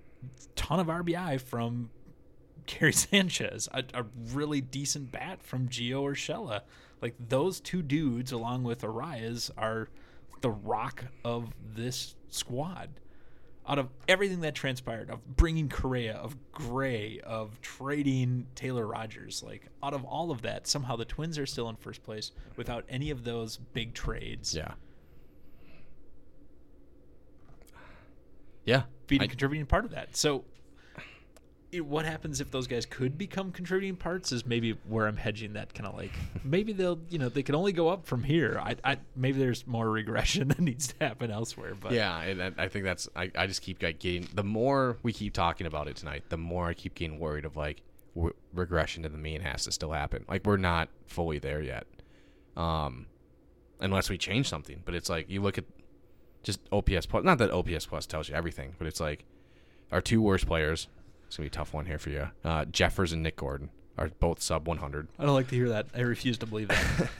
ton 0.55 0.79
of 0.81 0.87
RBI 0.87 1.39
from 1.39 1.89
Gary 2.65 2.91
Sanchez, 2.93 3.69
a, 3.71 3.83
a 3.93 4.05
really 4.33 4.59
decent 4.59 5.11
bat 5.11 5.41
from 5.41 5.69
Gio 5.69 6.03
Urshela. 6.03 6.61
Like 7.01 7.15
those 7.29 7.61
two 7.61 7.81
dudes, 7.81 8.33
along 8.33 8.63
with 8.63 8.81
Arraez, 8.81 9.51
are 9.57 9.87
the 10.41 10.49
rock 10.49 11.05
of 11.23 11.53
this 11.75 12.15
squad. 12.29 12.89
Out 13.69 13.77
of 13.77 13.89
everything 14.07 14.41
that 14.41 14.55
transpired, 14.55 15.11
of 15.11 15.37
bringing 15.37 15.69
Correa, 15.69 16.15
of 16.15 16.35
Gray, 16.51 17.19
of 17.23 17.61
trading 17.61 18.47
Taylor 18.55 18.87
Rogers, 18.87 19.43
like 19.43 19.67
out 19.83 19.93
of 19.93 20.03
all 20.03 20.31
of 20.31 20.41
that, 20.41 20.65
somehow 20.65 20.95
the 20.95 21.05
Twins 21.05 21.37
are 21.37 21.45
still 21.45 21.69
in 21.69 21.75
first 21.75 22.01
place 22.03 22.31
without 22.57 22.83
any 22.89 23.11
of 23.11 23.23
those 23.23 23.57
big 23.57 23.93
trades 23.93 24.55
Yeah. 24.55 24.73
Yeah. 28.65 28.83
being 29.07 29.21
I- 29.21 29.25
a 29.25 29.27
contributing 29.27 29.65
part 29.67 29.85
of 29.85 29.91
that. 29.91 30.15
So, 30.17 30.45
it, 31.71 31.85
what 31.85 32.05
happens 32.05 32.41
if 32.41 32.49
those 32.49 32.65
guys 32.67 32.85
could 32.85 33.17
become 33.17 33.51
contributing 33.51 33.95
parts 33.95 34.31
is 34.31 34.45
maybe 34.45 34.71
where 34.87 35.07
I'm 35.07 35.17
hedging 35.17 35.53
that 35.53 35.73
kind 35.73 35.87
of 35.87 35.95
like 35.95 36.11
maybe 36.43 36.73
they'll 36.73 36.99
you 37.09 37.19
know 37.19 37.29
they 37.29 37.43
can 37.43 37.53
only 37.55 37.71
go 37.71 37.89
up 37.89 38.05
from 38.07 38.23
here. 38.23 38.59
I, 38.63 38.75
I 38.83 38.97
maybe 39.15 39.39
there's 39.39 39.67
more 39.67 39.89
regression 39.89 40.47
that 40.49 40.59
needs 40.59 40.87
to 40.87 40.95
happen 40.99 41.29
elsewhere. 41.31 41.75
But 41.79 41.91
Yeah, 41.91 42.19
and 42.21 42.55
I- 42.57 42.67
think 42.67 42.85
that's 42.85 43.07
I, 43.15 43.31
I 43.37 43.45
just 43.47 43.61
keep 43.61 43.79
getting 43.79 44.27
the 44.33 44.43
more 44.43 44.97
we 45.03 45.13
keep 45.13 45.33
talking 45.33 45.67
about 45.67 45.87
it 45.87 45.95
tonight, 45.95 46.23
the 46.29 46.37
more 46.37 46.67
I 46.67 46.73
keep 46.73 46.95
getting 46.95 47.19
worried 47.19 47.45
of 47.45 47.55
like 47.55 47.81
regression 48.53 49.03
to 49.03 49.09
the 49.09 49.17
mean 49.17 49.41
has 49.41 49.65
to 49.65 49.71
still 49.71 49.91
happen. 49.91 50.25
Like 50.27 50.45
we're 50.45 50.57
not 50.57 50.89
fully 51.05 51.39
there 51.39 51.61
yet, 51.61 51.85
um, 52.57 53.05
unless 53.79 54.09
we 54.09 54.17
change 54.17 54.49
something. 54.49 54.81
But 54.85 54.95
it's 54.95 55.09
like 55.09 55.29
you 55.29 55.41
look 55.41 55.57
at 55.57 55.65
just 56.41 56.59
OPS 56.71 57.05
plus. 57.05 57.23
Not 57.23 57.37
that 57.37 57.51
OPS 57.51 57.85
plus 57.85 58.05
tells 58.05 58.29
you 58.29 58.35
everything, 58.35 58.73
but 58.77 58.87
it's 58.87 58.99
like 58.99 59.25
our 59.91 60.01
two 60.01 60.21
worst 60.21 60.47
players. 60.47 60.87
It's 61.29 61.37
gonna 61.37 61.45
be 61.45 61.47
a 61.47 61.51
tough 61.51 61.73
one 61.75 61.85
here 61.85 61.99
for 61.99 62.09
you. 62.09 62.29
Uh, 62.43 62.65
Jeffers 62.65 63.13
and 63.13 63.21
Nick 63.21 63.35
Gordon 63.35 63.69
are 63.99 64.09
both 64.19 64.41
sub 64.41 64.67
100. 64.67 65.07
I 65.19 65.25
don't 65.25 65.35
like 65.35 65.47
to 65.49 65.55
hear 65.55 65.69
that. 65.69 65.85
I 65.95 66.01
refuse 66.01 66.39
to 66.39 66.47
believe 66.47 66.69
that. 66.69 67.09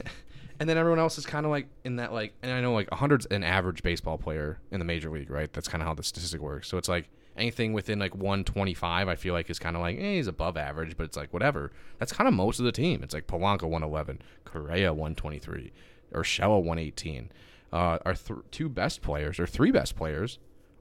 And 0.60 0.68
then 0.68 0.76
everyone 0.76 0.98
else 0.98 1.16
is 1.16 1.24
kind 1.24 1.46
of 1.46 1.50
like 1.50 1.68
in 1.84 1.96
that 1.96 2.12
like, 2.12 2.34
and 2.42 2.52
I 2.52 2.60
know 2.60 2.74
like 2.74 2.90
100's 2.90 3.24
an 3.30 3.42
average 3.42 3.82
baseball 3.82 4.18
player 4.18 4.58
in 4.70 4.78
the 4.78 4.84
major 4.84 5.08
league, 5.08 5.30
right? 5.30 5.50
That's 5.50 5.68
kind 5.68 5.80
of 5.80 5.88
how 5.88 5.94
the 5.94 6.02
statistic 6.02 6.42
works. 6.42 6.68
So 6.68 6.76
it's 6.76 6.86
like 6.86 7.08
anything 7.34 7.72
within 7.72 7.98
like 7.98 8.14
125, 8.14 9.08
I 9.08 9.14
feel 9.14 9.32
like 9.32 9.48
is 9.48 9.58
kind 9.58 9.74
of 9.74 9.80
like, 9.80 9.96
eh, 9.98 10.16
he's 10.16 10.26
above 10.26 10.58
average, 10.58 10.98
but 10.98 11.04
it's 11.04 11.16
like 11.16 11.32
whatever. 11.32 11.72
That's 11.98 12.12
kind 12.12 12.28
of 12.28 12.34
most 12.34 12.58
of 12.58 12.66
the 12.66 12.72
team. 12.72 13.02
It's 13.02 13.14
like 13.14 13.26
Polanco 13.26 13.62
111, 13.62 14.20
Correa 14.44 14.92
123, 14.92 15.72
Urshela 16.12 16.58
118. 16.58 17.32
Uh, 17.72 17.98
our 18.04 18.12
th- 18.12 18.40
two 18.50 18.68
best 18.68 19.00
players 19.00 19.40
or 19.40 19.46
three 19.46 19.70
best 19.70 19.96
players 19.96 20.38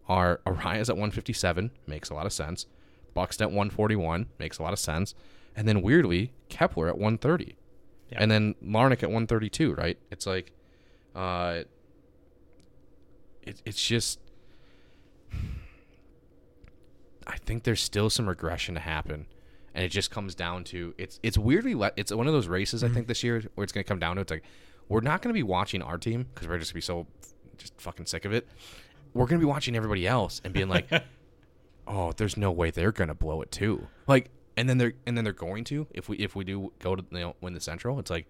are 0.10 0.42
Arraez 0.46 0.90
at 0.90 0.98
157, 0.98 1.72
makes 1.88 2.10
a 2.10 2.14
lot 2.14 2.26
of 2.26 2.34
sense. 2.34 2.66
Buxton 3.14 3.46
at 3.46 3.50
141, 3.52 4.28
makes 4.40 4.58
a 4.60 4.64
lot 4.64 4.74
of 4.74 4.80
sense. 4.80 5.14
And 5.56 5.68
then 5.68 5.82
weirdly, 5.82 6.32
Kepler 6.50 6.88
at 6.88 6.96
130 6.98 7.56
Yeah. 8.12 8.18
and 8.22 8.30
then 8.32 8.56
Larnach 8.64 9.04
at 9.04 9.10
132, 9.10 9.74
right? 9.74 9.98
It's 10.12 10.26
like, 10.26 10.52
uh, 11.16 11.64
it, 13.42 13.62
it's 13.66 13.82
just, 13.86 14.20
I 17.28 17.38
think 17.38 17.64
there's 17.64 17.82
still 17.82 18.10
some 18.10 18.28
regression 18.28 18.76
to 18.76 18.82
happen, 18.82 19.28
and 19.76 19.84
it 19.86 19.90
just 19.90 20.10
comes 20.12 20.34
down 20.34 20.64
to 20.66 20.94
it's 20.98 21.20
it's 21.22 21.38
weirdly 21.38 21.76
le- 21.76 21.92
it's 21.96 22.12
one 22.12 22.26
of 22.28 22.34
those 22.34 22.48
races 22.48 22.84
I 22.84 22.90
think 22.90 23.08
this 23.08 23.24
year 23.24 23.44
where 23.56 23.64
it's 23.64 23.72
gonna 23.74 23.84
come 23.84 24.00
down 24.00 24.16
to 24.16 24.22
it's 24.24 24.32
like 24.32 24.44
we're 24.88 25.02
not 25.02 25.22
gonna 25.22 25.34
be 25.34 25.44
watching 25.44 25.82
our 25.84 25.98
team 25.98 26.26
because 26.34 26.48
we're 26.48 26.58
just 26.58 26.72
gonna 26.72 26.78
be 26.78 26.82
so 26.82 27.06
just 27.58 27.80
fucking 27.80 28.08
sick 28.08 28.26
of 28.26 28.34
it. 28.34 28.48
We're 29.14 29.28
gonna 29.28 29.40
be 29.40 29.46
watching 29.46 29.76
everybody 29.76 30.08
else 30.08 30.42
and 30.44 30.54
being 30.54 30.70
like, 30.70 30.90
oh, 31.90 32.14
there's 32.16 32.38
no 32.38 32.52
way 32.52 32.72
they're 32.72 32.92
gonna 32.92 33.16
blow 33.16 33.42
it 33.42 33.52
too. 33.52 33.88
Like, 34.08 34.30
and 34.56 34.70
then 34.70 34.78
they're 34.78 34.94
and 35.06 35.18
then 35.18 35.24
they're 35.24 35.34
going 35.34 35.64
to 35.66 35.88
if 35.92 36.08
we 36.08 36.18
if 36.18 36.36
we 36.36 36.44
do 36.44 36.72
go 36.80 36.96
to 36.96 37.04
you 37.12 37.20
know 37.20 37.36
win 37.42 37.54
the 37.54 37.60
Central. 37.60 38.00
It's 38.00 38.12
like, 38.12 38.28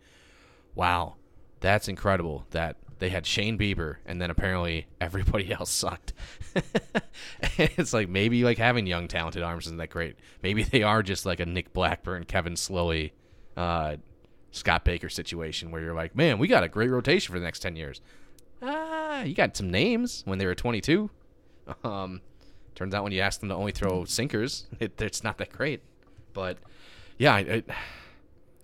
wow, 0.74 1.16
that's 1.60 1.88
incredible 1.88 2.46
that 2.52 2.78
they 3.00 3.10
had 3.10 3.26
Shane 3.26 3.58
Bieber 3.58 3.98
and 4.06 4.22
then 4.22 4.30
apparently 4.30 4.88
everybody 5.02 5.52
else 5.52 5.70
sucked. 5.72 6.14
it's 7.58 7.94
like 7.94 8.10
maybe 8.10 8.44
like 8.44 8.58
having 8.58 8.88
young 8.88 9.08
talented 9.08 9.44
arms 9.44 9.66
isn't 9.68 9.78
that 9.78 9.90
great. 9.90 10.16
Maybe 10.42 10.64
they 10.64 10.84
are 10.84 11.04
just 11.04 11.26
like 11.26 11.40
a 11.40 11.46
Nick 11.46 11.74
Blackburn, 11.74 12.26
Kevin 12.26 12.54
Slowey, 12.56 13.12
uh, 13.58 13.98
Scott 14.52 14.84
Baker 14.84 15.10
situation 15.10 15.72
where 15.72 15.82
you're 15.82 15.94
like, 15.94 16.16
man, 16.16 16.40
we 16.40 16.48
got 16.48 16.64
a 16.64 16.68
great 16.68 16.90
rotation 16.90 17.32
for 17.32 17.40
the 17.40 17.46
next 17.46 17.60
ten 17.60 17.76
years. 17.76 18.02
Ah, 18.62 19.24
you 19.24 19.34
got 19.34 19.56
some 19.56 19.72
names 19.72 20.22
when 20.26 20.38
they 20.38 20.46
were 20.46 20.56
22. 20.56 21.10
Um, 21.84 22.22
turns 22.80 22.94
out 22.94 23.04
when 23.04 23.12
you 23.12 23.20
ask 23.20 23.42
them 23.42 23.50
to 23.50 23.56
only 23.56 23.74
throw 23.74 24.06
sinkers, 24.06 24.66
it, 24.80 25.00
it's 25.02 25.24
not 25.24 25.38
that 25.38 25.52
great. 25.52 25.82
But 26.34 26.58
yeah, 27.18 27.36
I, 27.36 27.40
I, 27.40 27.64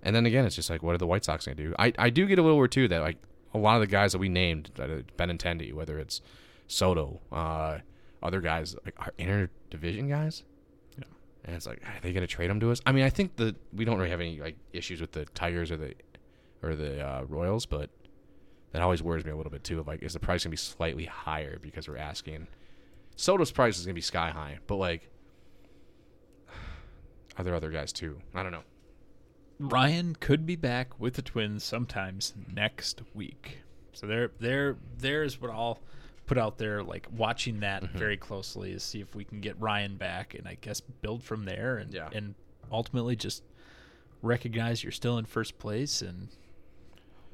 and 0.04 0.16
then 0.16 0.26
again, 0.26 0.46
it's 0.46 0.56
just 0.56 0.70
like, 0.70 0.82
what 0.82 0.96
are 0.96 0.98
the 0.98 1.08
White 1.08 1.26
Sox 1.26 1.46
going 1.46 1.58
to 1.58 1.64
do? 1.64 1.76
I, 1.78 1.92
I 2.00 2.10
do 2.10 2.26
get 2.26 2.40
a 2.40 2.42
little 2.42 2.58
worried 2.58 2.72
too 2.72 2.88
that 2.88 3.02
like 3.02 3.18
a 3.54 3.58
lot 3.58 3.76
of 3.76 3.82
the 3.82 3.88
guys 3.88 4.14
that 4.14 4.20
we 4.20 4.30
named, 4.30 4.72
uh, 4.80 5.02
Benintendi, 5.18 5.74
whether 5.74 6.00
it's 6.00 6.22
Soto, 6.68 7.20
uh, 7.32 7.80
other 8.24 8.40
guys 8.40 8.76
like 8.86 8.96
are 9.00 9.12
interdivision 9.20 10.08
guys. 10.08 10.44
Yeah. 10.98 11.04
And 11.44 11.56
it's 11.56 11.68
like, 11.68 11.84
are 11.86 12.00
they 12.02 12.14
going 12.14 12.26
to 12.26 12.34
trade 12.34 12.50
them 12.50 12.62
to 12.62 12.72
us? 12.72 12.80
I 12.86 12.94
mean, 12.94 13.04
I 13.04 13.10
think 13.10 13.36
that 13.36 13.56
we 13.74 13.84
don't 13.84 13.98
really 13.98 14.12
have 14.12 14.22
any 14.22 14.40
like 14.40 14.56
issues 14.72 15.02
with 15.02 15.12
the 15.12 15.26
Tigers 15.26 15.72
or 15.72 15.78
the 15.78 15.94
or 16.64 16.76
the 16.76 17.06
uh, 17.06 17.24
Royals, 17.28 17.66
but 17.66 17.90
that 18.72 18.82
always 18.82 19.04
worries 19.04 19.26
me 19.26 19.32
a 19.32 19.36
little 19.36 19.52
bit 19.52 19.66
too. 19.66 19.80
Of 19.80 19.88
like, 19.88 20.02
is 20.04 20.14
the 20.14 20.20
price 20.20 20.46
going 20.46 20.52
to 20.52 20.54
be 20.54 20.58
slightly 20.58 21.06
higher 21.06 21.60
because 21.60 21.90
we're 21.90 21.98
asking? 21.98 22.48
Soto's 23.16 23.52
price 23.52 23.78
is 23.80 23.86
going 23.86 23.94
to 23.94 23.98
be 23.98 24.02
sky 24.02 24.30
high, 24.30 24.60
but 24.68 24.76
like, 24.76 25.10
are 27.38 27.44
there 27.44 27.56
other 27.56 27.70
guys 27.72 27.92
too? 27.94 28.20
I 28.34 28.44
don't 28.44 28.52
know. 28.52 28.64
Ryan 29.60 30.16
could 30.20 30.46
be 30.46 30.56
back 30.58 31.00
with 31.00 31.14
the 31.14 31.22
Twins 31.22 31.64
sometimes 31.64 32.34
next 32.54 33.02
week. 33.14 33.60
So 33.94 34.06
there, 34.06 34.32
there, 34.40 34.76
there's 34.98 35.40
what 35.40 35.50
I'll 35.52 35.80
put 36.26 36.38
out 36.38 36.58
there. 36.58 36.84
Like 36.84 37.08
watching 37.12 37.62
that 37.62 37.84
Mm-hmm. 37.84 37.98
very 37.98 38.18
closely 38.18 38.72
is 38.74 38.84
see 38.84 39.00
if 39.00 39.16
we 39.16 39.24
can 39.24 39.40
get 39.40 39.60
Ryan 39.60 39.96
back, 39.96 40.34
and 40.34 40.48
I 40.48 40.58
guess 40.60 40.82
build 40.82 41.24
from 41.24 41.46
there, 41.46 41.78
and 41.78 41.94
Yeah. 41.94 42.10
and 42.14 42.36
ultimately 42.72 43.16
just 43.16 43.44
recognize 44.22 44.84
you're 44.84 44.92
still 44.92 45.18
in 45.18 45.24
first 45.26 45.58
place, 45.58 46.02
and 46.02 46.28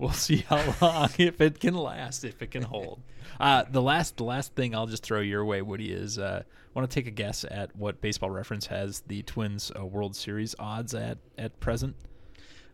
we'll 0.01 0.11
see 0.11 0.37
how 0.49 0.75
long 0.81 1.09
if 1.17 1.39
it 1.39 1.59
can 1.59 1.75
last, 1.75 2.25
if 2.25 2.41
it 2.41 2.51
can 2.51 2.63
hold. 2.63 3.01
Uh, 3.39 3.63
the 3.71 3.81
last, 3.81 4.17
the 4.17 4.23
last 4.23 4.55
thing 4.55 4.75
I'll 4.75 4.87
just 4.87 5.03
throw 5.03 5.21
your 5.21 5.45
way, 5.45 5.61
Woody, 5.61 5.91
is 5.91 6.17
uh, 6.17 6.43
want 6.73 6.89
to 6.89 6.93
take 6.93 7.07
a 7.07 7.11
guess 7.11 7.45
at 7.49 7.73
what 7.75 8.01
Baseball 8.01 8.31
Reference 8.31 8.65
has 8.65 9.01
the 9.01 9.21
Twins 9.23 9.71
uh, 9.79 9.85
World 9.85 10.15
Series 10.15 10.55
odds 10.59 10.93
at 10.93 11.19
at 11.37 11.57
present. 11.59 11.95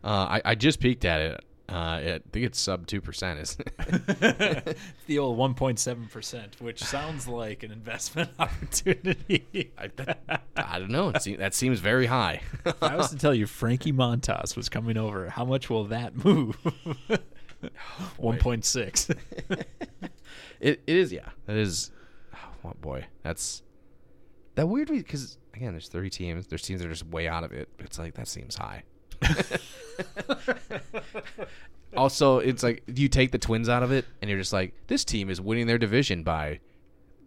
Uh, 0.04 0.40
I, 0.40 0.42
I 0.46 0.56
just 0.56 0.80
peeked 0.80 1.06
at 1.06 1.22
it. 1.22 1.44
Uh, 1.70 1.74
I 1.76 2.20
think 2.32 2.46
it's 2.46 2.60
sub 2.60 2.88
two 2.88 3.02
percent. 3.02 3.40
Is 3.40 3.58
it's 3.60 4.80
the 5.08 5.20
old 5.20 5.38
1.7%, 5.38 6.62
which 6.62 6.82
sounds 6.82 7.28
like 7.28 7.64
an 7.64 7.72
investment 7.72 8.30
opportunity. 8.40 9.72
I, 9.78 9.88
that, 9.98 10.44
I 10.56 10.80
don't 10.80 10.92
know. 10.92 11.10
It 11.10 11.22
seems, 11.22 11.40
that 11.40 11.54
seems 11.54 11.80
very 11.80 12.06
high. 12.06 12.42
if 12.66 12.82
I 12.82 12.96
was 12.96 13.10
to 13.10 13.18
tell 13.18 13.34
you 13.34 13.48
Frankie 13.48 13.92
Montas 13.92 14.56
was 14.56 14.70
coming 14.70 14.98
over, 14.98 15.30
how 15.30 15.44
much 15.44 15.70
will 15.70 15.84
that 15.86 16.24
move? 16.24 16.58
1.6. 18.18 19.18
it, 19.50 19.70
it 20.60 20.82
is. 20.86 21.12
Yeah, 21.12 21.30
it 21.50 21.58
is. 21.58 21.92
oh 22.64 22.74
boy, 22.80 23.08
that's 23.24 23.62
that 24.56 24.68
weird 24.68 24.88
because 24.88 25.38
again, 25.54 25.74
there's 25.74 25.90
30 25.90 26.10
teams. 26.12 26.48
There's 26.48 26.62
teams 26.62 26.80
that 26.80 26.88
are 26.88 26.92
just 26.92 27.08
way 27.08 27.28
out 27.28 27.44
of 27.44 27.52
it. 27.52 27.68
It's 27.80 28.00
like 28.00 28.14
that 28.14 28.30
seems 28.30 28.56
high. 28.56 28.84
also, 31.96 32.40
it's 32.40 32.64
like 32.64 32.84
you 32.88 33.08
take 33.08 33.32
the 33.32 33.38
Twins 33.38 33.70
out 33.70 33.84
of 33.84 33.92
it, 33.92 34.06
and 34.22 34.30
you're 34.30 34.40
just 34.40 34.54
like, 34.54 34.74
this 34.88 35.04
team 35.06 35.30
is 35.30 35.40
winning 35.42 35.68
their 35.68 35.78
division 35.78 36.24
by, 36.24 36.60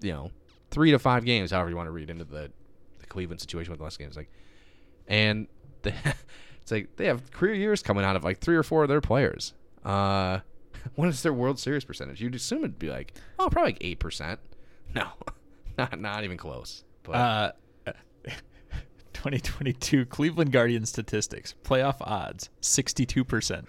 you 0.00 0.12
know, 0.12 0.30
three 0.70 0.90
to 0.90 0.98
five 0.98 1.24
games, 1.24 1.50
however 1.50 1.70
you 1.70 1.76
want 1.76 1.86
to 1.86 1.92
read 1.92 2.10
into 2.10 2.24
the, 2.24 2.50
the 2.98 3.06
Cleveland 3.06 3.40
situation 3.40 3.70
with 3.70 3.78
the 3.78 3.84
last 3.84 3.98
games. 3.98 4.16
Like, 4.16 4.30
and 5.08 5.46
the, 5.82 5.92
it's 6.62 6.70
like 6.70 6.96
they 6.96 7.06
have 7.06 7.30
career 7.32 7.54
years 7.54 7.82
coming 7.82 8.04
out 8.04 8.16
of 8.16 8.24
like 8.24 8.38
three 8.38 8.56
or 8.56 8.62
four 8.62 8.82
of 8.82 8.88
their 8.88 9.00
players. 9.00 9.54
Uh, 9.84 10.40
what 10.94 11.08
is 11.08 11.22
their 11.22 11.32
World 11.32 11.58
Series 11.58 11.84
percentage? 11.84 12.20
You'd 12.20 12.34
assume 12.34 12.58
it'd 12.60 12.78
be 12.78 12.90
like, 12.90 13.14
oh, 13.38 13.48
probably 13.50 13.72
like 13.72 13.78
eight 13.80 13.98
percent. 13.98 14.40
No, 14.94 15.08
not 15.78 16.00
not 16.00 16.24
even 16.24 16.36
close. 16.36 16.84
But 17.02 17.12
Uh, 17.12 17.52
2022 19.20 20.06
Cleveland 20.06 20.50
Guardians 20.50 20.88
statistics: 20.88 21.54
playoff 21.62 21.96
odds 22.00 22.48
62 22.62 23.22
percent, 23.22 23.68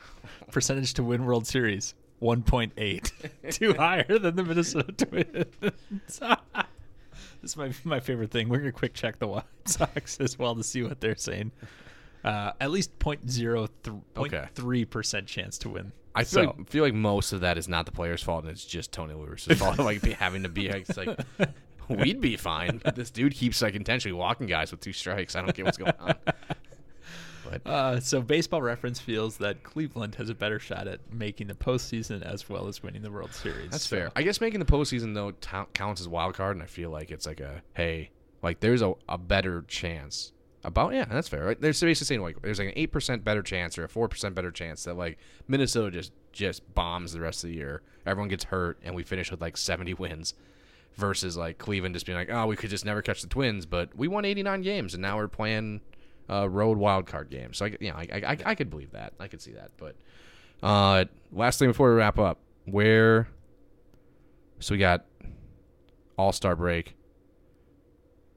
percentage 0.49 0.93
to 0.93 1.03
win 1.03 1.25
World 1.25 1.45
Series 1.45 1.93
1.8, 2.21 3.11
two 3.51 3.73
higher 3.73 4.17
than 4.17 4.37
the 4.37 4.43
Minnesota 4.45 4.93
Twins. 4.93 5.45
this 5.59 6.21
is 7.43 7.57
my 7.57 7.73
my 7.83 7.99
favorite 7.99 8.31
thing. 8.31 8.47
We're 8.47 8.59
gonna 8.59 8.71
quick 8.71 8.93
check 8.93 9.19
the 9.19 9.27
White 9.27 9.43
Sox 9.65 10.17
as 10.21 10.39
well 10.39 10.55
to 10.55 10.63
see 10.63 10.83
what 10.83 11.01
they're 11.01 11.17
saying. 11.17 11.51
Uh, 12.23 12.53
at 12.61 12.71
least 12.71 12.97
0.03 12.99 14.89
percent 14.89 15.27
chance 15.27 15.57
to 15.57 15.67
win. 15.69 15.91
I 16.15 16.23
feel, 16.23 16.43
So- 16.43 16.55
like, 16.57 16.69
feel 16.69 16.83
like 16.85 16.93
most 16.93 17.33
of 17.33 17.41
that 17.41 17.57
is 17.57 17.67
not 17.67 17.85
the 17.85 17.91
player's 17.91 18.23
fault, 18.23 18.43
and 18.43 18.51
it's 18.51 18.63
just 18.63 18.93
Tony 18.93 19.13
La 19.15 19.25
Russa's 19.25 19.59
fault. 19.59 19.79
Like 19.79 20.01
be, 20.01 20.13
having 20.13 20.43
to 20.43 20.49
be 20.49 20.69
like 20.69 20.87
we'd 21.97 22.21
be 22.21 22.37
fine. 22.37 22.81
This 22.95 23.11
dude 23.11 23.33
keeps 23.33 23.61
like 23.61 23.75
intentionally 23.75 24.13
walking 24.17 24.47
guys 24.47 24.71
with 24.71 24.79
two 24.81 24.93
strikes. 24.93 25.35
I 25.35 25.41
don't 25.41 25.53
get 25.55 25.65
what's 25.65 25.77
going 25.77 25.93
on. 25.99 26.15
But 27.43 27.67
Uh, 27.67 27.99
so 27.99 28.21
Baseball 28.21 28.61
Reference 28.61 28.99
feels 28.99 29.37
that 29.37 29.63
Cleveland 29.63 30.15
has 30.15 30.29
a 30.29 30.35
better 30.35 30.59
shot 30.59 30.87
at 30.87 30.99
making 31.11 31.47
the 31.47 31.55
postseason 31.55 32.21
as 32.21 32.47
well 32.47 32.67
as 32.67 32.83
winning 32.83 33.01
the 33.01 33.11
World 33.11 33.33
Series. 33.33 33.71
that's 33.71 33.83
So- 33.87 33.95
fair. 33.95 34.11
I 34.15 34.21
guess 34.21 34.39
making 34.39 34.59
the 34.59 34.65
postseason 34.65 35.15
though 35.15 35.31
ta- 35.31 35.65
counts 35.73 35.99
as 36.01 36.07
wild 36.07 36.35
card, 36.35 36.55
and 36.55 36.63
I 36.63 36.67
feel 36.67 36.91
like 36.91 37.11
it's 37.11 37.25
like 37.25 37.39
a 37.39 37.61
hey, 37.73 38.11
like 38.43 38.59
there's 38.59 38.81
a, 38.81 38.93
a 39.09 39.17
better 39.17 39.63
chance. 39.67 40.33
About 40.63 40.93
yeah, 40.93 41.05
that's 41.05 41.27
fair. 41.27 41.43
Right? 41.45 41.59
They're 41.59 41.71
basically 41.71 41.95
saying 42.05 42.21
like 42.21 42.39
there's 42.43 42.59
like 42.59 42.67
an 42.67 42.73
eight 42.75 42.91
percent 42.91 43.23
better 43.23 43.41
chance 43.41 43.75
or 43.79 43.83
a 43.85 43.89
four 43.89 44.07
percent 44.07 44.35
better 44.35 44.51
chance 44.51 44.83
that 44.83 44.93
like 44.95 45.17
Minnesota 45.47 45.89
just 45.89 46.11
just 46.31 46.71
bombs 46.75 47.13
the 47.13 47.19
rest 47.19 47.43
of 47.43 47.49
the 47.49 47.55
year. 47.55 47.81
Everyone 48.05 48.29
gets 48.29 48.43
hurt, 48.43 48.77
and 48.83 48.93
we 48.93 49.01
finish 49.01 49.31
with 49.31 49.41
like 49.41 49.57
seventy 49.57 49.95
wins. 49.95 50.35
Versus 50.95 51.37
like 51.37 51.57
Cleveland 51.57 51.95
just 51.95 52.05
being 52.05 52.17
like, 52.17 52.29
oh, 52.31 52.45
we 52.47 52.55
could 52.55 52.69
just 52.69 52.85
never 52.85 53.01
catch 53.01 53.21
the 53.21 53.27
Twins, 53.27 53.65
but 53.65 53.95
we 53.95 54.07
won 54.07 54.25
89 54.25 54.61
games 54.61 54.93
and 54.93 55.01
now 55.01 55.17
we're 55.17 55.27
playing 55.27 55.81
uh, 56.29 56.49
road 56.49 56.77
wild 56.77 57.05
card 57.05 57.29
games. 57.29 57.57
So 57.57 57.65
I, 57.65 57.77
you 57.79 57.89
know, 57.89 57.95
I, 57.95 58.07
I, 58.13 58.37
I 58.45 58.55
could 58.55 58.69
believe 58.69 58.91
that. 58.91 59.13
I 59.19 59.27
could 59.27 59.41
see 59.41 59.51
that. 59.53 59.71
But 59.77 59.95
uh, 60.63 61.05
last 61.31 61.59
thing 61.59 61.69
before 61.69 61.89
we 61.89 61.95
wrap 61.95 62.19
up, 62.19 62.39
where 62.65 63.27
so 64.59 64.73
we 64.73 64.77
got 64.77 65.05
All 66.17 66.31
Star 66.31 66.55
break. 66.55 66.95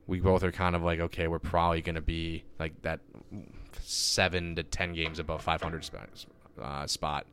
We 0.07 0.21
both 0.21 0.43
are 0.43 0.53
kind 0.53 0.77
of 0.77 0.83
like, 0.83 1.01
okay, 1.01 1.29
we're 1.29 1.39
probably 1.39 1.81
going 1.81 1.95
to 1.95 2.03
be 2.03 2.45
like 2.59 2.83
that 2.83 3.01
seven 3.81 4.57
to 4.57 4.63
ten 4.63 4.93
games 4.93 5.19
above 5.19 5.43
500 5.43 5.85
spot. 5.85 6.09
Uh, 6.61 6.87
spot. 6.87 7.27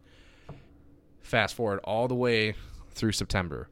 Fast 1.22 1.56
forward 1.56 1.80
all 1.84 2.08
the 2.08 2.16
way 2.16 2.56
through 2.92 3.12
September 3.12 3.70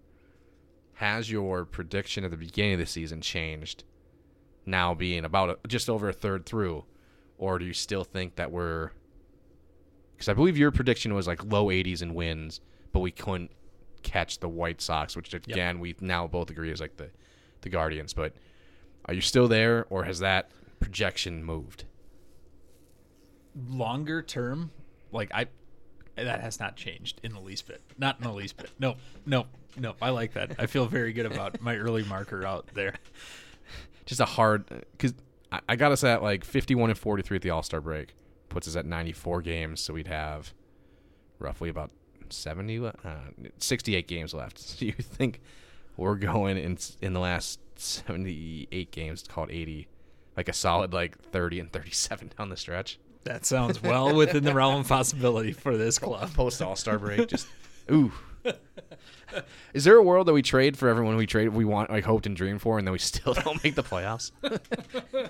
has 0.99 1.29
your 1.29 1.65
prediction 1.65 2.23
at 2.23 2.31
the 2.31 2.37
beginning 2.37 2.73
of 2.73 2.79
the 2.79 2.85
season 2.85 3.21
changed 3.21 3.83
now 4.65 4.93
being 4.93 5.25
about 5.25 5.49
a, 5.49 5.67
just 5.67 5.89
over 5.89 6.09
a 6.09 6.13
third 6.13 6.45
through? 6.45 6.85
Or 7.37 7.57
do 7.57 7.65
you 7.65 7.73
still 7.73 8.03
think 8.03 8.35
that 8.35 8.51
we're 8.51 8.91
because 10.13 10.27
i 10.27 10.33
believe 10.33 10.57
your 10.57 10.71
prediction 10.71 11.13
was 11.13 11.25
like 11.25 11.41
low 11.45 11.67
80s 11.67 12.01
in 12.01 12.13
wins 12.13 12.59
but 12.91 12.99
we 12.99 13.09
couldn't 13.09 13.51
catch 14.03 14.39
the 14.39 14.49
white 14.49 14.81
sox 14.81 15.15
which 15.15 15.33
again 15.33 15.79
we 15.79 15.95
now 16.01 16.27
both 16.27 16.49
agree 16.49 16.69
is 16.69 16.81
like 16.81 16.97
the 16.97 17.09
the 17.61 17.69
guardians. 17.69 18.13
But 18.13 18.33
are 19.05 19.13
you 19.13 19.21
still 19.21 19.47
there 19.47 19.85
or 19.89 20.03
has 20.03 20.19
that 20.19 20.51
projection 20.79 21.43
moved? 21.43 21.85
Longer 23.67 24.21
term, 24.21 24.71
like 25.11 25.31
I, 25.33 25.47
that 26.23 26.41
has 26.41 26.59
not 26.59 26.75
changed 26.75 27.19
in 27.23 27.33
the 27.33 27.39
least 27.39 27.67
bit. 27.67 27.81
Not 27.97 28.17
in 28.17 28.23
the 28.23 28.33
least 28.33 28.57
bit. 28.57 28.71
No, 28.79 28.95
no, 29.25 29.45
no. 29.77 29.95
I 30.01 30.09
like 30.09 30.33
that. 30.33 30.55
I 30.59 30.65
feel 30.65 30.85
very 30.87 31.13
good 31.13 31.25
about 31.25 31.61
my 31.61 31.75
early 31.77 32.03
marker 32.03 32.45
out 32.45 32.67
there. 32.73 32.95
just 34.05 34.21
a 34.21 34.25
hard 34.25 34.65
because 34.91 35.13
I, 35.51 35.59
I 35.69 35.75
got 35.75 35.91
us 35.91 36.03
at 36.03 36.21
like 36.23 36.43
51 36.43 36.89
and 36.89 36.97
43 36.99 37.35
at 37.35 37.41
the 37.41 37.49
All 37.51 37.63
Star 37.63 37.81
break, 37.81 38.15
puts 38.49 38.67
us 38.67 38.75
at 38.75 38.85
94 38.85 39.41
games, 39.41 39.81
so 39.81 39.93
we'd 39.93 40.07
have 40.07 40.53
roughly 41.39 41.69
about 41.69 41.91
70, 42.29 42.79
le- 42.79 42.93
uh, 43.03 43.19
68 43.57 44.07
games 44.07 44.33
left. 44.33 44.59
So 44.79 44.85
you 44.85 44.91
think 44.93 45.41
we're 45.97 46.15
going 46.15 46.57
in 46.57 46.77
in 47.01 47.13
the 47.13 47.19
last 47.19 47.59
78 47.75 48.91
games, 48.91 49.23
called 49.27 49.51
80, 49.51 49.87
like 50.37 50.49
a 50.49 50.53
solid 50.53 50.93
like 50.93 51.17
30 51.19 51.59
and 51.59 51.71
37 51.71 52.31
down 52.37 52.49
the 52.49 52.57
stretch. 52.57 52.99
That 53.25 53.45
sounds 53.45 53.81
well 53.81 54.15
within 54.15 54.43
the 54.43 54.53
realm 54.53 54.81
of 54.81 54.87
possibility 54.87 55.51
for 55.51 55.77
this 55.77 55.99
club. 55.99 56.33
Post 56.33 56.61
All 56.61 56.75
Star 56.75 56.97
break, 56.97 57.27
just 57.27 57.47
ooh. 57.91 58.11
Is 59.73 59.83
there 59.83 59.95
a 59.95 60.03
world 60.03 60.27
that 60.27 60.33
we 60.33 60.41
trade 60.41 60.77
for 60.77 60.87
everyone 60.89 61.15
we 61.15 61.27
trade 61.27 61.49
we 61.49 61.65
want 61.65 61.89
like 61.89 62.03
hoped 62.03 62.25
and 62.25 62.35
dreamed 62.35 62.61
for, 62.61 62.77
and 62.77 62.87
then 62.87 62.91
we 62.91 62.99
still 62.99 63.33
don't 63.33 63.63
make 63.63 63.75
the 63.75 63.83
playoffs? 63.83 64.31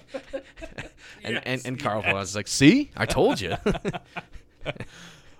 and, 1.24 1.42
and 1.46 1.62
and 1.66 1.80
Carl 1.80 2.04
was 2.06 2.36
like, 2.36 2.48
"See, 2.48 2.92
I 2.96 3.06
told 3.06 3.42
you." 3.42 3.56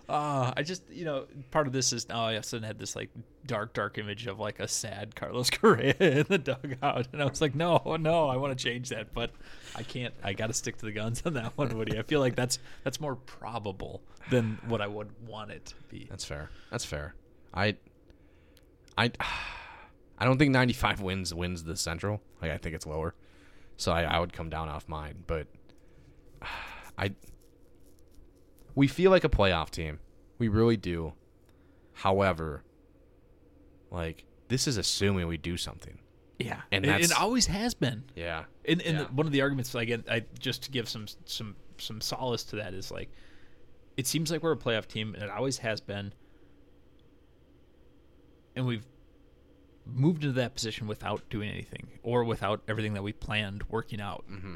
Uh, 0.10 0.52
I 0.58 0.64
just, 0.64 0.82
you 0.90 1.06
know, 1.06 1.28
part 1.52 1.68
of 1.68 1.74
this 1.74 1.94
is 1.94 2.10
now 2.10 2.26
I 2.26 2.42
suddenly 2.42 2.66
had 2.66 2.80
this 2.80 2.96
like 2.96 3.12
dark, 3.46 3.74
dark 3.74 4.00
image 4.00 4.26
of 4.26 4.40
like 4.40 4.60
a 4.60 4.68
sad 4.68 5.16
Carlos 5.16 5.50
Correa 5.52 5.94
in 6.00 6.26
the 6.28 6.40
dugout, 6.40 7.08
and 7.14 7.22
I 7.22 7.26
was 7.26 7.42
like, 7.42 7.54
no, 7.54 7.96
no, 8.00 8.28
I 8.28 8.36
want 8.38 8.58
to 8.58 8.64
change 8.64 8.90
that, 8.90 9.14
but 9.14 9.30
I 9.76 9.84
can't. 9.84 10.14
I 10.24 10.34
got 10.34 10.48
to 10.48 10.54
stick 10.54 10.78
to 10.78 10.86
the 10.86 10.92
guns 10.92 11.22
on 11.28 11.36
that 11.36 11.56
one, 11.60 11.78
Woody. 11.78 12.00
I 12.00 12.02
feel 12.02 12.22
like 12.22 12.36
that's 12.36 12.58
that's 12.84 13.00
more 13.00 13.18
probable 13.18 14.02
than 14.32 14.58
what 14.68 14.82
I 14.82 14.88
would 14.88 15.10
want 15.28 15.52
it 15.52 15.68
to 15.68 15.76
be. 15.90 16.08
That's 16.10 16.26
fair. 16.26 16.50
That's 16.72 16.86
fair. 16.86 17.14
I, 17.54 17.78
I, 18.98 19.12
I 20.18 20.26
don't 20.26 20.40
think 20.40 20.52
95 20.52 21.02
wins 21.02 21.36
wins 21.36 21.66
the 21.66 21.78
Central. 21.78 22.20
Like 22.42 22.50
I 22.50 22.58
think 22.58 22.74
it's 22.74 22.88
lower, 22.88 23.14
so 23.78 23.92
I, 23.92 24.06
I 24.06 24.20
would 24.20 24.34
come 24.34 24.50
down 24.50 24.70
off 24.70 24.90
mine. 24.90 25.24
But 25.28 25.46
I, 26.98 27.14
we 28.76 28.88
feel 28.88 29.12
like 29.12 29.24
a 29.24 29.30
playoff 29.30 29.70
team. 29.70 30.00
We 30.38 30.48
really 30.48 30.78
do. 30.78 31.14
However, 31.94 32.64
like 33.92 34.26
this 34.48 34.68
is 34.68 34.78
assuming 34.78 35.28
we 35.28 35.38
do 35.38 35.58
something. 35.58 36.00
Yeah, 36.40 36.62
And 36.72 36.86
that's- 36.86 37.12
it 37.12 37.18
always 37.18 37.48
has 37.48 37.74
been. 37.74 38.06
Yeah. 38.16 38.46
And, 38.66 38.82
and 38.82 38.98
Yeah. 39.00 39.06
one 39.08 39.26
of 39.26 39.34
the 39.34 39.42
arguments 39.42 39.76
again, 39.76 40.06
I 40.10 40.24
just 40.40 40.64
to 40.64 40.72
give 40.72 40.88
some 40.88 41.06
some 41.26 41.56
some 41.78 42.00
solace 42.02 42.44
to 42.46 42.56
that 42.58 42.74
is 42.74 42.92
like, 42.92 43.10
it 43.98 44.08
seems 44.08 44.32
like 44.32 44.42
we're 44.44 44.54
a 44.54 44.58
playoff 44.58 44.88
team, 44.88 45.14
and 45.16 45.24
it 45.24 45.30
always 45.30 45.58
has 45.60 45.82
been. 45.82 46.14
And 48.56 48.66
we've 48.66 48.86
moved 49.86 50.24
into 50.24 50.34
that 50.34 50.54
position 50.56 50.88
without 50.88 51.30
doing 51.30 51.50
anything, 51.50 51.88
or 52.04 52.24
without 52.24 52.62
everything 52.68 52.94
that 52.94 53.04
we 53.04 53.12
planned 53.14 53.64
working 53.70 54.00
out. 54.02 54.24
Mm-hmm. 54.30 54.56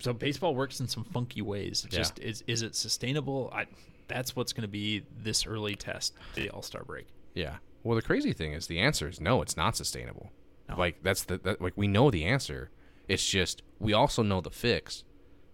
So 0.00 0.12
baseball 0.12 0.54
works 0.54 0.80
in 0.80 0.88
some 0.88 1.04
funky 1.04 1.42
ways. 1.42 1.84
It's 1.86 1.94
Yeah. 1.94 2.00
Just 2.00 2.18
is 2.18 2.44
is 2.46 2.62
it 2.62 2.74
sustainable? 2.74 3.50
I 3.52 3.66
that's 4.08 4.36
what's 4.36 4.52
going 4.52 4.62
to 4.62 4.68
be 4.68 5.02
this 5.16 5.46
early 5.46 5.74
test, 5.74 6.14
the 6.34 6.50
All 6.50 6.62
Star 6.62 6.84
break. 6.84 7.06
Yeah. 7.34 7.56
Well, 7.82 7.96
the 7.96 8.02
crazy 8.02 8.32
thing 8.32 8.52
is 8.52 8.66
the 8.66 8.78
answer 8.80 9.08
is 9.08 9.20
no. 9.20 9.42
It's 9.42 9.56
not 9.56 9.76
sustainable. 9.76 10.30
No. 10.68 10.76
Like 10.76 11.02
that's 11.02 11.24
the 11.24 11.38
that, 11.38 11.60
like 11.60 11.74
we 11.76 11.86
know 11.86 12.10
the 12.10 12.24
answer. 12.24 12.70
It's 13.08 13.26
just 13.26 13.62
we 13.78 13.92
also 13.92 14.22
know 14.22 14.40
the 14.40 14.50
fix. 14.50 15.04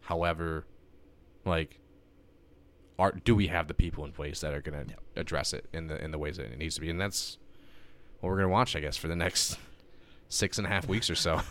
However, 0.02 0.66
like, 1.44 1.78
are 2.98 3.12
do 3.12 3.34
we 3.34 3.48
have 3.48 3.68
the 3.68 3.74
people 3.74 4.04
in 4.04 4.12
place 4.12 4.40
that 4.40 4.54
are 4.54 4.60
going 4.60 4.86
to 4.86 4.94
address 5.16 5.52
it 5.52 5.66
in 5.72 5.86
the 5.88 6.02
in 6.02 6.10
the 6.10 6.18
ways 6.18 6.36
that 6.36 6.46
it 6.46 6.58
needs 6.58 6.76
to 6.76 6.80
be? 6.80 6.90
And 6.90 7.00
that's 7.00 7.38
what 8.20 8.28
we're 8.30 8.36
going 8.36 8.48
to 8.48 8.52
watch, 8.52 8.76
I 8.76 8.80
guess, 8.80 8.96
for 8.96 9.08
the 9.08 9.16
next 9.16 9.58
six 10.28 10.58
and 10.58 10.66
a 10.66 10.70
half 10.70 10.88
weeks 10.88 11.10
or 11.10 11.14
so. 11.14 11.40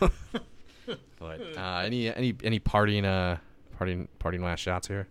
but 1.18 1.40
uh, 1.56 1.82
any 1.84 2.14
any 2.14 2.34
any 2.42 2.60
partying 2.60 3.04
uh 3.04 3.36
partying 3.78 4.08
partying 4.18 4.42
last 4.42 4.60
shots 4.60 4.88
here. 4.88 5.08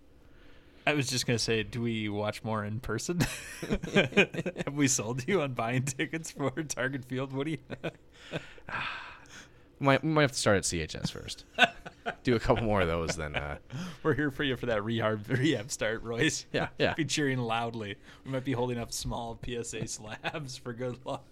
I 0.88 0.94
was 0.94 1.08
just 1.08 1.28
gonna 1.28 1.40
say, 1.40 1.64
do 1.64 1.82
we 1.82 2.10
watch 2.10 2.44
more 2.44 2.64
in 2.64 2.80
person? 2.80 3.20
Have 3.94 4.74
we 4.74 4.88
sold 4.88 5.28
you 5.28 5.42
on 5.42 5.54
buying 5.54 5.84
tickets 5.84 6.32
for 6.32 6.50
Target 6.64 7.06
Field, 7.06 7.34
Woody? 7.34 7.60
Might 9.80 10.04
we 10.04 10.10
might 10.10 10.24
have 10.24 10.32
to 10.34 10.38
start 10.38 10.58
at 10.58 10.64
CHS 10.64 11.12
first. 11.12 11.46
Do 12.24 12.36
a 12.36 12.40
couple 12.40 12.64
more 12.64 12.82
of 12.82 12.88
those, 12.88 13.16
then. 13.16 13.36
Uh, 13.36 13.58
We're 14.04 14.14
here 14.14 14.32
for 14.32 14.44
you 14.44 14.58
for 14.58 14.66
that 14.66 14.84
rehab 14.84 15.30
rehab 15.30 15.72
start, 15.72 16.04
Royce. 16.04 16.46
Yeah, 16.52 16.68
yeah. 16.78 16.96
Be 16.96 17.06
cheering 17.06 17.40
loudly. 17.40 17.96
We 18.26 18.32
might 18.32 18.44
be 18.44 18.52
holding 18.52 18.78
up 18.78 18.92
small 18.92 19.40
PSA 19.46 19.88
slabs 19.88 20.58
for 20.58 20.74
good 20.74 20.98
luck. 21.06 21.24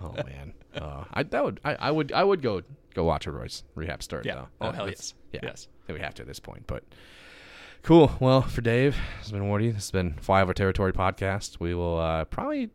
Oh 0.00 0.12
man, 0.12 0.54
uh, 0.74 1.04
I 1.12 1.22
that 1.22 1.44
would 1.44 1.60
I, 1.64 1.74
I 1.74 1.90
would 1.90 2.12
I 2.12 2.24
would 2.24 2.42
go 2.42 2.62
go 2.98 3.04
watch 3.04 3.26
a 3.26 3.30
Roy's 3.30 3.62
rehab 3.76 4.02
start. 4.02 4.26
Yeah. 4.26 4.34
Though. 4.34 4.48
Oh, 4.60 4.66
Uh, 4.66 4.72
hell 4.72 4.88
yes. 4.88 5.14
Yeah. 5.32 5.40
Yes. 5.44 5.68
I 5.88 5.92
we 5.92 6.00
have 6.00 6.14
to 6.14 6.22
at 6.22 6.28
this 6.28 6.40
point, 6.40 6.64
but 6.66 6.82
cool. 7.82 8.10
Well, 8.20 8.42
for 8.42 8.60
Dave, 8.60 8.94
this 9.18 9.28
has 9.28 9.32
been 9.32 9.42
Wardy. 9.44 9.68
This 9.72 9.84
has 9.84 9.90
been 9.90 10.14
Fly 10.14 10.42
Over 10.42 10.52
Territory 10.52 10.92
podcast. 10.92 11.60
We 11.60 11.74
will 11.74 11.98
uh, 11.98 12.24
probably 12.24 12.70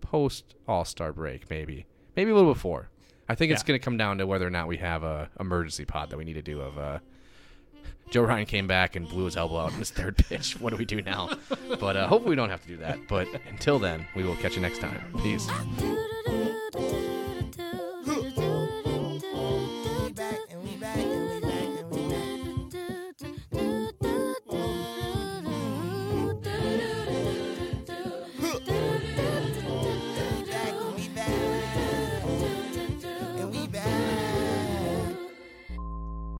post 0.00 0.54
All 0.66 0.84
Star 0.84 1.12
break, 1.12 1.48
maybe 1.50 1.86
maybe 2.16 2.30
a 2.30 2.34
little 2.34 2.52
before. 2.52 2.88
I 3.28 3.34
think 3.34 3.52
it's 3.52 3.62
going 3.64 3.78
to 3.78 3.84
come 3.84 3.96
down 3.96 4.18
to 4.18 4.26
whether 4.26 4.46
or 4.46 4.50
not 4.50 4.68
we 4.68 4.76
have 4.78 5.02
a 5.02 5.28
emergency 5.40 5.84
pod 5.84 6.10
that 6.10 6.16
we 6.16 6.24
need 6.24 6.34
to 6.34 6.42
do 6.42 6.60
of. 6.60 6.78
Uh, 6.78 6.98
Joe 8.10 8.22
Ryan 8.22 8.46
came 8.46 8.68
back 8.68 8.94
and 8.94 9.08
blew 9.08 9.24
his 9.24 9.36
elbow 9.36 9.58
out 9.58 9.72
in 9.72 9.78
his 9.80 9.90
third 9.90 10.16
pitch. 10.16 10.60
What 10.60 10.70
do 10.70 10.76
we 10.76 10.84
do 10.84 11.02
now? 11.02 11.30
But 11.80 11.96
uh, 11.96 12.06
hopefully 12.06 12.30
we 12.30 12.36
don't 12.36 12.50
have 12.50 12.62
to 12.62 12.68
do 12.68 12.76
that. 12.76 13.08
But 13.08 13.26
until 13.50 13.80
then, 13.80 14.06
we 14.14 14.22
will 14.22 14.36
catch 14.36 14.54
you 14.54 14.62
next 14.62 14.78
time. 14.78 15.00
Peace. 15.24 15.48
do 15.78 15.98
do 16.26 16.35